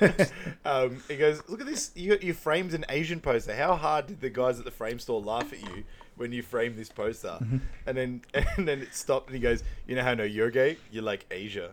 um, 0.66 1.04
he 1.08 1.18
goes, 1.18 1.42
"Look 1.48 1.62
at 1.62 1.68
this! 1.68 1.92
You 1.96 2.12
got 2.12 2.24
you 2.24 2.34
framed 2.34 2.74
an 2.74 2.86
Asian 2.90 3.20
poster. 3.20 3.56
How 3.56 3.76
hard 3.76 4.08
did 4.08 4.22
the 4.22 4.30
guys 4.30 4.60
at 4.60 4.66
the 4.66 4.72
frame 4.72 5.00
store 5.00 5.22
laugh 5.22 5.52
at 5.54 5.62
you?" 5.62 5.84
When 6.18 6.32
you 6.32 6.44
framed 6.44 6.78
this 6.78 6.90
poster, 6.90 7.38
Mm-hmm. 7.42 7.58
and 7.88 7.98
then 7.98 8.22
and 8.58 8.68
then 8.68 8.82
it 8.82 8.94
stopped, 8.94 9.28
and 9.28 9.36
he 9.36 9.42
goes, 9.42 9.64
"You 9.88 9.96
know 9.96 10.04
how 10.04 10.14
know 10.14 10.24
you're 10.24 10.52
gay? 10.52 10.78
You 10.92 11.02
like 11.02 11.26
Asia." 11.32 11.72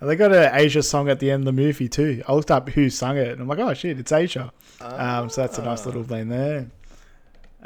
And 0.00 0.08
they 0.10 0.16
got 0.16 0.32
an 0.32 0.50
Asia 0.54 0.82
song 0.82 1.08
at 1.08 1.18
the 1.20 1.30
end 1.30 1.42
of 1.42 1.54
the 1.54 1.62
movie 1.62 1.88
too. 1.88 2.22
I 2.28 2.32
looked 2.34 2.50
up 2.50 2.68
who 2.70 2.90
sung 2.90 3.16
it, 3.16 3.28
and 3.28 3.40
I'm 3.40 3.48
like, 3.48 3.58
oh 3.58 3.74
shit, 3.74 3.98
it's 3.98 4.12
Asia. 4.12 4.52
Um, 4.80 5.28
so 5.30 5.40
that's 5.40 5.58
a 5.58 5.62
nice 5.62 5.86
little 5.86 6.02
blend 6.02 6.30
there. 6.30 6.66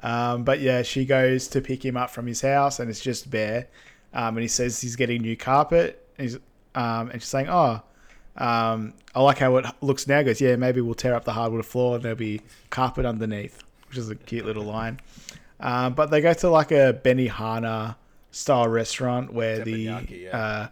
Um, 0.03 0.45
but 0.45 0.61
yeah, 0.61 0.83
she 0.83 1.05
goes 1.05 1.49
to 1.49 1.61
pick 1.61 1.85
him 1.85 1.97
up 1.97 2.11
from 2.11 2.27
his 2.27 2.41
house, 2.41 2.79
and 2.79 2.89
it's 2.89 3.01
just 3.01 3.31
Bear. 3.31 3.67
Um, 4.15 4.37
and 4.37 4.41
he 4.43 4.49
says 4.49 4.81
he's 4.81 4.97
getting 4.97 5.23
new 5.23 5.37
carpet. 5.37 6.07
And 6.17 6.25
he's 6.29 6.37
um, 6.75 7.11
and 7.11 7.15
she's 7.21 7.29
saying, 7.29 7.49
oh, 7.49 7.83
Um, 8.37 8.95
I 9.15 9.21
like 9.23 9.39
how 9.39 9.57
it 9.57 9.67
looks 9.81 10.07
now. 10.07 10.23
Goes, 10.23 10.41
yeah, 10.41 10.55
maybe 10.57 10.81
we'll 10.81 10.95
tear 10.95 11.15
up 11.15 11.25
the 11.25 11.33
hardwood 11.33 11.67
floor 11.67 11.97
and 11.97 12.05
there'll 12.05 12.17
be 12.17 12.41
carpet 12.71 13.05
underneath, 13.05 13.65
which 13.89 13.99
is 13.99 14.11
a 14.11 14.15
cute 14.15 14.45
little 14.45 14.65
line. 14.65 15.01
Um, 15.61 15.95
but 15.95 16.11
they 16.11 16.21
go 16.21 16.33
to 16.33 16.51
like 16.51 16.71
a 16.71 16.99
Benihana 17.05 17.97
style 18.31 18.69
restaurant 18.69 19.33
where 19.33 19.65
the 19.65 20.05
yeah. 20.09 20.29
uh, 20.33 20.69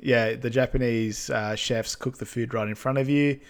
yeah 0.00 0.34
the 0.34 0.50
Japanese 0.50 1.30
uh, 1.30 1.54
chefs 1.54 1.94
cook 1.94 2.18
the 2.18 2.26
food 2.26 2.54
right 2.54 2.68
in 2.68 2.74
front 2.74 2.98
of 2.98 3.08
you. 3.08 3.40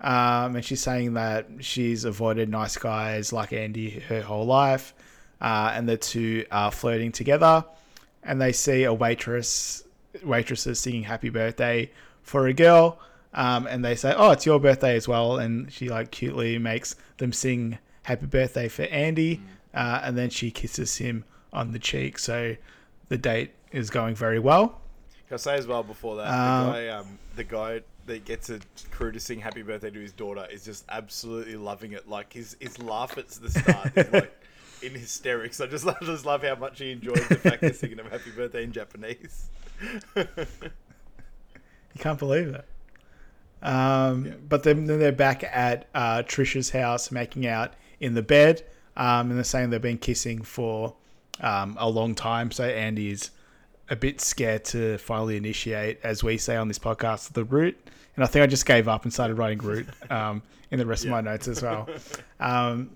Um, 0.00 0.56
and 0.56 0.64
she's 0.64 0.82
saying 0.82 1.14
that 1.14 1.48
she's 1.60 2.04
avoided 2.04 2.48
nice 2.48 2.76
guys 2.76 3.32
like 3.32 3.52
Andy 3.52 4.00
her 4.00 4.20
whole 4.20 4.44
life, 4.44 4.92
uh, 5.40 5.72
and 5.74 5.88
the 5.88 5.96
two 5.96 6.44
are 6.50 6.70
flirting 6.70 7.12
together. 7.12 7.64
And 8.22 8.40
they 8.40 8.52
see 8.52 8.84
a 8.84 8.92
waitress, 8.92 9.84
waitresses 10.22 10.80
singing 10.80 11.04
"Happy 11.04 11.28
Birthday" 11.28 11.90
for 12.22 12.46
a 12.46 12.52
girl, 12.52 12.98
um, 13.32 13.66
and 13.66 13.84
they 13.84 13.94
say, 13.94 14.12
"Oh, 14.16 14.32
it's 14.32 14.44
your 14.44 14.58
birthday 14.58 14.96
as 14.96 15.06
well." 15.06 15.38
And 15.38 15.72
she 15.72 15.88
like 15.88 16.10
cutely 16.10 16.58
makes 16.58 16.96
them 17.18 17.32
sing 17.32 17.78
"Happy 18.04 18.26
Birthday" 18.26 18.68
for 18.68 18.82
Andy, 18.84 19.42
uh, 19.74 20.00
and 20.02 20.16
then 20.16 20.30
she 20.30 20.50
kisses 20.50 20.96
him 20.96 21.24
on 21.52 21.72
the 21.72 21.78
cheek. 21.78 22.18
So 22.18 22.56
the 23.08 23.18
date 23.18 23.52
is 23.72 23.90
going 23.90 24.14
very 24.14 24.38
well. 24.38 24.80
Can 25.28 25.34
I 25.34 25.36
say 25.36 25.54
as 25.56 25.66
well 25.66 25.82
before 25.82 26.16
that 26.16 26.28
Um, 26.28 26.66
the 26.66 26.72
guy, 26.72 26.88
um, 26.88 27.18
the 27.36 27.44
guy 27.44 27.80
that 28.06 28.24
gets 28.24 28.50
a 28.50 28.60
crew 28.90 29.10
to 29.12 29.20
sing 29.20 29.40
"Happy 29.40 29.62
Birthday" 29.62 29.90
to 29.90 30.00
his 30.00 30.12
daughter 30.12 30.46
is 30.50 30.64
just 30.64 30.84
absolutely 30.88 31.56
loving 31.56 31.92
it. 31.92 32.08
Like 32.08 32.32
his 32.32 32.56
his 32.60 32.78
laugh 32.80 33.16
at 33.18 33.28
the 33.28 33.50
start 33.50 33.96
is 33.96 34.12
like 34.12 34.32
in 34.82 34.92
hysterics. 34.92 35.60
I 35.60 35.66
just 35.66 35.86
I 35.86 35.96
just 36.02 36.26
love 36.26 36.42
how 36.42 36.56
much 36.56 36.78
he 36.78 36.92
enjoys 36.92 37.26
the 37.28 37.36
fact 37.36 37.62
they're 37.62 37.72
singing 37.72 37.98
him 37.98 38.06
"Happy 38.10 38.30
Birthday" 38.30 38.64
in 38.64 38.72
Japanese. 38.72 39.48
You 40.14 42.00
can't 42.00 42.18
believe 42.18 42.48
it. 42.48 42.64
Um, 43.62 44.34
But 44.48 44.62
then, 44.62 44.84
then 44.86 44.98
they're 44.98 45.12
back 45.12 45.42
at 45.44 45.86
uh, 45.94 46.22
Trisha's 46.22 46.70
house 46.70 47.10
making 47.10 47.46
out 47.46 47.72
in 48.04 48.14
the 48.14 48.22
bed. 48.22 48.62
Um, 48.96 49.30
and 49.30 49.36
they're 49.36 49.44
saying 49.44 49.70
they've 49.70 49.82
been 49.82 49.98
kissing 49.98 50.42
for 50.42 50.94
um, 51.40 51.76
a 51.80 51.88
long 51.88 52.14
time. 52.14 52.50
So 52.50 52.64
Andy 52.64 53.10
is 53.10 53.30
a 53.90 53.96
bit 53.96 54.20
scared 54.20 54.64
to 54.66 54.98
finally 54.98 55.36
initiate, 55.36 55.98
as 56.02 56.22
we 56.22 56.38
say 56.38 56.56
on 56.56 56.68
this 56.68 56.78
podcast, 56.78 57.32
the 57.32 57.44
root. 57.44 57.76
And 58.14 58.22
I 58.22 58.28
think 58.28 58.42
I 58.42 58.46
just 58.46 58.66
gave 58.66 58.86
up 58.86 59.02
and 59.04 59.12
started 59.12 59.34
writing 59.34 59.58
root 59.58 59.88
um, 60.10 60.42
in 60.70 60.78
the 60.78 60.86
rest 60.86 61.04
of 61.04 61.10
my 61.10 61.20
notes 61.20 61.48
as 61.48 61.62
well. 61.62 61.88
Um, 62.40 62.90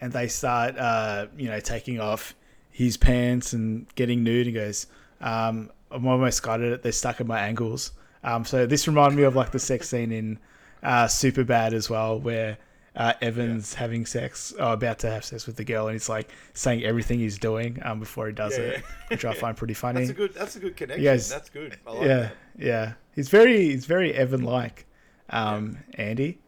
and 0.00 0.12
they 0.12 0.28
start, 0.28 0.76
uh, 0.78 1.26
you 1.36 1.48
know, 1.48 1.58
taking 1.58 2.00
off 2.00 2.34
his 2.70 2.96
pants 2.96 3.54
and 3.54 3.92
getting 3.94 4.22
nude. 4.22 4.46
He 4.46 4.52
goes, 4.52 4.86
um, 5.20 5.70
"I'm 5.90 6.06
almost 6.06 6.42
got 6.42 6.60
it. 6.60 6.82
They're 6.82 6.92
stuck 6.92 7.18
in 7.20 7.26
my 7.26 7.40
ankles." 7.40 7.92
Um, 8.22 8.44
so 8.44 8.66
this 8.66 8.86
reminded 8.86 9.16
me 9.16 9.22
of 9.24 9.34
like 9.34 9.50
the 9.50 9.58
sex 9.58 9.88
scene 9.88 10.12
in 10.12 10.38
uh, 10.82 11.06
Superbad 11.06 11.72
as 11.72 11.88
well, 11.88 12.20
where 12.20 12.58
uh, 12.96 13.12
Evan's 13.20 13.74
having 13.74 14.06
sex, 14.06 14.52
or 14.58 14.72
about 14.72 14.98
to 15.00 15.10
have 15.10 15.24
sex 15.24 15.46
with 15.46 15.56
the 15.56 15.64
girl, 15.64 15.86
and 15.88 15.94
he's 15.94 16.08
like 16.08 16.30
saying 16.54 16.82
everything 16.84 17.18
he's 17.18 17.38
doing 17.38 17.78
um, 17.84 18.00
before 18.00 18.26
he 18.26 18.32
does 18.32 18.56
Yeah, 18.56 18.64
it, 18.64 18.76
yeah. 18.82 19.06
which 19.08 19.24
I 19.24 19.34
find 19.34 19.56
pretty 19.56 19.74
funny. 19.84 20.00
That's 20.00 20.10
a 20.10 20.14
good 20.14 20.34
that's 20.34 20.56
a 20.56 20.60
good 20.60 20.76
connection. 20.76 21.04
guys- 21.04 21.28
that's 21.28 21.50
good. 21.50 21.78
I 21.86 21.90
like 21.92 22.02
yeah, 22.02 22.16
that. 22.16 22.32
yeah. 22.58 22.92
He's 23.14 23.28
very 23.28 23.64
he's 23.70 23.86
very 23.86 24.12
Evan 24.14 24.42
like, 24.42 24.86
um, 25.30 25.78
Andy. 25.94 26.38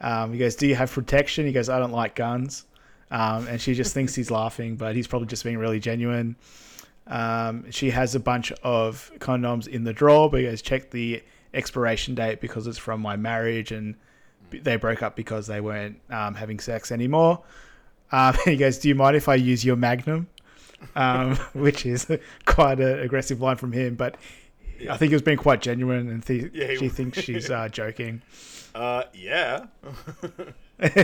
Um, 0.00 0.32
he 0.32 0.38
goes, 0.38 0.54
"Do 0.56 0.66
you 0.66 0.74
have 0.76 0.90
protection?" 0.92 1.44
He 1.46 1.52
goes, 1.52 1.68
"I 1.68 1.78
don't 1.78 1.92
like 1.92 2.14
guns," 2.14 2.64
um, 3.10 3.46
and 3.48 3.60
she 3.60 3.74
just 3.74 3.92
thinks 3.94 4.14
he's 4.14 4.30
laughing, 4.40 4.76
but 4.76 4.94
he's 4.96 5.06
probably 5.06 5.28
just 5.28 5.42
being 5.44 5.58
really 5.58 5.80
genuine. 5.80 6.36
Um, 7.06 7.70
she 7.70 7.90
has 7.90 8.14
a 8.14 8.20
bunch 8.20 8.52
of 8.62 9.10
condoms 9.18 9.66
in 9.66 9.84
the 9.84 9.92
drawer, 9.92 10.30
but 10.30 10.40
he 10.40 10.46
goes, 10.46 10.62
"Check 10.62 10.90
the 10.90 11.22
expiration 11.54 12.14
date 12.14 12.40
because 12.40 12.66
it's 12.66 12.78
from 12.78 13.00
my 13.00 13.16
marriage, 13.16 13.72
and 13.72 13.94
they 14.50 14.76
broke 14.76 15.02
up 15.02 15.16
because 15.16 15.46
they 15.46 15.60
weren't 15.60 16.00
um, 16.10 16.34
having 16.34 16.60
sex 16.60 16.92
anymore." 16.92 17.42
Um, 18.12 18.34
he 18.44 18.56
goes, 18.56 18.78
"Do 18.78 18.88
you 18.88 18.94
mind 18.94 19.16
if 19.16 19.28
I 19.28 19.34
use 19.34 19.64
your 19.64 19.76
Magnum?" 19.76 20.28
Um, 20.94 21.36
which 21.54 21.84
is 21.86 22.06
quite 22.46 22.78
an 22.80 23.00
aggressive 23.00 23.40
line 23.40 23.56
from 23.56 23.72
him, 23.72 23.96
but 23.96 24.16
I 24.88 24.96
think 24.96 25.10
he 25.10 25.14
was 25.14 25.22
being 25.22 25.38
quite 25.38 25.60
genuine, 25.60 26.08
and 26.08 26.24
th- 26.24 26.52
Yeah, 26.54 26.74
she 26.76 26.84
was. 26.84 26.92
thinks 26.92 27.20
she's 27.20 27.50
uh, 27.50 27.68
joking. 27.72 28.22
Uh, 28.74 29.02
yeah. 29.12 29.66
Goes- 30.78 30.94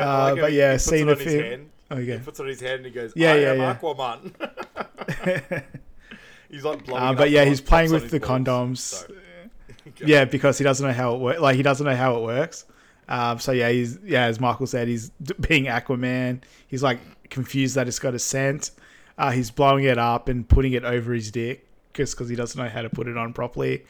Uh, 0.00 0.30
like 0.32 0.40
but 0.40 0.50
he- 0.52 0.58
yeah, 0.58 0.76
scene 0.78 1.08
it 1.08 1.12
of 1.12 1.20
his 1.20 1.34
him- 1.34 1.42
hand. 1.44 1.70
Oh, 1.90 1.98
yeah. 1.98 2.14
He 2.14 2.20
puts 2.20 2.40
it 2.40 2.44
on 2.44 2.48
his 2.48 2.60
hand 2.60 2.76
and 2.76 2.86
he 2.86 2.90
goes, 2.92 3.12
Yeah, 3.14 3.34
yeah, 3.34 3.52
yeah. 3.52 3.76
Aquaman. 3.76 4.32
he's 6.50 6.64
like 6.64 6.86
blowing 6.86 7.02
Uh, 7.02 7.12
but 7.12 7.30
yeah, 7.30 7.44
he's 7.44 7.60
playing 7.60 7.92
with 7.92 8.10
the 8.10 8.18
balls. 8.18 8.30
condoms. 8.30 8.78
So- 8.78 9.14
Yeah, 10.04 10.24
because 10.24 10.58
he 10.58 10.64
doesn't 10.64 10.86
know 10.86 10.92
how 10.92 11.14
it 11.14 11.20
works. 11.20 11.40
Like 11.40 11.56
he 11.56 11.62
doesn't 11.62 11.84
know 11.86 11.96
how 11.96 12.16
it 12.16 12.22
works. 12.22 12.64
Um, 13.08 13.38
so 13.38 13.52
yeah, 13.52 13.68
he's 13.68 13.98
yeah, 14.04 14.24
as 14.24 14.40
Michael 14.40 14.66
said, 14.66 14.88
he's 14.88 15.10
d- 15.22 15.34
being 15.40 15.64
Aquaman. 15.64 16.42
He's 16.68 16.82
like 16.82 17.00
confused 17.30 17.74
that 17.74 17.86
it's 17.86 17.98
got 17.98 18.14
a 18.14 18.18
scent. 18.18 18.70
Uh, 19.18 19.30
he's 19.30 19.50
blowing 19.50 19.84
it 19.84 19.98
up 19.98 20.28
and 20.28 20.48
putting 20.48 20.72
it 20.72 20.84
over 20.84 21.12
his 21.12 21.30
dick 21.30 21.66
just 21.92 22.14
because 22.16 22.28
he 22.28 22.36
doesn't 22.36 22.60
know 22.60 22.68
how 22.68 22.82
to 22.82 22.90
put 22.90 23.06
it 23.06 23.16
on 23.16 23.32
properly. 23.32 23.84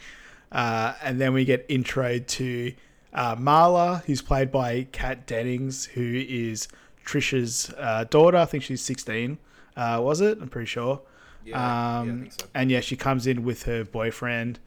Uh, 0.53 0.95
and 1.03 1.21
then 1.21 1.33
we 1.33 1.45
get 1.45 1.67
introed 1.69 2.27
to 2.27 2.73
uh, 3.13 3.37
Marla, 3.37 4.05
who's 4.05 4.21
played 4.23 4.51
by 4.53 4.87
Kat 4.93 5.27
Dennings, 5.27 5.87
who 5.87 6.25
is 6.29 6.69
Trisha's 7.05 7.73
uh, 7.79 8.05
daughter. 8.05 8.37
I 8.37 8.45
think 8.45 8.63
she's 8.63 8.83
16. 8.83 9.39
Uh, 9.77 10.01
was 10.03 10.21
it? 10.21 10.39
I'm 10.41 10.49
pretty 10.49 10.67
sure. 10.67 11.01
Yeah, 11.45 11.57
yeah, 11.59 11.99
um, 11.99 12.21
think 12.21 12.33
so. 12.33 12.47
And 12.55 12.71
yeah, 12.71 12.81
she 12.81 12.97
comes 12.97 13.27
in 13.27 13.45
with 13.45 13.65
her 13.65 13.85
boyfriend, 13.85 14.59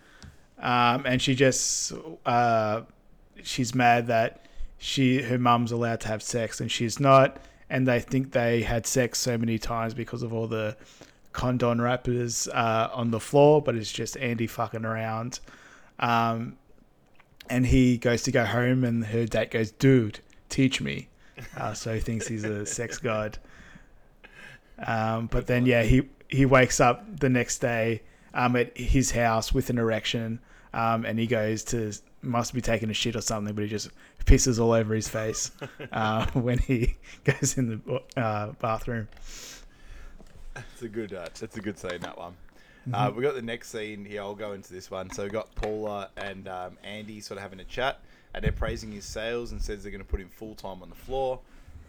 um, 0.59 1.05
and 1.05 1.21
she 1.21 1.35
just 1.35 1.93
uh, 2.25 2.81
she's 3.43 3.75
mad 3.75 4.07
that 4.07 4.45
she 4.77 5.21
her 5.21 5.37
mum's 5.37 5.71
allowed 5.71 6.01
to 6.01 6.07
have 6.07 6.21
sex 6.21 6.61
and 6.61 6.71
she's 6.71 6.99
not, 6.99 7.37
and 7.69 7.87
they 7.87 7.99
think 7.99 8.31
they 8.31 8.61
had 8.61 8.85
sex 8.87 9.19
so 9.19 9.37
many 9.37 9.57
times 9.59 9.93
because 9.93 10.23
of 10.23 10.33
all 10.33 10.47
the 10.47 10.75
condom 11.33 11.79
wrappers 11.79 12.47
uh, 12.47 12.89
on 12.93 13.11
the 13.11 13.19
floor, 13.19 13.61
but 13.61 13.75
it's 13.75 13.91
just 13.91 14.17
Andy 14.17 14.47
fucking 14.47 14.85
around. 14.85 15.39
Um, 15.99 16.57
and 17.49 17.65
he 17.65 17.97
goes 17.97 18.23
to 18.23 18.31
go 18.31 18.43
home, 18.43 18.83
and 18.83 19.05
her 19.05 19.25
date 19.25 19.51
goes, 19.51 19.71
"Dude, 19.71 20.19
teach 20.49 20.81
me." 20.81 21.07
Uh, 21.55 21.73
so 21.73 21.93
he 21.93 21.99
thinks 21.99 22.27
he's 22.27 22.43
a 22.43 22.65
sex 22.77 22.97
god. 22.97 23.37
Um, 24.85 25.27
but 25.27 25.47
then, 25.47 25.65
yeah, 25.65 25.83
he 25.83 26.09
he 26.27 26.45
wakes 26.45 26.79
up 26.79 27.19
the 27.19 27.29
next 27.29 27.59
day 27.59 28.01
um, 28.33 28.55
at 28.55 28.77
his 28.77 29.11
house 29.11 29.53
with 29.53 29.69
an 29.69 29.77
erection, 29.77 30.39
um, 30.73 31.05
and 31.05 31.17
he 31.19 31.27
goes 31.27 31.63
to 31.65 31.93
must 32.21 32.53
be 32.53 32.61
taking 32.61 32.89
a 32.89 32.93
shit 32.93 33.15
or 33.15 33.21
something, 33.21 33.53
but 33.53 33.63
he 33.63 33.69
just 33.69 33.89
pisses 34.25 34.59
all 34.59 34.71
over 34.71 34.93
his 34.93 35.07
face 35.07 35.51
uh, 35.91 36.25
when 36.33 36.57
he 36.57 36.95
goes 37.23 37.57
in 37.57 37.81
the 37.85 38.01
uh, 38.21 38.51
bathroom. 38.59 39.07
It's 40.55 40.81
a 40.81 40.89
good. 40.89 41.13
Uh, 41.13 41.27
that's 41.39 41.57
a 41.57 41.61
good 41.61 41.77
scene. 41.77 41.99
That 42.01 42.17
one. 42.17 42.33
Mm-hmm. 42.87 42.95
Uh, 42.95 43.11
we 43.11 43.21
got 43.21 43.35
the 43.35 43.41
next 43.41 43.69
scene 43.69 44.05
here. 44.05 44.21
I'll 44.21 44.35
go 44.35 44.53
into 44.53 44.71
this 44.73 44.89
one. 44.89 45.09
So 45.11 45.23
we 45.23 45.29
got 45.29 45.53
Paula 45.55 46.09
and 46.17 46.47
um, 46.47 46.77
Andy 46.83 47.19
sort 47.19 47.37
of 47.37 47.43
having 47.43 47.59
a 47.59 47.65
chat, 47.65 47.99
and 48.33 48.43
they're 48.43 48.51
praising 48.51 48.91
his 48.91 49.05
sales 49.05 49.51
and 49.51 49.61
says 49.61 49.83
they're 49.83 49.91
going 49.91 50.03
to 50.03 50.07
put 50.07 50.19
him 50.19 50.29
full 50.29 50.55
time 50.55 50.81
on 50.81 50.89
the 50.89 50.95
floor. 50.95 51.39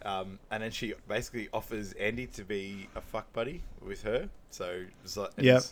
Um, 0.03 0.39
and 0.51 0.63
then 0.63 0.71
she 0.71 0.93
basically 1.07 1.49
offers 1.53 1.93
Andy 1.93 2.27
to 2.27 2.43
be 2.43 2.87
a 2.95 3.01
fuck 3.01 3.31
buddy 3.33 3.61
with 3.81 4.03
her. 4.03 4.29
So 4.49 4.83
it's 5.03 5.17
like, 5.17 5.31
Yep. 5.37 5.63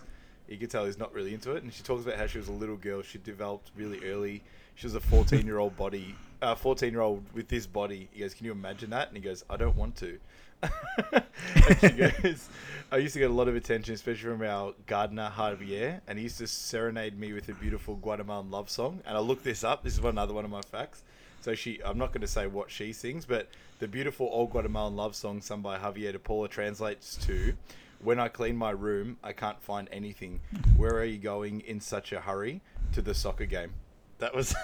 You 0.48 0.58
can 0.58 0.70
tell 0.70 0.86
he's 0.86 0.98
not 0.98 1.14
really 1.14 1.34
into 1.34 1.52
it. 1.52 1.64
And 1.64 1.74
she 1.74 1.84
talks 1.84 2.06
about 2.06 2.18
how 2.18 2.28
she 2.28 2.38
was 2.38 2.48
a 2.48 2.54
little 2.54 2.78
girl. 2.78 3.02
She 3.02 3.18
developed 3.18 3.72
really 3.76 4.00
early. 4.10 4.44
She 4.76 4.86
was 4.86 4.96
a 4.96 5.00
14 5.00 5.46
year 5.46 5.58
old 5.58 5.76
body, 5.76 6.16
uh, 6.42 6.56
14 6.56 6.92
year 6.92 7.02
old 7.02 7.24
with 7.34 7.48
this 7.48 7.66
body. 7.66 8.10
He 8.12 8.22
goes, 8.22 8.34
Can 8.34 8.46
you 8.46 8.52
imagine 8.52 8.90
that? 8.92 9.08
And 9.08 9.18
he 9.18 9.24
goes, 9.24 9.44
I 9.50 9.58
don't 9.58 9.76
want 9.76 9.96
to. 9.98 10.20
she 11.82 11.90
goes, 11.90 12.50
I 12.92 12.98
used 12.98 13.14
to 13.14 13.20
get 13.20 13.30
a 13.30 13.34
lot 13.34 13.48
of 13.48 13.56
attention, 13.56 13.94
especially 13.94 14.32
from 14.32 14.44
our 14.44 14.74
gardener, 14.86 15.32
Javier. 15.36 16.02
And 16.08 16.18
he 16.18 16.24
used 16.24 16.38
to 16.40 16.48
serenade 16.48 17.20
me 17.20 17.34
with 17.34 17.50
a 17.50 17.54
beautiful 17.54 17.96
Guatemalan 17.96 18.50
love 18.50 18.70
song. 18.70 19.02
And 19.06 19.18
I 19.18 19.20
looked 19.20 19.44
this 19.44 19.64
up. 19.64 19.84
This 19.84 19.98
is 19.98 20.04
another 20.04 20.34
one 20.34 20.46
of 20.46 20.52
my 20.52 20.62
facts. 20.62 21.04
So 21.42 21.56
she, 21.56 21.80
I'm 21.84 21.98
not 21.98 22.12
going 22.12 22.22
to 22.22 22.28
say 22.28 22.48
what 22.48 22.70
she 22.72 22.92
sings, 22.94 23.26
but 23.26 23.48
the 23.80 23.88
beautiful 23.88 24.28
old 24.32 24.52
Guatemalan 24.52 24.96
love 24.96 25.16
song 25.16 25.42
sung 25.42 25.62
by 25.62 25.78
Javier 25.78 26.12
de 26.12 26.20
Paula 26.20 26.48
translates 26.48 27.16
to, 27.28 27.54
"When 28.02 28.20
I 28.20 28.28
clean 28.28 28.58
my 28.58 28.72
room, 28.72 29.18
I 29.24 29.34
can't 29.34 29.62
find 29.62 29.88
anything. 29.92 30.42
Where 30.76 30.96
are 30.96 31.06
you 31.06 31.18
going 31.18 31.62
in 31.62 31.80
such 31.80 32.12
a 32.12 32.22
hurry 32.22 32.62
to 32.94 33.02
the 33.02 33.14
soccer 33.14 33.46
game?" 33.46 33.74
That 34.20 34.34
was. 34.36 34.50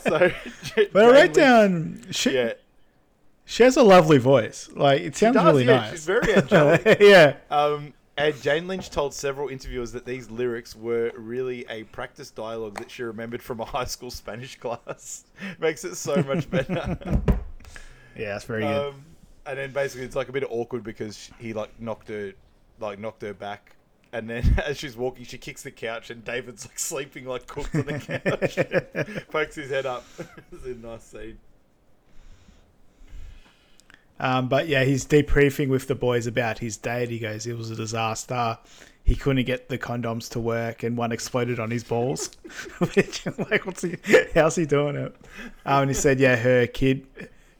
so, 0.00 0.30
But 0.92 1.16
I 1.16 1.26
Jane 1.26 1.32
down 1.32 2.02
she 2.10 2.34
yeah, 2.34 2.52
she 3.44 3.62
has 3.62 3.76
a 3.76 3.82
lovely 3.82 4.18
voice. 4.18 4.68
Like 4.74 5.02
it 5.02 5.16
sounds 5.16 5.34
does, 5.34 5.46
really 5.46 5.64
yeah, 5.64 5.76
nice. 5.76 5.90
she's 5.92 6.04
very 6.04 6.34
angelic. 6.34 6.98
yeah. 7.00 7.36
Um, 7.50 7.94
and 8.16 8.40
Jane 8.42 8.66
Lynch 8.66 8.90
told 8.90 9.14
several 9.14 9.48
interviewers 9.48 9.92
that 9.92 10.04
these 10.04 10.28
lyrics 10.28 10.74
were 10.74 11.12
really 11.16 11.64
a 11.68 11.84
practice 11.84 12.30
dialogue 12.30 12.76
that 12.78 12.90
she 12.90 13.04
remembered 13.04 13.40
from 13.40 13.60
a 13.60 13.64
high 13.64 13.84
school 13.84 14.10
Spanish 14.10 14.56
class. 14.58 15.24
Makes 15.60 15.84
it 15.84 15.94
so 15.94 16.20
much 16.24 16.50
better. 16.50 16.98
Yeah, 18.16 18.32
that's 18.32 18.44
very 18.44 18.62
good. 18.62 18.94
And 19.48 19.58
then 19.58 19.72
basically 19.72 20.06
it's 20.06 20.14
like 20.14 20.28
a 20.28 20.32
bit 20.32 20.44
awkward 20.48 20.84
because 20.84 21.30
he 21.40 21.52
like 21.52 21.70
knocked 21.80 22.08
her, 22.08 22.32
like 22.78 23.00
knocked 23.00 23.22
her 23.22 23.34
back 23.34 23.74
and 24.12 24.28
then 24.28 24.58
as 24.66 24.78
she's 24.78 24.96
walking, 24.96 25.24
she 25.24 25.38
kicks 25.38 25.62
the 25.62 25.70
couch, 25.70 26.10
and 26.10 26.24
David's 26.24 26.66
like 26.66 26.78
sleeping 26.78 27.26
like 27.26 27.46
cooked 27.46 27.74
on 27.74 27.86
the 27.86 27.98
couch. 29.04 29.26
Pokes 29.30 29.56
his 29.56 29.70
head 29.70 29.86
up. 29.86 30.04
it's 30.52 30.64
a 30.64 30.74
nice 30.74 31.04
scene. 31.04 31.38
Um, 34.20 34.48
but 34.48 34.66
yeah, 34.66 34.82
he's 34.82 35.06
debriefing 35.06 35.68
with 35.68 35.86
the 35.86 35.94
boys 35.94 36.26
about 36.26 36.58
his 36.58 36.76
date. 36.76 37.08
He 37.08 37.20
goes, 37.20 37.46
it 37.46 37.56
was 37.56 37.70
a 37.70 37.76
disaster. 37.76 38.58
He 39.04 39.14
couldn't 39.14 39.44
get 39.44 39.68
the 39.68 39.78
condoms 39.78 40.28
to 40.30 40.40
work, 40.40 40.82
and 40.82 40.96
one 40.96 41.12
exploded 41.12 41.60
on 41.60 41.70
his 41.70 41.84
balls. 41.84 42.30
Which, 42.78 43.24
like, 43.26 43.64
what's 43.64 43.82
he? 43.82 43.96
How's 44.34 44.56
he 44.56 44.66
doing 44.66 44.96
it? 44.96 45.14
Um, 45.64 45.82
and 45.82 45.90
he 45.90 45.94
said, 45.94 46.18
yeah, 46.18 46.36
her 46.36 46.66
kid, 46.66 47.06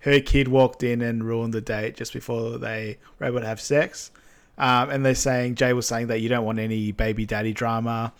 her 0.01 0.20
kid 0.20 0.49
walked 0.49 0.82
in 0.82 1.03
and 1.03 1.24
ruined 1.24 1.55
the 1.55 1.61
date 1.61 1.96
just 1.96 2.12
before 2.12 2.59
they 2.59 2.99
were 3.18 3.26
able 3.26 3.40
to 3.40 3.46
have 3.46 3.61
sex. 3.61 4.11
Um, 4.59 4.90
and 4.90 5.07
they're 5.07 5.14
saying 5.14 5.55
Jay 5.55 5.72
was 5.72 5.86
saying 5.86 6.09
that 6.09 6.20
you 6.20 6.28
don't 6.28 6.44
want 6.44 6.59
any 6.59 6.90
baby 6.90 7.24
daddy 7.24 7.53
drama. 7.53 8.12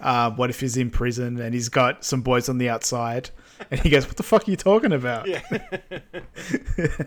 Uh, 0.00 0.30
what 0.30 0.50
if 0.50 0.60
he's 0.60 0.76
in 0.76 0.90
prison 0.90 1.40
and 1.40 1.54
he's 1.54 1.70
got 1.70 2.04
some 2.04 2.20
boys 2.20 2.48
on 2.48 2.58
the 2.58 2.68
outside? 2.68 3.30
And 3.70 3.80
he 3.80 3.88
goes, 3.88 4.06
"What 4.06 4.18
the 4.18 4.22
fuck 4.22 4.46
are 4.46 4.50
you 4.50 4.56
talking 4.58 4.92
about?" 4.92 5.26
Yeah. 5.26 5.40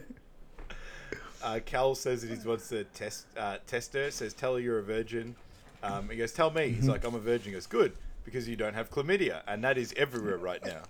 uh, 1.43 1.59
Cal 1.63 1.93
says 1.93 2.23
that 2.23 2.35
he 2.35 2.47
wants 2.47 2.69
to 2.69 2.85
test 2.85 3.27
uh, 3.37 3.57
test 3.67 3.93
her. 3.93 4.09
Says, 4.09 4.33
"Tell 4.33 4.55
her 4.55 4.59
you're 4.59 4.79
a 4.79 4.83
virgin." 4.83 5.35
Um, 5.83 6.09
he 6.09 6.17
goes, 6.17 6.31
"Tell 6.31 6.49
me." 6.49 6.69
He's 6.69 6.87
like, 6.87 7.05
"I'm 7.05 7.13
a 7.13 7.19
virgin." 7.19 7.49
He 7.49 7.51
goes, 7.51 7.67
"Good, 7.67 7.93
because 8.25 8.49
you 8.49 8.55
don't 8.55 8.73
have 8.73 8.89
chlamydia, 8.89 9.43
and 9.47 9.63
that 9.63 9.77
is 9.77 9.93
everywhere 9.95 10.37
right 10.37 10.65
now." 10.65 10.81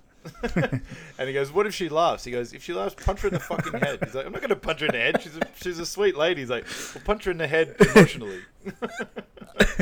And 0.43 1.27
he 1.27 1.33
goes, 1.33 1.51
"What 1.51 1.65
if 1.65 1.73
she 1.73 1.89
laughs?" 1.89 2.23
He 2.23 2.31
goes, 2.31 2.53
"If 2.53 2.63
she 2.63 2.73
laughs, 2.73 2.95
punch 2.95 3.21
her 3.21 3.27
in 3.29 3.33
the 3.35 3.39
fucking 3.39 3.79
head." 3.79 3.99
He's 4.03 4.13
like, 4.15 4.25
"I'm 4.25 4.31
not 4.31 4.41
going 4.41 4.49
to 4.49 4.55
punch 4.55 4.79
her 4.81 4.85
in 4.87 4.91
the 4.93 4.97
head. 4.99 5.21
She's 5.21 5.35
a, 5.37 5.41
she's 5.61 5.79
a 5.79 5.85
sweet 5.85 6.15
lady." 6.17 6.41
He's 6.41 6.49
like, 6.49 6.65
"Well, 6.93 7.03
punch 7.05 7.25
her 7.25 7.31
in 7.31 7.37
the 7.37 7.47
head 7.47 7.75
emotionally." 7.79 8.41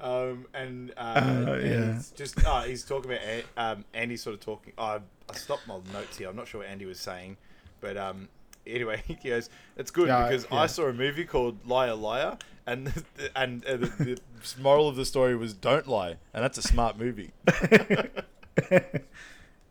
um, 0.00 0.46
and 0.54 0.92
uh, 0.96 1.00
Uh, 1.00 1.60
yeah. 1.62 1.94
he's 1.94 2.10
just 2.12 2.44
uh, 2.44 2.62
he's 2.62 2.84
talking 2.84 3.12
about 3.12 3.44
um, 3.56 3.84
Andy 3.94 4.16
sort 4.16 4.34
of 4.34 4.40
talking. 4.40 4.72
Oh, 4.78 5.00
I 5.30 5.34
stopped 5.34 5.66
my 5.66 5.78
notes 5.92 6.16
here. 6.18 6.28
I'm 6.28 6.36
not 6.36 6.48
sure 6.48 6.60
what 6.60 6.68
Andy 6.70 6.84
was 6.86 7.00
saying, 7.00 7.36
but 7.80 7.96
um, 7.96 8.28
anyway, 8.66 9.02
he 9.08 9.14
goes, 9.14 9.48
"It's 9.76 9.90
good 9.90 10.08
Yeah, 10.08 10.28
because 10.28 10.46
yeah. 10.50 10.58
I 10.58 10.66
saw 10.66 10.86
a 10.86 10.92
movie 10.92 11.24
called 11.24 11.66
Liar 11.66 11.94
Liar." 11.94 12.38
And 12.66 12.92
and 13.36 13.64
uh, 13.64 13.76
the, 13.76 13.86
the 13.98 14.20
moral 14.60 14.88
of 14.88 14.96
the 14.96 15.04
story 15.04 15.36
was 15.36 15.54
don't 15.54 15.86
lie, 15.86 16.16
and 16.34 16.42
that's 16.44 16.58
a 16.58 16.62
smart 16.62 16.98
movie. 16.98 17.32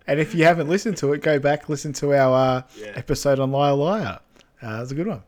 And 0.08 0.20
if 0.20 0.36
you 0.36 0.44
haven't 0.44 0.70
listened 0.70 0.98
to 0.98 1.14
it, 1.14 1.24
go 1.24 1.40
back 1.40 1.68
listen 1.68 1.92
to 1.94 2.14
our 2.14 2.58
uh, 2.58 2.62
Yeah. 2.78 2.92
episode 2.96 3.40
on 3.40 3.52
Liar 3.52 3.74
Liar. 3.74 4.20
Uh, 4.62 4.78
that's 4.78 4.92
a 4.92 4.96
good 4.96 5.08
one. 5.08 5.24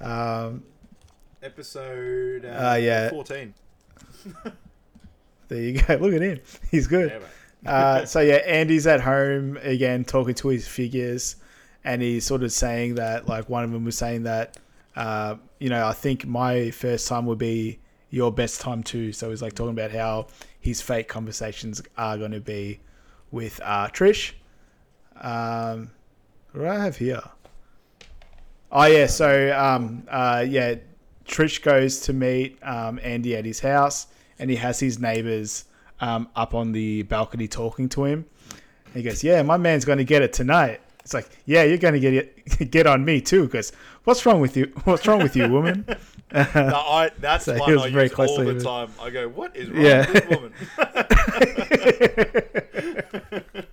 Um, 0.00 0.64
Episode 1.42 2.44
uh, 2.44 2.72
Uh, 2.72 2.74
yeah. 2.74 3.08
fourteen. 3.10 3.54
there 5.48 5.62
you 5.62 5.80
go. 5.80 5.94
Look 5.94 6.12
at 6.14 6.22
him. 6.22 6.40
He's 6.72 6.88
good. 6.88 7.22
Uh, 7.64 8.04
so 8.04 8.18
yeah, 8.20 8.34
Andy's 8.36 8.86
at 8.88 9.00
home 9.00 9.58
again 9.62 10.04
talking 10.04 10.34
to 10.34 10.48
his 10.48 10.66
figures, 10.66 11.36
and 11.84 12.02
he's 12.02 12.24
sort 12.24 12.42
of 12.42 12.52
saying 12.52 12.96
that 12.96 13.28
like 13.28 13.48
one 13.48 13.64
of 13.64 13.70
them 13.72 13.84
was 13.84 13.96
saying 13.96 14.24
that 14.24 14.58
uh, 14.96 15.36
you 15.58 15.68
know 15.68 15.86
I 15.86 15.92
think 15.92 16.26
my 16.26 16.70
first 16.70 17.08
time 17.08 17.26
would 17.26 17.38
be 17.38 17.78
your 18.10 18.32
best 18.32 18.60
time 18.60 18.82
too. 18.82 19.12
So 19.12 19.30
he's 19.30 19.40
like 19.40 19.54
talking 19.54 19.72
about 19.72 19.92
how 19.92 20.26
his 20.60 20.80
fake 20.80 21.08
conversations 21.08 21.80
are 21.96 22.18
going 22.18 22.32
to 22.32 22.40
be 22.40 22.80
with 23.30 23.60
uh, 23.64 23.88
Trish. 23.88 24.32
Um, 25.20 25.90
what 26.52 26.62
do 26.62 26.68
I 26.68 26.78
have 26.84 26.96
here? 26.96 27.22
Oh 28.72 28.84
yeah, 28.84 29.06
so 29.06 29.56
um, 29.56 30.04
uh, 30.08 30.44
yeah, 30.46 30.76
Trish 31.24 31.62
goes 31.62 32.00
to 32.02 32.12
meet 32.12 32.58
um, 32.62 33.00
Andy 33.02 33.36
at 33.36 33.44
his 33.44 33.60
house, 33.60 34.08
and 34.38 34.50
he 34.50 34.56
has 34.56 34.80
his 34.80 34.98
neighbors 34.98 35.64
um, 36.00 36.28
up 36.36 36.54
on 36.54 36.72
the 36.72 37.02
balcony 37.04 37.48
talking 37.48 37.88
to 37.90 38.04
him. 38.04 38.26
And 38.86 38.94
he 38.94 39.02
goes, 39.02 39.22
"Yeah, 39.22 39.42
my 39.42 39.56
man's 39.56 39.84
going 39.84 39.98
to 39.98 40.04
get 40.04 40.22
it 40.22 40.32
tonight." 40.32 40.80
It's 41.10 41.14
like, 41.14 41.28
"Yeah, 41.44 41.64
you're 41.64 41.76
to 41.94 41.98
get 41.98 42.14
it, 42.14 42.58
get 42.70 42.86
on 42.86 43.04
me 43.04 43.20
too." 43.20 43.46
Because 43.46 43.72
what's 44.04 44.24
wrong 44.24 44.40
with 44.40 44.56
you? 44.56 44.70
What's 44.84 45.04
wrong 45.08 45.20
with 45.20 45.34
you, 45.34 45.48
woman? 45.48 45.84
No, 46.32 46.40
I, 46.46 47.10
that's 47.18 47.46
So 47.46 47.58
one 47.58 47.68
I 47.68 47.72
use 47.72 47.80
all 48.38 48.44
the 48.44 48.54
with- 48.54 48.62
time. 48.62 48.92
I 49.02 49.10
go, 49.10 49.28
what 49.28 49.56
is 49.56 49.68
wrong 49.68 49.84
Yeah. 49.84 50.08
with 50.08 50.12
this 50.12 50.28
woman? 50.38 50.52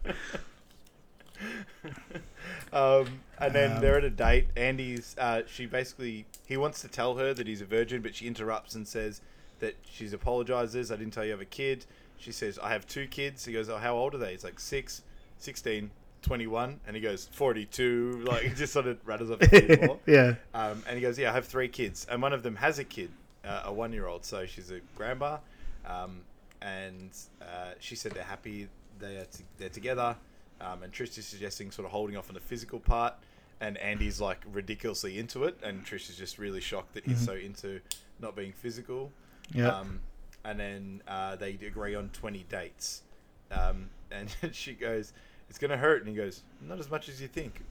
um, 2.74 3.22
and 3.40 3.54
then 3.54 3.80
they're 3.82 3.98
at 3.98 4.04
a 4.04 4.10
date. 4.10 4.48
Andy's, 4.56 5.16
uh, 5.20 5.42
she 5.48 5.66
basically, 5.68 6.26
he 6.48 6.58
wants 6.58 6.82
to 6.82 6.88
tell 6.88 7.16
her 7.18 7.34
that 7.34 7.46
he's 7.48 7.62
a 7.62 7.66
virgin, 7.66 8.02
but 8.02 8.16
she 8.16 8.26
interrupts 8.26 8.74
and 8.76 8.88
says 8.88 9.22
that 9.60 9.76
she's 9.88 10.14
apologizes. 10.14 10.92
I 10.92 10.96
didn't 10.96 11.14
tell 11.14 11.24
you 11.26 11.32
I 11.32 11.34
have 11.34 11.42
a 11.42 11.46
kid. 11.46 11.86
She 12.18 12.32
says, 12.32 12.58
I 12.58 12.70
have 12.70 12.88
two 12.88 13.06
kids. 13.08 13.46
He 13.46 13.54
goes, 13.54 13.70
oh, 13.70 13.78
how 13.78 13.96
old 13.96 14.16
are 14.16 14.18
they? 14.18 14.32
He's 14.32 14.44
like, 14.44 14.60
six, 14.60 15.04
16, 15.38 15.92
21. 16.22 16.80
And 16.88 16.96
he 16.96 17.02
goes, 17.02 17.28
42. 17.32 18.24
Like, 18.26 18.44
he 18.44 18.50
just 18.54 18.74
sort 18.74 18.88
of 18.88 18.98
rattles 19.06 19.32
off 19.32 19.40
more. 19.82 20.00
yeah, 20.06 20.36
Um, 20.54 20.84
and 20.88 20.96
he 20.96 21.02
goes, 21.02 21.18
"Yeah, 21.18 21.32
I 21.32 21.34
have 21.34 21.46
three 21.46 21.68
kids, 21.68 22.06
and 22.10 22.22
one 22.22 22.34
of 22.34 22.44
them 22.44 22.56
has 22.58 22.80
a 22.80 22.84
kid, 22.84 23.10
uh, 23.46 23.64
a 23.66 23.74
one-year-old. 23.74 24.26
So 24.26 24.46
she's 24.46 24.72
a 24.72 24.80
grandma." 24.96 25.38
Um, 25.86 26.22
and 26.62 27.12
uh, 27.42 27.72
she 27.80 27.96
said 27.96 28.12
they're 28.14 28.24
happy 28.24 28.68
they 29.00 29.18
are 29.18 29.26
t- 29.26 29.44
they're 29.58 29.70
together. 29.70 30.16
Um, 30.60 30.82
and 30.84 30.92
Trish 30.92 31.18
is 31.20 31.26
suggesting 31.28 31.70
sort 31.70 31.86
of 31.86 31.92
holding 31.92 32.18
off 32.18 32.30
on 32.30 32.34
the 32.34 32.40
physical 32.42 32.80
part, 32.80 33.14
and 33.62 33.78
Andy's 33.78 34.20
like 34.20 34.40
ridiculously 34.52 35.20
into 35.20 35.44
it, 35.44 35.56
and 35.64 35.86
Trish 35.86 36.10
is 36.10 36.16
just 36.18 36.40
really 36.40 36.62
shocked 36.62 36.96
that 36.96 37.06
he's 37.06 37.24
so 37.24 37.34
into 37.34 37.80
not 38.20 38.36
being 38.36 38.54
physical. 38.54 39.12
Yeah. 39.54 39.68
Um, 39.70 40.00
and 40.44 40.60
then 40.60 41.02
uh, 41.08 41.36
they 41.36 41.52
agree 41.66 41.94
on 41.94 42.10
twenty 42.10 42.44
dates, 42.50 43.04
um, 43.52 43.90
and 44.12 44.36
she 44.52 44.74
goes, 44.74 45.14
"It's 45.50 45.58
gonna 45.60 45.78
hurt," 45.78 46.02
and 46.02 46.10
he 46.10 46.16
goes, 46.16 46.44
"Not 46.62 46.80
as 46.80 46.90
much 46.90 47.10
as 47.10 47.22
you 47.22 47.28
think." 47.28 47.62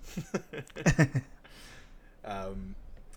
um, 2.24 2.74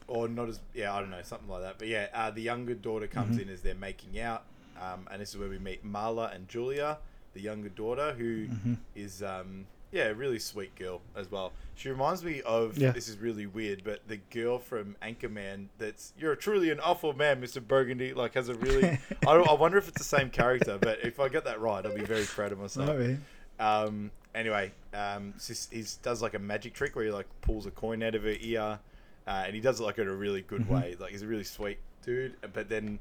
or 0.07 0.27
not 0.27 0.49
as 0.49 0.59
yeah, 0.73 0.93
I 0.93 0.99
don't 0.99 1.11
know, 1.11 1.21
something 1.23 1.47
like 1.49 1.61
that. 1.61 1.75
But 1.77 1.87
yeah, 1.87 2.07
uh, 2.13 2.31
the 2.31 2.41
younger 2.41 2.73
daughter 2.73 3.07
comes 3.07 3.37
in 3.37 3.49
as 3.49 3.61
they're 3.61 3.75
making 3.75 4.19
out, 4.19 4.43
um, 4.81 5.07
and 5.11 5.21
this 5.21 5.29
is 5.29 5.37
where 5.37 5.49
we 5.49 5.59
meet 5.59 5.85
Marla 5.85 6.33
and 6.33 6.47
Julia, 6.47 6.97
the 7.33 7.41
younger 7.41 7.69
daughter, 7.69 8.13
who 8.17 8.47
is 8.95 9.21
um, 9.23 9.65
yeah, 9.91 10.05
a 10.05 10.13
really 10.13 10.39
sweet 10.39 10.75
girl 10.75 11.01
as 11.15 11.31
well. 11.31 11.51
She 11.75 11.89
reminds 11.89 12.23
me 12.23 12.41
of 12.41 12.77
Yeah. 12.77 12.91
this 12.91 13.07
is 13.07 13.17
really 13.17 13.45
weird, 13.45 13.83
but 13.83 14.07
the 14.07 14.17
girl 14.17 14.59
from 14.59 14.95
Anchorman. 15.01 15.67
That's 15.77 16.13
you're 16.17 16.35
truly 16.35 16.69
an 16.71 16.79
awful 16.79 17.13
man, 17.13 17.39
Mister 17.39 17.61
Burgundy. 17.61 18.13
Like 18.13 18.33
has 18.33 18.49
a 18.49 18.55
really. 18.55 18.83
I, 19.27 19.33
don't, 19.33 19.47
I 19.47 19.53
wonder 19.53 19.77
if 19.77 19.87
it's 19.87 19.97
the 19.97 20.03
same 20.03 20.29
character, 20.29 20.77
but 20.79 20.99
if 21.03 21.19
I 21.19 21.29
get 21.29 21.45
that 21.45 21.59
right, 21.61 21.85
I'll 21.85 21.95
be 21.95 22.03
very 22.03 22.25
proud 22.25 22.51
of 22.51 22.59
myself. 22.59 22.89
Um, 23.59 24.11
anyway, 24.35 24.71
um, 24.93 25.33
he 25.71 25.83
does 26.01 26.21
like 26.21 26.33
a 26.33 26.39
magic 26.39 26.73
trick 26.73 26.95
where 26.95 27.05
he 27.05 27.11
like 27.11 27.27
pulls 27.41 27.65
a 27.65 27.71
coin 27.71 28.03
out 28.03 28.15
of 28.15 28.23
her 28.23 28.35
ear, 28.39 28.79
uh, 29.27 29.43
and 29.45 29.55
he 29.55 29.61
does 29.61 29.79
it 29.79 29.83
like 29.83 29.97
in 29.97 30.07
a 30.07 30.13
really 30.13 30.41
good 30.41 30.67
way. 30.69 30.95
Like 30.99 31.11
he's 31.11 31.21
a 31.21 31.27
really 31.27 31.43
sweet 31.43 31.79
dude. 32.03 32.35
But 32.53 32.69
then 32.69 32.99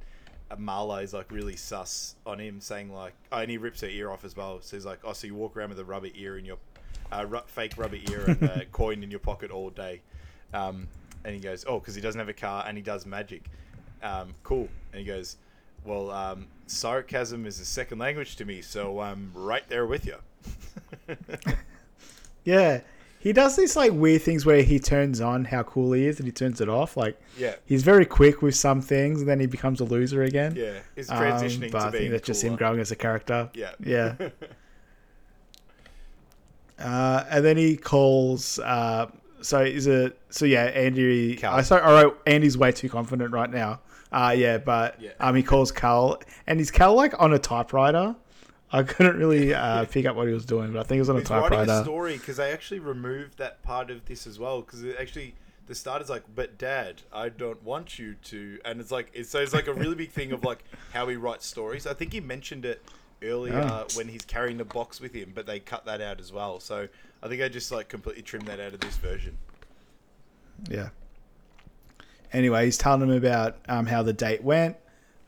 Marla 0.56 1.02
is 1.02 1.12
like 1.12 1.30
really 1.30 1.56
sus 1.56 2.14
on 2.26 2.38
him, 2.38 2.60
saying 2.60 2.92
like, 2.92 3.14
oh, 3.32 3.38
and 3.38 3.50
he 3.50 3.58
rips 3.58 3.80
her 3.82 3.88
ear 3.88 4.10
off 4.10 4.24
as 4.24 4.36
well. 4.36 4.60
So 4.60 4.76
he's 4.76 4.86
like, 4.86 5.00
oh, 5.04 5.12
so 5.12 5.26
you 5.26 5.34
walk 5.34 5.56
around 5.56 5.70
with 5.70 5.78
a 5.78 5.84
rubber 5.84 6.08
ear 6.14 6.38
in 6.38 6.44
your 6.44 6.58
uh, 7.12 7.26
ru- 7.28 7.40
fake 7.46 7.76
rubber 7.76 7.98
ear 8.10 8.24
and 8.26 8.42
a 8.42 8.64
coin 8.72 9.02
in 9.02 9.10
your 9.10 9.20
pocket 9.20 9.50
all 9.50 9.70
day. 9.70 10.00
Um, 10.54 10.88
and 11.24 11.34
he 11.34 11.40
goes, 11.40 11.64
oh, 11.66 11.78
because 11.78 11.94
he 11.94 12.00
doesn't 12.00 12.18
have 12.18 12.28
a 12.28 12.34
car 12.34 12.64
and 12.66 12.76
he 12.76 12.82
does 12.82 13.04
magic. 13.04 13.44
Um, 14.02 14.34
cool. 14.42 14.68
And 14.92 15.00
he 15.00 15.04
goes, 15.04 15.36
well, 15.84 16.10
um, 16.10 16.46
sarcasm 16.66 17.46
is 17.46 17.60
a 17.60 17.64
second 17.64 17.98
language 17.98 18.36
to 18.36 18.44
me, 18.44 18.62
so 18.62 19.00
I'm 19.00 19.30
right 19.34 19.66
there 19.68 19.86
with 19.86 20.06
you. 20.06 20.16
Yeah. 22.44 22.80
He 23.20 23.32
does 23.32 23.56
these 23.56 23.76
like 23.76 23.92
weird 23.92 24.22
things 24.22 24.46
where 24.46 24.62
he 24.62 24.78
turns 24.78 25.20
on 25.20 25.44
how 25.44 25.64
cool 25.64 25.92
he 25.92 26.06
is 26.06 26.18
and 26.18 26.26
he 26.26 26.32
turns 26.32 26.60
it 26.60 26.68
off. 26.68 26.96
Like 26.96 27.20
Yeah. 27.36 27.56
he's 27.66 27.82
very 27.82 28.06
quick 28.06 28.40
with 28.42 28.54
some 28.54 28.80
things 28.80 29.20
and 29.20 29.28
then 29.28 29.40
he 29.40 29.46
becomes 29.46 29.80
a 29.80 29.84
loser 29.84 30.22
again. 30.22 30.54
Yeah, 30.56 30.78
he's 30.96 31.10
Um, 31.10 31.18
transitioning 31.18 31.72
but 31.72 31.80
to 31.80 31.86
I 31.86 31.90
being 31.90 32.02
think 32.04 32.12
that's 32.12 32.26
just 32.26 32.42
him 32.44 32.56
growing 32.56 32.80
as 32.80 32.90
a 32.90 32.96
character. 32.96 33.50
Yeah. 33.54 33.72
Yeah. 33.80 34.14
Uh, 36.78 37.24
and 37.30 37.44
then 37.44 37.56
he 37.56 37.76
calls. 37.76 38.58
Uh, 38.60 39.06
so 39.40 39.62
is 39.62 39.86
it? 39.88 40.16
So 40.30 40.44
yeah, 40.46 40.64
Andy. 40.66 41.34
Cal. 41.36 41.54
I 41.54 41.62
sorry. 41.62 41.82
All 41.82 41.92
right, 42.04 42.14
Andy's 42.26 42.56
way 42.56 42.70
too 42.72 42.88
confident 42.88 43.32
right 43.32 43.50
now. 43.50 43.80
Uh, 44.12 44.34
yeah, 44.36 44.58
but 44.58 45.00
Yeah. 45.00 45.10
um, 45.20 45.34
he 45.34 45.42
calls 45.42 45.72
Cal, 45.72 46.20
and 46.46 46.60
is 46.60 46.70
Cal 46.70 46.94
like 46.94 47.20
on 47.20 47.32
a 47.32 47.38
typewriter? 47.38 48.14
I 48.70 48.82
couldn't 48.82 49.16
really 49.16 49.54
uh, 49.54 49.84
pick 49.86 50.04
up 50.04 50.14
what 50.16 50.26
he 50.28 50.34
was 50.34 50.44
doing, 50.44 50.72
but 50.72 50.80
I 50.80 50.82
think 50.82 50.96
he 50.96 51.00
was 51.00 51.08
on 51.10 51.16
a 51.16 51.20
He's 51.20 51.30
writing 51.30 51.46
a 51.46 51.56
typewriter. 51.64 51.82
story 51.84 52.18
because 52.18 52.36
they 52.36 52.52
actually 52.52 52.80
removed 52.80 53.38
that 53.38 53.62
part 53.62 53.90
of 53.90 54.04
this 54.04 54.26
as 54.26 54.38
well. 54.38 54.60
Because 54.60 54.84
actually, 54.98 55.34
the 55.66 55.74
start 55.74 56.02
is 56.02 56.10
like, 56.10 56.24
"But 56.34 56.58
Dad, 56.58 57.00
I 57.12 57.30
don't 57.30 57.62
want 57.62 57.98
you 57.98 58.14
to," 58.24 58.58
and 58.66 58.78
it's 58.80 58.90
like, 58.90 59.08
it's, 59.14 59.30
so 59.30 59.38
it's 59.40 59.54
like 59.54 59.68
a 59.68 59.72
really 59.74 59.94
big 59.94 60.10
thing 60.10 60.32
of 60.32 60.44
like 60.44 60.64
how 60.92 61.08
he 61.08 61.16
writes 61.16 61.46
stories. 61.46 61.86
I 61.86 61.94
think 61.94 62.12
he 62.12 62.20
mentioned 62.20 62.66
it 62.66 62.82
earlier 63.22 63.58
Oh. 63.58 63.86
when 63.94 64.06
he's 64.08 64.24
carrying 64.24 64.58
the 64.58 64.64
box 64.64 65.00
with 65.00 65.12
him, 65.14 65.32
but 65.34 65.46
they 65.46 65.60
cut 65.60 65.86
that 65.86 66.00
out 66.02 66.20
as 66.20 66.30
well. 66.30 66.60
So 66.60 66.88
I 67.22 67.28
think 67.28 67.40
I 67.42 67.48
just 67.48 67.72
like 67.72 67.88
completely 67.88 68.22
trimmed 68.22 68.46
that 68.48 68.60
out 68.60 68.74
of 68.74 68.80
this 68.80 68.96
version. 68.98 69.38
Yeah. 70.68 70.90
anyway, 72.32 72.66
he's 72.66 72.76
telling 72.78 73.00
him 73.02 73.10
about 73.10 73.56
um, 73.68 73.86
how 73.86 74.02
the 74.02 74.12
date 74.12 74.42
went, 74.44 74.76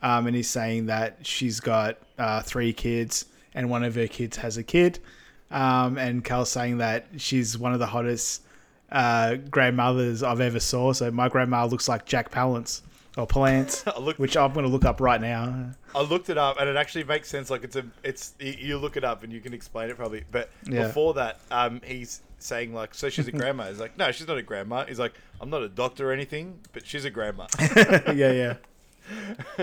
um, 0.01 0.27
and 0.27 0.35
he's 0.35 0.49
saying 0.49 0.85
that 0.87 1.17
she's 1.25 1.59
got 1.59 1.97
uh, 2.21 2.41
three 2.41 2.71
kids, 2.73 3.25
and 3.55 3.69
one 3.69 3.83
of 3.83 3.95
her 3.95 4.07
kids 4.07 4.37
has 4.37 4.57
a 4.57 4.63
kid. 4.63 4.99
Um, 5.49 5.97
and 5.97 6.23
Cal's 6.23 6.49
saying 6.49 6.77
that 6.77 7.07
she's 7.17 7.57
one 7.57 7.73
of 7.73 7.79
the 7.79 7.85
hottest 7.87 8.43
uh, 8.91 9.35
grandmothers 9.49 10.23
I've 10.23 10.39
ever 10.41 10.59
saw. 10.59 10.93
So 10.93 11.11
my 11.11 11.27
grandma 11.27 11.65
looks 11.65 11.89
like 11.89 12.05
Jack 12.05 12.31
Palance 12.31 12.81
or 13.17 13.27
Palance, 13.27 13.85
looked- 14.01 14.19
which 14.19 14.37
I'm 14.37 14.53
going 14.53 14.65
to 14.65 14.71
look 14.71 14.85
up 14.85 15.01
right 15.01 15.19
now. 15.19 15.71
I 15.93 16.01
looked 16.03 16.29
it 16.29 16.37
up, 16.37 16.57
and 16.59 16.69
it 16.69 16.77
actually 16.77 17.03
makes 17.03 17.27
sense. 17.27 17.49
Like 17.49 17.65
it's 17.65 17.75
a, 17.75 17.83
it's 18.03 18.33
you- 18.39 18.55
you 18.59 18.77
look 18.77 18.95
it 18.95 19.03
up, 19.03 19.23
and 19.23 19.33
you 19.33 19.41
can 19.41 19.53
explain 19.53 19.89
it 19.89 19.97
probably. 19.97 20.23
But 20.31 20.49
Yeah. 20.65 20.87
before 20.87 21.13
that, 21.15 21.41
um, 21.51 21.81
he's 21.83 22.21
saying 22.39 22.73
like, 22.73 22.93
so 22.95 23.09
she's 23.09 23.27
a 23.27 23.31
grandma. 23.33 23.67
He's 23.67 23.79
like, 23.79 23.97
no, 23.97 24.11
she's 24.13 24.27
not 24.27 24.37
a 24.37 24.41
grandma. 24.41 24.85
He's 24.85 24.99
like, 24.99 25.13
I'm 25.41 25.49
not 25.49 25.63
a 25.63 25.69
doctor 25.69 26.09
or 26.09 26.13
anything, 26.13 26.59
but 26.71 26.85
she's 26.87 27.03
a 27.03 27.09
grandma. 27.09 27.47
yeah, 28.13 28.31
yeah. 28.31 28.55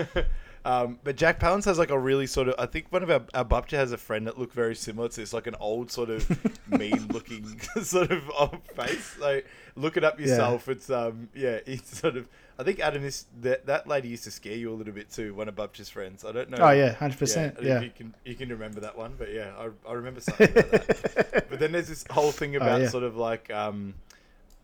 um, 0.65 0.99
but 1.03 1.15
Jack 1.15 1.39
Palance 1.39 1.65
has 1.65 1.79
like 1.79 1.89
a 1.89 1.97
really 1.97 2.27
sort 2.27 2.47
of. 2.49 2.55
I 2.59 2.65
think 2.65 2.87
one 2.89 3.03
of 3.03 3.09
our 3.09 3.21
our 3.33 3.45
Bupcha 3.45 3.77
has 3.77 3.91
a 3.91 3.97
friend 3.97 4.27
that 4.27 4.37
looked 4.37 4.53
very 4.53 4.75
similar 4.75 5.07
to 5.09 5.15
this, 5.21 5.33
like 5.33 5.47
an 5.47 5.55
old 5.59 5.91
sort 5.91 6.09
of 6.09 6.27
mean-looking 6.67 7.59
sort 7.83 8.11
of 8.11 8.29
old 8.37 8.61
face. 8.75 9.15
So 9.19 9.41
look 9.75 9.97
it 9.97 10.03
up 10.03 10.19
yourself. 10.19 10.67
It's 10.67 10.89
um, 10.89 11.29
yeah, 11.33 11.59
he's 11.65 11.85
sort 11.85 12.17
of. 12.17 12.27
I 12.57 12.63
think 12.63 12.81
Adam 12.81 13.05
is 13.05 13.25
that 13.41 13.67
that 13.67 13.87
lady 13.87 14.09
used 14.09 14.25
to 14.25 14.31
scare 14.31 14.55
you 14.55 14.71
a 14.71 14.75
little 14.75 14.93
bit 14.93 15.09
too. 15.09 15.33
One 15.33 15.47
of 15.47 15.55
Bupcha's 15.55 15.89
friends. 15.89 16.25
I 16.25 16.33
don't 16.33 16.49
know. 16.49 16.57
Oh, 16.59 16.71
yeah, 16.71 16.93
100%, 16.93 17.37
I 17.37 17.47
don't 17.47 17.61
know 17.63 17.69
yeah. 17.69 17.79
you 17.81 17.91
can 17.95 18.13
you 18.25 18.35
can 18.35 18.49
remember 18.49 18.81
that 18.81 18.97
one, 18.97 19.15
but 19.17 19.33
yeah, 19.33 19.51
I, 19.57 19.69
I 19.89 19.93
remember 19.93 20.19
something 20.19 20.49
about 20.51 20.71
that. 20.71 21.45
but 21.49 21.59
then 21.59 21.71
there's 21.71 21.87
this 21.87 22.03
whole 22.09 22.31
thing 22.31 22.57
about 22.57 22.79
Oh, 22.79 22.83
yeah. 22.83 22.89
sort 22.89 23.05
of 23.05 23.15
like 23.15 23.49
um, 23.51 23.93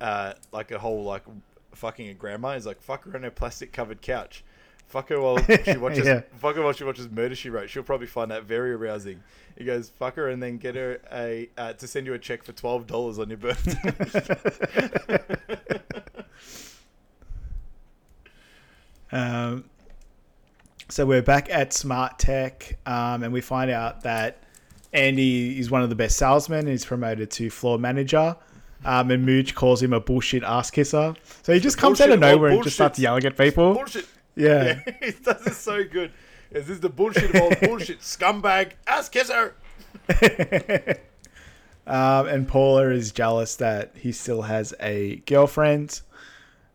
uh, 0.01 0.33
like 0.51 0.71
a 0.71 0.79
whole 0.79 1.03
like 1.03 1.23
fucking 1.73 2.09
a 2.09 2.13
grandma 2.13 2.49
is 2.51 2.65
like 2.65 2.81
fuck 2.81 3.05
her 3.05 3.15
on 3.15 3.23
her 3.23 3.31
plastic 3.31 3.71
covered 3.71 4.01
couch. 4.01 4.43
Fuck 4.87 5.09
her 5.09 5.19
while 5.19 5.37
she 5.37 5.77
watches. 5.77 6.05
Yeah. 6.05 6.21
Fuck 6.37 6.55
her 6.55 6.61
while 6.61 6.73
she 6.73 6.83
watches 6.83 7.09
Murder 7.09 7.35
She 7.35 7.49
Wrote. 7.49 7.69
She'll 7.69 7.83
probably 7.83 8.07
find 8.07 8.31
that 8.31 8.43
very 8.43 8.71
arousing. 8.73 9.21
He 9.57 9.63
goes, 9.65 9.89
"Fuck 9.89 10.15
her," 10.15 10.29
and 10.29 10.41
then 10.41 10.57
get 10.57 10.75
her 10.75 10.99
a 11.11 11.49
uh, 11.57 11.73
to 11.73 11.87
send 11.87 12.05
you 12.07 12.13
a 12.13 12.19
check 12.19 12.43
for 12.43 12.51
twelve 12.51 12.87
dollars 12.87 13.19
on 13.19 13.29
your 13.29 13.37
birthday. 13.37 15.19
Um, 19.11 19.65
so 20.89 21.05
we're 21.05 21.21
back 21.21 21.49
at 21.49 21.71
Smart 21.73 22.19
Tech, 22.19 22.77
um, 22.85 23.23
and 23.23 23.31
we 23.31 23.39
find 23.39 23.71
out 23.71 24.01
that 24.03 24.43
Andy 24.93 25.57
is 25.59 25.71
one 25.71 25.81
of 25.83 25.89
the 25.89 25.95
best 25.95 26.17
salesmen. 26.17 26.67
He's 26.67 26.85
promoted 26.85 27.31
to 27.31 27.49
floor 27.49 27.77
manager. 27.77 28.35
Um, 28.83 29.09
and 29.09 29.25
Mooj 29.27 29.55
calls 29.55 29.81
him 29.81 29.93
a 29.93 29.99
bullshit 29.99 30.43
ass 30.43 30.69
kisser. 30.69 31.15
So 31.41 31.53
he 31.53 31.59
just 31.59 31.77
comes 31.77 31.99
out 32.01 32.09
of 32.11 32.19
bullshit 32.19 32.23
of 32.23 32.23
all 32.23 32.35
nowhere 32.37 32.51
and 32.51 32.63
just 32.63 32.75
starts 32.75 32.99
yelling 32.99 33.25
at 33.25 33.37
people. 33.37 33.73
bullshit. 33.73 34.05
Yeah. 34.35 34.81
Yeah, 34.85 34.93
he 35.01 35.11
does 35.11 35.45
it 35.47 35.53
so 35.53 35.83
good. 35.83 36.11
Is 36.51 36.67
this 36.67 36.79
the 36.79 36.89
bullshit 36.89 37.33
of 37.35 37.41
all 37.41 37.49
bullshit 37.67 37.99
scumbag 38.01 38.73
ass 38.87 39.09
kisser? 39.09 39.55
Um, 41.87 42.27
and 42.27 42.47
Paula 42.47 42.89
is 42.89 43.11
jealous 43.11 43.57
that 43.57 43.91
he 43.95 44.11
still 44.11 44.41
has 44.41 44.73
a 44.79 45.17
girlfriend. 45.27 46.01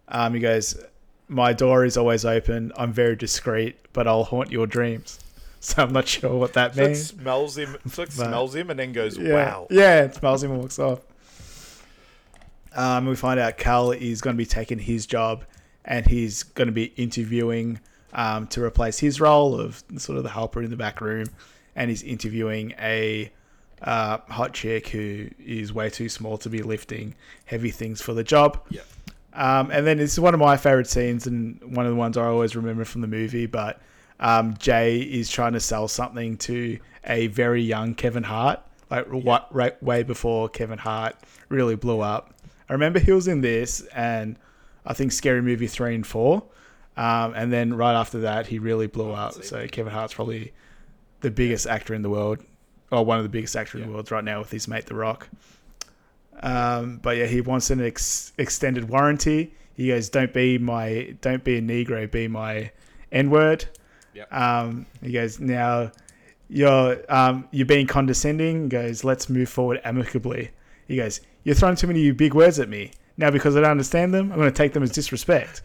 Um, 0.06 0.34
he 0.34 0.40
goes, 0.40 0.80
My 1.26 1.52
door 1.52 1.84
is 1.84 1.96
always 1.96 2.24
open. 2.24 2.70
I'm 2.76 2.92
very 2.92 3.16
discreet, 3.16 3.76
but 3.92 4.06
I'll 4.06 4.22
haunt 4.22 4.52
your 4.52 4.68
dreams. 4.68 5.18
So 5.58 5.82
I'm 5.82 5.92
not 5.92 6.06
sure 6.06 6.36
what 6.36 6.52
that 6.52 6.76
So 6.76 6.84
means. 6.86 7.08
smells 7.08 7.58
him. 7.58 7.76
So 7.88 8.04
But- 8.04 8.12
smells 8.12 8.54
him 8.54 8.70
and 8.70 8.78
then 8.78 8.92
goes, 8.92 9.18
Yeah. 9.18 9.34
"Wow." 9.34 9.66
Yeah, 9.68 10.04
it 10.04 10.14
smells 10.14 10.44
him 10.44 10.52
and 10.52 10.60
walks 10.60 10.78
off. 10.78 11.00
Um, 12.72 13.06
we 13.06 13.16
find 13.16 13.40
out 13.40 13.58
Cal 13.58 13.90
is 13.90 14.20
going 14.20 14.36
to 14.36 14.38
be 14.38 14.46
taking 14.46 14.78
his 14.78 15.06
job 15.06 15.42
and 15.90 16.06
he's 16.06 16.44
going 16.44 16.66
to 16.66 16.72
be 16.72 16.84
interviewing 16.96 17.80
um, 18.12 18.46
to 18.46 18.62
replace 18.62 19.00
his 19.00 19.20
role 19.20 19.60
of 19.60 19.82
sort 19.98 20.16
of 20.16 20.22
the 20.22 20.30
helper 20.30 20.62
in 20.62 20.70
the 20.70 20.76
back 20.76 21.00
room. 21.00 21.26
And 21.74 21.90
he's 21.90 22.04
interviewing 22.04 22.74
a 22.78 23.30
uh, 23.82 24.18
hot 24.28 24.54
chick 24.54 24.88
who 24.88 25.28
is 25.44 25.72
way 25.72 25.90
too 25.90 26.08
small 26.08 26.38
to 26.38 26.48
be 26.48 26.62
lifting 26.62 27.16
heavy 27.44 27.72
things 27.72 28.00
for 28.00 28.14
the 28.14 28.22
job. 28.22 28.64
Yeah. 28.70 28.82
Um, 29.32 29.72
and 29.72 29.84
then 29.84 29.98
is 29.98 30.18
one 30.18 30.32
of 30.32 30.38
my 30.38 30.56
favorite 30.56 30.86
scenes 30.86 31.26
and 31.26 31.60
one 31.74 31.86
of 31.86 31.92
the 31.92 31.98
ones 31.98 32.16
I 32.16 32.24
always 32.24 32.54
remember 32.54 32.84
from 32.84 33.00
the 33.00 33.08
movie. 33.08 33.46
But 33.46 33.80
um, 34.20 34.56
Jay 34.58 34.98
is 34.98 35.28
trying 35.28 35.54
to 35.54 35.60
sell 35.60 35.88
something 35.88 36.36
to 36.38 36.78
a 37.04 37.26
very 37.28 37.62
young 37.62 37.96
Kevin 37.96 38.22
Hart, 38.22 38.60
like 38.90 39.08
what, 39.08 39.52
right, 39.52 39.80
way 39.82 40.04
before 40.04 40.48
Kevin 40.48 40.78
Hart 40.78 41.16
really 41.48 41.74
blew 41.74 42.00
up. 42.00 42.32
I 42.68 42.74
remember 42.74 43.00
he 43.00 43.10
was 43.10 43.26
in 43.26 43.40
this 43.40 43.80
and 43.92 44.38
I 44.84 44.94
think 44.94 45.12
Scary 45.12 45.42
Movie 45.42 45.66
3 45.66 45.94
and 45.96 46.06
4. 46.06 46.42
Um, 46.96 47.34
and 47.34 47.52
then 47.52 47.74
right 47.74 47.94
after 47.94 48.20
that, 48.20 48.46
he 48.46 48.58
really 48.58 48.86
blew 48.86 49.12
up. 49.12 49.32
So 49.44 49.66
Kevin 49.68 49.92
Hart's 49.92 50.14
probably 50.14 50.52
the 51.20 51.30
biggest 51.30 51.66
actor 51.66 51.94
in 51.94 52.02
the 52.02 52.10
world, 52.10 52.44
or 52.90 53.04
one 53.04 53.18
of 53.18 53.22
the 53.22 53.28
biggest 53.28 53.56
actors 53.56 53.80
in 53.80 53.88
the 53.88 53.92
world 53.92 54.10
right 54.10 54.24
now 54.24 54.40
with 54.40 54.50
his 54.50 54.68
mate 54.68 54.86
The 54.86 54.94
Rock. 54.94 55.28
Um, 56.42 56.98
but 57.02 57.16
yeah, 57.16 57.26
he 57.26 57.40
wants 57.40 57.70
an 57.70 57.84
ex- 57.84 58.32
extended 58.38 58.88
warranty. 58.88 59.54
He 59.74 59.88
goes, 59.88 60.08
"Don't 60.08 60.32
be 60.32 60.58
my, 60.58 61.14
don't 61.20 61.44
be 61.44 61.58
a 61.58 61.62
Negro, 61.62 62.10
be 62.10 62.28
my 62.28 62.70
N 63.12 63.30
word." 63.30 63.66
Yep. 64.14 64.32
Um, 64.32 64.86
he 65.02 65.12
goes, 65.12 65.38
"Now 65.38 65.92
you're 66.48 66.98
um, 67.08 67.46
you're 67.50 67.66
being 67.66 67.86
condescending." 67.86 68.64
He 68.64 68.68
goes, 68.68 69.04
"Let's 69.04 69.28
move 69.28 69.48
forward 69.48 69.80
amicably." 69.84 70.50
He 70.88 70.96
goes, 70.96 71.20
"You're 71.44 71.54
throwing 71.54 71.76
too 71.76 71.86
many 71.86 72.10
big 72.10 72.34
words 72.34 72.58
at 72.58 72.68
me 72.68 72.92
now 73.20 73.30
because 73.30 73.56
I 73.56 73.60
don't 73.60 73.70
understand 73.70 74.12
them. 74.12 74.32
I'm 74.32 74.38
going 74.38 74.50
to 74.50 74.56
take 74.56 74.72
them 74.72 74.82
as 74.82 74.90
disrespect." 74.90 75.62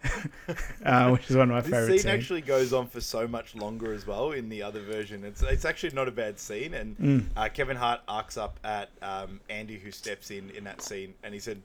uh, 0.84 1.10
which 1.10 1.28
is 1.28 1.36
one 1.36 1.50
of 1.50 1.54
my 1.56 1.60
This 1.60 1.70
favorite 1.70 1.86
scene 1.86 1.98
scenes. 1.98 2.06
actually 2.14 2.40
goes 2.42 2.72
on 2.72 2.86
for 2.86 3.00
so 3.00 3.26
much 3.26 3.56
longer 3.56 3.92
as 3.92 4.06
well 4.06 4.30
in 4.30 4.48
the 4.48 4.62
other 4.62 4.80
version. 4.80 5.24
It's 5.24 5.42
it's 5.42 5.64
actually 5.64 5.92
not 5.94 6.06
a 6.06 6.12
bad 6.12 6.38
scene, 6.38 6.74
and 6.74 7.28
uh, 7.36 7.48
Kevin 7.48 7.76
Hart 7.76 8.00
arcs 8.06 8.36
up 8.36 8.60
at 8.62 8.90
um, 9.02 9.40
Andy, 9.50 9.76
who 9.78 9.90
steps 9.90 10.30
in 10.30 10.50
in 10.50 10.62
that 10.64 10.82
scene, 10.82 11.14
and 11.24 11.34
he 11.34 11.40
said, 11.40 11.60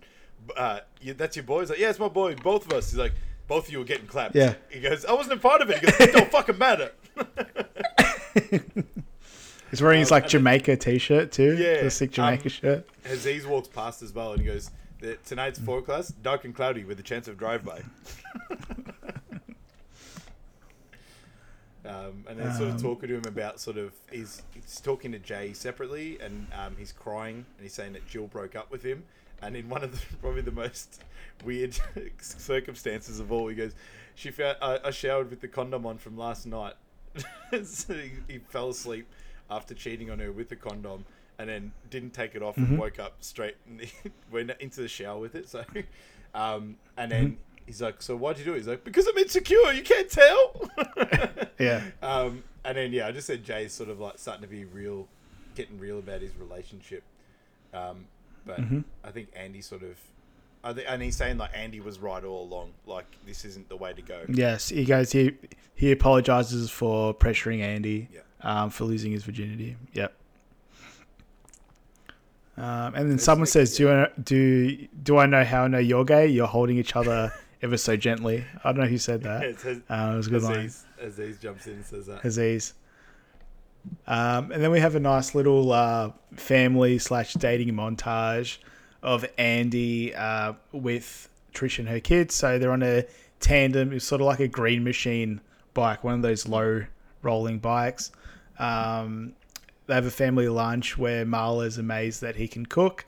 uh, 0.57 0.79
"That's 1.15 1.35
your 1.35 1.43
boy." 1.43 1.59
He's 1.59 1.69
like, 1.69 1.79
"Yeah, 1.79 1.91
it's 1.91 1.99
my 1.99 2.07
boy. 2.07 2.33
Both 2.35 2.65
of 2.65 2.73
us." 2.73 2.89
He's 2.89 2.97
like, 2.97 3.13
"Both 3.47 3.67
of 3.67 3.73
you 3.73 3.81
are 3.81 3.85
getting 3.85 4.07
clapped." 4.07 4.35
Yeah. 4.35 4.55
He 4.69 4.79
goes, 4.79 5.05
"I 5.05 5.13
wasn't 5.13 5.39
a 5.39 5.41
part 5.41 5.61
of 5.61 5.69
it." 5.69 5.79
He 5.79 5.85
goes, 5.85 5.99
"It 5.99 6.13
don't 6.13 6.31
fucking 6.31 6.57
matter." 6.57 6.91
He's 9.69 9.81
wearing 9.81 10.01
his 10.01 10.11
like 10.11 10.27
Jamaica 10.27 10.77
t-shirt 10.77 11.31
too. 11.31 11.57
Yeah, 11.57 11.81
the 11.83 11.89
sick 11.89 12.11
Jamaica 12.11 12.43
um, 12.43 12.49
shirt. 12.49 12.87
Aziz 13.05 13.47
walks 13.47 13.67
past 13.67 14.03
as 14.03 14.13
well, 14.13 14.33
and 14.33 14.41
he 14.41 14.45
goes, 14.45 14.69
"The- 15.03 15.17
"Tonight's 15.25 15.59
forecast 15.59 16.23
dark 16.23 16.45
and 16.45 16.55
cloudy 16.55 16.85
with 16.85 16.97
a 16.97 17.03
chance 17.03 17.27
of 17.27 17.37
drive-by." 17.37 17.83
Um, 21.85 22.23
and 22.29 22.39
then 22.39 22.53
sort 22.53 22.69
of 22.69 22.81
talking 22.81 23.09
to 23.09 23.15
him 23.15 23.25
about 23.25 23.59
sort 23.59 23.77
of 23.77 23.91
he's, 24.09 24.41
he's 24.53 24.79
talking 24.79 25.11
to 25.11 25.19
Jay 25.19 25.51
separately, 25.51 26.17
and 26.21 26.47
um, 26.53 26.77
he's 26.77 26.93
crying, 26.93 27.35
and 27.35 27.61
he's 27.61 27.73
saying 27.73 27.91
that 27.91 28.07
Jill 28.07 28.27
broke 28.27 28.55
up 28.55 28.71
with 28.71 28.83
him, 28.83 29.03
and 29.41 29.57
in 29.57 29.67
one 29.67 29.83
of 29.83 29.91
the 29.91 30.15
probably 30.21 30.43
the 30.43 30.51
most 30.51 31.03
weird 31.43 31.77
circumstances 32.21 33.19
of 33.19 33.33
all, 33.33 33.49
he 33.49 33.55
goes, 33.55 33.73
"She 34.15 34.31
found 34.31 34.55
I, 34.61 34.79
I 34.85 34.91
showered 34.91 35.29
with 35.29 35.41
the 35.41 35.49
condom 35.49 35.85
on 35.85 35.97
from 35.97 36.17
last 36.17 36.45
night." 36.45 36.75
so 37.65 37.93
he, 37.93 38.11
he 38.29 38.37
fell 38.39 38.69
asleep 38.69 39.05
after 39.51 39.73
cheating 39.73 40.09
on 40.09 40.19
her 40.19 40.31
with 40.31 40.47
the 40.47 40.55
condom, 40.55 41.03
and 41.39 41.49
then 41.49 41.71
didn't 41.89 42.13
take 42.13 42.35
it 42.35 42.41
off 42.43 42.57
and 42.57 42.77
woke 42.77 42.99
up 42.99 43.15
straight 43.21 43.55
and 43.67 43.81
went 44.31 44.51
into 44.59 44.81
the 44.81 44.87
shower 44.87 45.19
with 45.19 45.35
it. 45.35 45.49
So, 45.49 45.63
um, 46.35 46.77
and 46.97 47.11
then. 47.11 47.37
He's 47.65 47.81
like, 47.81 48.01
so 48.01 48.17
why'd 48.17 48.37
you 48.37 48.43
do 48.43 48.51
it? 48.55 48.57
He's 48.57 48.67
like, 48.67 48.83
because 48.83 49.07
I'm 49.07 49.17
insecure. 49.17 49.71
You 49.71 49.83
can't 49.83 50.09
tell. 50.09 50.69
Yeah. 51.59 51.81
Um, 52.01 52.43
and 52.65 52.75
then 52.75 52.91
yeah, 52.91 53.07
I 53.07 53.11
just 53.13 53.25
said 53.25 53.41
Jay's 53.45 53.71
sort 53.71 53.87
of 53.89 54.01
like 54.01 54.17
starting 54.17 54.41
to 54.41 54.49
be 54.49 54.65
real, 54.65 55.07
getting 55.55 55.79
real 55.79 55.99
about 55.99 56.19
his 56.19 56.35
relationship. 56.35 57.03
Um, 57.73 58.05
but 58.45 58.59
I 59.05 59.11
think 59.11 59.29
Andy 59.33 59.61
sort 59.61 59.83
of, 59.83 59.97
I 60.61 60.73
think, 60.73 60.87
and 60.89 61.01
he's 61.01 61.15
saying 61.15 61.37
like 61.37 61.51
Andy 61.55 61.79
was 61.79 61.99
right 61.99 62.21
all 62.23 62.43
along. 62.43 62.73
Like 62.85 63.05
this 63.25 63.45
isn't 63.45 63.69
the 63.69 63.77
way 63.77 63.93
to 63.93 64.01
go. 64.01 64.25
Yes, 64.27 64.67
he 64.67 64.83
goes. 64.83 65.13
He 65.13 65.31
he 65.75 65.91
apologizes 65.93 66.69
for 66.69 67.13
pressuring 67.13 67.61
Andy 67.61 68.09
Yeah. 68.13 68.21
um, 68.41 68.71
for 68.71 68.83
losing 68.83 69.13
his 69.13 69.23
virginity. 69.23 69.77
Yep. 69.93 70.13
Um, 72.57 72.93
and 72.95 73.09
then 73.09 73.17
someone 73.19 73.41
like- 73.43 73.49
says, 73.49 73.75
"Do 73.75 73.89
I, 73.91 74.07
do 74.23 74.75
do 75.01 75.17
I 75.17 75.25
know 75.25 75.43
how 75.43 75.63
I 75.63 75.67
know 75.67 75.79
you're 75.79 76.05
gay? 76.05 76.27
You're 76.27 76.47
holding 76.47 76.77
each 76.77 76.95
other 76.95 77.33
ever 77.61 77.77
so 77.77 77.95
gently." 77.97 78.45
I 78.63 78.71
don't 78.71 78.81
know 78.81 78.87
who 78.87 78.97
said 78.99 79.23
that. 79.23 79.43
It 79.65 79.83
Uh, 79.89 80.11
it 80.13 80.17
was 80.17 80.27
a 80.27 80.29
good 80.29 80.43
line. 80.43 80.65
Aziz, 80.65 80.85
Aziz 81.01 81.39
jumps 81.39 81.65
in 81.67 81.73
and 81.73 81.85
says 81.85 82.05
that. 82.05 82.23
Aziz. 82.23 82.73
Um, 84.07 84.51
and 84.51 84.63
then 84.63 84.71
we 84.71 84.79
have 84.79 84.95
a 84.95 84.99
nice 84.99 85.35
little 85.35 85.71
uh, 85.73 86.11
family 86.35 86.99
slash 86.99 87.33
dating 87.33 87.73
montage 87.73 88.57
of 89.01 89.25
Andy 89.37 90.15
uh, 90.15 90.53
with 90.71 91.27
Trish 91.53 91.79
and 91.79 91.89
her 91.89 91.99
kids. 91.99 92.33
So 92.35 92.57
they're 92.59 92.71
on 92.71 92.83
a 92.83 93.05
tandem. 93.39 93.91
It's 93.91 94.05
sort 94.05 94.21
of 94.21 94.27
like 94.27 94.39
a 94.39 94.47
green 94.47 94.83
machine 94.83 95.41
bike, 95.73 96.03
one 96.03 96.13
of 96.13 96.21
those 96.21 96.47
low 96.47 96.85
rolling 97.23 97.59
bikes. 97.59 98.11
Um, 98.59 99.33
they 99.87 99.95
have 99.95 100.05
a 100.05 100.11
family 100.11 100.47
lunch 100.47 100.97
where 100.97 101.25
Marla's 101.25 101.77
amazed 101.77 102.21
that 102.21 102.35
he 102.35 102.47
can 102.47 102.65
cook. 102.65 103.05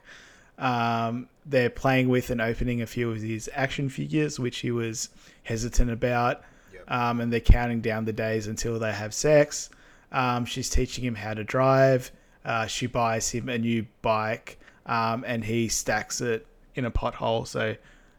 Um, 0.58 1.28
they're 1.44 1.70
playing 1.70 2.08
with 2.08 2.30
and 2.30 2.40
opening 2.40 2.82
a 2.82 2.86
few 2.86 3.10
of 3.10 3.20
his 3.20 3.48
action 3.54 3.88
figures, 3.88 4.38
which 4.38 4.58
he 4.58 4.70
was 4.70 5.10
hesitant 5.44 5.90
about. 5.90 6.42
Yep. 6.72 6.90
Um, 6.90 7.20
and 7.20 7.32
they're 7.32 7.40
counting 7.40 7.80
down 7.80 8.04
the 8.04 8.12
days 8.12 8.46
until 8.46 8.78
they 8.78 8.92
have 8.92 9.14
sex. 9.14 9.70
Um, 10.12 10.44
she's 10.44 10.70
teaching 10.70 11.04
him 11.04 11.14
how 11.14 11.34
to 11.34 11.44
drive. 11.44 12.10
Uh, 12.44 12.66
she 12.66 12.86
buys 12.86 13.28
him 13.30 13.48
a 13.48 13.58
new 13.58 13.86
bike, 14.02 14.58
um, 14.86 15.24
and 15.26 15.44
he 15.44 15.68
stacks 15.68 16.20
it 16.20 16.46
in 16.74 16.84
a 16.84 16.90
pothole. 16.90 17.46
So, 17.46 17.74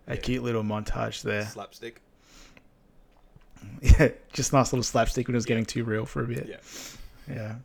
a 0.07 0.17
cute 0.17 0.43
little 0.43 0.63
montage 0.63 1.21
there. 1.21 1.45
Slapstick. 1.45 2.01
Yeah, 3.81 4.09
just 4.31 4.53
nice 4.53 4.71
little 4.71 4.83
slapstick 4.83 5.27
when 5.27 5.35
it 5.35 5.37
was 5.37 5.45
getting 5.45 5.65
too 5.65 5.83
real 5.83 6.05
for 6.05 6.23
a 6.23 6.27
bit. 6.27 6.47
Yeah. 6.47 7.35
Yeah. 7.35 7.55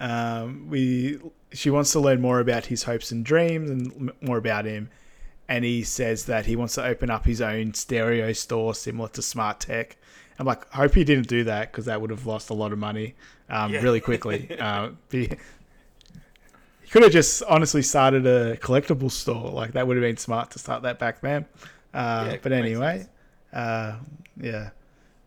Um, 0.00 0.68
we 0.68 1.18
she 1.52 1.70
wants 1.70 1.92
to 1.92 2.00
learn 2.00 2.20
more 2.20 2.40
about 2.40 2.66
his 2.66 2.84
hopes 2.84 3.10
and 3.10 3.24
dreams 3.24 3.70
and 3.70 4.12
more 4.20 4.36
about 4.38 4.64
him, 4.64 4.90
and 5.48 5.64
he 5.64 5.82
says 5.82 6.26
that 6.26 6.46
he 6.46 6.56
wants 6.56 6.74
to 6.74 6.84
open 6.84 7.10
up 7.10 7.24
his 7.24 7.40
own 7.40 7.74
stereo 7.74 8.32
store 8.32 8.74
similar 8.74 9.08
to 9.10 9.22
Smart 9.22 9.60
Tech. 9.60 9.96
I'm 10.38 10.46
like, 10.46 10.70
hope 10.70 10.94
he 10.94 11.02
didn't 11.02 11.26
do 11.26 11.44
that 11.44 11.72
because 11.72 11.86
that 11.86 12.00
would 12.00 12.10
have 12.10 12.26
lost 12.26 12.50
a 12.50 12.54
lot 12.54 12.72
of 12.72 12.78
money 12.78 13.16
um, 13.48 13.72
Yeah. 13.72 13.80
really 13.82 14.00
quickly. 14.00 14.56
uh, 14.60 14.90
be, 15.08 15.26
he 16.82 16.88
could 16.90 17.02
have 17.02 17.10
just 17.10 17.42
honestly 17.48 17.82
started 17.82 18.24
a 18.24 18.56
collectible 18.58 19.10
store. 19.10 19.50
Like 19.50 19.72
that 19.72 19.86
would 19.86 19.96
have 19.96 20.02
been 20.02 20.16
smart 20.16 20.50
to 20.52 20.60
start 20.60 20.82
that 20.84 20.98
back 21.00 21.20
then. 21.22 21.44
Uh, 21.92 22.28
Yeah, 22.30 22.36
but 22.40 22.52
anyway, 22.52 23.06
uh, 23.52 23.96
yeah. 24.40 24.70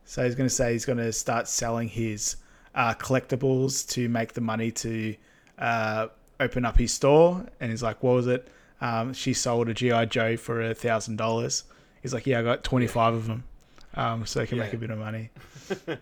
So 0.06 0.24
he's 0.24 0.36
going 0.36 0.48
to 0.48 0.54
say 0.54 0.72
he's 0.72 0.86
going 0.86 0.98
to 0.98 1.12
start 1.12 1.48
selling 1.48 1.90
his 1.90 2.38
uh, 2.76 2.94
collectibles 2.96 3.88
to 3.92 4.08
make 4.10 4.34
the 4.34 4.42
money 4.42 4.72
to 4.72 5.16
uh, 5.60 6.08
open 6.40 6.66
up 6.66 6.78
his 6.78 6.94
store. 6.94 7.46
And 7.60 7.72
he's 7.72 7.84
like, 7.84 8.02
"What 8.04 8.14
was 8.14 8.28
it? 8.28 8.48
Um, 8.82 9.14
she 9.14 9.34
sold 9.34 9.70
a 9.70 9.74
GI 9.74 10.08
Joe 10.08 10.38
for 10.38 10.62
a 10.62 10.74
thousand 10.74 11.18
dollars." 11.18 11.64
He's 12.02 12.14
like, 12.14 12.26
"Yeah, 12.28 12.40
I 12.40 12.44
got 12.44 12.64
twenty 12.64 12.88
five 12.88 13.14
of 13.14 13.28
them, 13.28 13.44
um, 13.96 14.26
so 14.26 14.42
I 14.42 14.46
can 14.46 14.58
make 14.58 14.74
a 14.74 14.78
bit 14.78 14.90
of 14.90 15.00
money." 15.00 15.30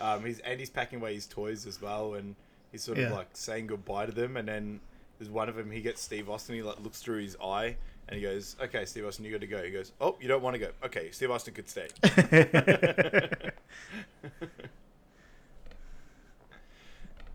Um, 0.00 0.24
he's 0.24 0.38
and 0.40 0.58
he's 0.58 0.70
packing 0.70 0.98
away 1.00 1.14
his 1.14 1.26
toys 1.26 1.66
as 1.66 1.80
well, 1.82 2.14
and 2.14 2.34
he's 2.72 2.82
sort 2.82 2.98
Yeah. 2.98 3.06
of 3.08 3.12
like 3.12 3.28
saying 3.34 3.66
goodbye 3.66 4.06
to 4.06 4.12
them. 4.12 4.36
And 4.36 4.48
then 4.48 4.80
there's 5.18 5.30
one 5.30 5.48
of 5.48 5.56
them. 5.56 5.70
He 5.70 5.82
gets 5.82 6.00
Steve 6.00 6.30
Austin. 6.30 6.54
He 6.54 6.62
like 6.62 6.80
looks 6.80 7.02
through 7.02 7.20
his 7.22 7.36
eye, 7.42 7.76
and 8.10 8.18
he 8.18 8.22
goes, 8.22 8.56
"Okay, 8.60 8.84
Steve 8.84 9.06
Austin, 9.06 9.24
you 9.24 9.32
got 9.32 9.40
to 9.40 9.46
go." 9.46 9.62
He 9.62 9.70
goes, 9.70 9.92
"Oh, 10.00 10.16
you 10.20 10.28
don't 10.28 10.42
want 10.42 10.54
to 10.54 10.58
go? 10.58 10.70
Okay, 10.84 11.10
Steve 11.12 11.30
Austin 11.30 11.54
could 11.54 11.68
stay." 11.68 11.88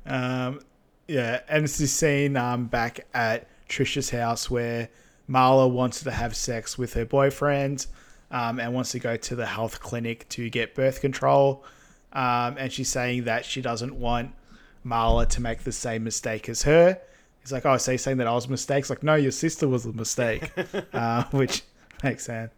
Um, 0.05 0.59
yeah, 1.07 1.41
and 1.49 1.65
it's 1.65 1.77
this 1.77 1.93
scene 1.93 2.37
um, 2.37 2.65
back 2.65 3.07
at 3.13 3.47
Trisha's 3.67 4.09
house 4.09 4.49
where 4.49 4.89
Marla 5.29 5.69
wants 5.69 6.03
to 6.03 6.11
have 6.11 6.35
sex 6.35 6.77
with 6.77 6.93
her 6.93 7.05
boyfriend 7.05 7.87
um, 8.31 8.59
and 8.59 8.73
wants 8.73 8.91
to 8.91 8.99
go 8.99 9.17
to 9.17 9.35
the 9.35 9.45
health 9.45 9.79
clinic 9.79 10.27
to 10.29 10.49
get 10.49 10.75
birth 10.75 11.01
control. 11.01 11.63
Um, 12.13 12.55
and 12.57 12.71
she's 12.71 12.89
saying 12.89 13.25
that 13.25 13.45
she 13.45 13.61
doesn't 13.61 13.95
want 13.95 14.33
Marla 14.85 15.27
to 15.29 15.41
make 15.41 15.63
the 15.63 15.71
same 15.71 16.03
mistake 16.03 16.47
as 16.49 16.63
her. 16.63 16.99
He's 17.45 17.51
like, 17.51 17.63
oh, 17.67 17.77
so 17.77 17.91
you're 17.91 17.99
saying 17.99 18.17
that 18.17 18.25
I 18.25 18.33
was 18.33 18.47
a 18.47 18.49
mistake? 18.49 18.79
It's 18.79 18.89
like, 18.89 19.03
no, 19.03 19.13
your 19.13 19.31
sister 19.31 19.67
was 19.67 19.83
the 19.83 19.93
mistake, 19.93 20.51
uh, 20.93 21.25
which 21.29 21.61
makes 22.03 22.25
sense. 22.25 22.51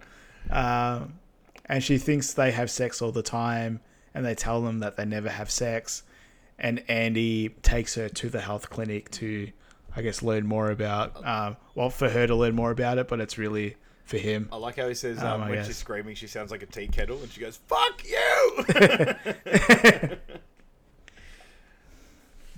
Um, 0.49 1.19
and 1.65 1.84
she 1.84 1.97
thinks 1.97 2.34
they 2.34 2.51
have 2.51 2.72
sex 2.72 3.01
all 3.01 3.11
the 3.11 3.22
time, 3.22 3.81
and 4.14 4.26
they 4.26 4.34
tell 4.34 4.61
them 4.61 4.80
that 4.80 4.95
they 4.95 5.03
never 5.03 5.27
have 5.27 5.51
sex. 5.51 6.03
And 6.57 6.81
Andy 6.88 7.49
takes 7.64 7.95
her 7.95 8.07
to 8.07 8.30
the 8.30 8.39
health 8.39 8.69
clinic 8.69 9.11
to, 9.11 9.51
I 9.93 10.01
guess, 10.03 10.23
learn 10.23 10.47
more 10.47 10.72
about. 10.72 11.27
Um, 11.27 11.57
well, 11.76 11.89
for 11.89 12.07
her 12.07 12.26
to 12.26 12.34
learn 12.35 12.55
more 12.55 12.72
about 12.72 12.97
it, 12.97 13.09
but 13.09 13.19
it's 13.19 13.38
really 13.38 13.76
for 14.05 14.18
him. 14.18 14.47
I 14.53 14.55
like 14.55 14.77
how 14.77 14.88
he 14.88 14.93
says 14.93 15.19
Oh, 15.22 15.27
um, 15.27 15.41
when 15.41 15.51
guess. 15.55 15.68
she's 15.68 15.76
screaming, 15.76 16.15
she 16.15 16.27
sounds 16.27 16.49
like 16.49 16.64
a 16.64 16.65
tea 16.65 16.88
kettle, 16.88 17.19
and 17.22 17.30
she 17.30 17.41
goes, 17.41 17.57
"Fuck 17.68 18.03
you." 18.07 18.65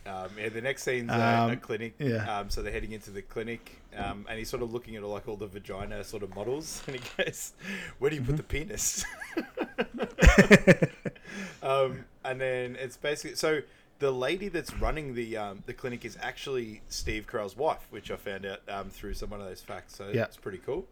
Um, 0.10 0.30
yeah, 0.38 0.49
the 0.49 0.61
next 0.61 0.84
scene's 0.84 1.11
uh, 1.11 1.48
a 1.49 1.53
Um, 1.53 1.57
clinic. 1.60 1.94
yeah. 1.99 2.40
Um, 2.40 2.49
so 2.49 2.61
they're 2.64 2.72
heading 2.73 2.91
into 2.94 3.11
the 3.11 3.22
clinic, 3.22 3.80
um, 3.95 4.26
and 4.30 4.40
he's 4.40 4.49
sort 4.49 4.64
of 4.64 4.73
looking 4.73 4.95
at 4.95 5.03
like 5.03 5.27
all 5.27 5.36
the 5.38 5.45
vagina 5.48 6.03
sort 6.03 6.23
of 6.23 6.34
models, 6.36 6.81
and 6.88 6.95
he 6.95 7.02
goes, 7.23 7.53
"Where 7.99 8.10
do 8.10 8.15
you 8.15 8.23
put 8.23 8.38
the 8.38 8.44
penis?" 8.44 9.06
um, 11.64 12.06
and 12.23 12.40
then 12.41 12.76
it's 12.80 12.98
basically 12.98 13.36
so 13.36 13.61
the 13.99 14.11
lady 14.11 14.48
that's 14.48 14.73
running 14.76 15.14
the 15.14 15.38
um, 15.38 15.64
the 15.65 15.73
clinic 15.73 16.06
is 16.06 16.18
actually 16.22 16.81
Steve 16.90 17.27
Carell's 17.27 17.57
wife, 17.57 17.86
which 17.90 18.11
I 18.11 18.15
found 18.15 18.45
out 18.45 18.61
um, 18.69 18.90
through 18.90 19.14
some 19.14 19.30
one 19.30 19.41
of 19.41 19.48
those 19.48 19.61
facts. 19.61 19.95
So 19.95 20.10
Yeah. 20.14 20.23
it's 20.23 20.38
pretty 20.38 20.60
cool. 20.65 20.86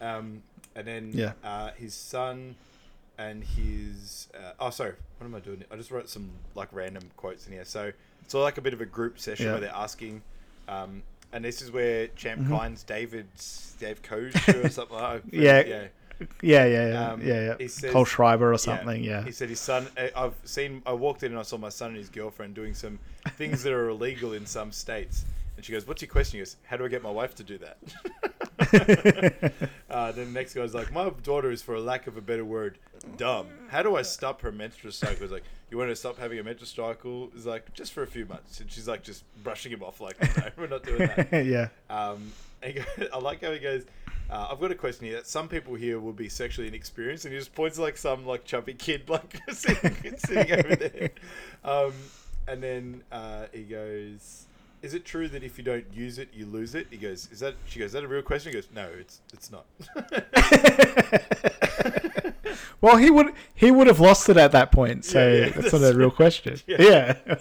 Um, 0.00 0.42
and 0.74 0.86
then 0.86 1.10
Yeah. 1.12 1.32
uh, 1.44 1.70
his 1.72 1.94
son 1.94 2.56
and 3.18 3.44
his 3.44 4.28
uh, 4.34 4.52
oh 4.60 4.70
sorry 4.70 4.94
what 5.18 5.26
am 5.26 5.34
i 5.34 5.40
doing 5.40 5.62
i 5.70 5.76
just 5.76 5.90
wrote 5.90 6.08
some 6.08 6.30
like 6.54 6.68
random 6.72 7.02
quotes 7.16 7.46
in 7.46 7.52
here 7.52 7.64
so 7.64 7.92
it's 8.22 8.34
all 8.34 8.42
like 8.42 8.58
a 8.58 8.60
bit 8.62 8.72
of 8.72 8.80
a 8.80 8.86
group 8.86 9.18
session 9.18 9.46
Yeah. 9.46 9.52
where 9.52 9.60
they're 9.60 9.74
asking 9.74 10.22
um 10.68 11.02
and 11.32 11.44
this 11.44 11.62
is 11.62 11.70
where 11.70 12.08
champ 12.08 12.40
Mm-hmm. 12.42 12.54
Kynes 12.54 12.86
david's 12.86 13.74
dave 13.80 14.02
Koz 14.02 14.34
or 14.64 14.68
something 14.68 14.96
like 14.96 15.22
that 15.24 15.32
Yeah. 15.34 15.62
yeah 15.66 15.84
Yeah, 16.40 16.64
yeah, 16.66 16.88
yeah, 16.88 17.10
Um, 17.12 17.20
yeah, 17.20 17.54
he 17.58 17.64
yeah. 17.64 17.68
says- 17.68 17.90
Cole 17.92 18.04
Schreiber 18.04 18.52
or 18.52 18.58
something. 18.58 19.02
Yeah. 19.02 19.24
he 19.24 19.32
said 19.32 19.48
his 19.48 19.60
son 19.60 19.86
I- 19.96 20.12
i've 20.16 20.34
seen 20.44 20.82
i 20.86 20.92
walked 20.92 21.22
in 21.22 21.32
and 21.32 21.38
i 21.38 21.42
saw 21.42 21.58
my 21.58 21.68
son 21.68 21.88
and 21.90 21.96
his 21.98 22.08
girlfriend 22.08 22.54
doing 22.54 22.74
some 22.74 22.98
things 23.36 23.62
that 23.64 23.72
are 23.72 23.88
illegal 23.90 24.32
in 24.32 24.46
some 24.46 24.72
states 24.72 25.24
and 25.56 25.64
she 25.64 25.72
goes 25.72 25.86
what's 25.86 26.00
your 26.00 26.08
question 26.10 26.38
he 26.38 26.40
goes 26.40 26.56
how 26.64 26.76
do 26.76 26.84
i 26.84 26.88
get 26.88 27.02
my 27.02 27.10
wife 27.10 27.34
to 27.34 27.42
do 27.44 27.58
that 27.58 27.76
uh, 29.90 30.12
then 30.12 30.26
the 30.32 30.38
next 30.40 30.54
guy's 30.54 30.74
like, 30.74 30.92
my 30.92 31.10
daughter 31.22 31.50
is, 31.50 31.62
for 31.62 31.74
a 31.74 31.80
lack 31.80 32.06
of 32.06 32.16
a 32.16 32.20
better 32.20 32.44
word, 32.44 32.78
dumb. 33.16 33.46
How 33.68 33.82
do 33.82 33.96
I 33.96 34.02
stop 34.02 34.42
her 34.42 34.52
menstrual 34.52 34.92
cycle? 34.92 35.16
He's 35.20 35.30
like, 35.30 35.44
you 35.70 35.78
want 35.78 35.90
to 35.90 35.96
stop 35.96 36.18
having 36.18 36.38
a 36.38 36.42
menstrual 36.42 36.66
cycle? 36.66 37.30
He's 37.34 37.46
like, 37.46 37.72
just 37.74 37.92
for 37.92 38.02
a 38.02 38.06
few 38.06 38.26
months. 38.26 38.60
And 38.60 38.70
she's 38.70 38.86
like, 38.88 39.02
just 39.02 39.24
brushing 39.42 39.72
him 39.72 39.82
off, 39.82 40.00
like, 40.00 40.20
no, 40.36 40.50
we're 40.56 40.66
not 40.66 40.82
doing 40.82 40.98
that. 40.98 41.30
yeah. 41.46 41.68
Um, 41.88 42.32
goes, 42.74 43.08
I 43.12 43.18
like 43.18 43.42
how 43.42 43.52
he 43.52 43.58
goes. 43.58 43.84
Uh, 44.30 44.48
I've 44.50 44.60
got 44.60 44.70
a 44.70 44.74
question 44.74 45.06
here. 45.06 45.20
Some 45.24 45.48
people 45.48 45.74
here 45.74 45.98
will 45.98 46.12
be 46.12 46.28
sexually 46.28 46.68
inexperienced, 46.68 47.24
and 47.24 47.34
he 47.34 47.38
just 47.38 47.54
points 47.54 47.78
like 47.78 47.96
some 47.96 48.24
like 48.24 48.44
chubby 48.44 48.74
kid, 48.74 49.08
like 49.08 49.38
sitting, 49.52 50.16
sitting 50.16 50.52
over 50.52 50.76
there. 50.76 51.10
Um, 51.64 51.92
and 52.46 52.62
then 52.62 53.02
uh, 53.10 53.46
he 53.52 53.62
goes, 53.64 54.46
"Is 54.80 54.94
it 54.94 55.04
true 55.04 55.28
that 55.28 55.42
if 55.42 55.58
you 55.58 55.64
don't 55.64 55.84
use 55.92 56.18
it, 56.18 56.28
you 56.32 56.46
lose 56.46 56.74
it?" 56.74 56.86
He 56.90 56.96
goes, 56.96 57.28
"Is 57.30 57.40
that?" 57.40 57.56
She 57.66 57.78
goes, 57.78 57.86
"Is 57.86 57.92
that 57.92 58.04
a 58.04 58.08
real 58.08 58.22
question?" 58.22 58.52
He 58.52 58.54
goes, 58.54 58.68
"No, 58.74 58.88
it's 58.98 59.20
it's 59.32 59.50
not." 59.50 59.66
Well, 62.80 62.96
he 62.96 63.10
would 63.10 63.32
he 63.54 63.70
would 63.70 63.86
have 63.86 64.00
lost 64.00 64.28
it 64.28 64.36
at 64.36 64.52
that 64.52 64.72
point, 64.72 65.04
so 65.04 65.26
Yeah, 65.26 65.34
yeah, 65.34 65.44
that's, 65.50 65.70
that's 65.70 65.72
not 65.82 65.94
a 65.94 65.96
real 65.96 66.10
question. 66.10 66.58
Yeah. 66.66 67.16
Yeah. 67.26 67.36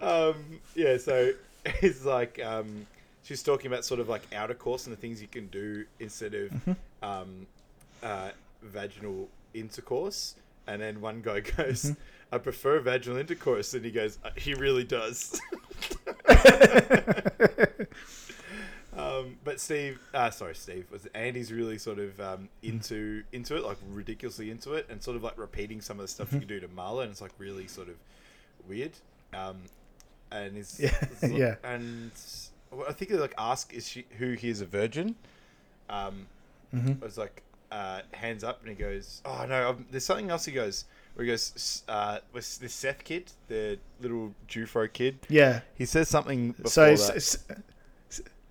um, 0.00 0.60
yeah, 0.74 0.96
so 0.96 1.32
it's 1.64 2.04
like 2.04 2.40
um, 2.44 2.86
she's 3.22 3.42
talking 3.42 3.66
about 3.66 3.84
sort 3.84 4.00
of 4.00 4.08
like 4.08 4.22
outer 4.34 4.54
course 4.54 4.86
and 4.86 4.96
the 4.96 5.00
things 5.00 5.20
you 5.22 5.28
can 5.28 5.46
do 5.48 5.84
instead 6.00 6.34
of 6.34 6.76
um, 7.02 7.46
uh, 8.02 8.30
vaginal 8.62 9.28
intercourse. 9.54 10.34
And 10.66 10.80
then 10.80 11.00
one 11.00 11.20
guy 11.20 11.40
goes, 11.40 11.94
"I 12.32 12.38
prefer 12.38 12.80
vaginal 12.80 13.18
intercourse," 13.18 13.74
and 13.74 13.84
he 13.84 13.90
goes, 13.90 14.18
"Uh, 14.24 14.30
"He 14.36 14.54
really 14.54 14.84
does." 14.84 15.40
Um, 18.96 19.36
but 19.44 19.60
Steve, 19.60 19.98
uh, 20.12 20.30
sorry, 20.30 20.54
Steve, 20.54 20.86
was 20.90 21.06
Andy's 21.14 21.52
really 21.52 21.78
sort 21.78 21.98
of 21.98 22.20
um, 22.20 22.48
into 22.62 23.22
into 23.32 23.56
it, 23.56 23.64
like 23.64 23.78
ridiculously 23.90 24.50
into 24.50 24.74
it, 24.74 24.86
and 24.88 25.02
sort 25.02 25.16
of 25.16 25.22
like 25.22 25.36
repeating 25.38 25.80
some 25.80 25.98
of 25.98 26.04
the 26.04 26.08
stuff 26.08 26.32
you 26.32 26.38
can 26.38 26.48
do 26.48 26.60
to 26.60 26.68
Marla, 26.68 27.02
and 27.02 27.10
it's 27.10 27.20
like 27.20 27.32
really 27.38 27.66
sort 27.66 27.88
of 27.88 27.94
weird. 28.68 28.92
Um, 29.32 29.56
and 30.30 30.56
is 30.56 30.80
Yeah, 30.80 31.06
yeah. 31.22 31.54
and 31.64 32.10
I 32.88 32.92
think 32.92 33.10
they 33.10 33.16
like 33.16 33.34
ask 33.38 33.72
is 33.74 33.88
she 33.88 34.04
who 34.18 34.32
he 34.32 34.48
is 34.48 34.60
a 34.60 34.66
virgin. 34.66 35.16
Um, 35.88 36.26
Mm-hmm. 36.74 37.02
I 37.02 37.04
was 37.06 37.16
like 37.16 37.42
uh, 37.70 38.00
hands 38.14 38.42
up, 38.42 38.60
and 38.60 38.68
he 38.68 38.74
goes, 38.74 39.22
"Oh 39.24 39.46
no, 39.48 39.70
um, 39.70 39.86
there's 39.92 40.04
something 40.04 40.28
else." 40.28 40.44
He 40.44 40.50
goes, 40.50 40.86
where 41.14 41.24
he 41.24 41.30
goes, 41.30 41.84
uh, 41.88 42.18
was 42.32 42.58
this 42.58 42.74
Seth 42.74 43.04
kid, 43.04 43.30
the 43.46 43.78
little 44.00 44.34
Jufro 44.48 44.92
kid? 44.92 45.18
yeah. 45.28 45.60
He 45.76 45.86
says 45.86 46.08
something 46.08 46.50
before 46.52 46.70
So 46.70 46.96
that. 46.96 47.62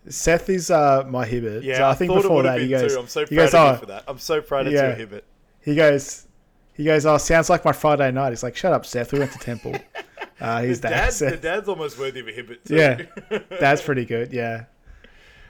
Seth 0.09 0.49
is 0.49 0.69
uh, 0.71 1.03
my 1.07 1.25
Hibbert. 1.25 1.63
yeah, 1.63 1.77
so 1.77 1.85
I 1.87 1.93
think 1.93 2.11
it 2.11 2.15
before 2.21 2.43
that 2.43 2.59
he 2.61 2.67
goes, 2.69 2.93
too. 2.93 2.99
I'm 2.99 3.07
so 3.07 3.25
proud 3.25 3.35
goes, 3.37 3.53
of 3.53 3.75
oh, 3.75 3.79
for 3.79 3.85
that. 3.87 4.03
I'm 4.07 4.19
so 4.19 4.41
proud 4.41 4.67
of 4.67 4.73
Yeah. 4.73 4.89
you, 4.89 4.95
Hibbert. 4.95 5.23
he 5.61 5.75
goes, 5.75 6.27
he 6.73 6.83
goes, 6.83 7.05
oh, 7.05 7.17
sounds 7.17 7.49
like 7.49 7.63
my 7.63 7.71
Friday 7.71 8.11
night. 8.11 8.31
He's 8.31 8.43
like, 8.43 8.55
shut 8.55 8.73
up, 8.73 8.85
Seth. 8.85 9.13
We 9.13 9.19
went 9.19 9.31
to 9.33 9.39
temple. 9.39 9.75
Uh, 10.41 10.61
his 10.61 10.81
The 10.81 10.89
dad, 10.89 11.13
dad, 11.17 11.33
the 11.33 11.37
dad's 11.37 11.69
almost 11.69 11.97
worthy 11.97 12.19
of 12.19 12.27
a 12.27 12.31
Hibbert 12.31 12.65
too. 12.65 12.75
Yeah. 12.75 13.03
that's 13.61 13.81
pretty 13.81 14.03
good. 14.03 14.33
Yeah. 14.33 14.65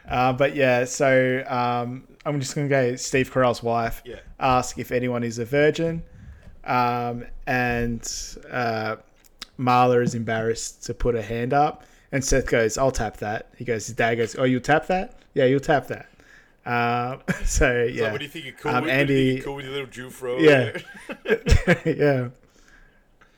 Uh, 0.07 0.33
but 0.33 0.55
yeah, 0.55 0.83
so 0.85 1.43
um, 1.47 2.03
I'm 2.25 2.39
just 2.39 2.53
gonna 2.53 2.67
go. 2.67 2.95
Steve 2.97 3.31
Carell's 3.33 3.63
wife 3.63 4.03
Yeah. 4.05 4.17
ask 4.39 4.77
if 4.77 4.91
anyone 4.91 5.23
is 5.23 5.39
a 5.39 5.45
virgin, 5.45 6.03
um, 6.65 7.25
and 7.47 8.01
uh, 8.51 8.97
Marla 9.57 10.03
is 10.03 10.13
embarrassed 10.13 10.83
to 10.83 10.93
put 10.93 11.15
her 11.15 11.21
hand 11.23 11.53
up, 11.53 11.85
and 12.13 12.23
Seth 12.23 12.45
goes, 12.47 12.77
"I'll 12.77 12.91
tap 12.91 13.17
that." 13.17 13.49
He 13.57 13.65
goes, 13.65 13.87
his 13.87 13.95
dad 13.95 14.15
goes, 14.15 14.37
"Oh, 14.37 14.45
you'll 14.45 14.61
tap 14.61 14.87
that? 14.87 15.19
Yeah, 15.33 15.43
you'll 15.45 15.59
tap 15.59 15.87
that." 15.87 16.07
Um, 16.65 17.19
so 17.43 17.83
yeah, 17.83 18.03
Like, 18.03 18.11
what 18.13 18.17
do 18.19 18.23
you 18.23 18.31
think 18.31 18.45
you're 18.45 18.53
cool 18.53 18.71
Um, 18.71 18.83
with? 18.85 18.93
You 18.93 18.99
Andy- 18.99 19.13
you're 19.35 19.43
cool 19.43 19.55
with 19.55 19.65
your 19.65 19.73
little 19.73 19.89
Jew 19.89 20.09
fro? 20.09 20.37
Yeah. 20.37 20.77
yeah. 21.85 22.29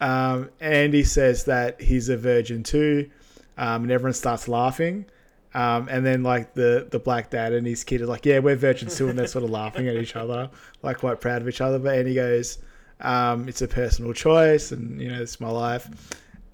Um, 0.02 0.50
Andy 0.60 1.04
says 1.04 1.46
that 1.46 1.82
he's 1.82 2.10
a 2.10 2.18
virgin 2.18 2.62
too, 2.64 3.10
um, 3.58 3.84
and 3.84 3.92
everyone 3.92 4.14
starts 4.14 4.48
laughing. 4.48 5.06
Um, 5.54 5.88
and 5.90 6.06
then 6.06 6.22
like 6.22 6.54
the 6.54 6.88
the 6.92 7.00
black 7.00 7.30
dad 7.32 7.54
and 7.54 7.66
his 7.66 7.84
kid 7.84 8.02
are 8.02 8.06
like, 8.06 8.26
"Yeah, 8.26 8.40
we're 8.40 8.58
virgins 8.58 8.98
too," 8.98 9.08
and 9.08 9.18
they're 9.18 9.26
sort 9.26 9.46
of 9.46 9.50
laughing 9.50 9.88
at 9.88 9.96
each 9.96 10.16
other, 10.18 10.50
like 10.84 10.98
quite 11.00 11.22
proud 11.22 11.42
of 11.42 11.48
each 11.48 11.62
other. 11.62 11.80
But 11.80 11.98
Andy 11.98 12.14
goes, 12.14 12.58
um, 13.00 13.48
"It's 13.48 13.62
a 13.62 13.68
personal 13.68 14.12
choice, 14.14 14.72
and 14.74 15.02
you 15.02 15.08
know, 15.10 15.22
it's 15.22 15.40
my 15.40 15.50
life." 15.50 15.88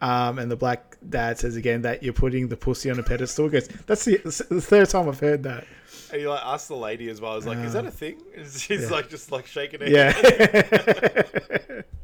Um, 0.01 0.37
and 0.39 0.49
the 0.51 0.55
black 0.55 0.90
dad 1.07 1.39
says 1.39 1.55
again 1.55 1.81
that 1.83 2.03
you're 2.03 2.13
putting 2.13 2.47
the 2.47 2.57
pussy 2.57 2.89
on 2.91 2.99
a 2.99 3.03
pedestal. 3.03 3.45
He 3.45 3.51
goes, 3.51 3.67
"That's 3.87 4.05
the, 4.05 4.17
the 4.49 4.61
third 4.61 4.89
time 4.89 5.07
I've 5.09 5.19
heard 5.19 5.43
that." 5.43 5.65
And 6.11 6.21
he 6.21 6.27
like 6.27 6.41
asked 6.43 6.67
the 6.67 6.75
lady 6.75 7.09
as 7.09 7.19
well. 7.21 7.31
I 7.31 7.35
was 7.35 7.45
like, 7.47 7.57
"Is 7.59 7.73
that 7.73 7.85
a 7.85 7.91
thing?" 7.91 8.17
And 8.35 8.45
she's 8.47 8.83
yeah. 8.83 8.89
like, 8.89 9.09
just 9.09 9.31
like 9.31 9.45
shaking 9.47 9.81
her 9.81 9.87
Yeah. 9.89 10.11
head. 10.11 11.85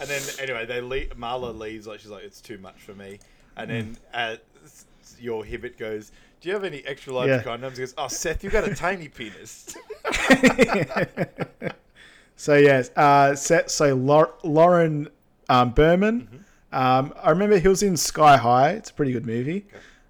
And 0.00 0.08
then 0.10 0.22
anyway, 0.40 0.66
they 0.66 0.80
leave, 0.80 1.10
Marla 1.10 1.56
leaves. 1.56 1.86
Like 1.86 2.00
she's 2.00 2.10
like, 2.10 2.24
"It's 2.24 2.40
too 2.40 2.58
much 2.58 2.80
for 2.80 2.94
me." 2.94 3.20
And 3.56 3.70
then 3.70 3.96
uh, 4.12 4.36
s- 4.64 4.86
s- 5.02 5.16
your 5.20 5.44
Hibbit 5.44 5.78
goes, 5.78 6.10
"Do 6.40 6.48
you 6.48 6.54
have 6.54 6.64
any 6.64 6.84
extra 6.84 7.12
large 7.12 7.28
Yeah. 7.28 7.42
condoms?" 7.44 7.72
He 7.74 7.78
goes, 7.78 7.94
"Oh, 7.96 8.08
Seth, 8.08 8.42
you 8.42 8.50
got 8.50 8.66
a 8.68 8.74
tiny 8.74 9.06
penis." 9.08 9.76
So 12.36 12.56
yes, 12.56 12.90
uh, 12.96 13.36
so, 13.36 13.62
so 13.68 13.94
Lau- 13.94 14.34
Lauren 14.42 15.08
um, 15.48 15.70
Berman. 15.70 16.44
Um, 16.74 17.14
I 17.22 17.30
remember 17.30 17.56
he 17.58 17.68
was 17.68 17.82
in 17.84 17.96
Sky 17.96 18.36
High. 18.36 18.70
It's 18.70 18.90
a 18.90 18.94
pretty 18.94 19.12
good 19.12 19.24
movie 19.24 19.64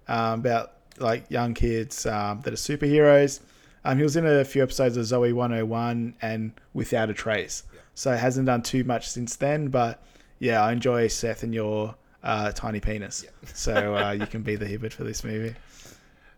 um, 0.07 0.39
about 0.39 0.73
like 0.97 1.29
young 1.29 1.53
kids 1.53 2.05
um, 2.07 2.41
that 2.41 2.51
are 2.53 2.57
superheroes. 2.57 3.41
Um, 3.83 3.97
he 3.97 4.03
was 4.03 4.15
in 4.15 4.25
a 4.25 4.43
few 4.43 4.63
episodes 4.63 4.97
of 4.97 5.05
Zoey 5.05 5.31
101 5.31 6.15
and 6.23 6.51
Without 6.73 7.11
a 7.11 7.13
Trace. 7.13 7.63
So 7.93 8.11
hasn't 8.15 8.47
done 8.47 8.63
too 8.63 8.83
much 8.83 9.07
since 9.09 9.35
then, 9.35 9.67
but 9.67 10.03
yeah, 10.39 10.63
I 10.63 10.71
enjoy 10.71 11.07
Seth 11.07 11.43
and 11.43 11.53
your 11.53 11.93
uh, 12.23 12.51
tiny 12.51 12.79
penis. 12.79 13.25
So 13.53 13.95
uh, 13.95 14.11
you 14.11 14.25
can 14.25 14.41
be 14.41 14.55
the 14.55 14.65
Hibbert 14.65 14.91
for 14.91 15.03
this 15.03 15.23
movie. 15.23 15.55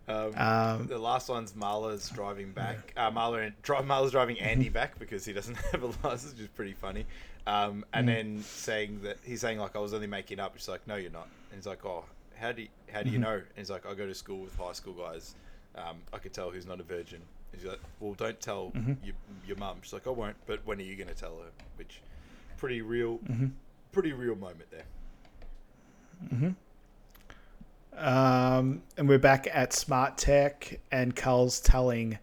Um, 0.09 0.33
Um, 0.37 0.87
the 0.87 0.97
last 0.99 1.29
one's 1.29 1.53
Marla's 1.53 2.09
driving 2.09 2.51
back. 2.51 2.93
Uh, 2.97 3.11
Marla 3.11 3.45
and 3.45 3.55
Marla's 3.63 4.11
driving 4.11 4.39
Andy 4.39 4.69
back 4.69 4.99
because 4.99 5.23
he 5.25 5.31
doesn't 5.31 5.55
have 5.71 5.83
a 5.83 5.87
license, 6.07 6.33
which 6.33 6.41
is 6.41 6.47
pretty 6.49 6.73
funny. 6.73 7.05
Um, 7.47 7.85
and 7.93 8.07
then 8.07 8.43
saying 8.43 8.99
that 9.03 9.17
he's 9.23 9.39
saying 9.39 9.57
like 9.57 9.75
I 9.77 9.79
was 9.79 9.93
only 9.93 10.05
making 10.05 10.39
up. 10.39 10.53
She's 10.57 10.67
like, 10.67 10.85
no, 10.85 10.95
you're 10.95 11.09
not. 11.11 11.29
And 11.49 11.57
he's 11.57 11.65
like, 11.65 11.85
oh, 11.85 12.03
how 12.37 12.51
do 12.51 12.63
you, 12.63 12.67
how 12.91 13.01
do 13.03 13.09
you 13.09 13.19
know? 13.19 13.35
And 13.35 13.43
he's 13.55 13.69
like, 13.69 13.85
I 13.85 13.93
go 13.93 14.05
to 14.05 14.13
school 14.13 14.39
with 14.39 14.55
high 14.57 14.73
school 14.73 14.93
guys. 14.93 15.33
Um, 15.75 15.95
I 16.11 16.17
could 16.17 16.33
tell 16.33 16.51
who's 16.51 16.65
not 16.65 16.81
a 16.81 16.83
virgin. 16.83 17.21
He's 17.53 17.63
like, 17.63 17.79
well, 18.01 18.13
don't 18.13 18.39
tell 18.41 18.73
your 19.01 19.15
your 19.47 19.57
mum. 19.57 19.77
She's 19.81 19.93
like, 19.93 20.05
I 20.07 20.09
won't. 20.09 20.35
But 20.45 20.59
when 20.65 20.77
are 20.79 20.83
you 20.83 20.95
going 20.97 21.07
to 21.07 21.15
tell 21.15 21.37
her? 21.37 21.49
Which 21.77 22.01
pretty 22.57 22.81
real, 22.81 23.19
pretty 23.93 24.11
real 24.11 24.35
moment 24.35 24.69
there. 24.69 24.83
Um, 27.97 28.81
and 28.97 29.07
we're 29.07 29.17
back 29.19 29.47
at 29.51 29.71
Smart 29.73 30.17
Tech, 30.17 30.79
and 30.91 31.15
Cal's 31.15 31.59
telling 31.61 32.19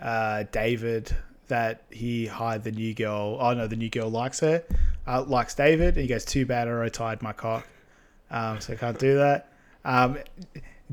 uh, 0.00 0.44
David 0.50 1.14
that 1.48 1.82
he 1.90 2.26
hired 2.26 2.64
the 2.64 2.72
new 2.72 2.94
girl. 2.94 3.38
Oh 3.40 3.54
no, 3.54 3.66
the 3.66 3.76
new 3.76 3.90
girl 3.90 4.10
likes 4.10 4.40
her, 4.40 4.64
uh, 5.06 5.22
likes 5.22 5.54
David. 5.54 5.94
And 5.94 6.02
he 6.02 6.06
goes, 6.06 6.24
"Too 6.24 6.46
bad, 6.46 6.68
I 6.68 6.88
tied 6.88 7.22
my 7.22 7.32
cock, 7.32 7.66
um, 8.30 8.60
so 8.60 8.72
I 8.72 8.76
can't 8.76 8.98
do 8.98 9.16
that." 9.16 9.52
Um, 9.84 10.18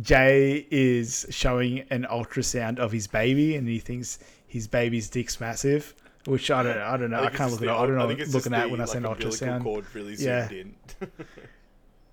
Jay 0.01 0.65
is 0.71 1.25
showing 1.29 1.79
an 1.89 2.07
ultrasound 2.09 2.79
of 2.79 2.91
his 2.91 3.07
baby, 3.07 3.55
and 3.55 3.67
he 3.67 3.79
thinks 3.79 4.19
his 4.47 4.67
baby's 4.67 5.09
dick's 5.09 5.39
massive. 5.39 5.93
Which 6.25 6.49
I 6.49 6.63
don't, 6.63 6.77
I 6.77 6.95
don't 6.95 7.09
know. 7.09 7.19
I, 7.19 7.27
it's 7.27 7.35
can't 7.35 7.51
look 7.51 7.61
at. 7.61 7.67
I 7.67 7.85
don't 7.85 7.97
know. 7.97 8.07
think 8.07 8.21
it's 8.21 8.33
Looking 8.33 8.53
at 8.53 8.63
the, 8.65 8.69
when 8.69 8.79
I 8.79 8.85
like, 8.85 8.93
say 8.93 8.97
an 8.99 9.03
ultrasound. 9.03 9.63
cord 9.63 9.85
really 9.93 10.15
Yeah. 10.15 10.49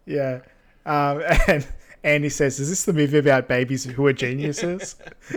Yeah. 0.06 0.40
Um, 0.84 1.22
and 1.46 1.66
Andy 2.02 2.28
says, 2.28 2.58
"Is 2.58 2.70
this 2.70 2.84
the 2.84 2.92
movie 2.92 3.18
about 3.18 3.46
babies 3.46 3.84
who 3.84 4.06
are 4.06 4.12
geniuses?" 4.12 4.96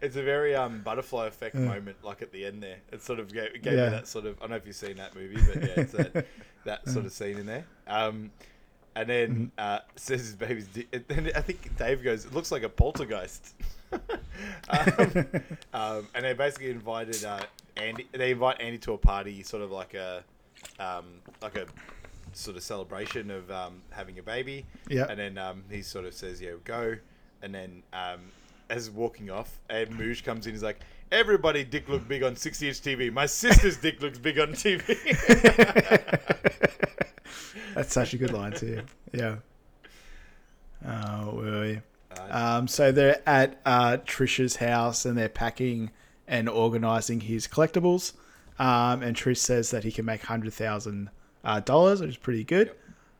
It's 0.00 0.16
a 0.16 0.22
very 0.22 0.54
um, 0.54 0.80
butterfly 0.82 1.26
effect 1.26 1.54
moment, 1.54 1.96
like 2.04 2.22
at 2.22 2.30
the 2.32 2.44
end 2.46 2.62
there. 2.62 2.76
It 2.92 3.02
sort 3.02 3.18
of 3.18 3.32
gave, 3.32 3.60
gave 3.62 3.72
Yeah. 3.74 3.84
me 3.86 3.90
that 3.90 4.06
sort 4.08 4.26
of. 4.26 4.36
I 4.38 4.40
don't 4.42 4.50
know 4.50 4.56
if 4.56 4.66
you've 4.66 4.76
seen 4.76 4.96
that 4.96 5.14
movie, 5.14 5.36
but 5.36 5.62
yeah, 5.62 5.80
it's 5.82 5.92
that, 5.92 6.26
that 6.64 6.88
sort 6.88 7.04
of 7.06 7.12
scene 7.12 7.38
in 7.38 7.46
there. 7.46 7.64
Um, 7.86 8.30
and 8.94 9.08
then 9.08 9.52
uh, 9.58 9.80
says 9.96 10.20
his 10.22 10.34
baby's. 10.36 10.66
Di- 10.68 10.86
and 10.92 11.04
then 11.08 11.30
I 11.36 11.40
think 11.40 11.76
Dave 11.76 12.02
goes, 12.02 12.24
"It 12.24 12.32
looks 12.34 12.50
like 12.52 12.62
a 12.62 12.68
poltergeist." 12.68 13.54
um, 13.92 14.00
um, 15.72 16.08
and 16.14 16.24
they 16.24 16.32
basically 16.34 16.70
invited 16.70 17.24
uh, 17.24 17.40
Andy. 17.76 18.06
They 18.12 18.32
invite 18.32 18.60
Andy 18.60 18.78
to 18.78 18.92
a 18.94 18.98
party, 18.98 19.42
sort 19.42 19.62
of 19.62 19.70
like 19.70 19.94
a, 19.94 20.22
um, 20.78 21.04
like 21.42 21.56
a 21.56 21.66
sort 22.32 22.56
of 22.56 22.62
celebration 22.62 23.30
of 23.30 23.50
um, 23.50 23.82
having 23.90 24.18
a 24.18 24.22
baby. 24.22 24.66
Yeah. 24.88 25.06
And 25.08 25.18
then 25.18 25.38
um, 25.38 25.64
he 25.70 25.82
sort 25.82 26.04
of 26.04 26.14
says, 26.14 26.40
"Yeah, 26.40 26.52
go." 26.64 26.96
And 27.42 27.54
then 27.54 27.82
um, 27.92 28.20
as 28.70 28.90
walking 28.90 29.30
off, 29.30 29.60
and 29.70 29.88
Mooj 29.90 30.22
comes 30.24 30.46
in. 30.46 30.52
He's 30.52 30.62
like, 30.62 30.78
"Everybody, 31.12 31.64
dick 31.64 31.88
look 31.88 32.06
big 32.08 32.22
on 32.22 32.36
sixty-inch 32.36 32.80
TV. 32.80 33.12
My 33.12 33.26
sister's 33.26 33.76
dick 33.76 34.00
looks 34.02 34.18
big 34.18 34.38
on 34.38 34.48
TV." 34.52 34.84
That's 37.74 37.92
such 37.92 38.14
a 38.14 38.18
good 38.18 38.32
line 38.32 38.52
too. 38.52 38.82
Yeah. 39.12 39.36
Oh, 40.86 41.34
where 41.34 41.60
we? 41.60 41.80
Uh, 42.16 42.58
Um, 42.58 42.68
so 42.68 42.92
they're 42.92 43.20
at 43.28 43.60
uh, 43.64 43.98
Trisha's 44.04 44.56
house 44.56 45.04
and 45.04 45.16
they're 45.16 45.28
packing 45.28 45.90
and 46.26 46.48
organizing 46.48 47.20
his 47.20 47.46
collectibles. 47.46 48.12
Um, 48.58 49.02
and 49.02 49.16
Trish 49.16 49.38
says 49.38 49.70
that 49.70 49.84
he 49.84 49.92
can 49.92 50.04
make 50.04 50.22
hundred 50.22 50.52
thousand 50.52 51.10
uh, 51.44 51.60
dollars, 51.60 52.00
which 52.00 52.10
is 52.10 52.16
pretty 52.16 52.44
good. 52.44 52.72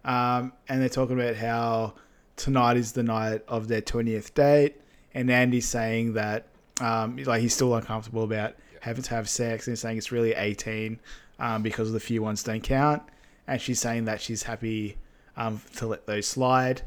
Um, 0.04 0.52
and 0.68 0.80
they're 0.80 0.88
talking 0.88 1.18
about 1.20 1.36
how 1.36 1.94
tonight 2.36 2.76
is 2.76 2.92
the 2.92 3.02
night 3.04 3.42
of 3.46 3.68
their 3.68 3.80
twentieth 3.80 4.34
date, 4.34 4.80
and 5.18 5.30
Andy's 5.30 5.68
saying 5.68 6.14
that 6.14 6.46
um, 6.80 7.16
like 7.24 7.40
he's 7.40 7.54
still 7.54 7.74
uncomfortable 7.74 8.24
about 8.24 8.54
having 8.80 9.02
to 9.02 9.10
have 9.10 9.28
sex, 9.28 9.66
and 9.66 9.72
he's 9.72 9.80
saying 9.80 9.98
it's 9.98 10.12
really 10.12 10.32
eighteen 10.34 11.00
um, 11.38 11.62
because 11.62 11.88
of 11.88 11.94
the 11.94 12.00
few 12.00 12.22
ones 12.22 12.42
don't 12.42 12.62
count. 12.62 13.02
And 13.46 13.60
she's 13.60 13.80
saying 13.80 14.04
that 14.06 14.20
she's 14.20 14.42
happy 14.42 14.96
um, 15.36 15.60
to 15.76 15.86
let 15.86 16.06
those 16.06 16.26
slide 16.26 16.82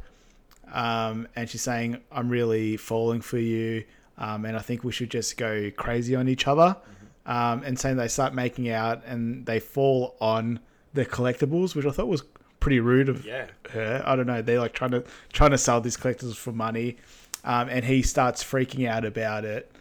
um, 0.71 1.27
and 1.35 1.49
she's 1.49 1.61
saying, 1.61 1.97
"I'm 2.11 2.29
really 2.29 2.77
falling 2.77 3.21
for 3.21 3.37
you, 3.37 3.83
um, 4.17 4.45
and 4.45 4.55
I 4.55 4.61
think 4.61 4.83
we 4.83 4.91
should 4.91 5.11
just 5.11 5.37
go 5.37 5.69
crazy 5.75 6.15
on 6.15 6.27
each 6.27 6.47
other." 6.47 6.77
Um, 7.25 7.61
and 7.63 7.77
saying 7.77 7.97
they 7.97 8.07
start 8.07 8.33
making 8.33 8.69
out 8.69 9.03
and 9.05 9.45
they 9.45 9.59
fall 9.59 10.15
on 10.19 10.59
the 10.93 11.05
collectibles, 11.05 11.75
which 11.75 11.85
I 11.85 11.91
thought 11.91 12.07
was 12.07 12.23
pretty 12.59 12.79
rude 12.79 13.09
of 13.09 13.25
Yeah. 13.25 13.45
her. 13.71 14.01
I 14.05 14.15
don't 14.15 14.25
know. 14.27 14.41
They're 14.41 14.59
like 14.59 14.73
trying 14.73 14.91
to 14.91 15.03
trying 15.31 15.51
to 15.51 15.57
sell 15.57 15.81
these 15.81 15.97
collectibles 15.97 16.35
for 16.35 16.51
money, 16.51 16.97
um, 17.43 17.69
and 17.69 17.85
he 17.85 18.01
starts 18.01 18.43
freaking 18.43 18.87
out 18.87 19.05
about 19.05 19.45
it. 19.45 19.71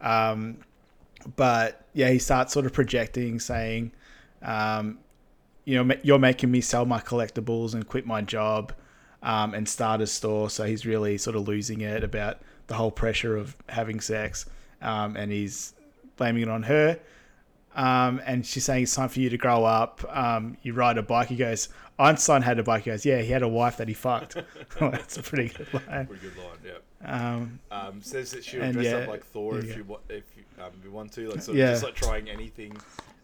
Um, 0.00 0.58
but 1.36 1.84
yeah, 1.92 2.10
he 2.10 2.18
starts 2.18 2.52
sort 2.52 2.66
of 2.66 2.72
projecting, 2.72 3.40
saying, 3.40 3.92
um, 4.42 4.98
you 5.64 5.82
know, 5.82 5.94
you're 6.02 6.18
making 6.18 6.50
me 6.50 6.60
sell 6.60 6.86
my 6.86 7.00
collectibles 7.00 7.74
and 7.74 7.86
quit 7.86 8.06
my 8.06 8.22
job 8.22 8.72
um, 9.22 9.54
and 9.54 9.68
start 9.68 10.00
a 10.00 10.06
store. 10.06 10.50
So 10.50 10.64
he's 10.64 10.86
really 10.86 11.18
sort 11.18 11.36
of 11.36 11.46
losing 11.46 11.82
it 11.82 12.02
about 12.02 12.38
the 12.66 12.74
whole 12.74 12.90
pressure 12.90 13.36
of 13.36 13.56
having 13.68 14.00
sex. 14.00 14.46
Um, 14.80 15.16
and 15.16 15.30
he's 15.30 15.74
blaming 16.16 16.42
it 16.42 16.48
on 16.48 16.62
her. 16.64 16.98
Um, 17.74 18.20
and 18.24 18.44
she's 18.44 18.64
saying 18.64 18.84
it's 18.84 18.94
time 18.94 19.08
for 19.08 19.20
you 19.20 19.30
to 19.30 19.36
grow 19.36 19.64
up. 19.64 20.04
Um, 20.08 20.56
you 20.62 20.72
ride 20.72 20.98
a 20.98 21.02
bike. 21.02 21.28
He 21.28 21.36
goes, 21.36 21.68
Einstein 21.98 22.42
had 22.42 22.58
a 22.58 22.62
bike. 22.62 22.84
He 22.84 22.90
goes, 22.90 23.04
yeah, 23.04 23.20
he 23.20 23.30
had 23.30 23.42
a 23.42 23.48
wife 23.48 23.76
that 23.76 23.88
he 23.88 23.94
fucked. 23.94 24.36
That's 24.80 25.18
a 25.18 25.22
pretty 25.22 25.50
good 25.50 25.72
line. 25.74 26.06
Pretty 26.06 26.28
good 26.28 26.36
line, 26.38 26.58
yeah. 26.64 26.72
Um, 27.04 27.60
Um, 27.70 28.02
says 28.02 28.30
that 28.32 28.44
she'll 28.44 28.70
dress 28.72 28.84
yeah, 28.84 28.96
up 28.96 29.08
like 29.08 29.24
Thor 29.24 29.58
if 29.58 29.76
you 29.76 29.84
want, 29.84 30.02
if 30.10 30.24
you, 30.36 30.42
um, 30.62 30.70
you 30.84 30.90
want 30.90 31.12
to, 31.14 31.28
like 31.30 31.40
sort 31.42 31.54
of 31.54 31.56
Yeah. 31.56 31.64
Mm-hmm. 31.66 31.72
just 31.74 31.84
like 31.84 31.94
trying 31.94 32.28
anything. 32.28 32.76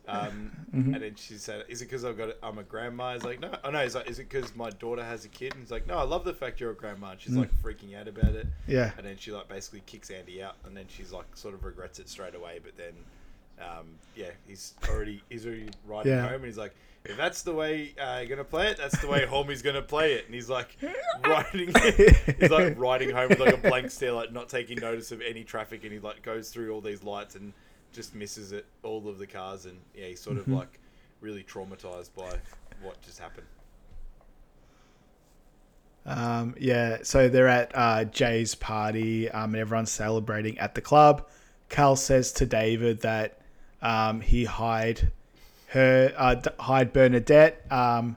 Um, 0.09 0.53
And 0.73 0.95
then 0.95 1.15
she 1.17 1.35
said, 1.35 1.65
"Is 1.69 1.83
it 1.83 1.87
because 1.87 2.05
I've 2.05 2.17
got? 2.17 2.37
I'm 2.43 2.59
a 2.59 2.63
grandma?" 2.63 3.15
He's 3.15 3.25
like, 3.25 3.41
"No, 3.41 3.51
oh 3.65 3.71
no." 3.71 3.83
He's 3.83 3.95
like, 3.97 4.09
"Is 4.09 4.19
it 4.21 4.29
because 4.29 4.55
my 4.55 4.71
daughter 4.71 5.03
has 5.03 5.25
a 5.25 5.29
kid?" 5.29 5.53
And 5.53 5.63
he's 5.63 5.73
like, 5.73 5.87
"No, 5.87 5.97
I 5.99 6.05
love 6.05 6.25
the 6.25 6.33
fact 6.33 6.61
you're 6.61 6.71
a 6.71 6.75
grandma." 6.77 7.11
And 7.11 7.21
she's 7.21 7.35
like 7.37 7.51
freaking 7.61 7.99
out 7.99 8.07
about 8.07 8.35
it. 8.37 8.47
Mm. 8.47 8.51
Yeah. 8.69 8.93
And 8.97 9.05
then 9.07 9.17
she 9.19 9.33
like 9.33 9.49
basically 9.49 9.83
kicks 9.85 10.11
Andy 10.11 10.43
out, 10.43 10.55
and 10.65 10.77
then 10.77 10.85
she's 10.89 11.11
like 11.13 11.27
sort 11.37 11.55
of 11.55 11.65
regrets 11.65 11.99
it 11.99 12.09
straight 12.09 12.37
away. 12.37 12.61
But 12.63 12.77
then, 12.77 12.93
um, 13.61 13.87
yeah, 14.15 14.31
he's 14.47 14.75
already 14.89 15.23
he's 15.29 15.45
already 15.45 15.69
riding 15.85 16.13
Yeah. 16.13 16.23
home, 16.23 16.35
and 16.37 16.47
he's 16.47 16.59
like. 16.59 16.75
If 17.09 17.17
that's 17.17 17.43
the 17.43 17.53
way 17.53 17.95
uh, 18.01 18.19
you're 18.19 18.29
gonna 18.29 18.45
play 18.45 18.69
it, 18.69 18.77
that's 18.77 18.99
the 19.01 19.07
way 19.07 19.27
Homie's 19.27 19.63
gonna 19.63 19.83
play 19.83 20.15
it. 20.15 20.27
And 20.27 20.35
he's 20.35 20.49
like 20.51 20.77
riding, 21.27 21.73
he's 22.41 22.51
like 22.51 22.79
riding 22.79 23.11
home 23.11 23.29
with 23.31 23.41
like 23.41 23.55
a 23.55 23.69
blank 23.69 23.91
stare, 23.91 24.13
like 24.13 24.33
not 24.33 24.49
taking 24.49 24.79
notice 24.79 25.13
of 25.13 25.21
any 25.21 25.45
traffic, 25.45 25.85
and 25.85 25.93
he 25.93 25.99
like 25.99 26.23
goes 26.23 26.51
through 26.51 26.73
all 26.73 26.81
these 26.81 27.03
lights 27.03 27.35
and 27.35 27.53
just 27.93 28.15
misses 28.15 28.53
it, 28.53 28.67
all 28.83 29.09
of 29.09 29.19
the 29.19 29.27
cars, 29.27 29.67
and 29.67 29.79
yeah, 29.95 30.07
he's 30.07 30.21
sort 30.21 30.37
of 30.37 30.49
like 30.49 30.81
really 31.21 31.43
traumatized 31.43 32.11
by 32.15 32.39
what 32.83 33.01
just 33.03 33.19
happened. 33.19 33.47
Um, 36.07 36.55
yeah, 36.59 36.99
so 37.03 37.29
they're 37.29 37.49
at 37.49 37.73
uh, 37.75 38.05
Jay's 38.05 38.55
party 38.55 39.29
um, 39.31 39.55
and 39.55 39.61
everyone's 39.61 39.91
celebrating 39.91 40.57
at 40.59 40.75
the 40.75 40.81
club. 40.81 41.27
Cal 41.69 41.97
says 41.97 42.31
to 42.35 42.47
David 42.47 43.01
that 43.01 43.41
um, 43.83 44.21
he 44.21 44.45
hide 44.45 45.11
her, 45.67 46.13
uh, 46.17 46.37
hide 46.61 46.93
Bernadette 46.93 47.65
um, 47.71 48.17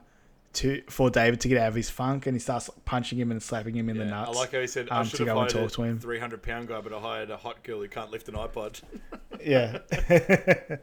to 0.52 0.82
for 0.88 1.10
David 1.10 1.40
to 1.40 1.48
get 1.48 1.58
out 1.58 1.68
of 1.68 1.74
his 1.74 1.90
funk, 1.90 2.26
and 2.26 2.34
he 2.34 2.40
starts 2.40 2.70
punching 2.84 3.18
him 3.18 3.30
and 3.30 3.42
slapping 3.42 3.74
him 3.74 3.88
in 3.88 3.98
the 3.98 4.04
nuts. 4.04 4.36
I 4.36 4.40
like 4.40 4.52
how 4.52 4.60
he 4.60 4.66
said, 4.66 4.88
I 4.90 5.00
um, 5.00 5.06
should 5.06 5.26
have 5.26 5.36
hired 5.36 5.50
talk 5.50 5.72
to 5.72 5.82
a 5.82 5.86
him. 5.86 5.98
300 5.98 6.42
pound 6.42 6.68
guy, 6.68 6.80
but 6.80 6.92
I 6.92 6.98
hired 6.98 7.30
a 7.30 7.36
hot 7.36 7.62
girl 7.62 7.80
who 7.80 7.88
can't 7.88 8.10
lift 8.10 8.28
an 8.28 8.34
iPod. 8.34 8.80
Yeah. 9.42 9.78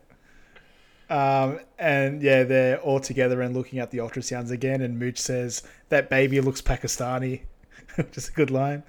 um, 1.12 1.60
and 1.78 2.24
yeah, 2.24 2.44
they're 2.44 2.80
all 2.80 3.00
together 3.00 3.44
and 3.44 3.56
looking 3.56 3.78
at 3.78 3.92
the 3.92 4.00
ultrasounds 4.00 4.50
again. 4.50 4.82
And 4.82 5.00
Mooj 5.00 5.20
says 5.20 5.62
that 5.90 6.10
baby 6.10 6.42
looks 6.42 6.60
Pakistani, 6.60 7.42
which 7.96 8.18
is 8.18 8.30
a 8.30 8.32
good 8.32 8.50
line. 8.50 8.82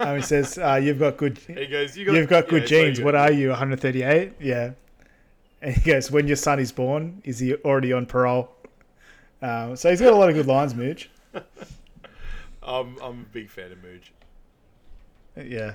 Um, 0.00 0.16
he 0.16 0.22
says, 0.22 0.58
uh, 0.58 0.80
"You've 0.82 0.98
got 0.98 1.18
good, 1.18 1.38
he 1.38 1.66
goes, 1.66 1.96
you 1.96 2.04
got, 2.04 2.14
you've 2.16 2.28
got 2.28 2.44
yeah, 2.46 2.50
good 2.50 2.66
genes. 2.66 3.00
What 3.00 3.14
are 3.14 3.30
you, 3.30 3.50
138? 3.50 4.32
Yeah." 4.40 4.72
And 5.62 5.74
he 5.74 5.90
goes, 5.90 6.10
"When 6.10 6.26
your 6.26 6.36
son 6.36 6.58
is 6.58 6.72
born, 6.72 7.20
is 7.24 7.38
he 7.38 7.54
already 7.56 7.92
on 7.92 8.06
parole?" 8.06 8.50
Um, 9.42 9.76
so 9.76 9.90
he's 9.90 10.00
got 10.00 10.12
a 10.12 10.16
lot 10.16 10.28
of 10.28 10.34
good 10.34 10.46
lines, 10.46 10.74
Mooj. 10.74 11.08
I'm, 12.62 12.96
I'm 13.00 13.20
a 13.20 13.32
big 13.32 13.48
fan 13.50 13.72
of 13.72 13.78
Mooj. 13.78 14.10
Yeah. 15.36 15.74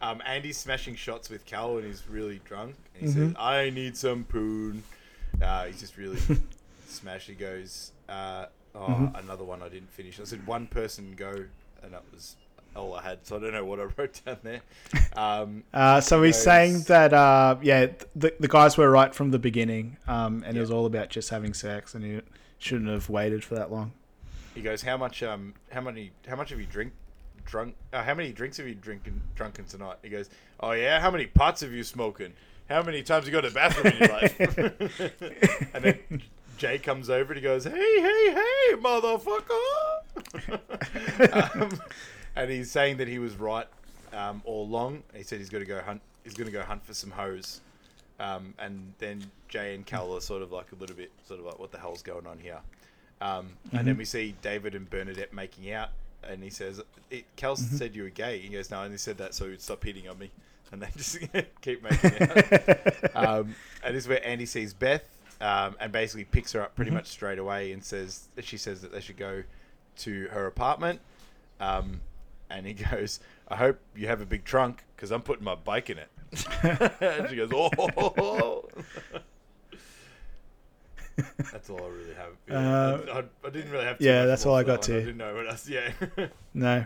Um, 0.00 0.22
Andy's 0.26 0.58
smashing 0.58 0.94
shots 0.94 1.30
with 1.30 1.44
Cal 1.46 1.78
and 1.78 1.86
he's 1.86 2.06
really 2.08 2.40
drunk. 2.44 2.76
And 2.94 3.02
he 3.02 3.08
Mm-hmm. 3.08 3.28
says, 3.28 3.34
I 3.38 3.70
need 3.70 3.96
some 3.96 4.24
poon. 4.24 4.82
Uh, 5.40 5.64
he's 5.66 5.80
just 5.80 5.96
really 5.96 6.18
smashed. 6.86 7.28
He 7.28 7.34
goes, 7.34 7.92
uh, 8.08 8.46
oh, 8.74 8.80
Mm-hmm. 8.88 9.14
another 9.14 9.44
one 9.44 9.62
I 9.62 9.68
didn't 9.68 9.90
finish. 9.90 10.20
I 10.20 10.24
said, 10.24 10.46
one 10.46 10.66
person 10.66 11.14
go, 11.16 11.44
and 11.82 11.92
that 11.92 12.04
was 12.12 12.36
all 12.76 12.94
I 12.94 13.02
had. 13.02 13.26
So 13.26 13.36
I 13.36 13.40
don't 13.40 13.52
know 13.52 13.64
what 13.64 13.80
I 13.80 13.84
wrote 13.96 14.20
down 14.24 14.38
there. 14.42 14.60
Um, 15.16 15.64
Uh, 15.72 16.00
so 16.00 16.22
he's 16.22 16.36
Goes- 16.36 16.44
saying 16.44 16.80
that, 16.82 17.12
uh, 17.12 17.56
yeah, 17.62 17.86
the, 18.14 18.34
the 18.38 18.48
guys 18.48 18.76
were 18.76 18.90
right 18.90 19.14
from 19.14 19.30
the 19.30 19.38
beginning, 19.38 19.96
um, 20.06 20.42
and 20.46 20.56
it 20.56 20.60
was 20.60 20.70
all 20.70 20.86
about 20.86 21.08
just 21.10 21.30
having 21.30 21.54
sex, 21.54 21.94
and 21.94 22.04
he 22.04 22.20
shouldn't 22.58 22.90
have 22.90 23.08
waited 23.08 23.42
for 23.44 23.54
that 23.54 23.70
long. 23.72 23.92
he 24.54 24.62
goes, 24.62 24.82
how 24.82 24.96
much, 24.96 25.22
um, 25.22 25.54
how 25.70 25.80
many, 25.80 26.12
how 26.28 26.36
much 26.36 26.50
have 26.50 26.58
you 26.60 26.66
drink, 26.66 26.92
drunk, 27.44 27.74
uh, 27.92 28.02
how 28.02 28.14
many 28.14 28.32
drinks 28.32 28.56
have 28.56 28.66
you 28.66 28.74
drinking, 28.74 29.20
drunken 29.34 29.64
tonight? 29.66 29.96
He 30.02 30.08
goes, 30.08 30.30
oh 30.60 30.72
yeah, 30.72 31.00
how 31.00 31.10
many 31.10 31.26
pots 31.26 31.60
have 31.60 31.72
you 31.72 31.82
smoking? 31.84 32.32
How 32.68 32.82
many 32.82 33.02
times 33.04 33.26
you 33.26 33.32
go 33.32 33.40
to 33.40 33.48
the 33.48 33.54
bathroom 33.54 33.92
in 33.92 33.98
your 33.98 34.08
life? 34.08 34.40
and 35.74 35.84
then 35.84 36.22
Jay 36.58 36.78
comes 36.78 37.08
over 37.10 37.32
and 37.32 37.36
he 37.36 37.42
goes, 37.42 37.62
"Hey, 37.64 37.70
hey, 38.00 38.32
hey, 38.32 38.74
motherfucker!" 38.76 40.00
um, 41.62 41.80
and 42.36 42.50
he's 42.50 42.70
saying 42.70 42.98
that 42.98 43.08
he 43.08 43.18
was 43.18 43.34
right 43.36 43.66
um, 44.12 44.42
all 44.44 44.64
along. 44.64 45.02
He 45.14 45.22
said 45.22 45.38
he's 45.38 45.48
going 45.48 45.64
to 45.64 45.68
go 45.68 45.80
hunt. 45.80 46.00
He's 46.22 46.34
going 46.34 46.46
to 46.46 46.52
go 46.52 46.62
hunt 46.62 46.84
for 46.84 46.94
some 46.94 47.10
hoes. 47.10 47.60
Um, 48.18 48.54
and 48.58 48.92
then 48.98 49.24
Jay 49.48 49.74
and 49.74 49.84
Cal 49.84 50.14
are 50.14 50.20
sort 50.20 50.42
of 50.42 50.52
like 50.52 50.72
a 50.72 50.74
little 50.76 50.96
bit, 50.96 51.10
sort 51.26 51.40
of 51.40 51.46
like, 51.46 51.58
what 51.58 51.70
the 51.72 51.78
hell's 51.78 52.02
going 52.02 52.26
on 52.26 52.38
here? 52.38 52.58
Um, 53.20 53.50
And 53.72 53.86
then 53.86 53.96
we 53.96 54.04
see 54.04 54.34
David 54.42 54.74
and 54.74 54.88
Bernadette 54.88 55.32
making 55.32 55.72
out, 55.72 55.90
and 56.22 56.42
he 56.42 56.50
says, 56.50 56.82
it, 57.10 57.24
"Cal 57.36 57.56
said 57.56 57.94
you 57.94 58.02
were 58.02 58.10
gay." 58.10 58.38
He 58.38 58.48
goes, 58.48 58.70
"No," 58.70 58.82
and 58.82 58.92
he 58.92 58.98
said 58.98 59.16
that 59.18 59.34
so 59.34 59.48
he'd 59.48 59.60
stop 59.62 59.82
hitting 59.82 60.08
on 60.08 60.18
me, 60.18 60.30
and 60.70 60.82
they 60.82 60.88
just 60.96 61.18
keep 61.62 61.82
making 61.82 62.22
out. 62.22 63.16
um, 63.16 63.54
and 63.82 63.96
this 63.96 64.04
is 64.04 64.08
where 64.08 64.26
Andy 64.26 64.44
sees 64.44 64.74
Beth, 64.74 65.04
um, 65.40 65.76
and 65.80 65.92
basically 65.92 66.24
picks 66.24 66.52
her 66.52 66.60
up 66.62 66.74
pretty 66.74 66.90
much 66.90 67.06
straight 67.06 67.38
away, 67.38 67.72
and 67.72 67.82
says 67.82 68.28
she 68.42 68.58
says 68.58 68.82
that 68.82 68.92
they 68.92 69.00
should 69.00 69.16
go 69.16 69.42
to 69.98 70.28
her 70.28 70.46
apartment. 70.46 71.00
Um, 71.58 72.00
and 72.50 72.66
he 72.66 72.72
goes, 72.74 73.20
"I 73.48 73.56
hope 73.56 73.78
you 73.94 74.06
have 74.08 74.20
a 74.20 74.26
big 74.26 74.44
trunk 74.44 74.84
because 74.96 75.10
I'm 75.10 75.22
putting 75.22 75.44
my 75.44 75.54
bike 75.54 75.90
in 75.90 75.98
it." 75.98 76.08
and 77.00 77.28
she 77.30 77.36
goes, 77.36 77.50
"Oh." 77.54 78.64
That's 81.52 81.70
all 81.70 81.82
I 81.82 81.88
really 81.88 82.14
have. 82.14 82.32
Yeah, 82.46 82.58
Uh, 82.58 83.00
I, 83.14 83.18
I, 83.20 83.24
I 83.46 83.50
didn't 83.50 83.70
really 83.70 83.84
have. 83.86 83.98
Too 83.98 84.04
yeah, 84.04 84.20
much 84.20 84.26
that's 84.28 84.44
more 84.44 84.52
all 84.52 84.58
I 84.58 84.62
got 84.64 84.72
one. 84.72 84.78
I 84.80 84.82
too. 84.82 85.00
didn't 85.00 85.16
know 85.16 85.34
what 85.34 85.48
else. 85.48 85.68
Yeah. 85.68 85.92
No. 86.52 86.84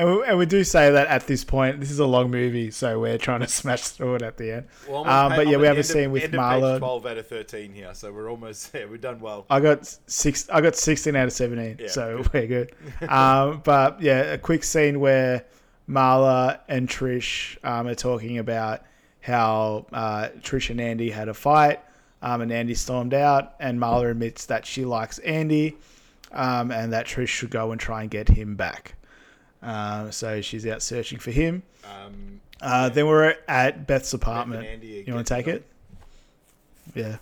And 0.00 0.16
we, 0.16 0.24
and 0.24 0.38
we 0.38 0.46
do 0.46 0.64
say 0.64 0.90
that 0.92 1.08
at 1.08 1.26
this 1.26 1.44
point, 1.44 1.78
this 1.78 1.90
is 1.90 1.98
a 1.98 2.06
long 2.06 2.30
movie, 2.30 2.70
so 2.70 2.98
we're 2.98 3.18
trying 3.18 3.40
to 3.40 3.46
smash 3.60 3.82
through 3.82 4.14
it 4.14 4.22
at 4.22 4.38
the 4.38 4.50
end. 4.50 4.68
Well, 4.88 5.06
um, 5.06 5.32
but 5.36 5.46
yeah, 5.46 5.58
we 5.58 5.66
have 5.66 5.76
a 5.76 5.82
scene 5.82 6.06
of, 6.06 6.12
with 6.12 6.22
end 6.24 6.34
of 6.34 6.40
page 6.40 6.62
Marla. 6.62 6.78
Twelve 6.78 7.04
out 7.04 7.18
of 7.18 7.26
thirteen 7.26 7.74
here, 7.74 7.92
so 7.92 8.10
we're 8.10 8.30
almost 8.30 8.72
there. 8.72 8.88
We've 8.88 8.98
done 8.98 9.20
well. 9.20 9.44
I 9.50 9.60
got 9.60 9.84
six. 10.06 10.48
I 10.48 10.62
got 10.62 10.74
sixteen 10.74 11.16
out 11.16 11.26
of 11.26 11.34
seventeen, 11.34 11.76
Yeah, 11.78 11.88
so 11.88 12.16
good. 12.16 12.32
we're 12.32 12.46
good. 12.46 12.74
um, 13.10 13.60
but 13.62 14.00
yeah, 14.00 14.20
a 14.20 14.38
quick 14.38 14.64
scene 14.64 15.00
where 15.00 15.44
Marla 15.86 16.60
and 16.66 16.88
Trish 16.88 17.58
um, 17.62 17.86
are 17.86 17.94
talking 17.94 18.38
about 18.38 18.80
how 19.20 19.84
uh, 19.92 20.28
Trish 20.38 20.70
and 20.70 20.80
Andy 20.80 21.10
had 21.10 21.28
a 21.28 21.34
fight, 21.34 21.78
um, 22.22 22.40
and 22.40 22.50
Andy 22.50 22.72
stormed 22.72 23.12
out, 23.12 23.52
and 23.60 23.78
Marla 23.78 24.12
admits 24.12 24.46
that 24.46 24.64
she 24.64 24.86
likes 24.86 25.18
Andy, 25.18 25.76
um, 26.32 26.70
and 26.70 26.90
that 26.94 27.04
Trish 27.04 27.28
should 27.28 27.50
go 27.50 27.70
and 27.70 27.78
try 27.78 28.00
and 28.00 28.10
get 28.10 28.28
him 28.28 28.56
back. 28.56 28.94
Um, 29.62 30.10
so 30.12 30.40
she's 30.40 30.66
out 30.66 30.82
searching 30.82 31.18
for 31.18 31.30
him. 31.30 31.62
Um, 31.84 32.40
Uh, 32.60 32.88
then 32.90 33.06
we're 33.06 33.36
at 33.48 33.86
Beth's 33.86 34.12
Beth 34.12 34.22
apartment. 34.22 34.66
Andy 34.66 35.04
You 35.06 35.14
want 35.14 35.26
to 35.26 35.34
take 35.34 35.46
on. 35.48 35.54
it? 35.54 35.66
Yeah. 36.94 37.16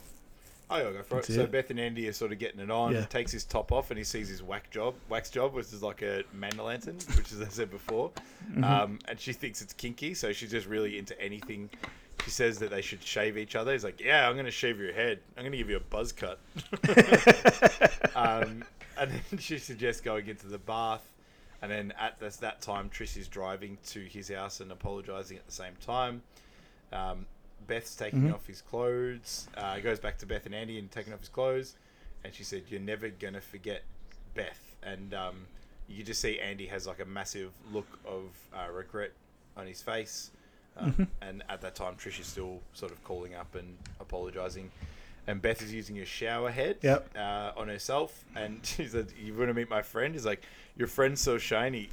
Oh, 0.70 0.76
yeah, 0.76 0.82
go 0.90 1.02
for 1.02 1.18
it. 1.18 1.22
That's 1.22 1.34
So 1.34 1.42
it. 1.42 1.50
Beth 1.50 1.70
and 1.70 1.80
Andy 1.80 2.08
are 2.08 2.12
sort 2.12 2.30
of 2.32 2.38
getting 2.38 2.60
it 2.60 2.70
on. 2.70 2.92
Yeah. 2.92 3.04
Takes 3.06 3.32
his 3.32 3.44
top 3.44 3.72
off 3.72 3.90
and 3.90 3.96
he 3.98 4.04
sees 4.04 4.28
his 4.28 4.42
wax 4.42 4.68
job, 4.70 4.94
wax 5.08 5.30
job, 5.30 5.54
which 5.54 5.72
is 5.72 5.82
like 5.82 6.02
a 6.02 6.24
man 6.34 6.56
lantern, 6.58 6.96
which 7.16 7.32
as 7.32 7.40
I 7.40 7.48
said 7.48 7.70
before. 7.70 8.10
Mm-hmm. 8.50 8.64
Um, 8.64 8.98
and 9.08 9.18
she 9.18 9.32
thinks 9.32 9.62
it's 9.62 9.72
kinky, 9.72 10.12
so 10.14 10.32
she's 10.32 10.50
just 10.50 10.66
really 10.66 10.98
into 10.98 11.18
anything. 11.20 11.70
She 12.24 12.30
says 12.30 12.58
that 12.58 12.70
they 12.70 12.82
should 12.82 13.02
shave 13.02 13.38
each 13.38 13.54
other. 13.56 13.72
He's 13.72 13.84
like, 13.84 14.00
"Yeah, 14.00 14.28
I'm 14.28 14.34
going 14.34 14.44
to 14.44 14.50
shave 14.50 14.78
your 14.78 14.92
head. 14.92 15.20
I'm 15.36 15.42
going 15.44 15.52
to 15.52 15.58
give 15.58 15.70
you 15.70 15.76
a 15.76 15.80
buzz 15.80 16.12
cut." 16.12 16.38
um, 18.14 18.64
and 18.98 19.10
then 19.10 19.22
she 19.38 19.58
suggests 19.58 20.00
going 20.00 20.26
into 20.28 20.48
the 20.48 20.58
bath. 20.58 21.08
And 21.60 21.70
then 21.70 21.92
at 21.98 22.20
this, 22.20 22.36
that 22.36 22.60
time, 22.60 22.88
Trish 22.88 23.16
is 23.16 23.26
driving 23.28 23.78
to 23.88 24.00
his 24.00 24.28
house 24.28 24.60
and 24.60 24.70
apologizing 24.70 25.36
at 25.36 25.46
the 25.46 25.52
same 25.52 25.74
time. 25.84 26.22
Um, 26.92 27.26
Beth's 27.66 27.94
taking 27.96 28.20
Mm-hmm. 28.22 28.34
off 28.34 28.46
his 28.46 28.62
clothes. 28.62 29.48
Uh, 29.56 29.74
he 29.74 29.82
goes 29.82 29.98
back 29.98 30.18
to 30.18 30.26
Beth 30.26 30.46
and 30.46 30.54
Andy 30.54 30.78
and 30.78 30.90
taking 30.90 31.12
off 31.12 31.20
his 31.20 31.28
clothes. 31.28 31.74
And 32.24 32.32
she 32.32 32.44
said, 32.44 32.62
You're 32.68 32.80
never 32.80 33.08
going 33.08 33.34
to 33.34 33.40
forget 33.40 33.82
Beth. 34.34 34.76
And 34.82 35.12
um, 35.14 35.46
you 35.88 36.04
just 36.04 36.20
see 36.20 36.38
Andy 36.38 36.66
has 36.66 36.86
like 36.86 37.00
a 37.00 37.04
massive 37.04 37.50
look 37.72 37.98
of 38.06 38.24
uh, 38.54 38.70
regret 38.72 39.12
on 39.56 39.66
his 39.66 39.82
face. 39.82 40.30
Um, 40.76 40.92
Mm-hmm. 40.92 41.02
And 41.22 41.42
at 41.48 41.60
that 41.62 41.74
time, 41.74 41.96
Trish 41.96 42.20
is 42.20 42.26
still 42.26 42.60
sort 42.72 42.92
of 42.92 43.02
calling 43.02 43.34
up 43.34 43.56
and 43.56 43.76
apologizing. 43.98 44.70
And 45.28 45.40
Beth 45.42 45.62
is 45.62 45.72
using 45.72 45.98
a 46.00 46.04
shower 46.04 46.50
head 46.50 46.78
Yep. 46.82 47.10
uh, 47.16 47.52
on 47.56 47.68
herself. 47.68 48.24
And 48.34 48.58
she 48.64 48.86
said, 48.88 49.12
You 49.22 49.34
want 49.34 49.48
to 49.50 49.54
meet 49.54 49.68
my 49.70 49.82
friend? 49.82 50.14
He's 50.14 50.24
like, 50.26 50.42
Your 50.76 50.88
friend's 50.88 51.20
so 51.20 51.38
shiny. 51.38 51.90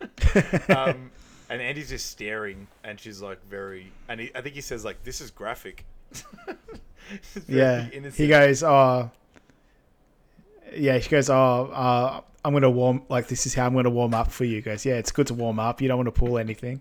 um, 0.68 1.10
and 1.50 1.60
Andy's 1.60 1.90
just 1.90 2.06
staring, 2.06 2.66
and 2.82 2.98
she's 2.98 3.20
like, 3.20 3.44
very. 3.46 3.92
And 4.08 4.20
he, 4.20 4.30
I 4.34 4.40
think 4.40 4.54
he 4.54 4.62
says, 4.62 4.84
like, 4.84 5.04
This 5.04 5.20
is 5.20 5.30
graphic. 5.30 5.84
Yeah. 7.48 7.88
innocent. 7.92 8.14
He 8.14 8.28
goes, 8.28 8.62
oh, 8.62 9.10
yeah. 10.74 10.98
She 11.00 11.10
goes, 11.10 11.28
oh, 11.28 11.70
uh, 11.74 12.20
I'm 12.44 12.52
gonna 12.54 12.70
warm. 12.70 13.02
Like 13.08 13.26
this 13.26 13.44
is 13.44 13.54
how 13.54 13.66
I'm 13.66 13.74
gonna 13.74 13.90
warm 13.90 14.14
up 14.14 14.30
for 14.30 14.44
you. 14.44 14.56
He 14.56 14.60
goes, 14.62 14.86
yeah, 14.86 14.94
it's 14.94 15.10
good 15.12 15.26
to 15.26 15.34
warm 15.34 15.58
up. 15.58 15.82
You 15.82 15.88
don't 15.88 15.98
want 15.98 16.06
to 16.06 16.12
pull 16.18 16.38
anything. 16.38 16.80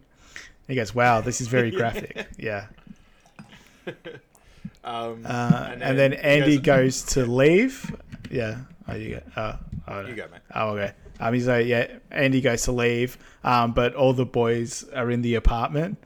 He 0.67 0.75
goes, 0.75 0.95
wow, 0.95 1.21
this 1.21 1.41
is 1.41 1.47
very 1.47 1.71
graphic. 1.71 2.27
Yeah. 2.37 2.67
Um, 4.83 5.23
Uh, 5.25 5.75
and, 5.79 5.97
then, 5.97 6.13
Andy 6.13 6.51
he 6.53 6.57
goes, 6.57 7.03
to 7.03 7.25
leave. 7.25 7.95
Yeah. 8.29 8.57
Oh, 8.87 8.95
you 8.95 9.15
go. 9.15 9.21
Oh, 9.37 9.59
oh, 9.87 10.01
You 10.07 10.15
go, 10.15 10.27
mate. 10.31 10.41
Oh, 10.55 10.69
okay. 10.71 10.93
Um, 11.19 11.33
he's 11.33 11.47
like, 11.47 11.67
yeah. 11.67 11.87
Andy 12.09 12.41
goes 12.41 12.63
to 12.63 12.71
leave. 12.71 13.17
Um, 13.43 13.73
but 13.73 13.93
all 13.93 14.13
the 14.13 14.25
boys 14.25 14.83
are 14.95 15.11
in 15.11 15.21
the 15.21 15.35
apartment. 15.35 15.97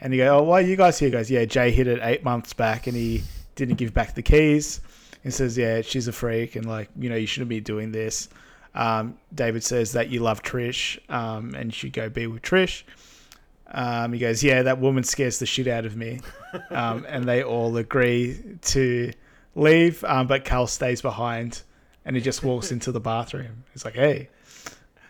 And 0.00 0.12
he 0.12 0.18
goes, 0.18 0.28
oh, 0.28 0.42
why 0.44 0.60
are 0.60 0.64
you 0.64 0.76
guys 0.76 0.98
here? 0.98 1.08
He 1.08 1.12
goes, 1.12 1.30
yeah, 1.30 1.44
Jay 1.44 1.70
hit 1.70 1.86
it 1.86 1.98
eight 2.02 2.22
months 2.24 2.52
back, 2.52 2.86
and 2.86 2.96
he 2.96 3.22
didn't 3.56 3.74
give 3.76 3.92
back 3.92 4.14
the 4.14 4.22
keys. 4.22 4.80
He 5.24 5.30
says, 5.30 5.58
yeah, 5.58 5.82
she's 5.82 6.06
a 6.06 6.12
freak, 6.12 6.54
and 6.54 6.66
like, 6.66 6.88
you 6.96 7.10
know, 7.10 7.16
you 7.16 7.26
shouldn't 7.26 7.48
be 7.48 7.60
doing 7.60 7.90
this. 7.90 8.28
Um, 8.74 9.18
David 9.34 9.64
says 9.64 9.92
that 9.92 10.08
you 10.08 10.20
love 10.20 10.42
Trish, 10.42 10.98
um, 11.10 11.54
and 11.56 11.66
you 11.66 11.72
should 11.72 11.92
go 11.92 12.08
be 12.08 12.28
with 12.28 12.42
Trish. 12.42 12.84
Um, 13.70 14.12
he 14.12 14.18
goes, 14.18 14.42
yeah, 14.42 14.62
that 14.62 14.78
woman 14.78 15.04
scares 15.04 15.38
the 15.38 15.46
shit 15.46 15.66
out 15.66 15.84
of 15.84 15.96
me. 15.96 16.20
Um, 16.70 17.04
and 17.08 17.24
they 17.28 17.42
all 17.42 17.76
agree 17.76 18.40
to 18.62 19.12
leave, 19.54 20.02
um, 20.04 20.26
but 20.26 20.44
Cal 20.44 20.66
stays 20.66 21.02
behind, 21.02 21.62
and 22.04 22.16
he 22.16 22.22
just 22.22 22.42
walks 22.42 22.72
into 22.72 22.90
the 22.92 23.00
bathroom. 23.00 23.64
He's 23.72 23.84
like, 23.84 23.94
hey. 23.94 24.30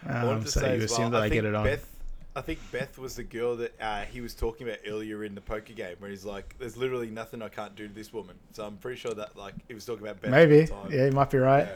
Um, 0.07 0.45
so 0.47 0.73
you 0.73 0.83
assume 0.83 1.03
well, 1.03 1.11
that 1.11 1.23
I 1.23 1.29
they 1.29 1.35
get 1.37 1.45
it 1.45 1.55
on. 1.55 1.65
Beth, 1.65 1.89
I 2.35 2.41
think 2.41 2.59
Beth 2.73 2.99
was 2.99 3.17
the 3.17 3.25
girl 3.25 3.57
that 3.57 3.75
uh, 3.81 4.03
he 4.03 4.21
was 4.21 4.35
talking 4.35 4.67
about 4.67 4.79
earlier 4.87 5.25
in 5.25 5.35
the 5.35 5.41
poker 5.41 5.73
game, 5.73 5.97
where 5.99 6.11
he's 6.11 6.25
like, 6.25 6.57
"There's 6.59 6.77
literally 6.77 7.11
nothing 7.11 7.43
I 7.43 7.49
can't 7.49 7.75
do 7.75 7.89
to 7.89 7.95
this 7.95 8.13
woman." 8.13 8.37
So 8.53 8.65
I'm 8.65 8.77
pretty 8.77 8.99
sure 8.99 9.15
that 9.15 9.37
like 9.37 9.55
he 9.67 9.75
was 9.75 9.85
talking 9.85 10.07
about 10.07 10.21
Beth. 10.21 10.31
Maybe. 10.31 10.69
Yeah, 10.91 11.07
you 11.07 11.13
might 11.13 11.31
be 11.31 11.39
right. 11.39 11.69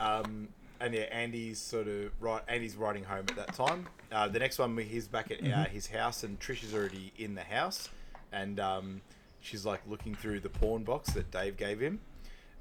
Yeah. 0.00 0.16
Um, 0.16 0.48
and 0.80 0.94
yeah, 0.94 1.02
Andy's 1.02 1.58
sort 1.58 1.88
of 1.88 2.10
right. 2.20 2.42
Andy's 2.48 2.76
riding 2.76 3.04
home 3.04 3.26
at 3.28 3.36
that 3.36 3.54
time. 3.54 3.86
Uh, 4.10 4.28
the 4.28 4.38
next 4.38 4.58
one, 4.58 4.76
he's 4.76 5.06
back 5.06 5.30
at 5.30 5.44
uh, 5.46 5.64
his 5.64 5.86
house, 5.86 6.24
and 6.24 6.40
Trish 6.40 6.64
is 6.64 6.74
already 6.74 7.12
in 7.18 7.34
the 7.34 7.42
house, 7.42 7.88
and 8.32 8.58
um, 8.58 9.00
she's 9.40 9.66
like 9.66 9.80
looking 9.86 10.14
through 10.14 10.40
the 10.40 10.48
porn 10.48 10.82
box 10.82 11.10
that 11.12 11.30
Dave 11.30 11.56
gave 11.56 11.80
him. 11.80 12.00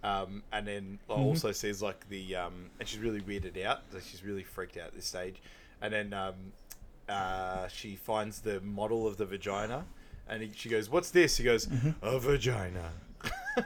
Um, 0.02 0.44
and 0.54 0.66
then 0.66 1.00
also 1.10 1.52
sees 1.52 1.82
like 1.82 2.08
the 2.08 2.36
um, 2.36 2.70
and 2.80 2.88
she's 2.88 3.00
really 3.00 3.22
weirded 3.22 3.64
out. 3.64 3.82
Like 3.94 4.04
she's 4.04 4.24
really 4.24 4.44
freaked 4.44 4.78
out 4.78 4.88
at 4.88 4.96
this 4.96 5.06
stage. 5.06 5.42
And 5.82 5.94
then 5.94 6.14
um, 6.14 6.34
uh, 7.08 7.68
she 7.68 7.96
finds 7.96 8.42
the 8.42 8.62
model 8.62 9.08
of 9.08 9.18
the 9.18 9.26
vagina, 9.26 9.86
and 10.28 10.44
he, 10.44 10.52
she 10.56 10.70
goes, 10.70 10.90
"What's 10.90 11.12
this?" 11.12 11.38
He 11.38 11.44
goes, 11.44 11.68
"A 12.02 12.20
vagina." 12.20 12.92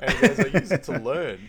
and 0.00 0.10
he 0.12 0.26
goes, 0.26 0.40
"I 0.40 0.58
use 0.58 0.72
it 0.72 0.82
to 0.84 0.98
learn." 0.98 1.40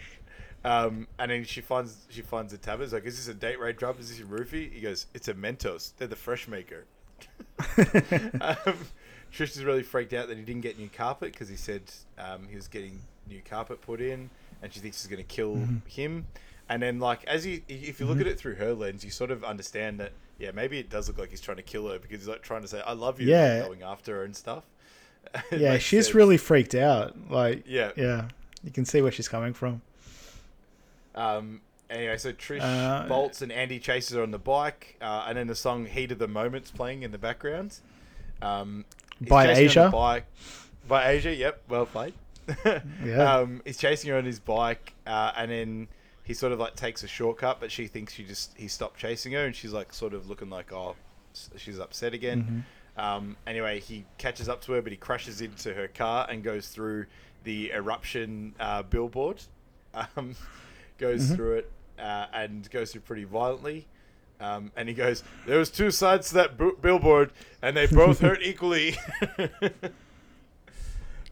Um, 0.63 1.07
and 1.17 1.31
then 1.31 1.43
she 1.43 1.61
finds 1.61 2.05
she 2.09 2.21
finds 2.21 2.51
the 2.51 2.57
tablet. 2.57 2.85
It's 2.85 2.93
like, 2.93 3.05
"Is 3.05 3.17
this 3.17 3.27
a 3.27 3.37
date 3.37 3.59
rate 3.59 3.77
drop? 3.77 3.99
Is 3.99 4.09
this 4.09 4.19
a 4.19 4.23
roofie?" 4.29 4.71
He 4.71 4.81
goes, 4.81 5.07
"It's 5.13 5.27
a 5.27 5.33
Mentos. 5.33 5.93
They're 5.97 6.07
the 6.07 6.15
fresh 6.15 6.47
maker." 6.47 6.85
um, 8.41 8.77
Trish 9.33 9.55
is 9.55 9.63
really 9.63 9.83
freaked 9.83 10.13
out 10.13 10.27
that 10.27 10.37
he 10.37 10.43
didn't 10.43 10.61
get 10.61 10.77
new 10.77 10.89
carpet 10.89 11.31
because 11.31 11.47
he 11.49 11.55
said 11.55 11.83
um, 12.17 12.47
he 12.49 12.55
was 12.55 12.67
getting 12.67 12.99
new 13.27 13.41
carpet 13.47 13.81
put 13.81 14.01
in, 14.01 14.29
and 14.61 14.73
she 14.73 14.79
thinks 14.79 14.97
it's 14.97 15.07
going 15.07 15.17
to 15.23 15.23
kill 15.35 15.55
him. 15.87 16.25
And 16.69 16.81
then, 16.81 16.99
like, 16.99 17.23
as 17.25 17.45
you 17.45 17.61
if 17.67 17.99
you 17.99 18.05
look 18.05 18.19
at 18.21 18.27
it 18.27 18.37
through 18.39 18.55
her 18.55 18.73
lens, 18.73 19.03
you 19.03 19.09
sort 19.11 19.31
of 19.31 19.43
understand 19.43 19.99
that 19.99 20.11
yeah, 20.37 20.51
maybe 20.51 20.79
it 20.79 20.89
does 20.89 21.07
look 21.07 21.17
like 21.17 21.29
he's 21.29 21.41
trying 21.41 21.57
to 21.57 21.63
kill 21.63 21.87
her 21.89 21.99
because 21.99 22.19
he's 22.19 22.27
like 22.27 22.41
trying 22.41 22.61
to 22.61 22.67
say 22.67 22.81
I 22.85 22.93
love 22.93 23.19
you, 23.19 23.33
and, 23.33 23.59
Yeah. 23.61 23.67
going 23.67 23.83
after 23.83 24.15
her 24.17 24.23
and 24.23 24.35
stuff. 24.35 24.63
Yeah, 25.51 25.77
she's 25.77 26.05
sense. 26.07 26.15
really 26.15 26.37
freaked 26.37 26.73
out. 26.75 27.15
Like, 27.29 27.63
Yeah. 27.67 27.91
yeah, 27.95 28.29
you 28.63 28.71
can 28.71 28.85
see 28.85 29.01
where 29.01 29.11
she's 29.11 29.27
coming 29.29 29.53
from. 29.53 29.81
Um, 31.15 31.61
anyway, 31.89 32.17
so 32.17 32.31
Trish 32.33 32.61
Uh, 32.61 33.07
bolts 33.07 33.41
and 33.41 33.51
Andy 33.51 33.79
chases 33.79 34.15
her 34.15 34.23
on 34.23 34.31
the 34.31 34.39
bike, 34.39 34.97
uh, 35.01 35.25
and 35.27 35.37
then 35.37 35.47
the 35.47 35.55
song 35.55 35.85
"Heat 35.85 36.11
of 36.11 36.19
the 36.19 36.27
Moment's 36.27 36.71
playing 36.71 37.03
in 37.03 37.11
the 37.11 37.17
background. 37.17 37.79
Um, 38.41 38.85
By 39.19 39.47
chasing 39.47 39.55
her 39.55 39.81
on 39.81 39.87
Asia? 39.87 39.89
Bike. 39.91 40.25
By 40.87 41.09
Asia, 41.11 41.35
yep, 41.35 41.61
well 41.69 41.85
played. 41.85 42.13
Yeah. 43.05 43.35
Um, 43.37 43.61
he's 43.65 43.77
chasing 43.77 44.09
her 44.09 44.17
on 44.17 44.25
his 44.25 44.39
bike, 44.39 44.93
uh, 45.05 45.31
and 45.37 45.51
then 45.51 45.87
he 46.23 46.33
sort 46.33 46.51
of 46.51 46.59
like 46.59 46.75
takes 46.75 47.03
a 47.03 47.07
shortcut, 47.07 47.59
but 47.59 47.71
she 47.71 47.87
thinks 47.87 48.13
she 48.13 48.23
just 48.23 48.57
he 48.57 48.67
stopped 48.67 48.99
chasing 48.99 49.33
her, 49.33 49.45
and 49.45 49.55
she's 49.55 49.71
like 49.71 49.93
sort 49.93 50.13
of 50.13 50.27
looking 50.27 50.49
like 50.49 50.73
oh, 50.73 50.95
she's 51.55 51.79
upset 51.79 52.13
again. 52.13 52.43
Mm-hmm. 52.43 52.99
Um, 52.99 53.37
anyway, 53.47 53.79
he 53.79 54.05
catches 54.17 54.49
up 54.49 54.61
to 54.63 54.73
her, 54.73 54.81
but 54.81 54.91
he 54.91 54.97
crashes 54.97 55.39
into 55.41 55.73
her 55.73 55.87
car 55.87 56.27
and 56.29 56.43
goes 56.43 56.67
through 56.67 57.05
the 57.43 57.71
eruption 57.71 58.53
uh, 58.59 58.83
billboard. 58.83 59.41
Um, 60.15 60.35
goes 61.01 61.23
Mm-hmm. 61.25 61.35
through 61.35 61.53
it 61.57 61.71
uh, 61.99 62.27
and 62.33 62.69
goes 62.71 62.91
through 62.93 63.01
pretty 63.01 63.25
violently. 63.25 63.87
Um, 64.39 64.71
and 64.75 64.87
he 64.87 64.95
goes, 64.95 65.23
"There 65.45 65.59
was 65.59 65.69
two 65.69 65.91
sides 65.91 66.29
to 66.29 66.35
that 66.35 66.57
bu- 66.57 66.77
billboard, 66.81 67.31
and 67.61 67.75
they 67.77 67.85
both 67.87 68.19
hurt 68.25 68.41
equally." 68.41 68.95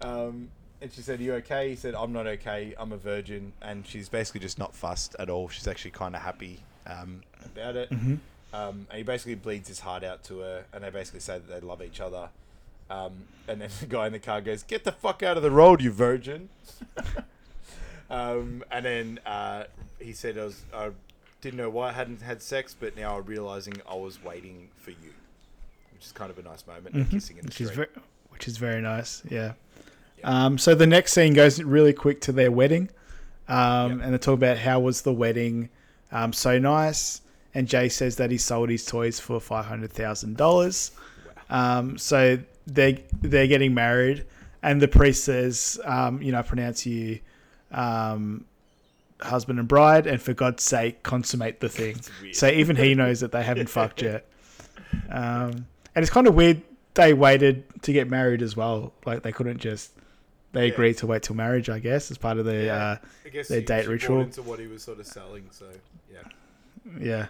um, 0.02 0.50
and 0.82 0.92
she 0.92 1.02
said, 1.02 1.20
"You 1.20 1.34
okay?" 1.36 1.70
He 1.70 1.76
said, 1.76 1.96
"I'm 1.96 2.14
not 2.14 2.28
okay. 2.28 2.74
I'm 2.78 2.92
a 2.92 2.98
virgin." 2.98 3.54
And 3.62 3.86
she's 3.88 4.10
basically 4.10 4.42
just 4.42 4.60
not 4.60 4.76
fussed 4.76 5.16
at 5.20 5.30
all. 5.30 5.50
She's 5.50 5.68
actually 5.68 5.92
kind 5.92 6.16
of 6.16 6.22
happy 6.22 6.60
um, 6.88 7.22
about 7.46 7.76
it. 7.76 7.90
Mm-hmm. 7.90 8.16
Um, 8.54 8.88
and 8.90 8.98
he 8.98 9.04
basically 9.04 9.36
bleeds 9.36 9.68
his 9.68 9.80
heart 9.80 10.04
out 10.04 10.24
to 10.26 10.40
her, 10.40 10.66
and 10.74 10.84
they 10.84 10.90
basically 10.90 11.20
say 11.20 11.34
that 11.40 11.48
they 11.50 11.66
love 11.66 11.82
each 11.82 12.00
other. 12.00 12.30
Um, 12.90 13.12
and 13.48 13.62
then 13.62 13.70
the 13.80 13.86
guy 13.88 14.08
in 14.08 14.14
the 14.14 14.20
car 14.20 14.42
goes, 14.42 14.64
"Get 14.64 14.84
the 14.84 14.92
fuck 14.92 15.24
out 15.24 15.36
of 15.38 15.44
the 15.44 15.52
road, 15.52 15.82
you 15.82 15.92
virgin!" 15.92 16.50
Um, 18.10 18.64
and 18.72 18.86
then 18.86 19.20
uh, 19.26 19.64
he 20.00 20.14
said, 20.14 20.38
"I 20.38 20.46
was, 20.46 20.64
I 20.74 20.90
didn't 21.42 21.58
know 21.58 21.70
why 21.70 21.90
I 21.90 21.92
hadn't 21.94 22.22
had 22.22 22.42
sex, 22.42 22.76
but 22.80 22.96
now 22.98 23.18
I'm 23.18 23.26
realizing 23.26 23.76
I 23.90 23.96
was 23.96 24.24
waiting 24.24 24.70
for 24.78 24.92
you," 24.92 25.14
which 25.94 26.06
is 26.06 26.12
kind 26.12 26.32
of 26.32 26.38
a 26.38 26.44
nice 26.44 26.66
moment. 26.68 26.96
and 26.96 27.10
Kissing 27.10 27.38
in 27.38 27.44
the 27.44 27.48
which 27.50 27.62
is 27.62 27.70
street. 27.70 27.90
very, 27.94 28.06
which 28.30 28.48
is 28.48 28.58
very 28.58 28.82
nice. 28.82 29.22
Yeah. 29.30 29.54
Um, 30.24 30.58
so 30.58 30.76
the 30.76 30.88
next 30.88 31.14
scene 31.14 31.34
goes 31.34 31.62
really 31.62 31.94
quick 31.94 32.20
to 32.22 32.32
their 32.34 32.52
wedding, 32.52 32.90
um, 33.48 33.98
Yep. 34.00 34.02
and 34.06 34.14
they 34.14 34.18
talk 34.18 34.34
about 34.34 34.58
how 34.58 34.80
was 34.80 35.02
the 35.04 35.14
wedding 35.14 35.70
um, 36.12 36.34
so 36.34 36.60
nice. 36.60 37.22
And 37.56 37.68
Jay 37.68 37.90
says 37.90 38.18
that 38.18 38.30
he 38.30 38.38
sold 38.38 38.70
his 38.70 38.86
toys 38.86 39.20
for 39.20 39.40
five 39.40 39.66
hundred 39.66 39.92
thousand 39.92 40.38
dollars. 40.38 40.92
Um, 41.50 41.98
so 41.98 42.38
they 42.68 43.04
they're 43.22 43.48
getting 43.48 43.74
married, 43.74 44.26
and 44.62 44.80
the 44.82 44.88
priest 44.88 45.24
says, 45.24 45.80
um, 45.86 46.22
you 46.22 46.32
know, 46.32 46.44
pronounce 46.44 46.86
you 46.86 47.20
um, 47.72 48.46
husband 49.22 49.60
and 49.60 49.68
bride, 49.68 50.08
and 50.08 50.22
for 50.22 50.34
God's 50.34 50.64
sake, 50.64 51.04
consummate 51.04 51.60
the 51.60 51.70
thing. 51.70 51.98
So 52.34 52.48
even 52.48 52.76
he 52.76 52.96
knows 52.96 53.20
that 53.22 53.32
they 53.32 53.44
haven't 53.44 53.70
fucked 53.70 54.02
yet. 54.02 54.26
Um, 55.12 55.68
and 55.94 56.04
it's 56.04 56.10
kind 56.10 56.26
of 56.26 56.34
weird 56.34 56.64
they 56.96 57.14
waited 57.14 57.64
to 57.84 57.94
get 57.94 58.10
married 58.10 58.42
as 58.42 58.58
well. 58.58 58.92
Like 59.06 59.22
they 59.22 59.32
couldn't 59.32 59.60
just 59.60 59.92
they 60.52 60.66
Yeah. 60.66 60.74
agreed 60.74 60.98
to 60.98 61.06
wait 61.08 61.22
till 61.22 61.36
marriage, 61.36 61.70
I 61.70 61.78
guess, 61.78 62.10
as 62.10 62.18
part 62.18 62.40
of 62.40 62.46
their 62.46 62.74
uh, 62.74 62.98
I 63.26 63.30
guess 63.30 63.48
their 63.50 63.60
she- 63.60 63.66
date 63.66 63.88
ritual. 63.88 64.22
into 64.22 64.42
what 64.42 64.58
he 64.60 64.66
was 64.66 64.82
sort 64.82 65.00
of 65.00 65.06
selling. 65.06 65.46
So 65.52 65.66
yeah, 66.12 66.20
yeah. 67.00 67.28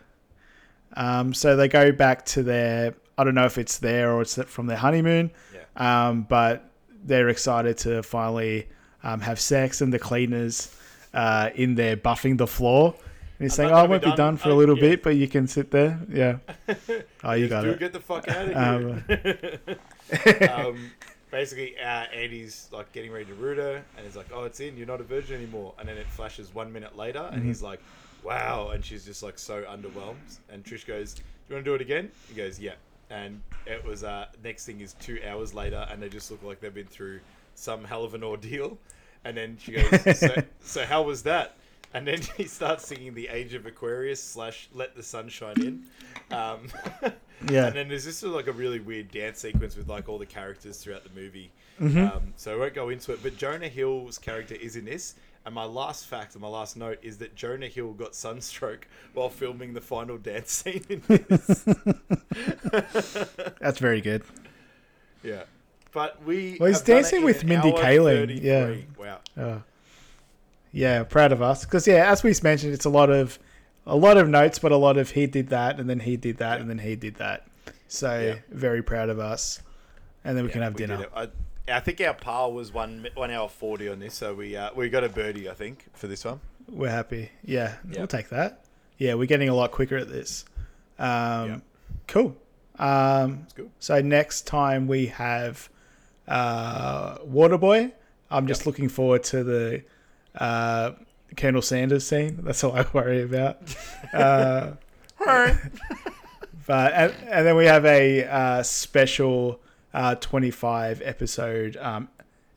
Um, 0.95 1.33
so 1.33 1.57
they 1.57 1.67
go 1.67 1.91
back 1.91 2.25
to 2.27 2.43
their 2.43 2.95
I 3.17 3.25
don't 3.25 3.35
know 3.35 3.45
if 3.45 3.57
it's 3.57 3.77
there 3.79 4.11
or 4.13 4.21
it's 4.21 4.41
from 4.43 4.67
their 4.67 4.77
honeymoon. 4.77 5.31
yeah. 5.53 6.07
Um, 6.07 6.21
but 6.23 6.69
they're 7.03 7.27
excited 7.27 7.77
to 7.79 8.03
finally 8.03 8.69
um, 9.03 9.21
have 9.21 9.39
sex, 9.39 9.81
and 9.81 9.91
the 9.93 9.99
cleaners 9.99 10.75
uh, 11.13 11.49
in 11.55 11.75
there 11.75 11.97
buffing 11.97 12.37
the 12.37 12.47
floor. 12.47 12.93
And 13.39 13.45
he's 13.45 13.53
I'm 13.53 13.67
saying, 13.67 13.71
"Oh, 13.71 13.77
I 13.77 13.83
won't 13.87 14.01
be 14.03 14.09
done. 14.09 14.17
done 14.17 14.37
for 14.37 14.49
a 14.49 14.53
little 14.53 14.75
yeah. 14.77 14.81
bit, 14.89 15.03
but 15.03 15.15
you 15.15 15.27
can 15.27 15.47
sit 15.47 15.71
there." 15.71 15.99
Yeah. 16.11 16.37
Oh, 17.23 17.33
you 17.33 17.47
got 17.49 17.63
do 17.63 17.71
it. 17.71 17.79
Get 17.79 17.93
the 17.93 17.99
fuck 17.99 18.27
out 18.29 18.47
of 18.49 18.55
Um, 18.55 19.03
here. 19.07 19.59
um, 20.51 20.91
basically, 21.31 21.75
uh, 21.79 22.05
Andy's 22.13 22.69
like 22.71 22.91
getting 22.93 23.11
ready 23.11 23.25
to 23.25 23.33
root 23.33 23.57
her, 23.57 23.83
and 23.97 24.05
he's 24.05 24.15
like, 24.15 24.27
"Oh, 24.33 24.43
it's 24.43 24.59
in. 24.59 24.77
You're 24.77 24.87
not 24.87 25.01
a 25.01 25.03
virgin 25.03 25.35
anymore." 25.35 25.73
And 25.79 25.87
then 25.87 25.97
it 25.97 26.07
flashes 26.07 26.53
one 26.53 26.71
minute 26.71 26.95
later, 26.97 27.27
and 27.31 27.39
Mm-hmm. 27.39 27.47
he's 27.47 27.61
like, 27.61 27.81
"Wow!" 28.23 28.69
And 28.69 28.83
she's 28.83 29.05
just 29.05 29.21
like 29.23 29.37
so 29.39 29.63
underwhelmed. 29.63 30.39
And 30.49 30.63
Trish 30.63 30.85
goes, 30.85 31.13
"Do 31.13 31.21
you 31.49 31.55
want 31.55 31.65
to 31.65 31.71
do 31.71 31.75
it 31.75 31.81
again?" 31.81 32.11
He 32.27 32.35
goes, 32.35 32.59
"Yeah." 32.59 32.73
And 33.09 33.41
it 33.65 33.83
was 33.83 34.03
uh, 34.03 34.27
next 34.43 34.65
thing 34.65 34.81
is 34.81 34.93
two 34.99 35.19
hours 35.27 35.53
later, 35.53 35.87
and 35.91 36.01
they 36.01 36.09
just 36.09 36.29
look 36.31 36.43
like 36.43 36.59
they've 36.61 36.73
been 36.73 36.85
through 36.87 37.19
some 37.59 37.83
hell 37.83 38.03
of 38.03 38.13
an 38.13 38.23
ordeal. 38.23 38.77
And 39.23 39.35
then 39.35 39.57
she 39.59 39.73
goes, 39.73 40.19
"So, 40.19 40.43
so 40.63 40.85
how 40.85 41.01
was 41.03 41.23
that?" 41.23 41.55
And 41.93 42.07
then 42.07 42.21
he 42.37 42.45
starts 42.45 42.87
singing 42.87 43.13
the 43.13 43.27
Age 43.27 43.53
of 43.53 43.65
Aquarius 43.65 44.23
slash 44.23 44.69
Let 44.73 44.95
the 44.95 45.03
Sun 45.03 45.29
Shine 45.29 45.61
In. 45.61 45.83
Um, 46.35 46.67
Yeah. 47.49 47.67
And 47.67 47.75
then 47.75 47.87
there's 47.87 48.05
of 48.05 48.31
like 48.31 48.47
a 48.47 48.51
really 48.51 48.81
weird 48.81 49.11
dance 49.11 49.39
sequence 49.39 49.77
with 49.77 49.87
like 49.87 50.09
all 50.09 50.17
the 50.17 50.25
characters 50.25 50.77
throughout 50.77 51.05
the 51.05 51.19
movie. 51.19 51.51
Mm-hmm. 51.79 51.97
Um, 51.97 52.33
so 52.35 52.53
I 52.53 52.57
won't 52.57 52.73
go 52.73 52.89
into 52.89 53.13
it, 53.13 53.23
but 53.23 53.37
Jonah 53.37 53.69
Hill's 53.69 54.17
character 54.17 54.55
is 54.55 54.75
in 54.75 54.83
this. 54.83 55.15
And 55.45 55.55
my 55.55 55.63
last 55.63 56.05
fact 56.05 56.33
and 56.33 56.41
my 56.41 56.49
last 56.49 56.75
note 56.75 56.99
is 57.01 57.17
that 57.19 57.35
Jonah 57.35 57.69
Hill 57.69 57.93
got 57.93 58.13
sunstroke 58.13 58.89
while 59.13 59.29
filming 59.29 59.73
the 59.73 59.79
final 59.79 60.17
dance 60.17 60.51
scene 60.51 60.83
in 60.89 61.01
this. 61.07 61.63
That's 63.61 63.79
very 63.79 64.01
good. 64.01 64.23
yeah. 65.23 65.43
But 65.91 66.23
we. 66.23 66.57
Well, 66.59 66.67
he's 66.67 66.77
have 66.79 66.85
done 66.87 66.97
it 66.97 67.01
dancing 67.01 67.23
with 67.23 67.43
Mindy 67.43 67.71
Kaling, 67.71 68.41
yeah. 68.43 68.75
Wow. 68.97 69.19
Oh. 69.37 69.63
Yeah, 70.71 71.03
proud 71.03 71.31
of 71.31 71.41
us. 71.41 71.65
Because 71.65 71.87
yeah, 71.87 72.11
as 72.11 72.23
we 72.23 72.33
mentioned, 72.43 72.73
it's 72.73 72.85
a 72.85 72.89
lot 72.89 73.09
of 73.09 73.39
a 73.87 73.95
lot 73.95 74.17
of 74.17 74.27
notes, 74.29 74.59
but 74.59 74.71
a 74.71 74.77
lot 74.77 74.97
of 74.97 75.11
he 75.11 75.25
did 75.25 75.49
that, 75.49 75.79
and 75.79 75.89
then 75.89 75.99
he 76.01 76.15
did 76.15 76.37
that, 76.37 76.61
and 76.61 76.69
then 76.69 76.79
he 76.79 76.95
did 76.95 77.15
that. 77.15 77.47
So 77.87 78.19
Yeah. 78.19 78.35
very 78.55 78.83
proud 78.83 79.09
of 79.09 79.19
us. 79.19 79.61
And 80.23 80.37
then 80.37 80.45
we 80.45 80.51
can 80.51 80.61
have 80.61 80.75
We 80.75 80.85
dinner. 80.85 81.07
I, 81.15 81.29
I 81.71 81.79
think 81.79 82.01
our 82.01 82.13
par 82.13 82.51
was 82.51 82.71
one 82.73 83.07
one 83.15 83.31
hour 83.31 83.49
forty 83.49 83.89
on 83.89 83.99
this, 83.99 84.13
so 84.13 84.35
we 84.35 84.55
uh, 84.55 84.69
we 84.75 84.89
got 84.89 85.03
a 85.03 85.09
birdie, 85.09 85.49
I 85.49 85.53
think, 85.53 85.85
for 85.93 86.07
this 86.07 86.23
one. 86.25 86.39
We're 86.67 86.89
happy. 86.89 87.31
Yeah, 87.43 87.75
Yeah. 87.89 87.99
we'll 87.99 88.07
take 88.07 88.29
that. 88.29 88.65
Yeah, 88.99 89.15
we're 89.15 89.25
getting 89.25 89.49
a 89.49 89.55
lot 89.55 89.71
quicker 89.71 89.97
at 89.97 90.09
this. 90.09 90.45
Um, 90.99 91.07
Yeah. 91.07 91.57
Cool. 92.07 92.35
Um, 92.77 93.47
good. 93.55 93.71
So 93.79 94.01
next 94.01 94.45
time 94.45 94.87
we 94.87 95.07
have 95.07 95.69
uh, 96.29 97.17
Waterboy. 97.17 97.91
I'm 98.31 98.47
just 98.47 98.65
looking 98.65 98.87
forward 98.87 99.23
to 99.25 99.43
the 99.43 99.83
uh, 100.35 100.91
Colonel 101.35 101.61
Sanders 101.61 102.05
scene. 102.05 102.39
That's 102.43 102.63
all 102.63 102.73
I 102.73 102.85
worry 102.93 103.23
about. 103.23 103.57
Uh, 104.13 104.73
but 106.67 106.93
and, 106.93 107.13
and 107.27 107.47
then 107.47 107.55
we 107.55 107.65
have 107.65 107.85
a 107.85 108.23
uh, 108.25 108.63
special 108.63 109.59
uh, 109.93 110.15
25 110.15 111.01
episode 111.03 111.75
um, 111.77 112.07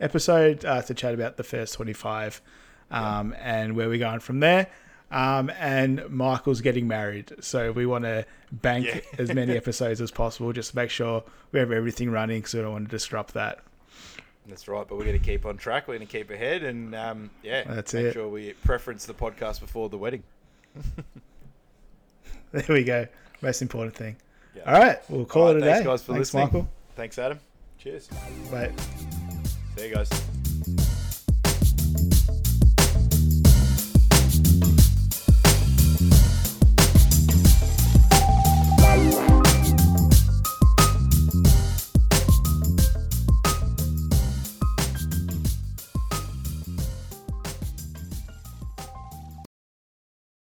episode 0.00 0.64
uh, 0.64 0.82
to 0.82 0.94
chat 0.94 1.14
about 1.14 1.36
the 1.36 1.44
first 1.44 1.74
25 1.74 2.42
um, 2.90 3.34
and 3.40 3.74
where 3.74 3.88
we're 3.88 3.98
going 3.98 4.20
from 4.20 4.40
there. 4.40 4.68
Um, 5.12 5.50
and 5.58 6.08
Michael's 6.08 6.60
getting 6.62 6.88
married, 6.88 7.32
so 7.40 7.70
we 7.72 7.84
want 7.86 8.04
to 8.04 8.24
bank 8.50 8.86
Yeah. 8.86 9.00
as 9.18 9.32
many 9.34 9.56
episodes 9.56 10.00
as 10.00 10.10
possible 10.10 10.52
just 10.52 10.70
to 10.70 10.76
make 10.76 10.90
sure 10.90 11.22
we 11.52 11.58
have 11.60 11.70
everything 11.70 12.10
running, 12.10 12.38
because 12.40 12.54
we 12.54 12.62
don't 12.62 12.72
want 12.72 12.86
to 12.86 12.90
disrupt 12.90 13.34
that. 13.34 13.60
That's 14.48 14.66
right, 14.66 14.86
but 14.88 14.96
we're 14.96 15.04
going 15.04 15.18
to 15.20 15.24
keep 15.24 15.46
on 15.46 15.56
track. 15.56 15.86
We're 15.86 15.96
going 15.98 16.06
to 16.08 16.12
keep 16.18 16.30
ahead, 16.30 16.62
and 16.64 16.94
um, 16.94 17.30
yeah, 17.42 17.62
That's 17.64 17.94
make 17.94 18.06
it. 18.06 18.12
sure 18.14 18.28
we 18.28 18.54
preference 18.64 19.04
the 19.06 19.14
podcast 19.14 19.60
before 19.60 19.88
the 19.88 19.98
wedding. 19.98 20.22
There 22.52 22.64
we 22.68 22.84
go. 22.84 23.06
Most 23.40 23.62
important 23.62 23.94
thing. 23.96 24.16
Yeah. 24.54 24.62
All 24.74 24.78
right, 24.78 24.98
we'll 25.08 25.24
call 25.24 25.44
All 25.44 25.48
it 25.50 25.54
right, 25.54 25.62
a 25.62 25.64
day. 25.64 25.72
thanks, 25.72 25.86
guys, 25.86 26.02
for 26.02 26.12
Thanks, 26.12 26.18
listening. 26.34 26.44
Michael. 26.44 26.68
Thanks, 26.96 27.18
Adam. 27.18 27.40
Cheers. 27.78 28.08
Bye. 28.50 28.70
See 29.76 29.88
you 29.88 29.94
guys. 29.94 30.41